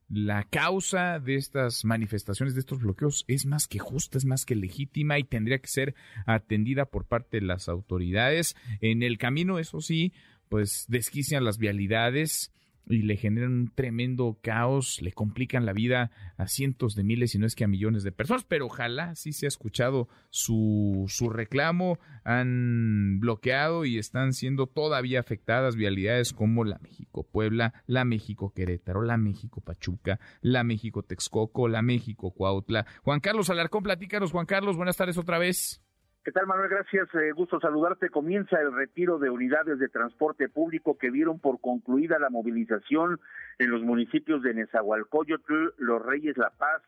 la 0.08 0.44
causa 0.44 1.20
de 1.20 1.36
estas 1.36 1.86
manifestaciones, 1.86 2.54
de 2.54 2.60
estos 2.60 2.80
bloqueos, 2.80 3.24
es 3.28 3.46
más 3.46 3.66
que 3.66 3.78
justa, 3.78 4.18
es 4.18 4.26
más 4.26 4.44
que 4.44 4.54
legítima 4.54 5.18
y 5.18 5.24
tendría 5.24 5.58
que 5.58 5.68
ser 5.68 5.94
atendida 6.26 6.84
por 6.84 7.06
parte 7.06 7.40
de 7.40 7.46
las 7.46 7.66
autoridades. 7.70 8.54
En 8.82 9.02
el 9.02 9.16
camino, 9.16 9.58
eso 9.58 9.80
sí, 9.80 10.12
pues 10.52 10.84
desquician 10.86 11.46
las 11.46 11.56
vialidades 11.56 12.52
y 12.86 13.00
le 13.04 13.16
generan 13.16 13.52
un 13.52 13.74
tremendo 13.74 14.38
caos, 14.42 15.00
le 15.00 15.10
complican 15.10 15.64
la 15.64 15.72
vida 15.72 16.10
a 16.36 16.46
cientos 16.46 16.94
de 16.94 17.04
miles, 17.04 17.34
y 17.34 17.38
no 17.38 17.46
es 17.46 17.54
que 17.54 17.64
a 17.64 17.68
millones 17.68 18.02
de 18.02 18.12
personas, 18.12 18.44
pero 18.44 18.66
ojalá 18.66 19.14
sí 19.14 19.32
se 19.32 19.46
ha 19.46 19.48
escuchado 19.48 20.08
su, 20.28 21.06
su 21.08 21.30
reclamo, 21.30 21.98
han 22.22 23.18
bloqueado 23.18 23.86
y 23.86 23.96
están 23.96 24.34
siendo 24.34 24.66
todavía 24.66 25.20
afectadas 25.20 25.74
vialidades 25.74 26.34
como 26.34 26.64
la 26.64 26.78
México-Puebla, 26.80 27.72
la 27.86 28.04
México-Querétaro, 28.04 29.00
la 29.00 29.16
México-Pachuca, 29.16 30.20
la 30.42 30.62
México-Texcoco, 30.64 31.66
la 31.66 31.80
México-Cuautla. 31.80 32.84
Juan 33.04 33.20
Carlos 33.20 33.48
Alarcón, 33.48 33.84
platícanos, 33.84 34.32
Juan 34.32 34.44
Carlos, 34.44 34.76
buenas 34.76 34.98
tardes 34.98 35.16
otra 35.16 35.38
vez. 35.38 35.80
¿Qué 36.24 36.30
tal, 36.30 36.46
Manuel? 36.46 36.70
Gracias. 36.70 37.12
Eh, 37.16 37.32
gusto 37.32 37.58
saludarte. 37.58 38.08
Comienza 38.08 38.60
el 38.60 38.72
retiro 38.72 39.18
de 39.18 39.28
unidades 39.28 39.80
de 39.80 39.88
transporte 39.88 40.48
público 40.48 40.96
que 40.96 41.10
dieron 41.10 41.40
por 41.40 41.60
concluida 41.60 42.20
la 42.20 42.30
movilización 42.30 43.18
en 43.58 43.70
los 43.72 43.82
municipios 43.82 44.40
de 44.40 44.54
Nezahualcóyotl, 44.54 45.74
Los 45.78 46.00
Reyes 46.00 46.36
La 46.36 46.50
Paz, 46.50 46.80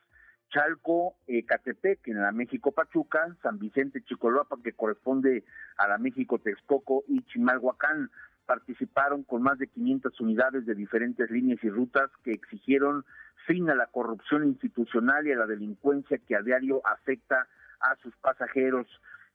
Chalco, 0.51 1.17
Ecatepec, 1.27 2.07
en 2.07 2.21
la 2.21 2.31
México 2.31 2.71
Pachuca, 2.71 3.35
San 3.43 3.59
Vicente 3.59 4.01
Chicolapa, 4.05 4.55
que 4.63 4.71
corresponde 4.71 5.43
a 5.75 5.89
la 5.89 5.97
México 5.97 6.39
Texcoco 6.39 7.03
y 7.09 7.21
Chimalhuacán. 7.23 8.11
Participaron 8.45 9.23
con 9.23 9.41
más 9.41 9.59
de 9.59 9.67
500 9.67 10.17
unidades 10.21 10.65
de 10.65 10.75
diferentes 10.75 11.29
líneas 11.29 11.61
y 11.61 11.69
rutas 11.69 12.09
que 12.23 12.31
exigieron 12.31 13.03
fin 13.47 13.69
a 13.69 13.75
la 13.75 13.87
corrupción 13.87 14.45
institucional 14.45 15.27
y 15.27 15.33
a 15.33 15.37
la 15.37 15.45
delincuencia 15.45 16.19
que 16.25 16.37
a 16.37 16.41
diario 16.41 16.81
afecta 16.85 17.49
a 17.81 17.97
sus 17.97 18.15
pasajeros 18.15 18.87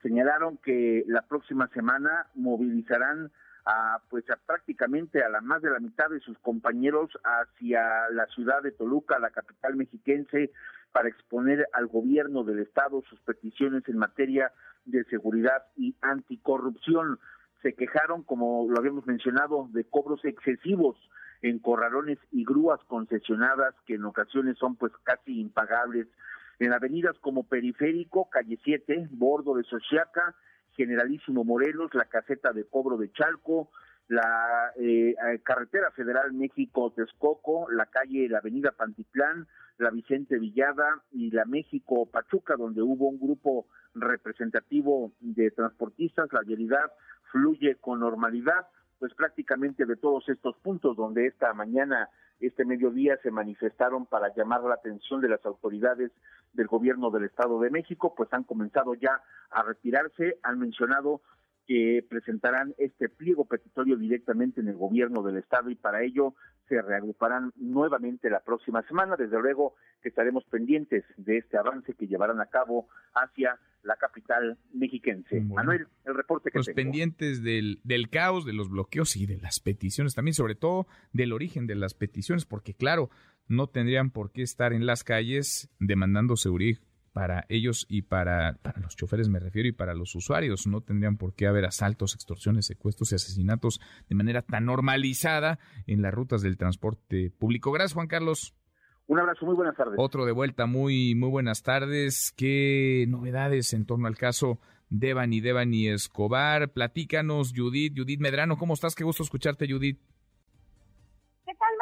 señalaron 0.02 0.58
que 0.58 1.04
la 1.06 1.22
próxima 1.22 1.68
semana 1.68 2.26
movilizarán 2.34 3.30
a 3.66 4.00
pues 4.08 4.28
a 4.30 4.36
prácticamente 4.46 5.22
a 5.22 5.28
la 5.28 5.40
más 5.40 5.62
de 5.62 5.70
la 5.70 5.80
mitad 5.80 6.08
de 6.08 6.20
sus 6.20 6.38
compañeros 6.38 7.10
hacia 7.24 8.08
la 8.10 8.26
ciudad 8.26 8.62
de 8.62 8.72
Toluca, 8.72 9.18
la 9.18 9.30
capital 9.30 9.76
mexiquense, 9.76 10.50
para 10.92 11.08
exponer 11.08 11.68
al 11.72 11.86
gobierno 11.86 12.42
del 12.42 12.60
estado 12.60 13.02
sus 13.08 13.20
peticiones 13.20 13.86
en 13.88 13.98
materia 13.98 14.52
de 14.86 15.04
seguridad 15.04 15.66
y 15.76 15.94
anticorrupción. 16.00 17.18
Se 17.62 17.74
quejaron, 17.74 18.22
como 18.22 18.66
lo 18.68 18.78
habíamos 18.78 19.06
mencionado, 19.06 19.68
de 19.72 19.84
cobros 19.84 20.24
excesivos 20.24 20.96
en 21.42 21.58
corralones 21.58 22.18
y 22.32 22.44
grúas 22.44 22.80
concesionadas 22.86 23.74
que 23.86 23.94
en 23.94 24.04
ocasiones 24.04 24.58
son 24.58 24.76
pues 24.76 24.92
casi 25.04 25.40
impagables 25.40 26.06
en 26.60 26.72
avenidas 26.74 27.18
como 27.20 27.48
Periférico, 27.48 28.28
Calle 28.30 28.58
7, 28.62 29.08
Bordo 29.12 29.54
de 29.54 29.64
Xochiaca, 29.64 30.36
Generalísimo 30.76 31.42
Morelos, 31.42 31.92
la 31.94 32.04
caseta 32.04 32.52
de 32.52 32.64
cobro 32.64 32.96
de 32.98 33.10
Chalco, 33.12 33.70
la 34.08 34.72
eh, 34.76 35.14
carretera 35.42 35.90
federal 35.92 36.32
México-Texcoco, 36.32 37.70
la 37.70 37.86
calle, 37.86 38.28
la 38.28 38.38
avenida 38.38 38.72
Pantitlán, 38.72 39.46
la 39.78 39.90
Vicente 39.90 40.38
Villada 40.38 41.02
y 41.12 41.30
la 41.30 41.44
México 41.46 42.06
Pachuca, 42.06 42.56
donde 42.56 42.82
hubo 42.82 43.08
un 43.08 43.18
grupo 43.18 43.66
representativo 43.94 45.12
de 45.20 45.50
transportistas, 45.52 46.32
la 46.32 46.42
vialidad 46.42 46.92
fluye 47.32 47.76
con 47.76 48.00
normalidad, 48.00 48.66
pues 48.98 49.14
prácticamente 49.14 49.86
de 49.86 49.96
todos 49.96 50.28
estos 50.28 50.56
puntos 50.58 50.96
donde 50.96 51.26
esta 51.26 51.54
mañana 51.54 52.10
este 52.40 52.64
mediodía 52.64 53.18
se 53.22 53.30
manifestaron 53.30 54.06
para 54.06 54.34
llamar 54.34 54.62
la 54.62 54.74
atención 54.74 55.20
de 55.20 55.28
las 55.28 55.44
autoridades 55.44 56.10
del 56.52 56.66
gobierno 56.66 57.10
del 57.10 57.24
Estado 57.24 57.60
de 57.60 57.70
México, 57.70 58.14
pues 58.16 58.32
han 58.32 58.44
comenzado 58.44 58.94
ya 58.94 59.22
a 59.50 59.62
retirarse, 59.62 60.38
han 60.42 60.58
mencionado 60.58 61.20
que 61.70 62.04
presentarán 62.08 62.74
este 62.78 63.08
pliego 63.08 63.44
petitorio 63.44 63.96
directamente 63.96 64.60
en 64.60 64.66
el 64.66 64.74
gobierno 64.74 65.22
del 65.22 65.36
estado 65.36 65.70
y 65.70 65.76
para 65.76 66.02
ello 66.02 66.34
se 66.68 66.82
reagruparán 66.82 67.52
nuevamente 67.54 68.28
la 68.28 68.40
próxima 68.40 68.82
semana. 68.88 69.14
Desde 69.16 69.38
luego 69.40 69.76
que 70.02 70.08
estaremos 70.08 70.42
pendientes 70.46 71.04
de 71.16 71.38
este 71.38 71.58
avance 71.58 71.94
que 71.94 72.08
llevarán 72.08 72.40
a 72.40 72.46
cabo 72.46 72.88
hacia 73.14 73.56
la 73.84 73.94
capital 73.94 74.58
mexiquense. 74.74 75.42
Manuel, 75.42 75.86
el 76.06 76.16
reporte 76.16 76.50
que 76.50 76.58
Los 76.58 76.70
pendientes 76.70 77.40
del, 77.44 77.78
del 77.84 78.10
caos, 78.10 78.44
de 78.44 78.52
los 78.52 78.68
bloqueos 78.68 79.14
y 79.16 79.26
de 79.26 79.38
las 79.38 79.60
peticiones, 79.60 80.16
también 80.16 80.34
sobre 80.34 80.56
todo 80.56 80.88
del 81.12 81.32
origen 81.32 81.68
de 81.68 81.76
las 81.76 81.94
peticiones, 81.94 82.46
porque 82.46 82.74
claro, 82.74 83.10
no 83.46 83.68
tendrían 83.68 84.10
por 84.10 84.32
qué 84.32 84.42
estar 84.42 84.72
en 84.72 84.86
las 84.86 85.04
calles 85.04 85.70
demandando 85.78 86.34
seguridad 86.34 86.80
para 87.12 87.44
ellos 87.48 87.86
y 87.88 88.02
para, 88.02 88.58
para 88.62 88.80
los 88.80 88.96
choferes 88.96 89.28
me 89.28 89.40
refiero 89.40 89.68
y 89.68 89.72
para 89.72 89.94
los 89.94 90.14
usuarios. 90.14 90.66
No 90.66 90.80
tendrían 90.80 91.16
por 91.16 91.34
qué 91.34 91.46
haber 91.46 91.64
asaltos, 91.64 92.14
extorsiones, 92.14 92.66
secuestros 92.66 93.12
y 93.12 93.16
asesinatos 93.16 93.80
de 94.08 94.14
manera 94.14 94.42
tan 94.42 94.66
normalizada 94.66 95.58
en 95.86 96.02
las 96.02 96.14
rutas 96.14 96.42
del 96.42 96.56
transporte 96.56 97.30
público. 97.30 97.72
Gracias, 97.72 97.94
Juan 97.94 98.08
Carlos. 98.08 98.54
Un 99.06 99.18
abrazo, 99.18 99.44
muy 99.44 99.56
buenas 99.56 99.76
tardes. 99.76 99.94
Otro 99.98 100.24
de 100.24 100.30
vuelta, 100.30 100.66
muy, 100.66 101.16
muy 101.16 101.30
buenas 101.30 101.64
tardes. 101.64 102.32
¿Qué 102.36 103.06
novedades 103.08 103.72
en 103.72 103.84
torno 103.84 104.06
al 104.06 104.16
caso 104.16 104.60
Devani, 104.88 105.40
Devani 105.40 105.88
Escobar? 105.88 106.70
Platícanos, 106.70 107.52
Judith, 107.54 107.94
Judith 107.96 108.20
Medrano, 108.20 108.56
¿cómo 108.56 108.74
estás? 108.74 108.94
Qué 108.94 109.02
gusto 109.02 109.24
escucharte, 109.24 109.66
Judith. 109.68 109.98
¿Qué 111.44 111.52
tal, 111.58 111.76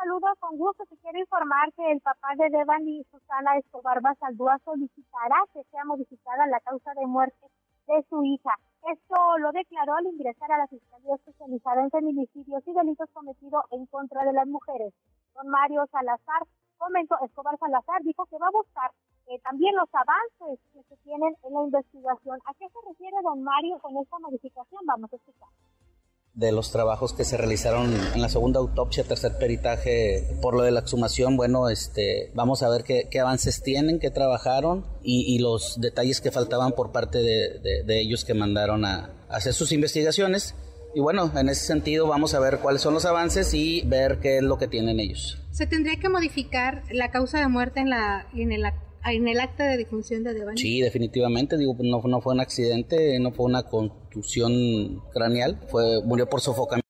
saludo 0.00 0.28
con 0.38 0.56
gusto. 0.56 0.84
Te 0.86 0.96
quiero 0.98 1.18
informar 1.18 1.72
que 1.74 1.92
el 1.92 2.00
papá 2.00 2.28
de 2.36 2.48
Devan 2.48 2.88
y 2.88 3.04
Susana 3.10 3.58
Escobar 3.58 4.00
Basaldúa 4.00 4.58
solicitará 4.64 5.44
que 5.52 5.62
sea 5.64 5.84
modificada 5.84 6.46
la 6.46 6.60
causa 6.60 6.92
de 6.94 7.06
muerte 7.06 7.46
de 7.86 8.02
su 8.08 8.24
hija. 8.24 8.54
Esto 8.90 9.38
lo 9.38 9.52
declaró 9.52 9.94
al 9.96 10.06
ingresar 10.06 10.50
a 10.52 10.58
la 10.58 10.66
Fiscalía 10.68 11.16
Especializada 11.16 11.82
en 11.82 11.90
Feminicidios 11.90 12.66
y 12.66 12.72
Delitos 12.72 13.10
Cometidos 13.12 13.64
en 13.72 13.84
contra 13.86 14.24
de 14.24 14.32
las 14.32 14.46
mujeres. 14.46 14.94
Don 15.34 15.48
Mario 15.48 15.86
Salazar 15.92 16.46
comentó, 16.78 17.16
Escobar 17.22 17.58
Salazar 17.58 18.00
dijo 18.02 18.24
que 18.26 18.38
va 18.38 18.46
a 18.46 18.56
buscar 18.56 18.90
eh, 19.26 19.38
también 19.40 19.76
los 19.76 19.88
avances 19.92 20.60
que 20.72 20.82
se 20.82 20.96
tienen 21.02 21.36
en 21.44 21.52
la 21.52 21.62
investigación. 21.62 22.38
¿A 22.46 22.54
qué 22.54 22.66
se 22.68 22.88
refiere 22.88 23.16
don 23.22 23.42
Mario 23.42 23.78
con 23.80 23.96
esta 23.98 24.18
modificación? 24.18 24.80
Vamos 24.86 25.12
a 25.12 25.16
escuchar 25.16 25.48
de 26.34 26.52
los 26.52 26.70
trabajos 26.70 27.12
que 27.12 27.24
se 27.24 27.36
realizaron 27.36 27.92
en 28.14 28.22
la 28.22 28.28
segunda 28.28 28.60
autopsia, 28.60 29.04
tercer 29.04 29.36
peritaje 29.38 30.38
por 30.40 30.54
lo 30.54 30.62
de 30.62 30.70
la 30.70 30.80
exhumación, 30.80 31.36
bueno, 31.36 31.68
este, 31.68 32.30
vamos 32.34 32.62
a 32.62 32.68
ver 32.68 32.84
qué, 32.84 33.08
qué 33.10 33.20
avances 33.20 33.62
tienen, 33.62 33.98
qué 33.98 34.10
trabajaron 34.10 34.86
y, 35.02 35.38
los 35.40 35.80
detalles 35.80 36.20
que 36.20 36.30
faltaban 36.30 36.72
por 36.72 36.92
parte 36.92 37.18
de, 37.18 37.82
de, 37.84 38.00
ellos 38.00 38.24
que 38.24 38.34
mandaron 38.34 38.84
a, 38.84 39.10
hacer 39.28 39.54
sus 39.54 39.72
investigaciones. 39.72 40.54
Y 40.94 41.00
bueno, 41.00 41.30
en 41.36 41.48
ese 41.48 41.64
sentido 41.64 42.06
vamos 42.06 42.34
a 42.34 42.40
ver 42.40 42.58
cuáles 42.58 42.82
son 42.82 42.94
los 42.94 43.04
avances 43.04 43.54
y 43.54 43.82
ver 43.86 44.18
qué 44.18 44.38
es 44.38 44.42
lo 44.42 44.58
que 44.58 44.66
tienen 44.66 45.00
ellos. 45.00 45.40
¿Se 45.52 45.66
tendría 45.66 45.98
que 45.98 46.08
modificar 46.08 46.82
la 46.90 47.10
causa 47.10 47.38
de 47.38 47.48
muerte 47.48 47.80
en, 47.80 47.90
la, 47.90 48.26
en 49.04 49.28
el 49.28 49.40
acta 49.40 49.64
de 49.64 49.76
difunción 49.78 50.22
de 50.22 50.34
Devani? 50.34 50.58
Sí, 50.58 50.80
definitivamente, 50.80 51.56
digo, 51.56 51.74
no, 51.80 52.00
no 52.02 52.20
fue 52.20 52.34
un 52.34 52.40
accidente, 52.40 53.18
no 53.18 53.32
fue 53.32 53.46
una 53.46 53.62
contusión 53.64 54.52
craneal, 55.12 55.60
fue 55.68 56.02
murió 56.04 56.28
por 56.28 56.40
sofocamiento. 56.40 56.86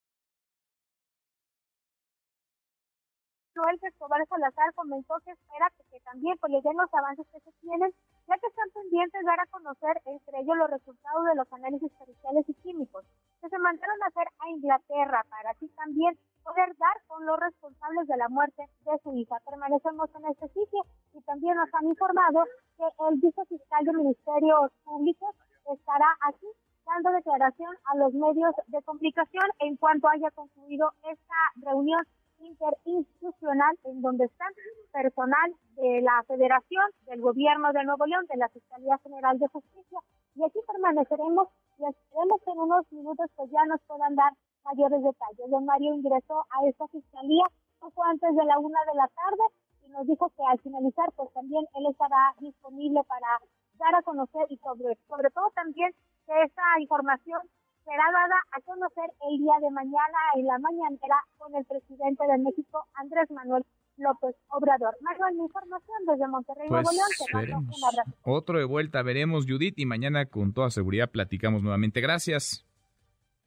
Noel 3.55 3.79
Escobar 3.83 4.25
Salazar 4.27 4.73
comentó 4.75 5.15
que 5.25 5.33
espera 5.33 5.69
que, 5.77 5.85
que 5.93 6.01
también 6.01 6.35
pues, 6.41 6.51
le 6.51 6.63
den 6.65 6.77
los 6.77 6.89
avances 6.95 7.27
que 7.29 7.41
se 7.41 7.53
tienen, 7.61 7.93
ya 8.27 8.35
que 8.41 8.47
están 8.49 8.71
pendientes 8.73 9.21
de 9.21 9.27
dar 9.27 9.41
a 9.41 9.47
conocer 9.53 10.01
entre 10.07 10.41
ellos 10.41 10.57
los 10.57 10.71
resultados 10.71 11.23
de 11.29 11.37
los 11.37 11.53
análisis 11.53 11.93
periciales 11.93 12.49
y 12.49 12.55
químicos 12.65 13.05
que 13.41 13.49
se 13.49 13.59
mandaron 13.59 14.03
a 14.03 14.07
hacer 14.09 14.29
a 14.39 14.49
Inglaterra 14.49 15.25
para 15.29 15.51
así 15.51 15.69
también 15.77 16.17
poder 16.45 16.77
dar 16.77 16.97
con 17.07 17.25
los 17.27 17.39
responsables 17.39 18.07
de 18.09 18.17
la 18.17 18.29
muerte 18.29 18.65
de 18.85 18.99
su 19.03 19.13
hija. 19.15 19.37
Permanecemos 19.45 20.11
en 20.15 20.27
este 20.27 20.49
sitio 20.49 20.85
y 21.15 21.21
también 21.23 21.57
nos 21.57 21.73
han 21.75 21.87
informado 21.87 22.45
que 22.77 22.85
el 23.09 23.21
vicefiscal 23.21 23.85
de 23.85 23.93
Ministerios 23.93 24.73
Públicos 24.85 25.35
estará 25.73 26.07
aquí 26.29 26.47
dando 26.87 27.11
declaración 27.13 27.77
a 27.85 27.97
los 27.97 28.13
medios 28.15 28.55
de 28.67 28.83
comunicación 28.83 29.45
en 29.61 29.77
cuanto 29.77 30.09
haya 30.09 30.31
concluido 30.33 30.91
esta 31.05 31.41
reunión 31.63 32.05
interinstitucional 32.41 33.79
en 33.85 34.01
donde 34.01 34.25
están 34.25 34.53
personal 34.93 35.55
de 35.77 36.01
la 36.01 36.23
Federación, 36.27 36.85
del 37.07 37.21
Gobierno 37.21 37.73
de 37.73 37.85
Nuevo 37.85 38.07
León, 38.07 38.27
de 38.29 38.39
la 38.39 38.49
Fiscalía 38.49 38.99
General 39.05 39.39
de 39.39 39.47
Justicia 39.49 40.01
y 40.35 40.45
aquí 40.45 40.59
permaneceremos 40.67 41.49
y 41.79 41.85
esperemos 41.85 42.41
que 42.43 42.51
en 42.51 42.59
unos 42.59 42.93
minutos 42.93 43.31
pues 43.37 43.51
ya 43.51 43.65
nos 43.67 43.81
puedan 43.83 44.15
dar 44.15 44.33
mayores 44.65 45.03
detalles. 45.03 45.51
Don 45.51 45.65
Mario 45.65 45.95
ingresó 45.95 46.45
a 46.51 46.67
esta 46.69 46.87
fiscalía 46.89 47.45
poco 47.79 48.05
antes 48.05 48.35
de 48.35 48.45
la 48.45 48.59
una 48.59 48.81
de 48.85 48.95
la 48.95 49.09
tarde 49.09 49.45
y 49.87 49.91
nos 49.91 50.07
dijo 50.07 50.29
que 50.37 50.43
al 50.45 50.61
finalizar 50.61 51.11
pues 51.17 51.33
también 51.33 51.65
él 51.75 51.87
estará 51.91 52.35
disponible 52.41 53.01
para 53.09 53.41
dar 53.79 53.95
a 53.95 54.03
conocer 54.03 54.47
y 54.51 54.57
sobre, 54.59 54.97
sobre 55.09 55.31
todo 55.31 55.51
también 55.55 55.93
que 56.27 56.43
esta 56.45 56.63
información 56.79 57.41
será 57.85 58.05
dada 58.13 58.39
a 58.53 58.61
conocer 58.61 59.11
el 59.31 59.39
día 59.39 59.57
de 59.61 59.71
mañana 59.71 60.19
en 60.37 60.47
la 60.47 60.59
mañanera 60.59 61.25
con 61.39 61.55
el 61.57 61.65
presidente 61.65 62.25
de 62.27 62.39
México, 62.39 62.85
Andrés 62.95 63.31
Manuel 63.31 63.65
López 63.97 64.37
Obrador. 64.49 64.97
Manuel, 65.01 65.35
mi 65.37 65.45
información 65.45 65.97
desde 66.07 66.29
Monterrey, 66.29 66.69
pues, 66.69 66.83
Nuevo 66.83 66.93
León. 66.93 67.09
Te 67.19 67.37
veremos. 67.37 67.65
Un 67.65 67.85
abrazo. 67.85 68.13
Otro 68.23 68.59
de 68.59 68.65
vuelta, 68.65 69.03
veremos, 69.03 69.47
Judith, 69.47 69.79
y 69.79 69.87
mañana 69.87 70.27
con 70.27 70.53
toda 70.53 70.71
seguridad 70.71 71.11
platicamos 71.11 71.63
nuevamente. 71.63 72.01
Gracias. 72.01 72.70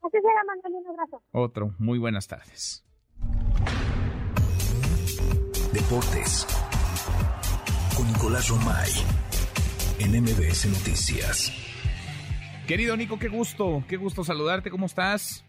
Así 0.03 0.17
será, 0.21 0.43
Manuel, 0.45 0.83
un 0.83 0.87
abrazo. 0.89 1.21
Otro, 1.31 1.75
muy 1.79 1.97
buenas 1.97 2.27
tardes. 2.27 2.83
Deportes 5.71 6.45
con 7.95 8.05
Nicolás 8.07 8.49
Romay 8.49 8.91
en 9.99 10.21
MBS 10.21 10.67
Noticias. 10.67 11.51
Querido 12.67 12.97
Nico, 12.97 13.17
qué 13.17 13.29
gusto, 13.29 13.83
qué 13.87 13.97
gusto 13.97 14.23
saludarte, 14.23 14.69
¿cómo 14.69 14.87
estás? 14.87 15.45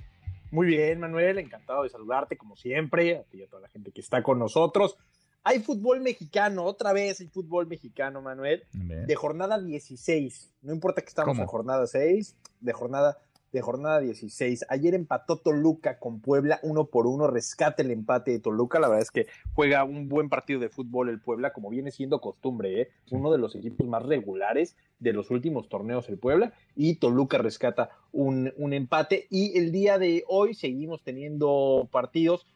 Muy 0.53 0.69
bien, 0.69 1.01
Manuel, 1.01 1.39
encantado 1.39 1.83
de 1.83 1.89
saludarte 1.89 2.37
como 2.37 2.57
siempre, 2.57 3.17
a 3.19 3.23
ti 3.25 3.39
y 3.39 3.43
a 3.43 3.49
toda 3.49 3.63
la 3.63 3.69
gente 3.69 3.91
que 3.91 4.01
está 4.01 4.23
con 4.23 4.39
nosotros. 4.39 4.97
Hay 5.43 5.61
fútbol 5.61 6.01
mexicano, 6.01 6.65
otra 6.65 6.93
vez 6.93 7.21
hay 7.21 7.27
fútbol 7.27 7.67
mexicano, 7.67 8.23
Manuel, 8.23 8.65
de 8.73 9.15
jornada 9.17 9.61
16. 9.61 10.53
No 10.63 10.73
importa 10.73 11.03
que 11.03 11.09
estamos 11.09 11.33
¿Cómo? 11.33 11.43
en 11.43 11.49
jornada 11.49 11.87
6, 11.87 12.37
de 12.61 12.73
jornada 12.73 13.19
de 13.55 13.63
jornada 13.63 14.01
16. 14.01 14.67
Ayer 14.69 14.95
empató 14.95 15.37
Toluca 15.37 16.01
con 16.01 16.21
Puebla 16.21 16.59
uno 16.65 16.87
por 16.87 17.07
uno, 17.07 17.29
rescate 17.29 17.83
el 17.83 17.93
empate 17.93 18.33
de 18.33 18.41
Toluca. 18.41 18.81
La 18.81 18.89
verdad 18.89 19.03
es 19.03 19.13
que 19.13 19.29
juega 19.55 19.85
un 19.85 20.09
buen 20.09 20.29
partido 20.29 20.59
de 20.59 20.69
fútbol 20.69 21.09
el 21.09 21.21
Puebla, 21.21 21.53
como 21.53 21.71
viene 21.71 21.93
siendo 21.93 22.21
costumbre, 22.21 22.81
¿eh? 22.81 22.89
uno 23.13 23.31
de 23.31 23.39
los 23.39 23.55
equipos 23.55 23.87
más 23.87 24.03
regulares 24.03 24.77
de 24.99 25.13
los 25.13 25.31
últimos 25.31 25.69
torneos 25.69 26.09
el 26.09 26.19
Puebla. 26.19 26.53
Y 26.75 26.97
Toluca 26.97 27.39
rescata 27.39 27.91
un, 28.11 28.53
un 28.57 28.73
empate. 28.73 29.29
Y 29.31 29.57
el 29.57 29.71
día 29.71 29.99
de 29.99 30.25
hoy 30.27 30.55
seguimos 30.55 31.05
teniendo 31.05 31.89
partidos. 31.93 32.49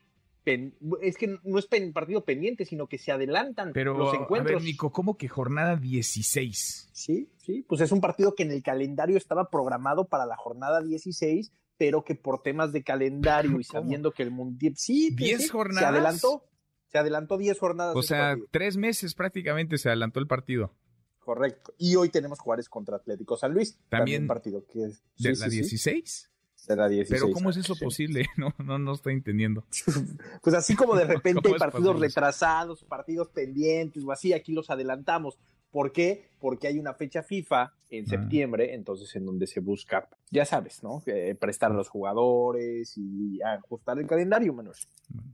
Pen- 0.48 0.74
Es 1.02 1.16
que 1.18 1.38
no 1.44 1.58
es 1.58 1.66
pen- 1.66 1.92
partido 1.92 2.24
pendiente, 2.24 2.64
sino 2.64 2.86
que 2.86 2.96
se 2.98 3.12
adelantan 3.12 3.72
Pero, 3.72 3.96
los 3.98 4.14
a 4.14 4.16
encuentros. 4.16 4.62
ver, 4.62 4.62
Nico, 4.62 4.90
¿cómo 4.92 5.16
que 5.18 5.28
jornada 5.28 5.76
16? 5.76 6.88
Sí, 6.92 7.30
sí, 7.36 7.64
pues 7.68 7.80
es 7.80 7.92
un 7.92 8.00
partido 8.00 8.34
que 8.34 8.42
en 8.44 8.52
el 8.52 8.62
calendario 8.62 9.16
estaba 9.16 9.50
programado 9.50 10.06
para 10.08 10.24
la 10.26 10.36
jornada 10.36 10.82
16, 10.82 11.52
pero 11.76 12.02
que 12.02 12.14
por 12.14 12.42
temas 12.42 12.72
de 12.72 12.82
calendario 12.82 13.60
y 13.60 13.64
sabiendo 14.02 14.12
que 14.12 14.22
el 14.22 14.30
mundial 14.30 14.74
sí, 14.76 15.10
sí, 15.10 15.14
¿Diez 15.14 15.42
sí, 15.42 15.48
jornadas? 15.48 15.80
se 15.80 15.86
adelantó, 15.96 16.44
se 16.86 16.98
adelantó 16.98 17.36
10 17.38 17.58
jornadas. 17.58 17.94
O 17.94 18.02
sea, 18.02 18.36
tres 18.50 18.76
meses 18.76 19.14
prácticamente 19.14 19.76
se 19.78 19.88
adelantó 19.88 20.18
el 20.20 20.26
partido. 20.26 20.74
correcto. 21.20 21.74
Y 21.78 21.94
hoy 21.96 22.08
tenemos 22.08 22.38
Juárez 22.38 22.68
contra 22.68 22.96
Atlético 22.96 23.36
San 23.36 23.52
Luis, 23.52 23.74
También 23.90 24.26
también 24.26 24.26
partido 24.26 24.64
que 24.66 24.84
es 24.86 25.02
¿De 25.18 25.34
sí, 25.34 25.40
la 25.40 25.50
sí, 25.50 25.50
sí, 25.50 25.56
16? 25.60 26.30
De 26.74 26.76
la 26.76 26.88
16. 26.88 27.20
Pero 27.22 27.32
¿cómo 27.32 27.50
es 27.50 27.56
eso 27.56 27.74
posible? 27.76 28.26
No, 28.36 28.54
no, 28.58 28.78
no 28.78 28.92
estoy 28.94 29.14
entendiendo. 29.14 29.64
Pues 30.42 30.54
así 30.54 30.74
como 30.76 30.94
de 30.96 31.04
repente 31.06 31.42
¿Cómo 31.42 31.54
hay 31.54 31.58
partidos 31.58 31.86
posible? 31.88 32.08
retrasados, 32.08 32.84
partidos 32.84 33.28
pendientes 33.28 34.04
o 34.04 34.12
así, 34.12 34.32
aquí 34.32 34.52
los 34.52 34.70
adelantamos. 34.70 35.38
¿Por 35.70 35.92
qué? 35.92 36.30
Porque 36.40 36.66
hay 36.66 36.78
una 36.78 36.94
fecha 36.94 37.22
FIFA 37.22 37.74
en 37.90 38.04
Ah. 38.04 38.08
septiembre, 38.08 38.74
entonces 38.74 39.14
en 39.16 39.26
donde 39.26 39.46
se 39.46 39.60
busca, 39.60 40.08
ya 40.30 40.46
sabes, 40.46 40.82
¿no? 40.82 41.02
Eh, 41.06 41.34
prestar 41.38 41.72
a 41.72 41.74
los 41.74 41.88
jugadores 41.90 42.94
y 42.96 43.38
ajustar 43.42 43.98
el 43.98 44.06
calendario, 44.06 44.54
Manuel. 44.54 44.74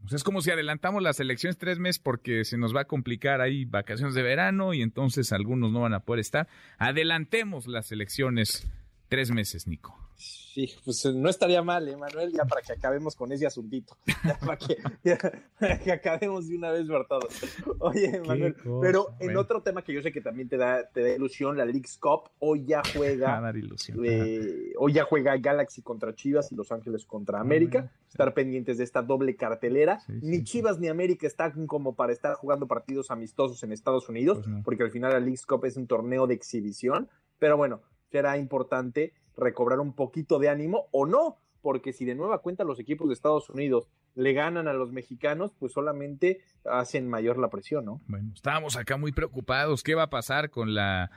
Sea, 0.09 0.17
es 0.17 0.25
como 0.25 0.41
si 0.41 0.51
adelantamos 0.51 1.03
las 1.05 1.21
elecciones 1.21 1.57
tres 1.57 1.79
meses 1.79 2.01
porque 2.01 2.45
se 2.45 2.59
nos 2.59 2.75
va 2.75 2.81
a 2.81 2.85
complicar 2.87 3.41
ahí 3.41 3.65
vacaciones 3.65 4.15
de 4.17 4.23
verano 4.23 4.75
y 4.75 4.83
entonces 4.83 5.33
algunos 5.33 5.71
no 5.73 5.83
van 5.83 5.95
a 5.95 6.01
poder 6.01 6.21
estar. 6.21 6.49
Adelantemos 6.79 7.67
las 7.69 7.91
elecciones 7.93 8.67
tres 9.09 9.31
meses, 9.31 9.67
Nico. 9.67 9.99
Sí, 10.17 10.71
pues 10.85 11.05
no 11.07 11.29
estaría 11.29 11.61
mal, 11.63 11.89
¿eh, 11.89 11.97
Manuel? 11.97 12.33
Ya 12.33 12.45
para 12.45 12.63
que 12.63 12.73
acabemos 12.73 13.17
con 13.17 13.33
ese 13.33 13.45
asuntito. 13.45 13.97
Ya 14.25 14.39
para 14.39 14.57
que, 14.57 14.77
ya 15.05 15.19
para 15.59 15.81
que 15.81 15.91
acabemos 15.91 16.49
de 16.49 16.57
una 16.57 16.71
vez 16.71 16.87
por 16.87 17.07
todas. 17.09 17.43
Oye, 17.81 18.21
Manuel, 18.25 18.55
cosa, 18.55 18.79
pero 18.81 19.09
en 19.19 19.37
otro 19.37 19.63
tema 19.63 19.83
que 19.83 19.93
yo 19.93 20.01
sé 20.01 20.13
que 20.13 20.21
también 20.21 20.49
te 20.49 20.57
da, 20.57 20.89
te 20.89 21.03
da 21.03 21.09
ilusión, 21.17 21.57
la 21.57 21.65
League's 21.65 21.99
Cup, 21.99 22.31
hoy 22.39 22.65
ya 22.65 22.77
Va 22.77 22.83
a 22.89 22.93
juega 22.97 23.41
dar 23.41 23.57
ilusión. 23.57 23.99
Eh, 24.05 24.73
hoy 24.79 24.93
ya 24.93 25.03
juega 25.05 25.37
Galaxy 25.37 25.83
contra 25.83 26.15
Chivas 26.15 26.53
y 26.53 26.55
Los 26.55 26.71
Ángeles 26.71 27.05
contra 27.05 27.41
América. 27.41 27.91
Estar 28.09 28.33
pendientes 28.33 28.79
de 28.79 28.85
esta 28.85 29.03
doble 29.03 29.35
cartelera. 29.35 30.01
ni 30.07 30.45
Chivas 30.45 30.79
ni 30.79 30.87
América 30.87 31.27
están 31.27 31.67
como 31.67 31.97
para 31.97 32.13
estar 32.13 32.35
jugando 32.37 32.69
partidos 32.69 33.11
amistosos 33.11 33.65
en 33.65 33.73
Estados 33.73 34.09
Unidos, 34.09 34.39
Pues 34.45 34.63
porque 34.65 34.85
al 34.85 34.93
final 34.93 35.13
la 35.13 35.19
League's 35.19 35.45
Cup 35.47 35.65
es 35.65 35.77
un 35.77 35.89
torneo 35.89 36.29
de 36.29 36.35
exhibición. 36.35 37.09
Pero 37.41 37.57
bueno, 37.57 37.83
será 38.15 38.39
importante 38.39 39.13
recobrar 39.37 39.81
un 39.81 39.93
poquito 39.93 40.39
de 40.39 40.49
ánimo 40.49 40.87
o 40.93 41.05
no, 41.05 41.39
porque 41.63 41.93
si 41.93 42.05
de 42.05 42.15
nueva 42.15 42.43
cuenta 42.43 42.63
los 42.63 42.79
equipos 42.79 43.09
de 43.09 43.15
Estados 43.15 43.51
Unidos 43.51 43.89
le 44.15 44.33
ganan 44.35 44.69
a 44.69 44.73
los 44.73 44.93
mexicanos, 44.93 45.53
pues 45.59 45.73
solamente 45.73 46.41
hacen 46.65 47.09
mayor 47.09 47.39
la 47.39 47.49
presión, 47.51 47.85
¿no? 47.87 48.01
Bueno, 48.07 48.31
estábamos 48.33 48.77
acá 48.77 48.97
muy 48.97 49.11
preocupados. 49.11 49.83
¿Qué 49.83 49.97
va 49.97 50.05
a 50.05 50.11
pasar 50.11 50.51
con 50.51 50.75
la... 50.77 51.11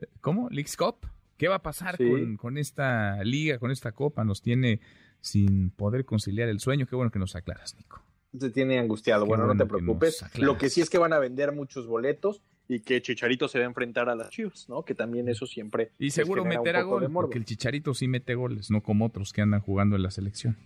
eh, 0.00 0.06
¿Cómo? 0.22 0.48
¿Leagues 0.48 0.74
Cup? 0.78 1.06
¿Qué 1.36 1.48
va 1.48 1.56
a 1.56 1.62
pasar 1.62 1.98
Sí. 1.98 2.08
con, 2.10 2.36
con 2.38 2.56
esta 2.56 3.22
liga, 3.24 3.58
con 3.58 3.70
esta 3.70 3.92
copa? 3.92 4.24
Nos 4.24 4.40
tiene 4.40 4.80
sin 5.20 5.68
poder 5.68 6.06
conciliar 6.06 6.48
el 6.48 6.60
sueño. 6.60 6.86
Qué 6.86 6.96
bueno 6.96 7.10
que 7.10 7.18
nos 7.18 7.36
aclaras, 7.36 7.76
Nico. 7.76 8.00
se 8.40 8.48
tiene 8.48 8.78
angustiado. 8.78 9.24
Qué 9.24 9.28
Bueno, 9.28 9.46
no 9.46 9.54
te 9.54 9.66
preocupes. 9.66 10.24
Lo 10.38 10.56
que 10.56 10.70
sí 10.70 10.80
es 10.80 10.88
que 10.88 10.96
van 10.96 11.12
a 11.12 11.18
vender 11.18 11.52
muchos 11.52 11.86
boletos 11.86 12.40
y 12.68 12.80
que 12.80 13.00
Chicharito 13.00 13.48
se 13.48 13.58
va 13.58 13.64
a 13.64 13.68
enfrentar 13.68 14.08
a 14.10 14.14
las 14.14 14.28
Chivas, 14.30 14.68
¿no? 14.68 14.82
Que 14.84 14.94
también 14.94 15.28
eso 15.28 15.46
siempre. 15.46 15.92
Y 15.98 16.10
seguro 16.10 16.44
meterá 16.44 16.82
gol, 16.82 17.10
porque 17.12 17.38
el 17.38 17.44
Chicharito 17.46 17.94
sí 17.94 18.08
mete 18.08 18.34
goles, 18.34 18.70
no 18.70 18.82
como 18.82 19.06
otros 19.06 19.32
que 19.32 19.40
andan 19.40 19.60
jugando 19.60 19.96
en 19.96 20.02
la 20.02 20.10
selección. 20.10 20.56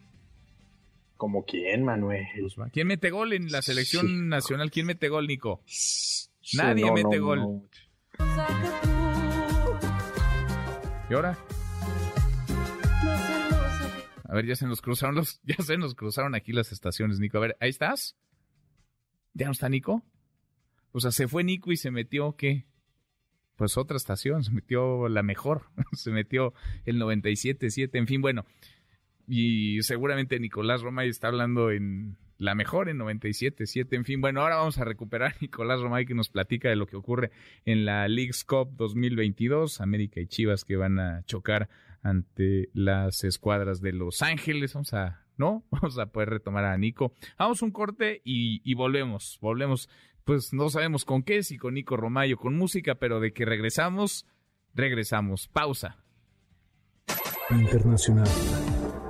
¿Como 1.17 1.45
quién, 1.45 1.85
Manuel? 1.85 2.27
¿Quién 2.73 2.89
mete 2.89 3.11
gol 3.11 3.33
en 3.33 3.53
la 3.53 3.63
selección 3.63 4.07
Sí. 4.09 4.13
nacional? 4.23 4.73
¿Quién 4.73 4.87
mete 4.87 5.09
gol, 5.09 5.29
Nico? 5.29 5.63
Sí, 5.67 6.29
Nadie 6.57 6.85
no, 6.87 6.95
mete 6.95 7.19
no, 7.19 7.25
gol. 7.25 7.39
no. 7.39 7.63
¿Y 11.09 11.15
ahora? 11.15 11.39
A 14.29 14.35
ver, 14.35 14.47
ya 14.47 14.57
se 14.57 14.67
nos 14.67 14.81
cruzaron 14.81 15.15
los, 15.15 15.41
ya 15.45 15.57
se 15.63 15.77
nos 15.77 15.95
cruzaron 15.95 16.35
aquí 16.35 16.53
las 16.53 16.73
estaciones, 16.73 17.21
Nico. 17.21 17.37
A 17.39 17.43
ver, 17.43 17.57
¿ahí 17.61 17.71
estás? 17.71 18.17
¿Ya 19.35 19.47
no 19.47 19.53
está 19.53 19.69
Nico? 19.69 20.03
O 20.93 21.01
sea, 21.01 21.11
se 21.11 21.29
fue 21.29 21.45
Nico 21.45 21.73
y 21.73 21.77
se 21.77 21.91
metió, 21.91 22.37
¿qué? 22.37 22.67
Pues 23.57 23.77
otra 23.77 23.97
estación, 23.97 24.45
se 24.45 24.51
metió 24.51 25.09
la 25.09 25.23
mejor, 25.23 25.67
se 25.93 26.11
metió 26.11 26.55
el 26.85 27.01
97.7, 27.01 27.91
en 27.95 28.07
fin, 28.07 28.21
bueno. 28.21 28.45
Y 29.27 29.83
seguramente 29.83 30.39
Nicolás 30.39 30.83
Romay 30.83 31.09
está 31.09 31.29
hablando 31.29 31.71
en 31.71 32.17
la 32.39 32.55
mejor, 32.55 32.89
en 32.89 32.99
97.7, 32.99 33.87
en 33.93 34.05
fin. 34.05 34.21
Bueno, 34.21 34.41
ahora 34.41 34.57
vamos 34.57 34.79
a 34.79 34.85
recuperar 34.85 35.33
a 35.33 35.37
Nicolás 35.41 35.81
Romay 35.81 36.05
que 36.05 36.15
nos 36.15 36.29
platica 36.29 36.69
de 36.69 36.77
lo 36.77 36.87
que 36.87 36.97
ocurre 36.97 37.31
en 37.65 37.85
la 37.85 38.09
League's 38.09 38.45
Cup 38.45 38.73
2022, 38.77 39.81
América 39.81 40.21
y 40.21 40.27
Chivas 40.27 40.65
que 40.65 40.77
van 40.77 40.99
a 40.99 41.23
chocar 41.25 41.69
ante 42.03 42.69
las 42.75 43.23
escuadras 43.25 43.81
de 43.81 43.93
Los 43.93 44.23
Ángeles. 44.23 44.75
Vamos 44.75 44.93
a, 44.93 45.25
¿no? 45.37 45.65
Vamos 45.71 45.99
a 45.99 46.07
poder 46.07 46.31
retomar 46.31 46.65
a 46.65 46.77
Nico. 46.77 47.15
Vamos 47.39 47.63
un 47.63 47.71
corte 47.71 48.21
y, 48.25 48.61
y 48.69 48.75
volvemos, 48.75 49.39
volvemos. 49.41 49.89
Pues 50.25 50.53
no 50.53 50.69
sabemos 50.69 51.05
con 51.05 51.23
qué, 51.23 51.43
si 51.43 51.59
con 51.59 51.75
Nico 51.75 51.97
Romayo, 51.97 52.37
con 52.37 52.57
música, 52.57 52.95
pero 52.95 53.21
de 53.21 53.33
que 53.33 53.45
regresamos, 53.45 54.27
regresamos. 54.75 55.49
Pausa. 55.49 55.99
Internacional. 57.51 58.29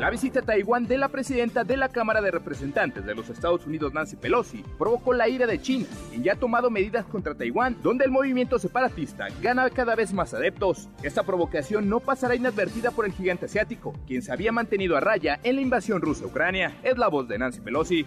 La 0.03 0.11
visita 0.11 0.41
a 0.41 0.43
Taiwán 0.43 0.89
de 0.89 0.99
la 0.99 1.11
presidenta 1.11 1.63
de 1.63 1.77
la 1.77 1.89
Cámara 1.89 2.21
de 2.21 2.33
Representantes 2.33 3.05
de 3.07 3.15
los 3.15 3.29
Estados 3.29 3.67
Unidos, 3.67 3.95
Nancy 3.95 4.17
Pelosi, 4.17 4.65
provocó 4.77 5.13
la 5.13 5.29
ira 5.29 5.47
de 5.47 5.63
China, 5.63 5.87
quien 6.11 6.25
ya 6.25 6.33
ha 6.33 6.37
tomado 6.37 6.71
medidas 6.71 7.07
contra 7.07 7.37
Taiwán, 7.37 7.77
donde 7.85 8.05
el 8.05 8.11
movimiento 8.11 8.59
separatista 8.59 9.29
gana 9.41 9.71
cada 9.71 9.95
vez 9.95 10.13
más 10.13 10.35
adeptos. 10.35 10.89
Esta 11.05 11.23
provocación 11.23 11.89
no 11.89 12.01
pasará 12.01 12.35
inadvertida 12.35 12.91
por 12.91 13.05
el 13.05 13.13
gigante 13.13 13.47
asiático, 13.47 13.95
quien 14.05 14.23
se 14.23 14.33
había 14.33 14.51
mantenido 14.51 14.97
a 14.97 15.01
raya 15.01 15.39
en 15.45 15.55
la 15.55 15.63
invasión 15.63 16.01
rusa 16.01 16.25
a 16.25 16.29
Ucrania. 16.29 16.77
Es 16.83 16.99
la 16.99 17.07
voz 17.07 17.29
de 17.29 17.39
Nancy 17.39 17.61
Pelosi. 17.61 18.05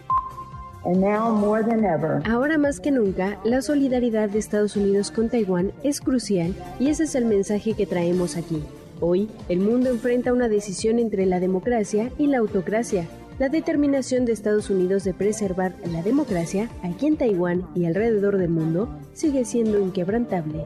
Ahora 2.25 2.57
más 2.57 2.79
que 2.79 2.91
nunca, 2.91 3.39
la 3.43 3.61
solidaridad 3.61 4.29
de 4.29 4.39
Estados 4.39 4.75
Unidos 4.75 5.11
con 5.11 5.29
Taiwán 5.29 5.71
es 5.83 5.99
crucial 5.99 6.53
y 6.79 6.89
ese 6.89 7.03
es 7.05 7.15
el 7.15 7.25
mensaje 7.25 7.73
que 7.73 7.85
traemos 7.85 8.37
aquí. 8.37 8.63
Hoy, 9.01 9.29
el 9.49 9.59
mundo 9.59 9.89
enfrenta 9.89 10.31
una 10.31 10.47
decisión 10.47 10.99
entre 10.99 11.25
la 11.25 11.39
democracia 11.39 12.11
y 12.17 12.27
la 12.27 12.37
autocracia. 12.37 13.07
La 13.39 13.49
determinación 13.49 14.23
de 14.23 14.31
Estados 14.31 14.69
Unidos 14.69 15.03
de 15.03 15.13
preservar 15.13 15.75
la 15.91 16.01
democracia 16.01 16.69
aquí 16.83 17.07
en 17.07 17.17
Taiwán 17.17 17.67
y 17.75 17.85
alrededor 17.85 18.37
del 18.37 18.49
mundo 18.49 18.87
sigue 19.13 19.43
siendo 19.43 19.79
inquebrantable. 19.79 20.63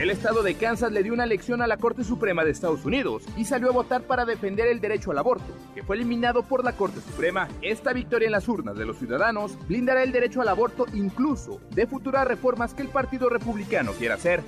El 0.00 0.08
estado 0.08 0.42
de 0.42 0.54
Kansas 0.54 0.90
le 0.92 1.02
dio 1.02 1.12
una 1.12 1.26
lección 1.26 1.60
a 1.60 1.66
la 1.66 1.76
Corte 1.76 2.04
Suprema 2.04 2.42
de 2.42 2.50
Estados 2.50 2.86
Unidos 2.86 3.22
y 3.36 3.44
salió 3.44 3.68
a 3.68 3.72
votar 3.72 4.04
para 4.04 4.24
defender 4.24 4.66
el 4.68 4.80
derecho 4.80 5.10
al 5.10 5.18
aborto, 5.18 5.52
que 5.74 5.82
fue 5.82 5.96
eliminado 5.96 6.42
por 6.42 6.64
la 6.64 6.72
Corte 6.72 7.02
Suprema. 7.02 7.48
Esta 7.60 7.92
victoria 7.92 8.24
en 8.24 8.32
las 8.32 8.48
urnas 8.48 8.78
de 8.78 8.86
los 8.86 8.96
ciudadanos 8.96 9.58
blindará 9.68 10.02
el 10.02 10.10
derecho 10.10 10.40
al 10.40 10.48
aborto 10.48 10.86
incluso 10.94 11.60
de 11.72 11.86
futuras 11.86 12.26
reformas 12.26 12.72
que 12.72 12.80
el 12.80 12.88
Partido 12.88 13.28
Republicano 13.28 13.92
quiera 13.92 14.14
hacer. 14.14 14.40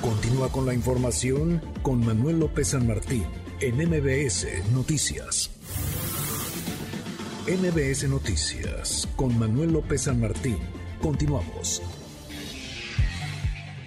Continúa 0.00 0.48
con 0.48 0.64
la 0.64 0.72
información 0.72 1.60
con 1.82 2.06
Manuel 2.06 2.40
López 2.40 2.68
San 2.68 2.86
Martín 2.86 3.26
en 3.60 3.76
MBS 3.76 4.46
Noticias. 4.72 5.50
MBS 7.46 8.08
Noticias 8.08 9.06
con 9.14 9.38
Manuel 9.38 9.74
López 9.74 10.04
San 10.04 10.22
Martín. 10.22 10.56
Continuamos. 11.00 11.82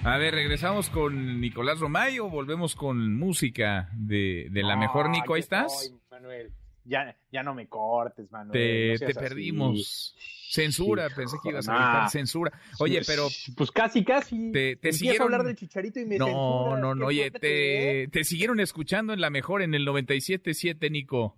A 0.03 0.17
ver, 0.17 0.33
¿regresamos 0.33 0.89
con 0.89 1.41
Nicolás 1.41 1.79
Romay 1.79 2.19
o 2.19 2.29
volvemos 2.29 2.75
con 2.75 3.15
música 3.15 3.89
de, 3.93 4.47
de 4.49 4.63
la 4.63 4.77
mejor 4.77 5.09
Nico? 5.09 5.33
¿Ahí 5.33 5.41
estoy, 5.41 5.57
estás? 5.65 5.93
Manuel. 6.09 6.51
Ya, 6.85 7.15
ya 7.31 7.43
no 7.43 7.53
me 7.53 7.67
cortes, 7.67 8.31
Manuel. 8.31 8.97
Te, 8.97 9.05
no 9.13 9.19
perdimos. 9.19 10.15
Censura, 10.49 11.09
Sí, 11.09 11.15
pensé 11.15 11.37
que 11.43 11.49
ibas 11.49 11.67
a 11.67 11.73
nah. 11.73 11.79
gritar 11.91 12.09
censura. 12.09 12.51
Oye, 12.79 13.01
pero 13.05 13.27
Pues 13.55 13.69
casi, 13.71 14.03
casi. 14.03 14.51
te, 14.51 14.77
te 14.77 14.93
siguieron. 14.93 15.21
a 15.21 15.25
hablar 15.25 15.43
del 15.43 15.55
chicharito 15.55 15.99
y 15.99 16.05
me 16.05 16.17
no, 16.17 16.75
no, 16.77 16.93
¿qué 16.93 16.99
no, 16.99 17.05
oye, 17.05 17.29
te, 17.31 18.07
te 18.11 18.23
siguieron 18.23 18.59
escuchando 18.59 19.13
en 19.13 19.21
la 19.21 19.29
mejor 19.29 19.61
en 19.61 19.75
el 19.75 19.85
97.7, 19.85 20.89
Nico. 20.89 21.37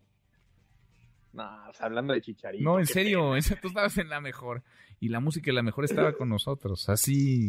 No, 1.33 1.49
pues, 1.65 1.81
hablando 1.81 2.13
de 2.13 2.21
chicharito. 2.21 2.63
No, 2.63 2.79
en 2.79 2.85
serio, 2.85 3.35
esa- 3.35 3.55
tú 3.61 3.67
estabas 3.69 3.97
en 3.97 4.07
la 4.07 4.21
mejor. 4.21 4.63
Y 5.01 5.09
la 5.09 5.19
música 5.19 5.47
de 5.47 5.53
la 5.53 5.63
mejor 5.63 5.83
estaba 5.83 6.13
con 6.13 6.29
nosotros. 6.29 6.87
Así. 6.87 7.47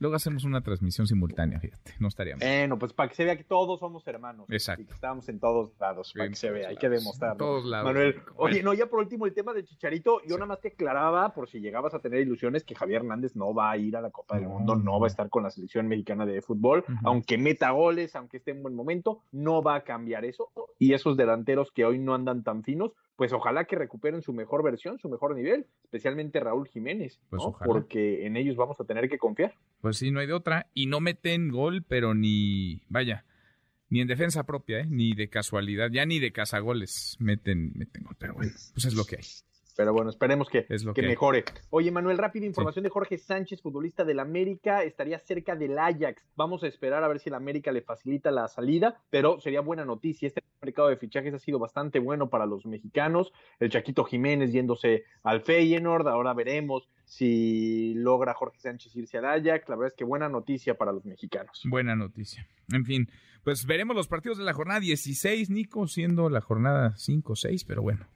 Luego 0.00 0.16
hacemos 0.16 0.44
una 0.44 0.62
transmisión 0.62 1.06
simultánea, 1.06 1.60
fíjate. 1.60 1.94
No 2.00 2.08
estaría 2.08 2.36
mal. 2.36 2.46
Bueno, 2.46 2.78
pues 2.78 2.92
para 2.92 3.08
que 3.08 3.14
se 3.14 3.24
vea 3.24 3.36
que 3.36 3.44
todos 3.44 3.78
somos 3.80 4.06
hermanos. 4.06 4.46
Exacto. 4.48 4.82
Y 4.82 4.84
que 4.84 4.94
estamos 4.94 5.28
en 5.28 5.38
todos 5.40 5.72
lados, 5.78 6.12
para 6.12 6.28
que 6.28 6.34
se 6.34 6.50
vea, 6.50 6.68
hay 6.68 6.76
que 6.76 6.88
demostrarlo. 6.88 7.34
en 7.34 7.38
todos 7.38 7.64
lados, 7.64 7.84
Manuel, 7.84 8.20
oye, 8.36 8.62
no, 8.64 8.74
ya 8.74 8.86
por 8.86 8.98
último 8.98 9.26
el 9.26 9.34
tema 9.34 9.52
del 9.52 9.64
Chicharito, 9.64 10.20
yo 10.26 10.36
nada 10.36 10.46
más 10.46 10.60
te 10.60 10.68
aclaraba, 10.68 11.32
por 11.34 11.48
si 11.48 11.60
llegabas 11.60 11.94
a 11.94 12.00
tener 12.00 12.20
ilusiones, 12.20 12.64
que 12.64 12.74
Javier 12.74 13.02
Hernández 13.02 13.34
no 13.34 13.54
va 13.54 13.70
a 13.70 13.76
ir 13.76 13.96
a 13.96 14.00
la 14.00 14.10
Copa 14.10 14.36
del 14.38 14.48
Mundo, 14.48 14.76
no 14.76 15.00
va 15.00 15.06
a 15.06 15.10
estar 15.10 15.28
con 15.30 15.42
la 15.42 15.50
selección 15.50 15.88
mexicana 15.88 16.26
de 16.26 16.42
fútbol, 16.42 16.84
aunque 17.04 17.38
meta 17.38 17.70
goles, 17.70 18.14
aunque 18.14 18.38
esté 18.38 18.52
en 18.52 18.62
buen 18.62 18.74
momento, 18.74 19.22
no 19.32 19.62
va 19.62 19.76
a 19.76 19.84
cambiar 19.84 20.24
eso. 20.24 20.50
Y 20.78 20.94
esos 20.94 21.16
delanteros 21.16 21.72
que 21.72 21.84
hoy 21.84 21.98
no 21.98 22.14
andan 22.14 22.44
tan 22.44 22.62
finos, 22.62 22.92
pues 23.18 23.32
ojalá 23.32 23.64
que 23.64 23.74
recuperen 23.74 24.22
su 24.22 24.32
mejor 24.32 24.62
versión, 24.62 24.96
su 25.00 25.08
mejor 25.08 25.34
nivel, 25.34 25.66
especialmente 25.82 26.38
Raúl 26.38 26.68
Jiménez, 26.68 27.18
Pues 27.28 27.42
¿no? 27.42 27.48
ojalá. 27.48 27.66
porque 27.66 28.24
en 28.24 28.36
ellos 28.36 28.54
vamos 28.54 28.80
a 28.80 28.84
tener 28.84 29.08
que 29.10 29.18
confiar. 29.18 29.54
Pues 29.80 29.96
sí, 29.98 30.12
no 30.12 30.20
hay 30.20 30.28
de 30.28 30.34
otra. 30.34 30.68
Y 30.72 30.86
no 30.86 31.00
meten 31.00 31.50
gol, 31.50 31.82
pero 31.82 32.14
ni. 32.14 32.80
Vaya. 32.88 33.24
Ni 33.90 34.00
en 34.02 34.06
defensa 34.06 34.44
propia, 34.44 34.80
¿eh? 34.80 34.86
Ni 34.88 35.14
de 35.14 35.28
casualidad. 35.30 35.90
Ya 35.90 36.06
ni 36.06 36.20
de 36.20 36.30
cazagoles 36.30 37.16
meten, 37.18 37.72
meten 37.74 38.04
gol. 38.04 38.14
Pero 38.20 38.34
bueno, 38.34 38.52
pues 38.72 38.84
es 38.84 38.94
lo 38.94 39.04
que 39.04 39.16
hay. 39.16 39.24
Pero 39.78 39.92
bueno, 39.92 40.10
esperemos 40.10 40.48
que, 40.48 40.66
Es 40.68 40.82
lo 40.82 40.92
que 40.92 41.02
mejore. 41.02 41.44
Oye, 41.70 41.92
Manuel, 41.92 42.18
rápida 42.18 42.44
información 42.44 42.82
de 42.82 42.90
Jorge 42.90 43.16
Sánchez, 43.16 43.62
futbolista 43.62 44.04
del 44.04 44.18
América, 44.18 44.82
estaría 44.82 45.20
cerca 45.20 45.54
del 45.54 45.78
Ajax. 45.78 46.20
Vamos 46.34 46.64
a 46.64 46.66
esperar 46.66 47.04
a 47.04 47.08
ver 47.08 47.20
si 47.20 47.28
el 47.28 47.36
América 47.36 47.70
le 47.70 47.82
facilita 47.82 48.32
la 48.32 48.48
salida, 48.48 49.00
pero 49.08 49.38
sería 49.40 49.60
buena 49.60 49.84
noticia. 49.84 50.26
Este 50.26 50.42
mercado 50.60 50.88
de 50.88 50.96
fichajes 50.96 51.32
ha 51.32 51.38
sido 51.38 51.60
bastante 51.60 52.00
bueno 52.00 52.28
para 52.28 52.44
los 52.44 52.66
mexicanos. 52.66 53.32
El 53.60 53.70
Chaquito 53.70 54.02
Jiménez 54.02 54.50
yéndose 54.50 55.04
al 55.22 55.42
Feyenoord, 55.42 56.08
ahora 56.08 56.34
veremos 56.34 56.88
si 57.04 57.94
logra 57.94 58.34
Jorge 58.34 58.58
Sánchez 58.58 58.96
irse 58.96 59.18
al 59.18 59.26
Ajax. 59.26 59.68
La 59.68 59.76
verdad 59.76 59.92
es 59.92 59.96
que 59.96 60.02
buena 60.02 60.28
noticia 60.28 60.76
para 60.76 60.90
los 60.90 61.04
mexicanos. 61.04 61.62
Buena 61.70 61.94
noticia. 61.94 62.48
En 62.72 62.84
fin, 62.84 63.08
pues 63.44 63.64
veremos 63.64 63.94
los 63.94 64.08
partidos 64.08 64.38
de 64.38 64.44
la 64.44 64.54
jornada 64.54 64.80
16, 64.80 65.50
Nico, 65.50 65.86
siendo 65.86 66.30
la 66.30 66.40
jornada 66.40 66.96
5 66.96 67.36
6, 67.36 67.62
pero 67.62 67.80
bueno, 67.80 68.08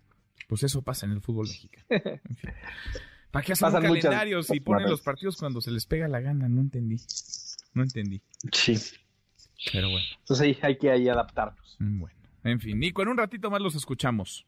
pues 0.52 0.64
eso 0.64 0.82
pasa 0.82 1.06
en 1.06 1.12
el 1.12 1.22
fútbol 1.22 1.46
mexicano. 1.46 1.86
En 1.88 2.36
fin. 2.36 2.50
¿Para 3.30 3.42
qué 3.42 3.52
hacen 3.54 3.68
un 3.68 3.72
Pasan 3.72 3.88
muchas 3.88 4.02
calendario 4.02 4.42
si 4.42 4.48
cosas, 4.48 4.64
ponen 4.64 4.90
los 4.90 5.00
partidos 5.00 5.38
cuando 5.38 5.62
se 5.62 5.70
les 5.70 5.86
pega 5.86 6.08
la 6.08 6.20
gana? 6.20 6.46
No 6.46 6.60
entendí. 6.60 6.98
No 7.72 7.82
entendí. 7.82 8.20
Sí. 8.52 8.74
Pero 9.72 9.88
bueno. 9.88 10.04
Entonces 10.18 10.46
ahí 10.46 10.58
hay 10.60 10.76
que 10.76 10.90
ahí 10.90 11.08
adaptarnos. 11.08 11.78
Bueno, 11.78 12.14
en 12.44 12.60
fin, 12.60 12.78
Nico, 12.78 13.00
en 13.00 13.08
un 13.08 13.16
ratito 13.16 13.50
más 13.50 13.62
los 13.62 13.74
escuchamos. 13.76 14.46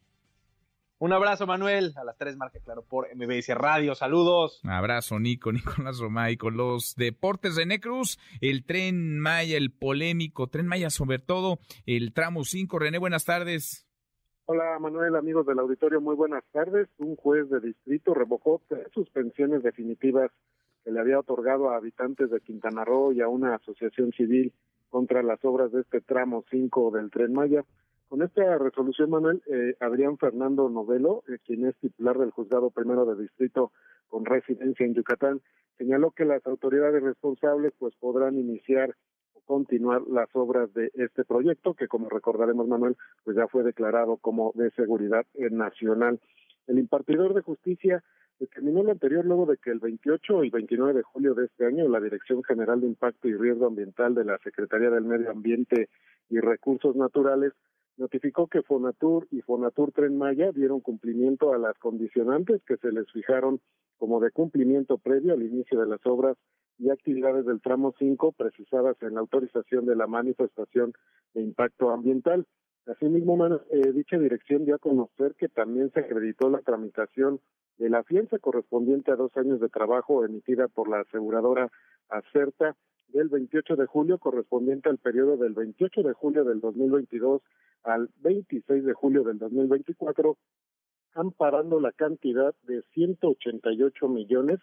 Un 0.99 1.15
abrazo, 1.15 1.47
Manuel. 1.47 1.95
A 1.97 2.05
las 2.05 2.19
3 2.19 2.37
marca 2.37 2.61
claro 2.61 2.85
por 2.85 3.09
MBS 3.17 3.49
Radio. 3.55 3.95
Saludos. 3.95 4.61
Abrazo, 4.65 5.19
Nico, 5.19 5.53
Nicolás 5.55 6.01
Romay, 6.01 6.37
con 6.37 6.59
los 6.59 6.97
deportes 6.97 7.57
de 7.57 7.65
Necruz, 7.65 8.19
el 8.43 8.67
tren 8.67 9.21
Maya, 9.21 9.57
el 9.57 9.73
polémico 9.73 10.49
tren 10.49 10.67
Maya, 10.67 10.91
sobre 10.91 11.19
todo 11.19 11.61
el 11.87 12.13
tramo 12.13 12.45
5. 12.45 12.79
René, 12.79 12.99
buenas 12.99 13.25
tardes. 13.25 13.84
Hola 14.47 14.79
Manuel, 14.79 15.17
amigos 15.17 15.47
del 15.47 15.59
auditorio, 15.59 16.03
muy 16.03 16.15
buenas 16.15 16.45
tardes. 16.53 16.87
Un 16.99 17.17
juez 17.17 17.49
de 17.49 17.61
distrito 17.61 18.13
revocó 18.13 18.61
tres 18.69 18.89
suspensiones 18.93 19.63
definitivas 19.63 20.31
que 20.85 20.91
le 20.91 21.01
había 21.01 21.19
otorgado 21.19 21.71
a 21.71 21.77
habitantes 21.77 22.29
de 22.29 22.43
Quintana 22.43 22.85
Roo 22.85 23.13
y 23.13 23.23
a 23.23 23.29
una 23.29 23.55
asociación 23.55 24.13
civil 24.13 24.53
contra 24.91 25.23
las 25.23 25.43
obras 25.47 25.73
de 25.73 25.81
este 25.81 26.03
tramo 26.03 26.45
5 26.51 26.91
del 26.91 27.11
Tren 27.11 27.33
Maya. 27.33 27.65
Con 28.11 28.21
esta 28.21 28.59
resolución, 28.59 29.09
Manuel, 29.09 29.43
eh, 29.47 29.77
Adrián 29.81 30.19
Fernando 30.19 30.69
Novelo, 30.69 31.25
eh, 31.27 31.39
quien 31.43 31.65
es 31.65 31.75
titular 31.79 32.19
del 32.19 32.31
juzgado 32.31 32.69
primero 32.69 33.07
de 33.07 33.23
distrito 33.23 33.73
con 34.09 34.27
residencia 34.27 34.85
en 34.85 34.93
Yucatán, 34.93 35.41
señaló 35.79 36.11
que 36.11 36.27
las 36.27 36.47
autoridades 36.47 37.03
responsables 37.03 37.73
pues 37.79 37.95
podrán 37.95 38.39
iniciar 38.39 38.95
continuar 39.45 40.03
las 40.09 40.29
obras 40.35 40.73
de 40.75 40.91
este 40.95 41.25
proyecto, 41.25 41.75
que 41.75 41.89
como 41.89 42.09
recordaremos, 42.09 42.67
Manuel, 42.69 42.97
pues 43.25 43.37
ya 43.37 43.47
fue 43.49 43.63
declarado 43.63 44.17
como 44.17 44.53
de 44.55 44.71
seguridad 44.73 45.27
nacional. 45.35 46.21
El 46.67 46.79
impartidor 46.79 47.35
de 47.35 47.43
justicia 47.43 48.03
Determinó 48.39 48.83
lo 48.83 48.91
anterior 48.91 49.25
luego 49.25 49.47
de 49.47 49.57
que 49.59 49.71
el 49.71 49.79
28 49.79 50.45
y 50.45 50.51
29 50.51 50.93
de 50.93 51.03
julio 51.03 51.35
de 51.35 51.47
este 51.47 51.67
año 51.67 51.89
la 51.89 52.01
Dirección 52.01 52.43
General 52.43 52.81
de 52.81 52.89
Impacto 52.89 53.29
y 53.29 53.35
Riesgo 53.35 53.67
Ambiental 53.67 54.15
de 54.15 54.25
la 54.25 54.39
Secretaría 54.39 54.91
del 54.91 55.05
Medio 55.05 55.31
Ambiente 55.31 55.89
y 56.29 56.41
Recursos 56.41 56.97
Naturales 56.97 57.53
notificó 57.97 58.47
que 58.49 58.63
Fonatur 58.63 59.27
y 59.31 59.41
Fonatur 59.43 59.93
Tren 59.93 60.17
Maya 60.17 60.53
dieron 60.53 60.81
cumplimiento 60.81 61.53
a 61.53 61.59
las 61.59 61.79
condicionantes 61.79 62.63
que 62.65 62.77
se 62.77 62.93
les 62.93 63.11
fijaron 63.13 63.61
como 63.99 64.21
de 64.21 64.31
cumplimiento 64.31 64.99
previo 64.99 65.35
al 65.35 65.43
inicio 65.43 65.81
de 65.81 65.87
las 65.87 66.05
obras 66.05 66.37
y 66.79 66.91
actividades 66.91 67.47
del 67.47 67.61
tramo 67.61 67.95
5 67.99 68.33
precisadas 68.33 68.97
en 69.03 69.15
la 69.15 69.21
autorización 69.21 69.87
de 69.87 69.97
la 69.97 70.07
manifestación 70.07 70.93
de 71.33 71.43
impacto 71.43 71.91
ambiental. 71.91 72.47
Asimismo, 72.87 73.39
eh, 73.71 73.93
dicha 73.93 74.19
dirección 74.19 74.65
dio 74.65 74.75
a 74.75 74.79
conocer 74.79 75.35
que 75.37 75.49
también 75.49 75.91
se 75.93 76.01
acreditó 76.01 76.51
la 76.51 76.59
tramitación 76.59 77.41
de 77.79 77.89
la 77.89 78.03
fianza 78.05 78.39
correspondiente 78.39 79.11
a 79.11 79.17
dos 79.17 79.35
años 79.37 79.61
de 79.61 79.69
trabajo 79.69 80.25
emitida 80.25 80.69
por 80.69 80.89
la 80.89 81.01
aseguradora 81.01 81.71
Acerta 82.09 82.77
del 83.09 83.29
28 83.29 83.77
de 83.77 83.87
julio 83.87 84.19
correspondiente 84.19 84.89
al 84.89 84.99
periodo 84.99 85.37
del 85.37 85.55
28 85.55 86.03
de 86.03 86.13
julio 86.13 86.45
del 86.45 86.61
2022 86.61 87.41
al 87.85 88.11
26 88.21 88.85
de 88.85 88.93
julio 88.93 89.23
del 89.23 89.39
2024, 89.39 90.37
amparando 91.15 91.81
la 91.81 91.93
cantidad 91.93 92.55
de 92.63 92.83
188 92.95 94.09
millones 94.09 94.61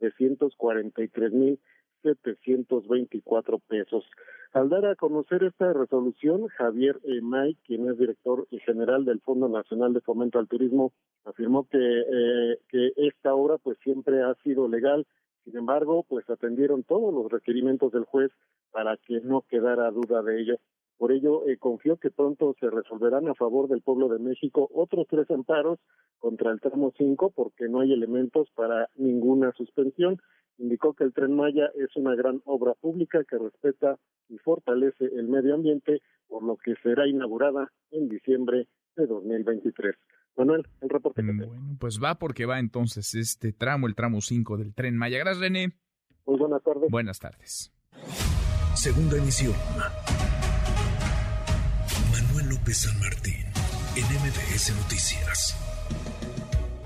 de 0.00 0.10
143 0.12 1.32
mil 1.32 1.60
724 2.02 3.58
pesos. 3.60 4.04
Al 4.52 4.68
dar 4.68 4.84
a 4.86 4.96
conocer 4.96 5.44
esta 5.44 5.72
resolución, 5.72 6.48
Javier 6.48 7.00
May, 7.22 7.54
quien 7.64 7.88
es 7.88 7.96
director 7.96 8.46
general 8.66 9.04
del 9.04 9.20
Fondo 9.20 9.48
Nacional 9.48 9.94
de 9.94 10.00
Fomento 10.00 10.38
al 10.38 10.48
Turismo, 10.48 10.92
afirmó 11.24 11.66
que, 11.68 11.78
eh, 11.78 12.58
que 12.68 12.92
esta 12.96 13.34
obra 13.34 13.56
pues 13.58 13.78
siempre 13.82 14.22
ha 14.22 14.34
sido 14.42 14.68
legal. 14.68 15.06
Sin 15.44 15.56
embargo, 15.56 16.04
pues 16.06 16.28
atendieron 16.28 16.82
todos 16.82 17.14
los 17.14 17.32
requerimientos 17.32 17.92
del 17.92 18.04
juez 18.04 18.30
para 18.72 18.96
que 18.96 19.20
no 19.20 19.42
quedara 19.42 19.90
duda 19.90 20.22
de 20.22 20.42
ello. 20.42 20.56
Por 21.02 21.10
ello, 21.10 21.48
eh, 21.48 21.56
confío 21.58 21.96
que 21.96 22.12
pronto 22.12 22.54
se 22.60 22.70
resolverán 22.70 23.26
a 23.26 23.34
favor 23.34 23.66
del 23.66 23.82
pueblo 23.82 24.08
de 24.08 24.20
México 24.20 24.70
otros 24.72 25.08
tres 25.10 25.28
amparos 25.32 25.80
contra 26.20 26.52
el 26.52 26.60
tramo 26.60 26.92
5 26.96 27.32
porque 27.34 27.68
no 27.68 27.80
hay 27.80 27.92
elementos 27.92 28.48
para 28.54 28.88
ninguna 28.94 29.50
suspensión 29.56 30.20
indicó 30.58 30.94
que 30.94 31.02
el 31.02 31.12
tren 31.12 31.34
Maya 31.34 31.72
es 31.74 31.96
una 31.96 32.14
gran 32.14 32.40
obra 32.44 32.74
pública 32.74 33.18
que 33.28 33.36
respeta 33.36 33.98
y 34.28 34.38
fortalece 34.38 35.06
el 35.06 35.26
medio 35.26 35.56
ambiente, 35.56 36.02
por 36.28 36.44
lo 36.44 36.56
que 36.56 36.76
será 36.84 37.08
inaugurada 37.08 37.72
en 37.90 38.08
diciembre 38.08 38.68
de 38.94 39.06
2023. 39.08 39.96
Manuel, 40.36 40.68
el 40.82 40.88
reporte. 40.88 41.20
Bueno, 41.20 41.52
pues 41.80 41.98
va 42.00 42.14
porque 42.14 42.46
va 42.46 42.60
entonces 42.60 43.12
este 43.16 43.52
tramo, 43.52 43.88
el 43.88 43.96
tramo 43.96 44.20
5 44.20 44.56
del 44.56 44.72
tren 44.72 44.96
Maya. 44.96 45.18
Gracias, 45.18 45.40
René. 45.40 45.72
Muy 46.26 46.38
buenas 46.38 46.62
tardes. 46.62 46.88
Buenas 46.92 47.18
tardes. 47.18 47.72
Segunda 48.76 49.16
emisión. 49.16 49.54
López 52.52 52.82
San 52.82 53.00
Martín, 53.00 53.46
en 53.96 54.04
MBS 54.04 54.76
Noticias. 54.76 55.56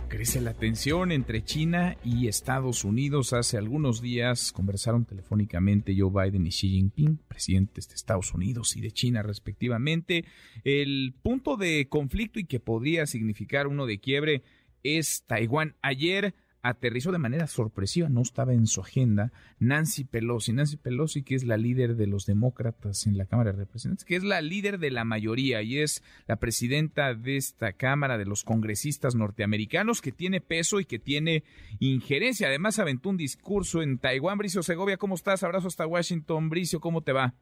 Crece 0.07 0.41
la 0.41 0.55
tensión 0.55 1.11
entre 1.11 1.43
China 1.43 1.97
y 2.05 2.29
Estados 2.29 2.85
Unidos. 2.85 3.33
Hace 3.33 3.57
algunos 3.59 4.01
días 4.01 4.53
conversaron 4.53 5.07
telefónicamente 5.07 5.97
Joe 5.99 6.31
Biden 6.31 6.47
y 6.47 6.51
Xi 6.51 6.69
Jinping, 6.69 7.19
presidentes 7.27 7.89
de 7.89 7.97
Estados 7.97 8.33
Unidos 8.33 8.77
y 8.77 8.81
de 8.81 8.93
China 8.93 9.25
respectivamente. 9.25 10.25
El 10.63 11.17
punto 11.21 11.57
de 11.57 11.89
conflicto 11.89 12.39
y 12.39 12.45
que 12.45 12.61
podría 12.61 13.05
significar 13.07 13.67
uno 13.67 13.87
de 13.87 13.99
quiebre 13.99 14.45
es 14.85 15.25
Taiwán. 15.27 15.75
Ayer 15.83 16.33
aterrizó 16.69 17.13
de 17.13 17.19
manera 17.19 17.47
sorpresiva, 17.47 18.09
no 18.09 18.23
estaba 18.23 18.53
en 18.53 18.67
su 18.67 18.81
agenda, 18.81 19.33
Nancy 19.59 20.05
Pelosi. 20.05 20.53
Nancy 20.53 20.77
Pelosi, 20.77 21.23
que 21.23 21.37
es 21.37 21.45
la 21.45 21.57
líder 21.57 21.97
de 21.97 22.07
los 22.07 22.27
demócratas 22.27 23.07
en 23.07 23.17
la 23.17 23.27
Cámara 23.27 23.53
de 23.53 23.59
Representantes, 23.59 24.05
que 24.05 24.17
es 24.17 24.25
la 24.25 24.41
líder 24.41 24.79
de 24.79 24.91
la 24.91 25.05
mayoría 25.05 25.63
y 25.63 25.79
es 25.79 26.03
la 26.27 26.37
presidenta 26.37 27.15
de 27.15 27.37
esta 27.37 27.73
Cámara 27.73 28.19
de 28.19 28.27
los 28.27 28.43
congresistas 28.43 29.15
norteamericanos, 29.15 30.03
que 30.03 30.13
tiene 30.13 30.41
peso 30.41 30.81
y 30.81 30.85
que 30.85 30.99
tiene 30.99 31.45
injerencia. 31.79 32.49
Además, 32.49 32.79
aventó 32.79 33.11
un 33.11 33.17
discurso 33.17 33.83
en 33.83 33.99
Taiwán. 33.99 34.39
Bricio 34.39 34.63
Segovia, 34.63 34.97
¿cómo 34.97 35.15
estás? 35.15 35.45
Abrazo 35.45 35.69
hasta 35.69 35.87
Washington. 35.87 36.49
Bricio, 36.51 36.81
¿cómo 36.81 37.03
te 37.03 37.13
va? 37.13 37.35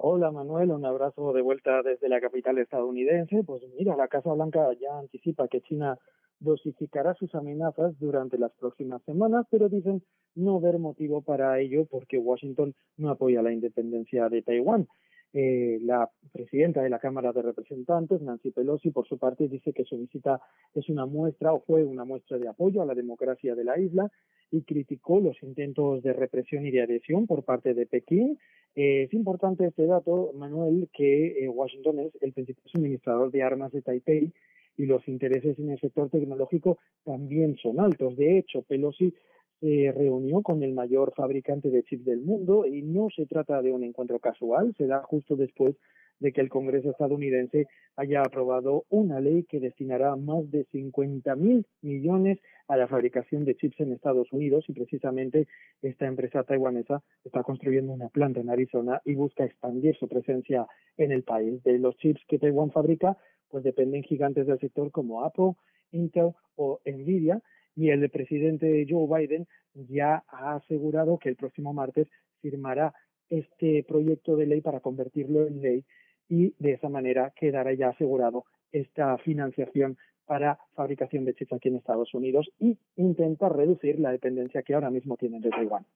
Hola 0.00 0.30
Manuel, 0.30 0.70
un 0.70 0.86
abrazo 0.86 1.32
de 1.32 1.42
vuelta 1.42 1.82
desde 1.82 2.08
la 2.08 2.20
capital 2.20 2.56
estadounidense. 2.58 3.42
Pues 3.44 3.62
mira, 3.76 3.96
la 3.96 4.06
Casa 4.06 4.32
Blanca 4.32 4.60
ya 4.80 4.96
anticipa 4.96 5.48
que 5.48 5.60
China 5.60 5.98
dosificará 6.40 7.14
sus 7.14 7.34
amenazas 7.34 7.98
durante 7.98 8.38
las 8.38 8.52
próximas 8.52 9.02
semanas, 9.04 9.46
pero 9.50 9.68
dicen 9.68 10.02
no 10.34 10.60
ver 10.60 10.78
motivo 10.78 11.22
para 11.22 11.58
ello 11.60 11.86
porque 11.86 12.18
Washington 12.18 12.74
no 12.96 13.10
apoya 13.10 13.42
la 13.42 13.52
independencia 13.52 14.28
de 14.28 14.42
Taiwán. 14.42 14.86
Eh, 15.34 15.78
la 15.82 16.08
presidenta 16.32 16.82
de 16.82 16.88
la 16.88 16.98
Cámara 16.98 17.32
de 17.32 17.42
Representantes, 17.42 18.22
Nancy 18.22 18.50
Pelosi, 18.50 18.90
por 18.90 19.06
su 19.06 19.18
parte, 19.18 19.48
dice 19.48 19.72
que 19.72 19.84
su 19.84 19.98
visita 19.98 20.40
es 20.74 20.88
una 20.88 21.04
muestra 21.04 21.52
o 21.52 21.60
fue 21.60 21.84
una 21.84 22.04
muestra 22.04 22.38
de 22.38 22.48
apoyo 22.48 22.80
a 22.80 22.86
la 22.86 22.94
democracia 22.94 23.54
de 23.54 23.64
la 23.64 23.78
isla 23.78 24.10
y 24.50 24.62
criticó 24.62 25.20
los 25.20 25.36
intentos 25.42 26.02
de 26.02 26.14
represión 26.14 26.66
y 26.66 26.70
de 26.70 26.82
adhesión 26.82 27.26
por 27.26 27.44
parte 27.44 27.74
de 27.74 27.84
Pekín. 27.84 28.38
Eh, 28.74 29.02
es 29.02 29.12
importante 29.12 29.66
este 29.66 29.86
dato, 29.86 30.32
Manuel, 30.34 30.88
que 30.94 31.44
eh, 31.44 31.48
Washington 31.48 31.98
es 32.00 32.22
el 32.22 32.32
principal 32.32 32.64
suministrador 32.66 33.30
de 33.30 33.42
armas 33.42 33.72
de 33.72 33.82
Taipei 33.82 34.32
y 34.78 34.86
los 34.86 35.06
intereses 35.08 35.58
en 35.58 35.70
el 35.70 35.80
sector 35.80 36.08
tecnológico 36.08 36.78
también 37.04 37.56
son 37.56 37.80
altos. 37.80 38.16
De 38.16 38.38
hecho, 38.38 38.62
Pelosi 38.62 39.12
se 39.60 39.92
reunió 39.92 40.40
con 40.40 40.62
el 40.62 40.72
mayor 40.72 41.12
fabricante 41.14 41.68
de 41.68 41.82
chips 41.82 42.04
del 42.04 42.20
mundo 42.20 42.64
y 42.64 42.82
no 42.82 43.08
se 43.14 43.26
trata 43.26 43.60
de 43.60 43.72
un 43.72 43.82
encuentro 43.82 44.20
casual, 44.20 44.72
se 44.78 44.86
da 44.86 45.02
justo 45.02 45.34
después 45.34 45.74
de 46.20 46.32
que 46.32 46.40
el 46.40 46.48
Congreso 46.48 46.90
estadounidense 46.90 47.66
haya 47.96 48.22
aprobado 48.22 48.84
una 48.88 49.20
ley 49.20 49.44
que 49.44 49.60
destinará 49.60 50.16
más 50.16 50.50
de 50.50 50.64
50 50.72 51.34
mil 51.36 51.66
millones 51.82 52.38
a 52.68 52.76
la 52.76 52.86
fabricación 52.86 53.44
de 53.44 53.56
chips 53.56 53.80
en 53.80 53.92
Estados 53.92 54.32
Unidos 54.32 54.64
y 54.68 54.72
precisamente 54.72 55.46
esta 55.82 56.06
empresa 56.06 56.44
taiwanesa 56.44 57.02
está 57.24 57.42
construyendo 57.42 57.92
una 57.92 58.08
planta 58.08 58.40
en 58.40 58.50
Arizona 58.50 59.00
y 59.04 59.14
busca 59.14 59.44
expandir 59.44 59.96
su 59.96 60.08
presencia 60.08 60.66
en 60.96 61.12
el 61.12 61.22
país. 61.22 61.62
De 61.62 61.78
los 61.78 61.96
chips 61.96 62.20
que 62.28 62.38
Taiwán 62.38 62.70
fabrica, 62.70 63.16
pues 63.48 63.64
dependen 63.64 64.02
gigantes 64.02 64.46
del 64.46 64.58
sector 64.58 64.90
como 64.90 65.24
Apple, 65.24 65.52
Intel 65.92 66.32
o 66.56 66.80
Nvidia 66.84 67.40
y 67.74 67.90
el 67.90 68.08
presidente 68.10 68.86
Joe 68.88 69.06
Biden 69.06 69.46
ya 69.74 70.24
ha 70.28 70.56
asegurado 70.56 71.18
que 71.18 71.28
el 71.28 71.36
próximo 71.36 71.72
martes 71.72 72.08
firmará 72.42 72.92
este 73.30 73.84
proyecto 73.84 74.36
de 74.36 74.46
ley 74.46 74.60
para 74.60 74.80
convertirlo 74.80 75.46
en 75.46 75.60
ley 75.60 75.84
y 76.28 76.54
de 76.58 76.72
esa 76.72 76.88
manera 76.88 77.32
quedará 77.36 77.72
ya 77.74 77.88
asegurado 77.90 78.44
esta 78.72 79.16
financiación 79.18 79.96
para 80.26 80.58
fabricación 80.74 81.24
de 81.24 81.34
chips 81.34 81.54
aquí 81.54 81.68
en 81.68 81.76
Estados 81.76 82.12
Unidos 82.12 82.50
y 82.58 82.78
intentar 82.96 83.56
reducir 83.56 83.98
la 83.98 84.12
dependencia 84.12 84.62
que 84.62 84.74
ahora 84.74 84.90
mismo 84.90 85.16
tienen 85.16 85.40
de 85.40 85.50
Taiwán. 85.50 85.86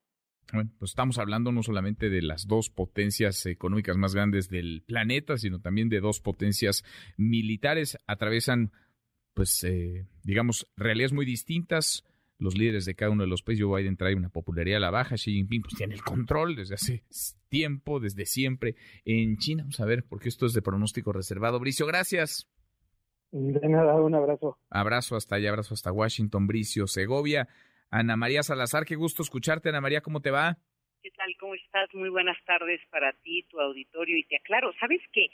Bueno, 0.53 0.71
pues 0.79 0.91
estamos 0.91 1.19
hablando 1.19 1.53
no 1.53 1.63
solamente 1.63 2.11
de 2.11 2.23
las 2.23 2.47
dos 2.47 2.69
potencias 2.69 3.47
económicas 3.47 3.97
más 3.97 4.15
grandes 4.15 4.49
del 4.49 4.83
planeta, 4.87 5.37
sino 5.37 5.61
también 5.61 5.89
de 5.89 6.01
dos 6.01 6.21
potencias 6.21 6.83
militares. 7.17 7.99
Atravesan, 8.07 8.73
pues, 9.35 9.65
eh, 9.65 10.07
digamos, 10.25 10.67
realidades 10.77 11.13
muy 11.13 11.25
distintas. 11.25 12.05
Los 12.43 12.59
líderes 12.59 12.85
de 12.87 12.97
cada 12.97 13.13
uno 13.13 13.23
de 13.23 13.29
los 13.29 13.43
países, 13.43 13.65
Joe 13.65 13.81
Biden 13.81 13.97
trae 13.97 14.17
una 14.17 14.29
popularidad 14.29 14.79
a 14.79 14.81
la 14.81 14.91
baja, 14.91 15.15
Xi 15.15 15.33
Jinping 15.33 15.63
pues, 15.63 15.75
tiene 15.77 15.95
el 15.95 16.03
control 16.03 16.57
desde 16.57 16.75
hace 16.75 17.05
tiempo, 17.49 18.01
desde 18.01 18.27
siempre 18.27 18.75
en 19.05 19.37
China. 19.37 19.63
Vamos 19.63 19.79
a 19.79 19.87
ver, 19.87 20.05
porque 20.09 20.29
esto 20.29 20.47
es 20.47 20.53
de 20.53 20.61
pronóstico 20.61 21.13
reservado. 21.13 21.61
Bricio, 21.61 21.87
gracias. 21.87 22.51
De 23.31 23.69
nada, 23.69 23.95
un 23.95 24.17
abrazo. 24.17 24.59
Abrazo 24.71 25.15
hasta 25.15 25.37
allá, 25.37 25.51
abrazo 25.51 25.75
hasta 25.75 25.93
Washington, 25.93 26.49
Bricio, 26.49 26.89
Segovia. 26.89 27.47
Ana 27.91 28.17
María 28.17 28.43
Salazar, 28.43 28.87
qué 28.87 28.97
gusto 28.97 29.23
escucharte. 29.23 29.69
Ana 29.69 29.81
María, 29.81 30.01
¿cómo 30.01 30.21
te 30.21 30.33
va? 30.33 30.59
¿Qué 31.01 31.11
tal? 31.13 31.33
¿Cómo 31.39 31.55
estás? 31.55 31.95
Muy 31.95 32.09
buenas 32.09 32.37
tardes 32.45 32.81
para 32.91 33.13
ti, 33.23 33.47
tu 33.51 33.61
auditorio. 33.61 34.19
Y 34.19 34.25
te 34.25 34.39
aclaro, 34.39 34.73
¿sabes 34.81 35.01
qué? 35.13 35.29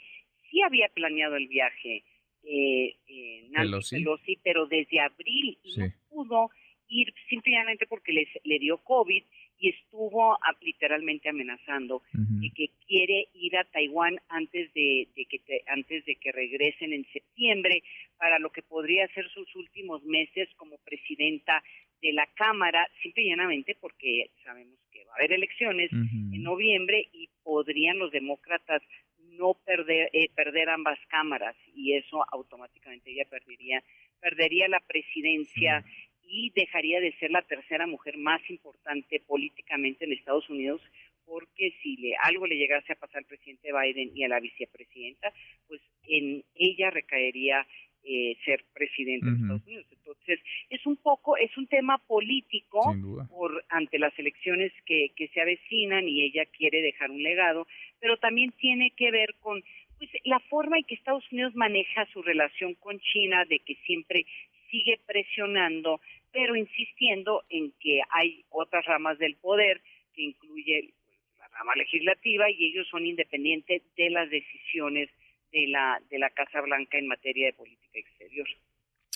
Sí 0.51 0.61
había 0.61 0.87
planeado 0.93 1.37
el 1.37 1.47
viaje 1.47 2.03
eh, 2.43 2.95
eh, 3.07 3.47
Nancy 3.49 3.95
Pelosi. 4.03 4.39
pero 4.43 4.67
desde 4.67 4.99
abril 4.99 5.57
no 5.75 5.87
pudo 6.09 6.49
ir 6.89 7.13
simplemente 7.29 7.85
porque 7.87 8.11
les, 8.11 8.27
le 8.43 8.59
dio 8.59 8.77
COVID 8.79 9.23
y 9.59 9.69
estuvo 9.69 10.37
literalmente 10.61 11.29
amenazando 11.29 12.01
y 12.41 12.51
que 12.51 12.69
quiere 12.87 13.27
ir 13.33 13.57
a 13.57 13.65
Taiwán 13.65 14.19
antes 14.29 14.73
de, 14.73 15.07
que 15.15 15.61
antes 15.67 16.05
de 16.05 16.15
que 16.15 16.31
regresen 16.31 16.93
en 16.93 17.05
septiembre 17.11 17.83
para 18.17 18.39
lo 18.39 18.51
que 18.51 18.61
podría 18.61 19.07
ser 19.09 19.29
sus 19.29 19.53
últimos 19.55 20.03
meses 20.05 20.47
como 20.55 20.77
presidenta 20.79 21.61
de 22.01 22.13
la 22.13 22.25
Cámara, 22.35 22.87
simple 23.03 23.23
y 23.23 23.29
llanamente 23.29 23.75
porque 23.79 24.31
sabemos 24.43 24.79
que 24.91 25.03
va 25.03 25.11
a 25.11 25.15
haber 25.17 25.33
elecciones 25.33 25.91
en 25.91 26.41
noviembre 26.41 27.09
y 27.11 27.29
podrían 27.43 27.99
los 27.99 28.11
demócratas 28.11 28.81
no 29.17 29.53
perder 29.65 30.09
eh, 30.13 30.29
perder 30.35 30.69
ambas 30.69 30.99
cámaras 31.07 31.55
y 31.73 31.93
eso 31.93 32.25
automáticamente 32.31 33.11
ella 33.11 33.25
perdería 33.29 33.83
perdería 34.19 34.67
la 34.67 34.81
presidencia 34.81 35.83
y 36.29 36.51
dejaría 36.55 37.01
de 37.01 37.11
ser 37.13 37.31
la 37.31 37.41
tercera 37.41 37.87
mujer 37.87 38.17
más 38.17 38.41
importante 38.49 39.19
políticamente 39.25 40.05
en 40.05 40.13
Estados 40.13 40.47
Unidos 40.49 40.81
porque 41.25 41.73
si 41.83 41.95
le, 41.97 42.15
algo 42.23 42.47
le 42.47 42.57
llegase 42.57 42.93
a 42.93 42.95
pasar 42.95 43.19
al 43.19 43.25
presidente 43.25 43.69
Biden 43.71 44.11
y 44.15 44.23
a 44.23 44.27
la 44.27 44.39
vicepresidenta, 44.39 45.31
pues 45.67 45.79
en 46.07 46.43
ella 46.55 46.89
recaería 46.89 47.67
eh, 48.03 48.35
ser 48.45 48.65
presidente 48.73 49.27
de 49.27 49.35
Estados 49.35 49.67
Unidos. 49.67 49.85
Entonces, 49.91 50.39
es 50.69 50.85
un 50.87 50.97
poco, 50.97 51.37
es 51.37 51.55
un 51.57 51.67
tema 51.67 51.99
político 51.99 52.81
por 53.29 53.63
ante 53.69 53.99
las 53.99 54.17
elecciones 54.17 54.71
que, 54.85 55.11
que 55.15 55.27
se 55.27 55.41
avecinan 55.41 56.07
y 56.07 56.23
ella 56.23 56.45
quiere 56.45 56.81
dejar 56.81 57.11
un 57.11 57.21
legado, 57.21 57.67
pero 57.99 58.17
también 58.17 58.51
tiene 58.53 58.91
que 58.91 59.11
ver 59.11 59.35
con 59.39 59.61
pues 59.99 60.09
la 60.23 60.39
forma 60.39 60.77
en 60.77 60.85
que 60.85 60.95
Estados 60.95 61.29
Unidos 61.31 61.53
maneja 61.55 62.07
su 62.13 62.23
relación 62.23 62.73
con 62.75 62.99
China, 62.99 63.43
de 63.45 63.59
que 63.59 63.75
siempre 63.85 64.25
sigue 64.71 64.99
presionando, 65.05 65.99
pero 66.31 66.55
insistiendo 66.55 67.43
en 67.49 67.71
que 67.79 68.01
hay 68.11 68.45
otras 68.49 68.85
ramas 68.85 69.17
del 69.17 69.35
poder, 69.35 69.81
que 70.13 70.23
incluye 70.23 70.93
la 71.37 71.47
rama 71.47 71.73
legislativa, 71.75 72.49
y 72.49 72.67
ellos 72.67 72.87
son 72.87 73.05
independientes 73.05 73.81
de 73.95 74.09
las 74.09 74.29
decisiones 74.29 75.09
de 75.51 75.67
la, 75.67 76.01
de 76.09 76.19
la 76.19 76.29
Casa 76.29 76.61
Blanca 76.61 76.97
en 76.97 77.07
materia 77.07 77.47
de 77.47 77.53
política 77.53 77.99
exterior. 77.99 78.47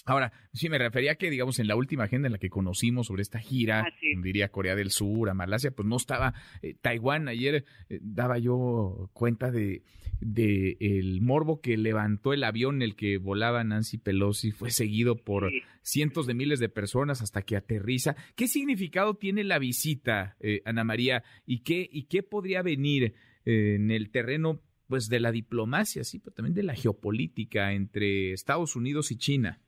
Ahora, 0.06 0.34
sí, 0.52 0.68
me 0.68 0.78
refería 0.78 1.16
que, 1.16 1.30
digamos, 1.30 1.60
en 1.60 1.68
la 1.68 1.78
última 1.78 2.04
agenda 2.04 2.28
en 2.28 2.34
la 2.34 2.38
que 2.38 2.50
conocimos 2.50 3.08
sobre 3.08 3.22
esta 3.22 3.40
gira, 3.40 3.88
diría 4.22 4.50
Corea 4.50 4.76
del 4.76 4.92
Sur, 4.92 5.30
a 5.30 5.34
Malasia, 5.34 5.72
pues 5.72 5.88
no 5.88 5.96
estaba 5.96 6.34
eh, 6.62 6.76
Taiwán. 6.82 7.30
Ayer 7.30 7.64
eh, 7.88 8.00
daba 8.02 8.38
yo 8.38 9.10
cuenta 9.14 9.50
de, 9.50 9.84
de 10.20 10.76
el 10.82 11.22
morbo 11.22 11.62
que 11.62 11.78
levantó 11.78 12.34
el 12.34 12.44
avión 12.44 12.76
en 12.76 12.82
el 12.82 12.96
que 12.98 13.18
volaba 13.18 13.64
Nancy 13.64 13.98
Pelosi, 13.98 14.52
fue 14.52 14.72
seguido 14.72 15.16
por 15.16 15.50
cientos 15.82 16.28
de 16.28 16.34
miles 16.34 16.60
de 16.60 16.68
personas 16.68 17.22
hasta 17.22 17.44
que 17.44 17.56
aterriza. 17.56 18.18
¿Qué 18.36 18.50
significado 18.50 19.16
tiene 19.16 19.46
la 19.46 19.58
visita, 19.58 20.36
eh, 20.42 20.62
Ana 20.66 20.84
María? 20.84 21.24
¿Y 21.46 21.60
qué, 21.60 21.88
y 21.90 22.04
qué 22.08 22.24
podría 22.24 22.62
venir 22.62 23.14
en 23.46 23.90
el 23.90 24.10
terreno 24.10 24.62
pues 24.88 25.08
de 25.08 25.22
la 25.22 25.32
diplomacia, 25.32 26.04
sí, 26.04 26.20
pero 26.20 26.34
también 26.34 26.56
de 26.56 26.64
la 26.64 26.76
geopolítica 26.76 27.72
entre 27.72 28.34
Estados 28.34 28.76
Unidos 28.76 29.10
y 29.12 29.16
China? 29.16 29.62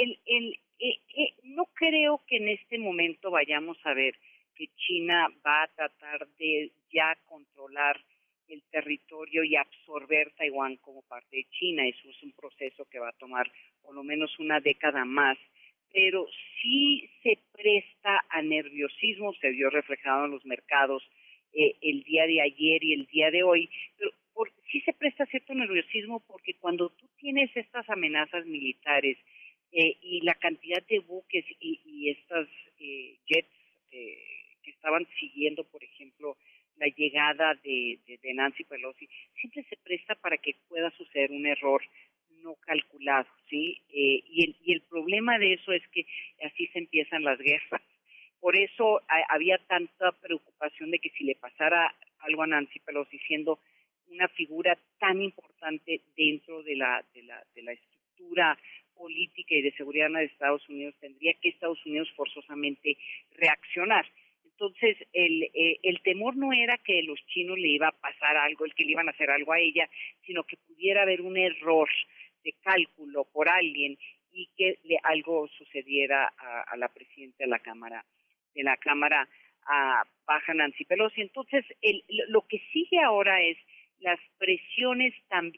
El, 0.00 0.58
eh, 0.78 0.98
eh, 1.14 1.34
no 1.42 1.66
creo 1.74 2.22
que 2.26 2.38
en 2.38 2.48
este 2.48 2.78
momento 2.78 3.30
vayamos 3.30 3.76
a 3.84 3.92
ver 3.92 4.14
que 4.54 4.68
China 4.76 5.28
va 5.46 5.64
a 5.64 5.68
tratar 5.68 6.26
de 6.38 6.72
ya 6.90 7.16
controlar 7.26 8.00
el 8.48 8.62
territorio 8.70 9.44
y 9.44 9.56
absorber 9.56 10.32
Taiwán 10.32 10.76
como 10.76 11.02
parte 11.02 11.36
de 11.36 11.46
China. 11.50 11.86
Eso 11.86 12.08
es 12.08 12.22
un 12.22 12.32
proceso 12.32 12.86
que 12.86 12.98
va 12.98 13.10
a 13.10 13.18
tomar 13.18 13.50
por 13.82 13.94
lo 13.94 14.02
menos 14.02 14.38
una 14.38 14.60
década 14.60 15.04
más. 15.04 15.38
Pero 15.92 16.26
sí 16.60 17.10
se 17.22 17.38
presta 17.52 18.24
a 18.30 18.42
nerviosismo, 18.42 19.34
se 19.34 19.50
vio 19.50 19.70
reflejado 19.70 20.24
en 20.24 20.30
los 20.30 20.44
mercados 20.46 21.02
eh, 21.52 21.76
el 21.82 22.04
día 22.04 22.26
de 22.26 22.40
ayer 22.40 22.82
y 22.84 22.92
el 22.94 23.06
día 23.06 23.30
de 23.30 23.42
hoy, 23.42 23.68
pero 23.98 24.12
sí 24.70 24.80
se 24.80 24.92
presta 24.92 25.26
cierto 25.26 25.52
nerviosismo 25.52 26.20
porque 26.20 26.54
cuando 26.54 26.90
tú 26.90 27.08
tienes 27.18 27.54
estas 27.56 27.88
amenazas 27.90 28.46
militares 28.46 29.18
eh, 29.72 29.96
y 30.02 30.20
la 30.22 30.34
cantidad 30.34 30.82
de 30.86 31.00
buques 31.00 31.44
y, 31.60 31.80
y 31.84 32.10
estas 32.10 32.48
eh, 32.78 33.18
jets 33.26 33.48
que 33.90 34.70
estaban 34.70 35.06
siguiendo, 35.18 35.64
por 35.64 35.82
ejemplo, 35.82 36.36
la 36.76 36.86
llegada 36.86 37.54
de, 37.64 37.98
de, 38.06 38.34
Nancy 38.34 38.62
Pelosi, 38.64 39.08
siempre 39.34 39.64
se 39.68 39.76
presta 39.76 40.14
para 40.14 40.38
que 40.38 40.54
pueda 40.68 40.90
suceder 40.92 41.32
un 41.32 41.44
error 41.46 41.82
no 42.42 42.54
calculado, 42.54 43.26
¿sí? 43.48 43.82
y, 43.90 44.44
el, 44.44 44.56
y 44.64 44.72
el 44.72 44.82
problema 44.82 45.38
de 45.38 45.54
eso 45.54 45.72
es 45.72 45.82
que 45.88 46.06
así 46.44 46.68
se 46.68 46.78
empiezan 46.78 47.24
las 47.24 47.38
guerras. 47.38 47.82
Por 48.40 48.56
eso 48.56 49.02
había 49.28 49.58
tanta 49.66 50.12
preocupación 50.12 50.90
de 50.90 50.98
que 50.98 51.10
si 51.10 51.24
le 51.24 51.34
pasara 51.34 51.94
algo 52.20 52.42
a 52.42 52.46
Nancy 52.46 52.78
Pelosi 52.80 53.18
siendo 53.26 53.58
una 54.08 54.28
figura 54.28 54.78
tan 54.98 55.20
importante 55.20 56.00
dentro 56.16 56.62
de 56.62 56.76
la, 56.76 57.04
de 57.14 57.22
la, 57.22 57.44
de 57.54 57.62
la 57.62 57.72
estructura 57.72 58.58
política 59.00 59.54
y 59.54 59.62
de 59.62 59.72
seguridad 59.72 60.10
de 60.10 60.24
Estados 60.24 60.68
Unidos, 60.68 60.94
tendría 61.00 61.32
que 61.40 61.48
Estados 61.48 61.84
Unidos 61.86 62.10
forzosamente 62.14 62.98
reaccionar. 63.32 64.06
Entonces, 64.44 64.98
el, 65.14 65.44
eh, 65.54 65.78
el 65.82 66.02
temor 66.02 66.36
no 66.36 66.52
era 66.52 66.76
que 66.76 67.02
los 67.02 67.18
chinos 67.28 67.58
le 67.58 67.68
iba 67.68 67.88
a 67.88 67.98
pasar 68.06 68.36
algo, 68.36 68.66
el 68.66 68.74
que 68.74 68.84
le 68.84 68.92
iban 68.92 69.08
a 69.08 69.12
hacer 69.12 69.30
algo 69.30 69.54
a 69.54 69.58
ella, 69.58 69.88
sino 70.26 70.44
que 70.44 70.58
pudiera 70.58 71.02
haber 71.02 71.22
un 71.22 71.38
error 71.38 71.88
de 72.44 72.52
cálculo 72.62 73.24
por 73.32 73.48
alguien 73.48 73.96
y 74.32 74.50
que 74.56 74.78
le, 74.84 74.98
algo 75.02 75.48
sucediera 75.48 76.30
a, 76.36 76.60
a 76.62 76.76
la 76.76 76.88
presidenta 76.88 77.44
de 77.44 77.50
la 77.50 77.58
Cámara 77.60 78.04
de 78.54 78.62
la 78.62 78.76
Cámara 78.76 79.28
a 79.66 80.04
Baja 80.26 80.54
Nancy 80.54 80.84
Pelosi. 80.84 81.20
Entonces, 81.22 81.64
el, 81.80 82.02
lo 82.28 82.42
que 82.42 82.60
sigue 82.72 83.00
ahora 83.00 83.40
es 83.42 83.56
las 84.00 84.18
presiones, 84.38 85.14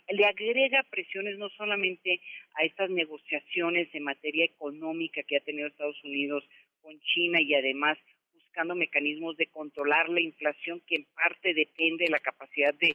le 0.08 0.24
agrega 0.24 0.84
presiones 0.90 1.38
no 1.38 1.48
solamente 1.50 2.20
a 2.54 2.64
estas 2.64 2.90
negociaciones 2.90 3.88
en 3.94 4.04
materia 4.04 4.44
económica 4.44 5.22
que 5.22 5.36
ha 5.36 5.40
tenido 5.40 5.68
Estados 5.68 6.02
Unidos 6.04 6.44
con 6.82 6.98
China 7.00 7.40
y 7.40 7.54
además 7.54 7.98
buscando 8.34 8.74
mecanismos 8.74 9.36
de 9.36 9.46
controlar 9.46 10.08
la 10.08 10.20
inflación 10.20 10.82
que 10.86 10.96
en 10.96 11.06
parte 11.14 11.54
depende 11.54 12.04
de 12.04 12.10
la 12.10 12.20
capacidad 12.20 12.74
de, 12.74 12.94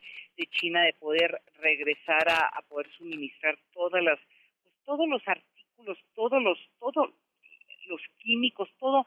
China 0.52 0.84
de 0.84 0.94
poder 0.94 1.42
regresar 1.60 2.30
a, 2.30 2.62
poder 2.70 2.90
suministrar 2.98 3.58
todas 3.74 4.04
las 4.04 4.20
pues, 4.64 4.76
todos 4.86 5.08
los 5.08 5.28
artículos, 5.28 5.98
todos 6.14 6.44
los 6.44 6.60
todos 6.80 7.10
los 7.88 8.02
químicos, 8.20 8.70
todo 8.80 9.06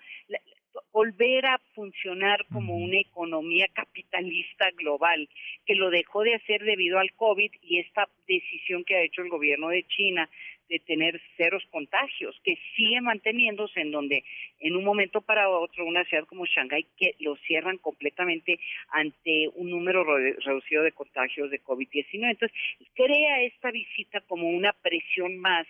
volver 0.92 1.46
a 1.46 1.58
funcionar 1.74 2.44
como 2.52 2.76
una 2.76 2.98
economía 2.98 3.66
capitalista 3.72 4.70
global, 4.72 5.28
que 5.66 5.74
lo 5.74 5.90
dejó 5.90 6.22
de 6.22 6.34
hacer 6.34 6.62
debido 6.64 6.98
al 6.98 7.12
COVID 7.14 7.50
y 7.62 7.78
esta 7.78 8.08
decisión 8.26 8.84
que 8.84 8.96
ha 8.96 9.02
hecho 9.02 9.22
el 9.22 9.28
gobierno 9.28 9.68
de 9.68 9.84
China 9.84 10.28
de 10.68 10.78
tener 10.78 11.20
ceros 11.36 11.64
contagios, 11.70 12.40
que 12.44 12.56
sigue 12.76 13.00
manteniéndose 13.00 13.80
en 13.80 13.90
donde 13.90 14.24
en 14.60 14.76
un 14.76 14.84
momento 14.84 15.20
para 15.20 15.48
otro 15.48 15.84
una 15.84 16.04
ciudad 16.04 16.26
como 16.26 16.46
Shanghái 16.46 16.86
que 16.96 17.16
lo 17.18 17.36
cierran 17.36 17.78
completamente 17.78 18.60
ante 18.90 19.48
un 19.54 19.70
número 19.70 20.04
reducido 20.04 20.84
de 20.84 20.92
contagios 20.92 21.50
de 21.50 21.60
COVID-19. 21.62 22.30
Entonces, 22.30 22.56
crea 22.94 23.42
esta 23.42 23.72
visita 23.72 24.20
como 24.22 24.48
una 24.48 24.72
presión 24.72 25.38
más 25.38 25.66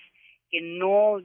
que 0.50 0.60
no 0.60 1.22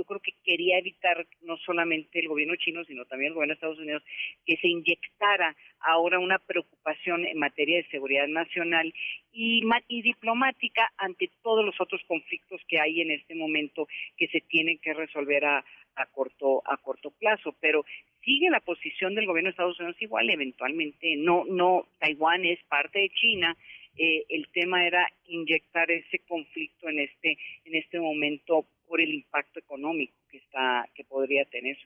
yo 0.00 0.04
creo 0.04 0.20
que 0.20 0.32
quería 0.42 0.78
evitar 0.78 1.26
no 1.42 1.58
solamente 1.58 2.20
el 2.20 2.28
gobierno 2.28 2.56
chino, 2.56 2.82
sino 2.86 3.04
también 3.04 3.28
el 3.28 3.34
gobierno 3.34 3.52
de 3.52 3.56
Estados 3.56 3.78
Unidos, 3.78 4.02
que 4.46 4.56
se 4.56 4.68
inyectara 4.68 5.54
ahora 5.80 6.18
una 6.18 6.38
preocupación 6.38 7.26
en 7.26 7.38
materia 7.38 7.76
de 7.76 7.88
seguridad 7.90 8.26
nacional 8.26 8.94
y, 9.30 9.62
diplomática 10.02 10.90
ante 10.96 11.30
todos 11.42 11.64
los 11.64 11.78
otros 11.80 12.00
conflictos 12.08 12.62
que 12.66 12.80
hay 12.80 13.02
en 13.02 13.10
este 13.10 13.34
momento 13.34 13.86
que 14.16 14.28
se 14.28 14.40
tienen 14.40 14.78
que 14.78 14.94
resolver 14.94 15.44
a, 15.44 15.64
a 15.96 16.06
corto 16.06 16.62
a 16.64 16.78
corto 16.78 17.10
plazo, 17.10 17.54
pero 17.60 17.84
sigue 18.24 18.48
la 18.48 18.60
posición 18.60 19.14
del 19.14 19.26
gobierno 19.26 19.48
de 19.48 19.50
Estados 19.50 19.78
Unidos 19.78 20.00
igual, 20.00 20.30
eventualmente 20.30 21.14
no 21.16 21.44
no 21.44 21.86
Taiwán 21.98 22.46
es 22.46 22.58
parte 22.64 23.00
de 23.00 23.10
China 23.10 23.56
eh, 23.96 24.24
el 24.28 24.48
tema 24.48 24.86
era 24.86 25.06
inyectar 25.26 25.90
ese 25.90 26.20
conflicto 26.20 26.88
en 26.88 27.00
este 27.00 27.36
en 27.64 27.74
este 27.74 28.00
momento 28.00 28.64
por 28.90 29.00
el 29.00 29.14
impacto 29.14 29.60
económico 29.60 30.18
que 30.28 30.38
está 30.38 30.84
que 30.96 31.04
podría 31.04 31.44
tener. 31.44 31.76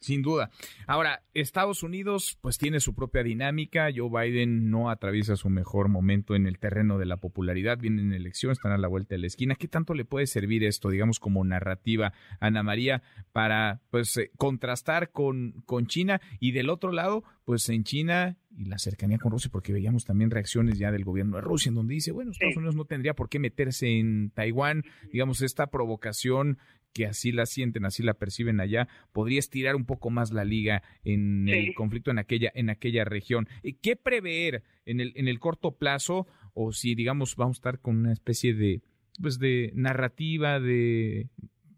Sin 0.00 0.22
duda. 0.22 0.50
Ahora, 0.86 1.22
Estados 1.34 1.82
Unidos 1.82 2.38
pues 2.40 2.56
tiene 2.56 2.78
su 2.78 2.94
propia 2.94 3.24
dinámica. 3.24 3.88
Joe 3.94 4.08
Biden 4.08 4.70
no 4.70 4.90
atraviesa 4.90 5.34
su 5.34 5.50
mejor 5.50 5.88
momento 5.88 6.36
en 6.36 6.46
el 6.46 6.58
terreno 6.58 6.98
de 6.98 7.06
la 7.06 7.16
popularidad. 7.16 7.78
Vienen 7.78 8.12
elecciones, 8.12 8.58
están 8.58 8.72
a 8.72 8.78
la 8.78 8.86
vuelta 8.86 9.14
de 9.14 9.20
la 9.20 9.26
esquina. 9.26 9.56
¿Qué 9.56 9.66
tanto 9.66 9.94
le 9.94 10.04
puede 10.04 10.26
servir 10.28 10.62
esto, 10.64 10.90
digamos, 10.90 11.18
como 11.18 11.44
narrativa, 11.44 12.12
Ana 12.38 12.62
María, 12.62 13.02
para 13.32 13.80
pues 13.90 14.16
eh, 14.16 14.30
contrastar 14.36 15.10
con, 15.10 15.62
con 15.66 15.86
China? 15.86 16.20
Y 16.38 16.52
del 16.52 16.70
otro 16.70 16.92
lado, 16.92 17.24
pues 17.44 17.68
en 17.68 17.82
China 17.82 18.36
y 18.58 18.64
la 18.64 18.78
cercanía 18.78 19.18
con 19.18 19.30
Rusia, 19.30 19.50
porque 19.52 19.72
veíamos 19.72 20.04
también 20.04 20.30
reacciones 20.30 20.78
ya 20.78 20.90
del 20.90 21.04
gobierno 21.04 21.36
de 21.36 21.42
Rusia, 21.42 21.70
en 21.70 21.76
donde 21.76 21.94
dice, 21.94 22.10
bueno, 22.10 22.32
Estados 22.32 22.56
Unidos 22.56 22.74
no 22.74 22.84
tendría 22.84 23.14
por 23.14 23.28
qué 23.28 23.38
meterse 23.38 23.98
en 23.98 24.30
Taiwán, 24.30 24.82
digamos, 25.12 25.42
esta 25.42 25.68
provocación 25.68 26.58
que 26.92 27.06
así 27.06 27.30
la 27.30 27.46
sienten, 27.46 27.84
así 27.84 28.02
la 28.02 28.14
perciben 28.14 28.60
allá, 28.60 28.88
podría 29.12 29.38
estirar 29.38 29.76
un 29.76 29.84
poco 29.84 30.10
más 30.10 30.32
la 30.32 30.44
liga 30.44 30.82
en 31.04 31.48
el 31.48 31.72
conflicto 31.74 32.10
en 32.10 32.18
aquella, 32.18 32.50
en 32.54 32.68
aquella 32.68 33.04
región. 33.04 33.46
¿Qué 33.80 33.94
prever 33.94 34.64
en 34.84 35.00
el, 35.00 35.12
en 35.14 35.28
el 35.28 35.38
corto 35.38 35.76
plazo? 35.76 36.26
O 36.52 36.72
si, 36.72 36.96
digamos, 36.96 37.36
vamos 37.36 37.58
a 37.58 37.60
estar 37.60 37.80
con 37.80 37.98
una 37.98 38.12
especie 38.12 38.54
de, 38.54 38.82
pues, 39.22 39.38
de 39.38 39.70
narrativa, 39.74 40.58
de 40.58 41.28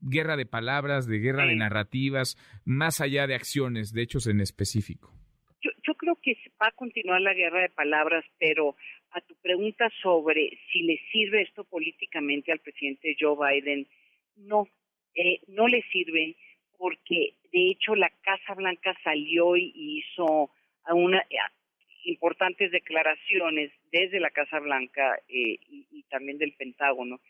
guerra 0.01 0.39
de 0.39 0.47
palabras, 0.47 1.07
de 1.07 1.19
guerra 1.19 1.45
de 1.45 1.57
narrativas, 1.57 2.39
más 2.65 3.03
allá 3.03 3.27
de 3.27 3.35
acciones, 3.35 3.93
de 3.93 4.03
hechos 4.03 4.27
en 4.29 4.41
específico. 4.41 5.13
Yo, 5.61 5.71
yo 5.87 5.93
va 6.61 6.69
a 6.69 6.73
continuar 6.73 7.21
la 7.21 7.35
guerra 7.35 7.63
de 7.63 7.71
palabras, 7.71 8.25
pero 8.39 8.77
a 9.13 9.21
tu 9.21 9.35
pregunta 9.37 9.91
sobre 10.03 10.59
si 10.71 10.83
le 10.83 11.01
sirve 11.11 11.43
esto 11.43 11.65
políticamente 11.65 12.53
al 12.53 12.61
presidente 12.61 13.17
Joe 13.19 13.37
Biden, 13.37 13.87
no, 14.37 14.69
eh, 15.15 15.41
no 15.49 15.67
le 15.67 15.83
sirve 15.91 16.37
porque 16.79 17.35
de 17.53 17.71
hecho 17.71 17.95
la 17.95 18.11
Casa 18.23 18.55
Blanca 18.55 18.97
salió 19.03 19.57
y 19.57 19.73
hizo 19.77 20.51
una, 20.89 21.23
importantes 22.05 22.71
declaraciones 22.71 23.71
desde 23.93 24.21
la 24.21 24.31
Casa 24.31 24.59
Blanca 24.61 25.19
eh, 25.29 25.59
y, 25.69 26.05
también 26.09 26.39
del 26.39 26.55
Pentágono 26.55 27.21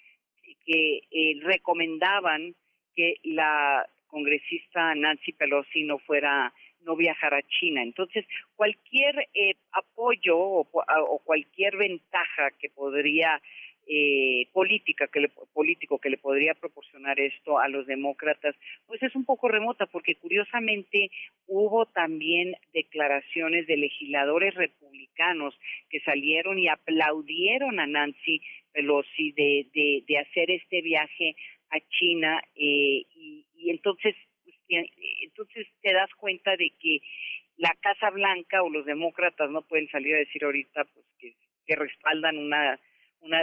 que 0.65 1.03
eh, 1.11 1.39
recomendaban 1.43 2.55
que 2.95 3.17
la 3.25 3.89
congresista 4.07 4.95
Nancy 4.95 5.33
Pelosi 5.33 5.85
no 5.85 5.99
fuera 5.99 6.53
no 6.85 6.97
viajara 6.97 7.39
a 7.39 7.49
China. 7.61 7.83
Entonces, 7.83 8.25
cualquier 8.57 9.29
eh, 9.35 9.55
apoyo 9.73 10.39
o, 10.39 11.23
cualquier 11.25 11.77
ventaja 11.77 12.51
que 12.59 12.71
podría 12.71 13.41
eh, 13.87 14.47
política 14.53 15.09
que 15.09 15.21
le, 15.21 15.33
político 15.53 15.99
que 15.99 16.11
le 16.11 16.19
podría 16.19 16.55
proporcionar 16.55 17.19
esto 17.19 17.59
a 17.59 17.69
los 17.69 17.87
demócratas, 17.87 18.55
pues 18.87 19.03
es 19.03 19.17
un 19.17 19.25
poco 19.25 19.49
remota, 19.49 19.87
porque 19.87 20.15
curiosamente 20.15 21.11
hubo 21.49 21.87
también 21.87 22.55
declaraciones 22.73 23.67
de 23.67 23.77
legisladores 23.77 24.55
republicanos 24.55 25.59
que 25.89 26.01
salieron 26.01 26.59
y 26.59 26.69
aplaudieron 26.69 27.81
a 27.81 27.87
Nancy 27.87 28.41
Pelosi 28.73 29.33
de, 29.33 29.67
de, 30.07 30.19
hacer 30.19 30.51
este 30.51 30.83
viaje 30.83 31.35
a 31.71 31.81
China 31.89 32.41
eh, 32.55 33.05
y, 33.15 33.71
entonces 33.71 34.15
entonces 35.23 35.67
te 35.83 35.93
das 35.93 36.11
cuenta 36.15 36.57
de 36.57 36.73
que 36.81 37.01
la 37.57 37.75
Casa 37.81 38.11
Blanca 38.11 38.63
o 38.63 38.71
los 38.71 38.87
demócratas 38.87 39.51
no 39.51 39.63
pueden 39.63 39.89
salir 39.89 40.15
a 40.15 40.19
decir 40.19 40.45
ahorita 40.45 40.85
pues 40.85 41.07
que, 41.19 41.35
que 41.67 41.77
respaldan 41.77 42.39
una 42.39 42.79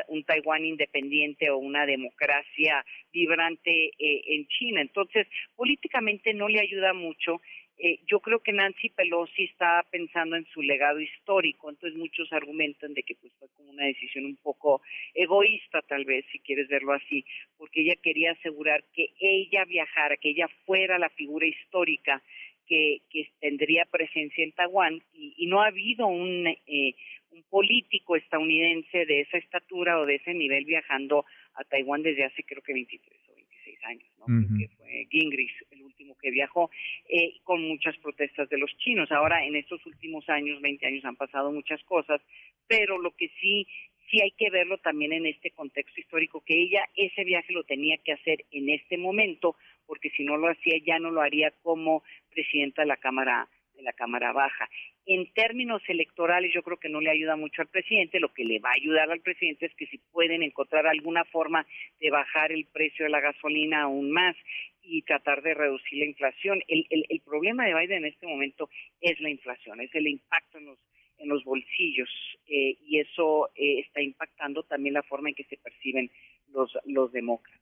un 0.07 0.23
Taiwán 0.23 0.65
independiente 0.65 1.49
o 1.49 1.57
una 1.57 1.85
democracia 1.85 2.83
vibrante 3.11 3.91
eh, 3.99 4.21
en 4.27 4.47
China. 4.47 4.81
Entonces, 4.81 5.27
políticamente 5.55 6.33
no 6.33 6.47
le 6.47 6.59
ayuda 6.59 6.93
mucho. 6.93 7.41
Eh, 7.79 7.99
yo 8.07 8.19
creo 8.21 8.39
que 8.39 8.53
Nancy 8.53 8.89
Pelosi 8.89 9.43
está 9.43 9.85
pensando 9.91 10.35
en 10.35 10.45
su 10.45 10.63
legado 10.63 10.99
histórico, 10.99 11.69
entonces 11.69 11.97
muchos 11.97 12.31
argumentan 12.33 12.93
de 12.93 13.03
que 13.03 13.15
pues 13.15 13.31
fue 13.37 13.47
como 13.55 13.69
una 13.69 13.85
decisión 13.85 14.25
un 14.25 14.37
poco 14.37 14.81
egoísta 15.13 15.83
tal 15.83 16.03
vez, 16.03 16.25
si 16.31 16.39
quieres 16.39 16.67
verlo 16.69 16.93
así, 16.93 17.23
porque 17.57 17.81
ella 17.81 17.95
quería 18.01 18.31
asegurar 18.31 18.83
que 18.93 19.09
ella 19.19 19.63
viajara, 19.65 20.17
que 20.17 20.29
ella 20.29 20.47
fuera 20.65 20.97
la 20.97 21.09
figura 21.09 21.45
histórica 21.45 22.23
que, 22.65 23.01
que 23.11 23.29
tendría 23.39 23.85
presencia 23.85 24.43
en 24.43 24.51
Taiwán 24.53 25.01
y, 25.13 25.35
y 25.37 25.45
no 25.45 25.61
ha 25.61 25.67
habido 25.67 26.07
un 26.07 26.47
eh, 26.47 26.95
un 27.31 27.43
político 27.43 28.15
estadounidense 28.15 29.05
de 29.05 29.21
esa 29.21 29.37
estatura 29.37 29.99
o 29.99 30.05
de 30.05 30.15
ese 30.15 30.33
nivel 30.33 30.65
viajando 30.65 31.25
a 31.53 31.63
Taiwán 31.63 32.03
desde 32.03 32.23
hace 32.23 32.43
creo 32.43 32.61
que 32.61 32.73
23 32.73 33.21
o 33.29 33.35
26 33.35 33.83
años, 33.83 34.09
¿no? 34.17 34.25
que 34.57 34.67
fue 34.69 35.07
Gingrich 35.09 35.53
que 36.17 36.31
viajó, 36.31 36.69
eh, 37.09 37.35
con 37.43 37.61
muchas 37.67 37.97
protestas 37.97 38.49
de 38.49 38.57
los 38.57 38.75
chinos. 38.77 39.11
Ahora, 39.11 39.45
en 39.45 39.55
estos 39.55 39.85
últimos 39.85 40.27
años, 40.29 40.61
20 40.61 40.85
años, 40.85 41.05
han 41.05 41.15
pasado 41.15 41.51
muchas 41.51 41.83
cosas, 41.83 42.21
pero 42.67 42.97
lo 42.97 43.11
que 43.11 43.29
sí 43.39 43.67
sí 44.09 44.21
hay 44.21 44.31
que 44.31 44.49
verlo 44.49 44.77
también 44.77 45.13
en 45.13 45.25
este 45.25 45.51
contexto 45.51 45.99
histórico, 45.99 46.41
que 46.45 46.55
ella 46.55 46.87
ese 46.95 47.23
viaje 47.23 47.53
lo 47.53 47.63
tenía 47.63 47.97
que 47.97 48.13
hacer 48.13 48.45
en 48.51 48.69
este 48.69 48.97
momento, 48.97 49.55
porque 49.85 50.09
si 50.11 50.23
no 50.23 50.37
lo 50.37 50.47
hacía 50.47 50.77
ya 50.85 50.99
no 50.99 51.11
lo 51.11 51.21
haría 51.21 51.51
como 51.61 52.03
presidenta 52.29 52.83
de 52.83 52.87
la 52.87 52.97
Cámara 52.97 53.47
de 53.75 53.83
la 53.83 53.93
Cámara 53.93 54.33
Baja. 54.33 54.67
En 55.05 55.31
términos 55.33 55.81
electorales 55.87 56.51
yo 56.53 56.63
creo 56.63 56.77
que 56.77 56.89
no 56.89 56.99
le 56.99 57.11
ayuda 57.11 57.35
mucho 57.35 57.61
al 57.61 57.67
presidente, 57.67 58.19
lo 58.19 58.33
que 58.33 58.43
le 58.43 58.59
va 58.59 58.71
a 58.71 58.75
ayudar 58.75 59.09
al 59.11 59.21
presidente 59.21 59.67
es 59.67 59.75
que 59.75 59.85
si 59.85 59.99
pueden 59.99 60.43
encontrar 60.43 60.87
alguna 60.87 61.23
forma 61.25 61.65
de 61.99 62.09
bajar 62.09 62.51
el 62.51 62.65
precio 62.65 63.05
de 63.05 63.11
la 63.11 63.21
gasolina 63.21 63.83
aún 63.83 64.11
más 64.11 64.35
y 64.87 65.01
tratar 65.03 65.41
de 65.41 65.53
reducir 65.53 65.99
la 65.99 66.05
inflación. 66.05 66.61
El, 66.67 66.85
el, 66.89 67.21
problema 67.21 67.65
de 67.65 67.75
Biden 67.75 68.05
en 68.05 68.13
este 68.13 68.25
momento 68.25 68.69
es 69.01 69.19
la 69.19 69.29
inflación, 69.29 69.81
es 69.81 69.93
el 69.93 70.07
impacto 70.07 70.57
en 70.57 70.65
los 70.65 70.79
en 71.19 71.29
los 71.29 71.43
bolsillos 71.43 72.09
eh, 72.45 72.77
y 72.79 72.99
eso 72.99 73.49
eh, 73.55 73.79
está 73.79 74.03
impactando 74.03 74.61
también 74.61 74.93
la 74.93 75.01
forma 75.01 75.29
en 75.29 75.35
que 75.35 75.45
se 75.45 75.57
perciben 75.57 76.11
los 76.53 76.71
los 76.85 77.11
demócratas. 77.11 77.59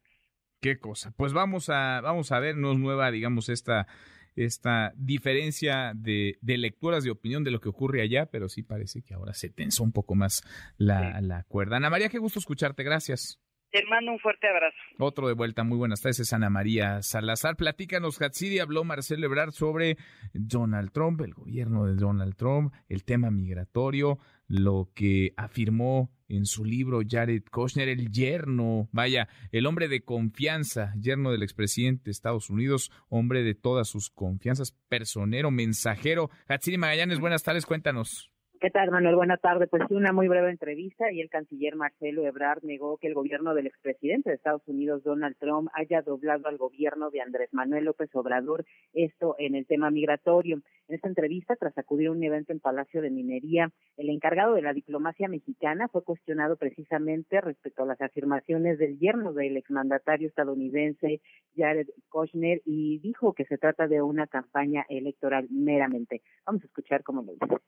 Qué 0.61 0.77
cosa. 0.77 1.14
Pues 1.15 1.31
vamos 1.31 1.69
a 1.69 2.02
vamos 2.02 2.31
a 2.31 2.39
vernos 2.39 2.77
nueva, 2.77 3.11
digamos 3.11 3.49
esta 3.49 3.88
esta 4.35 4.91
diferencia 4.97 5.93
de, 5.95 6.38
lecturas 6.41 7.06
de 7.06 7.11
opinión 7.11 7.45
de 7.45 7.52
lo 7.52 7.61
que 7.61 7.69
ocurre 7.69 8.02
allá, 8.02 8.26
pero 8.26 8.49
sí 8.49 8.64
parece 8.64 9.02
que 9.02 9.14
ahora 9.14 9.34
se 9.34 9.49
tensó 9.49 9.84
un 9.84 9.93
poco 9.93 10.14
más 10.15 10.43
la, 10.77 11.22
la 11.22 11.43
cuerda. 11.43 11.77
Ana 11.77 11.89
María, 11.89 12.10
qué 12.10 12.18
gusto 12.18 12.39
escucharte, 12.39 12.84
gracias. 12.84 13.39
Te 13.76 13.84
mando 13.88 14.14
un 14.14 14.19
fuerte 14.19 14.47
abrazo. 14.47 14.77
Otro 14.99 15.27
de 15.27 15.34
vuelta, 15.34 15.65
muy 15.65 15.77
buenas 15.77 15.99
tardes, 15.99 16.22
es 16.22 16.31
Ana 16.31 16.49
María 16.49 17.02
Salazar. 17.02 17.57
Platícanos, 17.57 18.22
Hatsidi, 18.22 18.60
habló 18.60 18.85
Marcelo 18.85 19.26
Ebrard 19.26 19.52
sobre 19.52 19.97
Donald 20.31 20.93
Trump, 20.93 21.19
el 21.19 21.34
gobierno 21.34 21.84
de 21.84 21.95
Donald 21.95 22.38
Trump, 22.38 22.73
el 22.88 23.03
tema 23.03 23.31
migratorio, 23.31 24.18
lo 24.47 24.91
que 24.95 25.34
afirmó 25.35 26.10
en 26.30 26.45
su 26.45 26.64
libro 26.64 27.02
Jared 27.06 27.43
Kushner, 27.52 27.89
el 27.89 28.10
yerno, 28.14 28.88
vaya, 28.93 29.27
el 29.52 29.65
hombre 29.65 29.89
de 29.89 30.06
confianza, 30.06 30.93
yerno 30.97 31.34
del 31.34 31.43
expresidente 31.43 32.06
de 32.06 32.11
Estados 32.11 32.49
Unidos, 32.49 32.93
hombre 33.10 33.43
de 33.43 33.56
todas 33.56 33.89
sus 33.89 34.10
confianzas, 34.10 34.72
personero, 34.88 35.52
mensajero. 35.52 36.30
Hatsiri 36.47 36.77
Magallanes, 36.77 37.19
buenas 37.19 37.43
tardes, 37.43 37.65
cuéntanos. 37.65 38.31
¿Qué 38.61 38.69
tal, 38.69 38.90
Manuel? 38.90 39.15
Buenas 39.15 39.41
tardes. 39.41 39.68
Pues 39.69 39.84
una 39.90 40.14
muy 40.14 40.30
breve 40.30 40.49
entrevista 40.49 41.11
y 41.11 41.19
el 41.19 41.30
canciller 41.30 41.76
Marcelo 41.76 42.26
Ebrard 42.26 42.64
negó 42.64 42.98
que 42.98 43.07
el 43.07 43.14
gobierno 43.14 43.53
del 43.53 43.68
expresidente 43.68 44.30
de 44.30 44.38
Estados 44.38 44.65
Unidos, 44.68 45.03
Donald 45.03 45.36
Trump, 45.38 45.69
haya 45.73 46.02
doblado 46.02 46.48
al 46.48 46.57
gobierno 46.57 47.10
de 47.10 47.19
Andrés 47.22 47.53
Manuel 47.53 47.84
López 47.84 48.10
Obrador, 48.15 48.65
esto 48.94 49.36
en 49.40 49.56
el 49.56 49.65
tema 49.65 49.91
migratorio. 49.91 50.61
En 50.88 50.95
esta 50.95 51.10
entrevista, 51.10 51.57
tras 51.57 51.77
acudir 51.77 52.07
a 52.07 52.11
un 52.11 52.23
evento 52.23 52.53
en 52.53 52.61
Palacio 52.61 53.02
de 53.02 53.10
Minería, 53.10 53.72
el 53.98 54.10
encargado 54.10 54.53
de 54.53 54.61
la 54.61 54.73
diplomacia 54.73 55.27
mexicana 55.27 55.90
fue 55.90 56.03
cuestionado 56.03 56.56
precisamente 56.56 57.41
respecto 57.41 57.84
a 57.84 57.88
las 57.88 58.02
afirmaciones 58.02 58.80
del 58.80 58.98
yerno 58.99 59.34
del 59.34 59.57
exmandatario 59.57 60.30
estadounidense 60.30 61.19
Jared 61.57 61.88
Kushner 62.07 62.61
y 62.64 62.99
dijo 62.99 63.34
que 63.34 63.45
se 63.45 63.57
trata 63.57 63.88
de 63.88 64.02
una 64.02 64.27
campaña 64.27 64.86
electoral 64.88 65.48
meramente. 65.49 66.22
Vamos 66.45 66.64
a 66.64 66.68
escuchar 66.68 67.03
cómo 67.03 67.22
lo 67.22 67.34
dice 67.34 67.61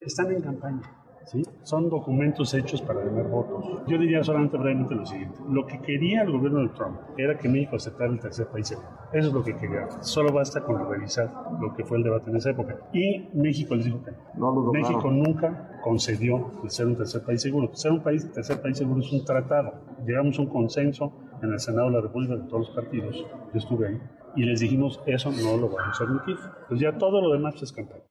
están 0.00 0.32
en 0.32 0.40
campaña. 0.40 0.82
¿Sí? 1.26 1.42
Son 1.62 1.88
documentos 1.88 2.54
hechos 2.54 2.80
para 2.82 3.04
ganar 3.04 3.28
votos. 3.28 3.82
Yo 3.86 3.98
diría 3.98 4.24
solamente 4.24 4.56
brevemente 4.56 4.94
lo 4.94 5.04
siguiente. 5.04 5.38
Lo 5.48 5.66
que 5.66 5.78
quería 5.80 6.22
el 6.22 6.32
gobierno 6.32 6.60
de 6.62 6.70
Trump 6.70 6.98
era 7.18 7.38
que 7.38 7.48
México 7.48 7.76
aceptara 7.76 8.10
el 8.10 8.18
tercer 8.18 8.48
país 8.48 8.66
seguro. 8.66 8.88
Eso 9.12 9.28
es 9.28 9.34
lo 9.34 9.44
que 9.44 9.54
quería. 9.54 9.88
Solo 10.00 10.32
basta 10.32 10.64
con 10.64 10.88
revisar 10.88 11.30
lo 11.60 11.74
que 11.74 11.84
fue 11.84 11.98
el 11.98 12.04
debate 12.04 12.30
en 12.30 12.36
esa 12.36 12.50
época. 12.50 12.78
Y 12.92 13.28
México 13.34 13.76
les 13.76 13.84
dijo 13.84 14.02
que 14.02 14.12
no. 14.34 14.72
México 14.72 15.10
nunca 15.10 15.78
concedió 15.84 16.52
el 16.64 16.70
ser 16.70 16.86
un 16.86 16.96
tercer 16.96 17.22
país 17.22 17.42
seguro. 17.42 17.70
Ser 17.74 17.92
un 17.92 18.02
país, 18.02 18.32
tercer 18.32 18.60
país 18.60 18.78
seguro 18.78 19.00
es 19.00 19.12
un 19.12 19.24
tratado. 19.24 19.74
Llegamos 20.04 20.38
a 20.38 20.42
un 20.42 20.48
consenso 20.48 21.12
en 21.42 21.52
el 21.52 21.60
Senado 21.60 21.90
de 21.90 21.96
la 21.96 22.00
República 22.00 22.34
de 22.34 22.48
todos 22.48 22.68
los 22.68 22.70
partidos. 22.70 23.24
Yo 23.52 23.58
estuve 23.58 23.88
ahí. 23.88 24.00
Y 24.36 24.44
les 24.44 24.60
dijimos, 24.60 25.00
eso 25.06 25.30
no 25.30 25.56
lo 25.58 25.68
vamos 25.68 26.00
a 26.00 26.04
admitir. 26.04 26.36
Pues 26.66 26.80
ya 26.80 26.96
todo 26.96 27.20
lo 27.20 27.32
demás 27.32 27.62
es 27.62 27.72
campaña. 27.72 28.09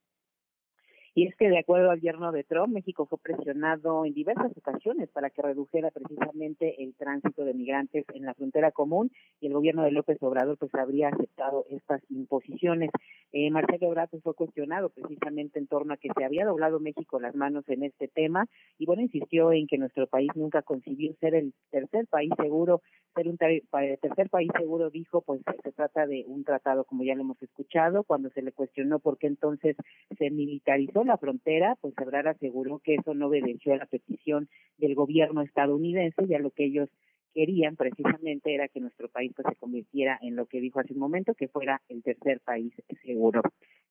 Y 1.15 1.27
es 1.27 1.35
que 1.35 1.49
de 1.49 1.59
acuerdo 1.59 1.89
al 1.89 1.97
gobierno 1.97 2.31
de 2.31 2.43
Trump, 2.43 2.73
México 2.73 3.05
fue 3.05 3.17
presionado 3.17 4.05
en 4.05 4.13
diversas 4.13 4.55
ocasiones 4.55 5.09
para 5.09 5.29
que 5.29 5.41
redujera 5.41 5.91
precisamente 5.91 6.83
el 6.83 6.93
tránsito 6.95 7.45
de 7.45 7.53
migrantes 7.53 8.05
en 8.13 8.25
la 8.25 8.33
frontera 8.33 8.71
común 8.71 9.11
y 9.41 9.47
el 9.47 9.53
gobierno 9.53 9.83
de 9.83 9.91
López 9.91 10.17
Obrador 10.21 10.57
pues 10.57 10.73
habría 10.75 11.09
aceptado 11.09 11.65
estas 11.69 12.01
imposiciones. 12.09 12.91
Eh, 13.31 13.49
Marcelo 13.51 13.87
Ebrard 13.87 14.09
pues, 14.09 14.23
fue 14.23 14.33
cuestionado 14.33 14.89
precisamente 14.89 15.59
en 15.59 15.67
torno 15.67 15.93
a 15.93 15.97
que 15.97 16.09
se 16.15 16.23
había 16.23 16.45
doblado 16.45 16.79
México 16.79 17.19
las 17.19 17.35
manos 17.35 17.67
en 17.69 17.83
este 17.83 18.07
tema 18.07 18.47
y 18.77 18.85
bueno, 18.85 19.01
insistió 19.01 19.51
en 19.51 19.67
que 19.67 19.77
nuestro 19.77 20.07
país 20.07 20.29
nunca 20.35 20.61
concibió 20.61 21.13
ser 21.19 21.35
el 21.35 21.53
tercer 21.71 22.07
país 22.07 22.31
seguro, 22.37 22.81
ser 23.15 23.27
un 23.27 23.37
tercer 23.37 24.29
país 24.29 24.49
seguro, 24.57 24.89
dijo, 24.89 25.21
pues 25.21 25.41
se 25.63 25.71
trata 25.71 26.05
de 26.05 26.23
un 26.27 26.43
tratado 26.43 26.83
como 26.85 27.03
ya 27.03 27.15
lo 27.15 27.21
hemos 27.21 27.41
escuchado, 27.41 28.03
cuando 28.03 28.29
se 28.29 28.41
le 28.41 28.51
cuestionó 28.51 28.99
por 28.99 29.17
qué 29.17 29.27
entonces 29.27 29.75
se 30.17 30.29
militarizó 30.29 30.98
la 31.03 31.17
frontera, 31.17 31.75
pues 31.81 31.93
Ebrard 31.97 32.27
aseguró 32.27 32.79
que 32.79 32.95
eso 32.95 33.13
no 33.13 33.27
obedeció 33.27 33.73
a 33.73 33.77
la 33.77 33.85
petición 33.85 34.49
del 34.77 34.95
gobierno 34.95 35.41
estadounidense 35.41 36.25
y 36.27 36.33
a 36.33 36.39
lo 36.39 36.51
que 36.51 36.65
ellos 36.65 36.89
querían 37.33 37.75
precisamente 37.75 38.53
era 38.53 38.67
que 38.67 38.79
nuestro 38.79 39.09
país 39.09 39.31
pues, 39.35 39.47
se 39.49 39.55
convirtiera 39.55 40.17
en 40.21 40.35
lo 40.35 40.45
que 40.47 40.59
dijo 40.59 40.79
hace 40.79 40.93
un 40.93 40.99
momento, 40.99 41.33
que 41.35 41.47
fuera 41.47 41.81
el 41.87 42.03
tercer 42.03 42.41
país 42.41 42.73
seguro. 43.03 43.41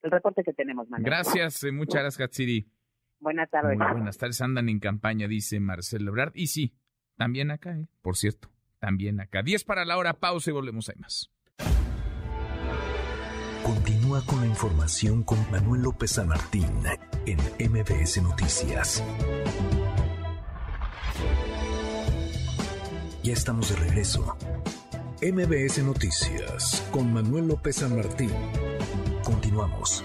El 0.02 0.10
reporte 0.10 0.42
que 0.44 0.52
tenemos, 0.52 0.88
Manuel. 0.88 1.04
Gracias, 1.04 1.64
eh, 1.64 1.72
muchas 1.72 2.02
gracias, 2.02 2.18
Gatsiri. 2.18 2.66
Buenas 3.20 3.50
tardes. 3.50 3.78
buenas 3.78 4.16
tardes, 4.16 4.40
andan 4.40 4.68
en 4.68 4.78
campaña, 4.78 5.26
dice 5.26 5.58
Marcelo 5.58 6.10
Ebrard. 6.10 6.32
Y 6.34 6.46
sí, 6.46 6.74
también 7.16 7.50
acá, 7.50 7.76
¿eh? 7.76 7.86
por 8.00 8.16
cierto, 8.16 8.48
también 8.78 9.20
acá. 9.20 9.42
Diez 9.42 9.64
para 9.64 9.84
la 9.84 9.96
hora, 9.98 10.14
pausa 10.14 10.50
y 10.50 10.54
volvemos 10.54 10.88
a 10.88 10.92
más. 10.98 11.32
Continúa 13.68 14.24
con 14.24 14.40
la 14.40 14.46
información 14.46 15.22
con 15.22 15.38
Manuel 15.50 15.82
López 15.82 16.12
San 16.12 16.28
Martín 16.28 16.72
en 17.26 17.36
MBS 17.70 18.22
Noticias. 18.22 19.04
Ya 23.22 23.34
estamos 23.34 23.68
de 23.68 23.76
regreso. 23.76 24.38
MBS 25.20 25.84
Noticias 25.84 26.88
con 26.90 27.12
Manuel 27.12 27.48
López 27.48 27.76
San 27.76 27.94
Martín. 27.94 28.30
Continuamos. 29.22 30.02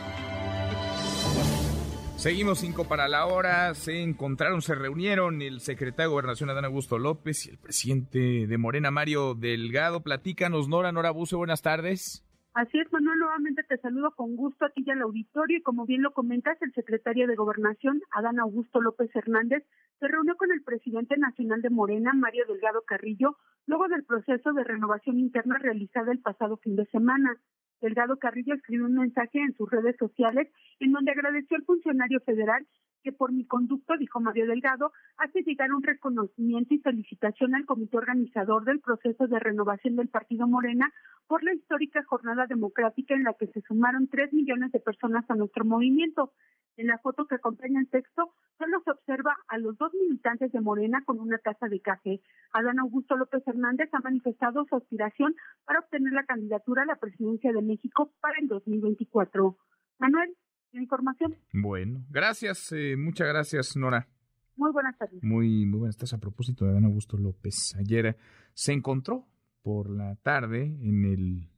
Seguimos 2.18 2.60
cinco 2.60 2.84
para 2.84 3.08
la 3.08 3.28
hora. 3.28 3.74
Se 3.76 4.02
encontraron, 4.02 4.62
se 4.62 4.76
reunieron 4.76 5.42
el 5.42 5.62
secretario 5.62 6.10
de 6.10 6.12
Gobernación 6.12 6.50
Adán 6.50 6.66
Augusto 6.66 7.00
López 7.00 7.46
y 7.46 7.52
el 7.52 7.60
presidente 7.60 8.46
de 8.46 8.58
Morena, 8.58 8.92
Mario 8.92 9.36
Delgado. 9.36 10.02
Platícanos, 10.02 10.68
Nora, 10.68 10.92
Nora 10.92 11.12
Buce, 11.12 11.38
buenas 11.38 11.62
tardes. 11.62 12.26
Así 12.54 12.78
es, 12.78 12.92
Manuel, 12.94 13.18
nuevamente 13.18 13.64
te 13.64 13.80
saludo 13.80 14.12
con 14.12 14.36
gusto 14.36 14.66
a 14.66 14.70
ti 14.70 14.84
y 14.86 14.92
al 14.92 15.02
auditorio 15.02 15.58
y 15.58 15.64
como 15.64 15.88
bien 15.88 16.04
lo 16.04 16.14
comentas, 16.14 16.62
el 16.62 16.72
secretario 16.74 17.26
de 17.26 17.36
Gobernación, 17.36 18.04
Adán 18.12 18.40
Augusto 18.40 18.80
López 18.80 19.10
Hernández, 19.16 19.66
se 20.00 20.08
reunió 20.08 20.36
con 20.38 20.52
el 20.52 20.62
presidente 20.62 21.18
nacional 21.18 21.64
de 21.64 21.72
Morena, 21.72 22.14
Mario 22.14 22.46
Delgado 22.48 22.84
Carrillo, 22.86 23.38
luego 23.66 23.88
del 23.88 24.04
proceso 24.04 24.54
de 24.54 24.64
renovación 24.64 25.18
interna 25.18 25.58
realizada 25.58 26.12
el 26.12 26.20
pasado 26.20 26.58
fin 26.58 26.76
de 26.76 26.86
semana. 26.86 27.36
Delgado 27.84 28.18
Carrillo 28.18 28.56
escribió 28.56 28.86
un 28.86 28.96
mensaje 28.96 29.40
en 29.40 29.54
sus 29.56 29.70
redes 29.70 29.98
sociales 29.98 30.48
en 30.80 30.94
donde 30.94 31.12
agradeció 31.12 31.58
al 31.58 31.66
funcionario 31.66 32.22
federal 32.22 32.66
que 33.04 33.12
por 33.12 33.34
mi 33.34 33.46
conducto, 33.46 33.98
dijo 33.98 34.22
Mario 34.22 34.48
Delgado, 34.48 34.94
hace 35.18 35.42
llegar 35.42 35.74
un 35.74 35.84
reconocimiento 35.84 36.74
y 36.74 36.80
felicitación 36.80 37.54
al 37.54 37.66
comité 37.66 37.98
organizador 37.98 38.64
del 38.64 38.80
proceso 38.80 39.28
de 39.28 39.38
renovación 39.40 39.98
del 39.98 40.08
Partido 40.08 40.48
Morena 40.48 40.92
por 41.28 41.44
la 41.44 41.54
histórica 41.54 42.02
jornada 42.04 42.48
democrática 42.48 43.14
en 43.14 43.24
la 43.24 43.34
que 43.34 43.48
se 43.48 43.62
sumaron 43.62 44.08
tres 44.08 44.32
millones 44.32 44.72
de 44.72 44.80
personas 44.80 45.30
a 45.30 45.36
nuestro 45.36 45.66
movimiento. 45.66 46.32
En 46.78 46.88
la 46.88 46.98
foto 46.98 47.28
que 47.28 47.36
acompaña 47.36 47.80
el 47.80 47.90
texto, 47.90 48.34
solo 48.58 48.82
se 48.84 48.92
observa 48.92 49.36
a 49.48 49.58
los 49.58 49.78
dos 49.78 49.94
militantes 49.94 50.52
de 50.52 50.62
Morena 50.62 51.04
con 51.06 51.20
una 51.20 51.38
taza 51.38 51.68
de 51.68 51.80
café. 51.82 52.22
Adán 52.52 52.80
Augusto 52.80 53.16
López 53.16 53.44
Hernández 53.48 53.90
ha 53.94 54.00
manifestado 54.00 54.66
su 54.66 54.76
aspiración 54.76 55.36
para 55.66 55.80
obtener 55.80 56.14
la 56.14 56.26
candidatura 56.26 56.84
a 56.84 56.86
la 56.86 56.96
presidencia 56.96 57.52
de 57.52 57.62
México 57.62 58.12
para 58.22 58.36
el 58.40 58.48
2024. 58.48 59.58
Manuel, 60.00 60.36
información. 60.72 61.36
Bueno, 61.54 62.04
gracias, 62.10 62.72
eh, 62.72 62.96
muchas 62.98 63.28
gracias, 63.28 63.76
Nora. 63.78 64.08
Muy 64.56 64.72
buenas 64.72 64.98
tardes. 64.98 65.24
Muy, 65.24 65.66
muy 65.66 65.80
buenas 65.80 65.98
tardes. 65.98 66.14
A 66.14 66.20
propósito 66.20 66.66
de 66.66 66.72
Adán 66.72 66.86
Augusto 66.86 67.18
López, 67.18 67.76
ayer 67.78 68.18
se 68.54 68.74
encontró 68.74 69.28
por 69.62 69.90
la 69.90 70.16
tarde 70.18 70.78
en 70.82 71.06
el 71.06 71.50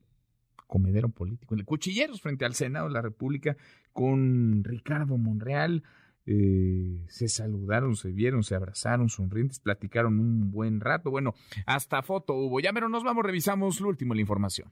comedero 0.68 1.10
político, 1.10 1.56
en 1.56 1.60
el 1.60 1.66
Cuchilleros, 1.66 2.22
frente 2.22 2.46
al 2.46 2.56
Senado 2.56 2.88
de 2.88 2.94
la 2.94 3.02
República, 3.02 3.56
con 3.94 4.64
Ricardo 4.64 5.18
Monreal. 5.18 5.84
Eh, 6.28 7.06
se 7.08 7.28
saludaron, 7.28 7.96
se 7.96 8.12
vieron, 8.12 8.44
se 8.44 8.56
abrazaron, 8.56 9.10
sonrientes, 9.10 9.60
platicaron 9.60 10.20
un 10.20 10.52
buen 10.52 10.80
rato. 10.80 11.12
Bueno, 11.12 11.36
hasta 11.66 12.02
foto 12.02 12.34
hubo. 12.34 12.60
Ya, 12.60 12.74
pero 12.74 12.90
nos 12.90 13.04
vamos, 13.04 13.24
revisamos 13.24 13.80
lo 13.80 13.90
último, 13.90 14.14
la 14.14 14.22
información. 14.22 14.72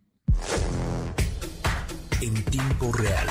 En 2.22 2.34
tiempo 2.46 2.92
real. 2.94 3.28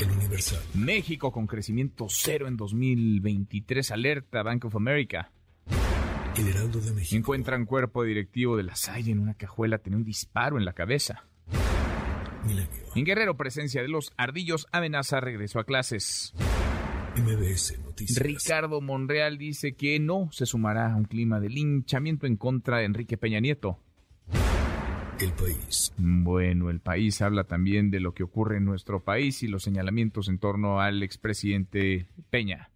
El 0.00 0.10
Universal. 0.10 0.60
México 0.74 1.30
con 1.30 1.46
crecimiento 1.46 2.06
cero 2.08 2.48
en 2.48 2.56
2023, 2.56 3.90
alerta 3.92 4.42
Bank 4.42 4.64
of 4.64 4.76
America. 4.76 5.30
El 6.36 6.48
Heraldo 6.48 6.80
de 6.80 6.92
México. 6.92 7.16
Encuentran 7.16 7.64
cuerpo 7.64 8.04
directivo 8.04 8.56
de 8.56 8.62
la 8.62 8.76
Salle 8.76 9.10
en 9.10 9.18
una 9.20 9.34
cajuela, 9.34 9.78
tiene 9.78 9.96
un 9.96 10.04
disparo 10.04 10.58
en 10.58 10.64
la 10.64 10.74
cabeza. 10.74 11.24
Milenio. 12.44 12.82
En 12.94 13.04
Guerrero, 13.04 13.36
presencia 13.36 13.80
de 13.82 13.88
los 13.88 14.12
ardillos, 14.16 14.66
amenaza 14.70 15.20
regreso 15.20 15.58
a 15.58 15.64
clases. 15.64 16.34
MBS 17.16 17.78
Noticias. 17.82 18.18
Ricardo 18.18 18.82
Monreal 18.82 19.38
dice 19.38 19.74
que 19.74 19.98
no 19.98 20.28
se 20.30 20.44
sumará 20.44 20.92
a 20.92 20.96
un 20.96 21.04
clima 21.04 21.40
de 21.40 21.48
linchamiento 21.48 22.26
en 22.26 22.36
contra 22.36 22.78
de 22.78 22.84
Enrique 22.84 23.16
Peña 23.16 23.40
Nieto. 23.40 23.80
El 25.18 25.32
país. 25.32 25.94
Bueno, 25.96 26.68
el 26.68 26.80
país 26.80 27.22
habla 27.22 27.44
también 27.44 27.90
de 27.90 28.00
lo 28.00 28.12
que 28.12 28.22
ocurre 28.22 28.58
en 28.58 28.66
nuestro 28.66 29.02
país 29.02 29.42
y 29.42 29.48
los 29.48 29.62
señalamientos 29.62 30.28
en 30.28 30.38
torno 30.38 30.80
al 30.80 31.02
expresidente 31.02 32.06
Peña. 32.28 32.70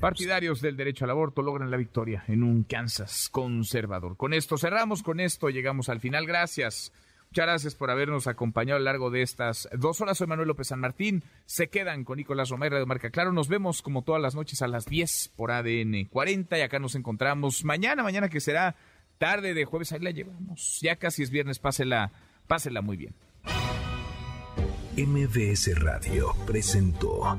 Partidarios 0.00 0.60
del 0.60 0.76
derecho 0.76 1.04
al 1.04 1.10
aborto 1.10 1.42
logran 1.42 1.70
la 1.70 1.76
victoria 1.76 2.24
en 2.28 2.42
un 2.42 2.64
Kansas 2.64 3.28
conservador. 3.30 4.16
Con 4.16 4.32
esto 4.32 4.56
cerramos, 4.56 5.02
con 5.02 5.20
esto 5.20 5.50
llegamos 5.50 5.88
al 5.88 6.00
final. 6.00 6.26
Gracias. 6.26 6.92
Muchas 7.30 7.46
gracias 7.46 7.74
por 7.76 7.90
habernos 7.92 8.26
acompañado 8.26 8.76
a 8.76 8.80
lo 8.80 8.86
largo 8.86 9.10
de 9.10 9.22
estas 9.22 9.68
dos 9.78 10.00
horas. 10.00 10.18
Soy 10.18 10.26
Manuel 10.26 10.48
López 10.48 10.66
San 10.66 10.80
Martín. 10.80 11.22
Se 11.46 11.68
quedan 11.68 12.02
con 12.02 12.16
Nicolás 12.16 12.48
Romero 12.48 12.76
de 12.76 12.86
Marca 12.86 13.10
Claro. 13.10 13.32
Nos 13.32 13.46
vemos 13.46 13.82
como 13.82 14.02
todas 14.02 14.20
las 14.20 14.34
noches 14.34 14.62
a 14.62 14.68
las 14.68 14.86
10 14.86 15.32
por 15.36 15.52
ADN 15.52 16.06
40 16.10 16.58
y 16.58 16.62
acá 16.62 16.80
nos 16.80 16.96
encontramos 16.96 17.64
mañana, 17.64 18.02
mañana 18.02 18.28
que 18.28 18.40
será 18.40 18.74
tarde 19.18 19.54
de 19.54 19.64
jueves. 19.64 19.92
Ahí 19.92 20.00
la 20.00 20.10
llevamos. 20.10 20.80
Ya 20.82 20.96
casi 20.96 21.22
es 21.22 21.30
viernes. 21.30 21.60
Pásela, 21.60 22.10
pásela 22.48 22.82
muy 22.82 22.96
bien. 22.96 23.14
MBS 24.96 25.78
Radio 25.80 26.34
presentó 26.46 27.38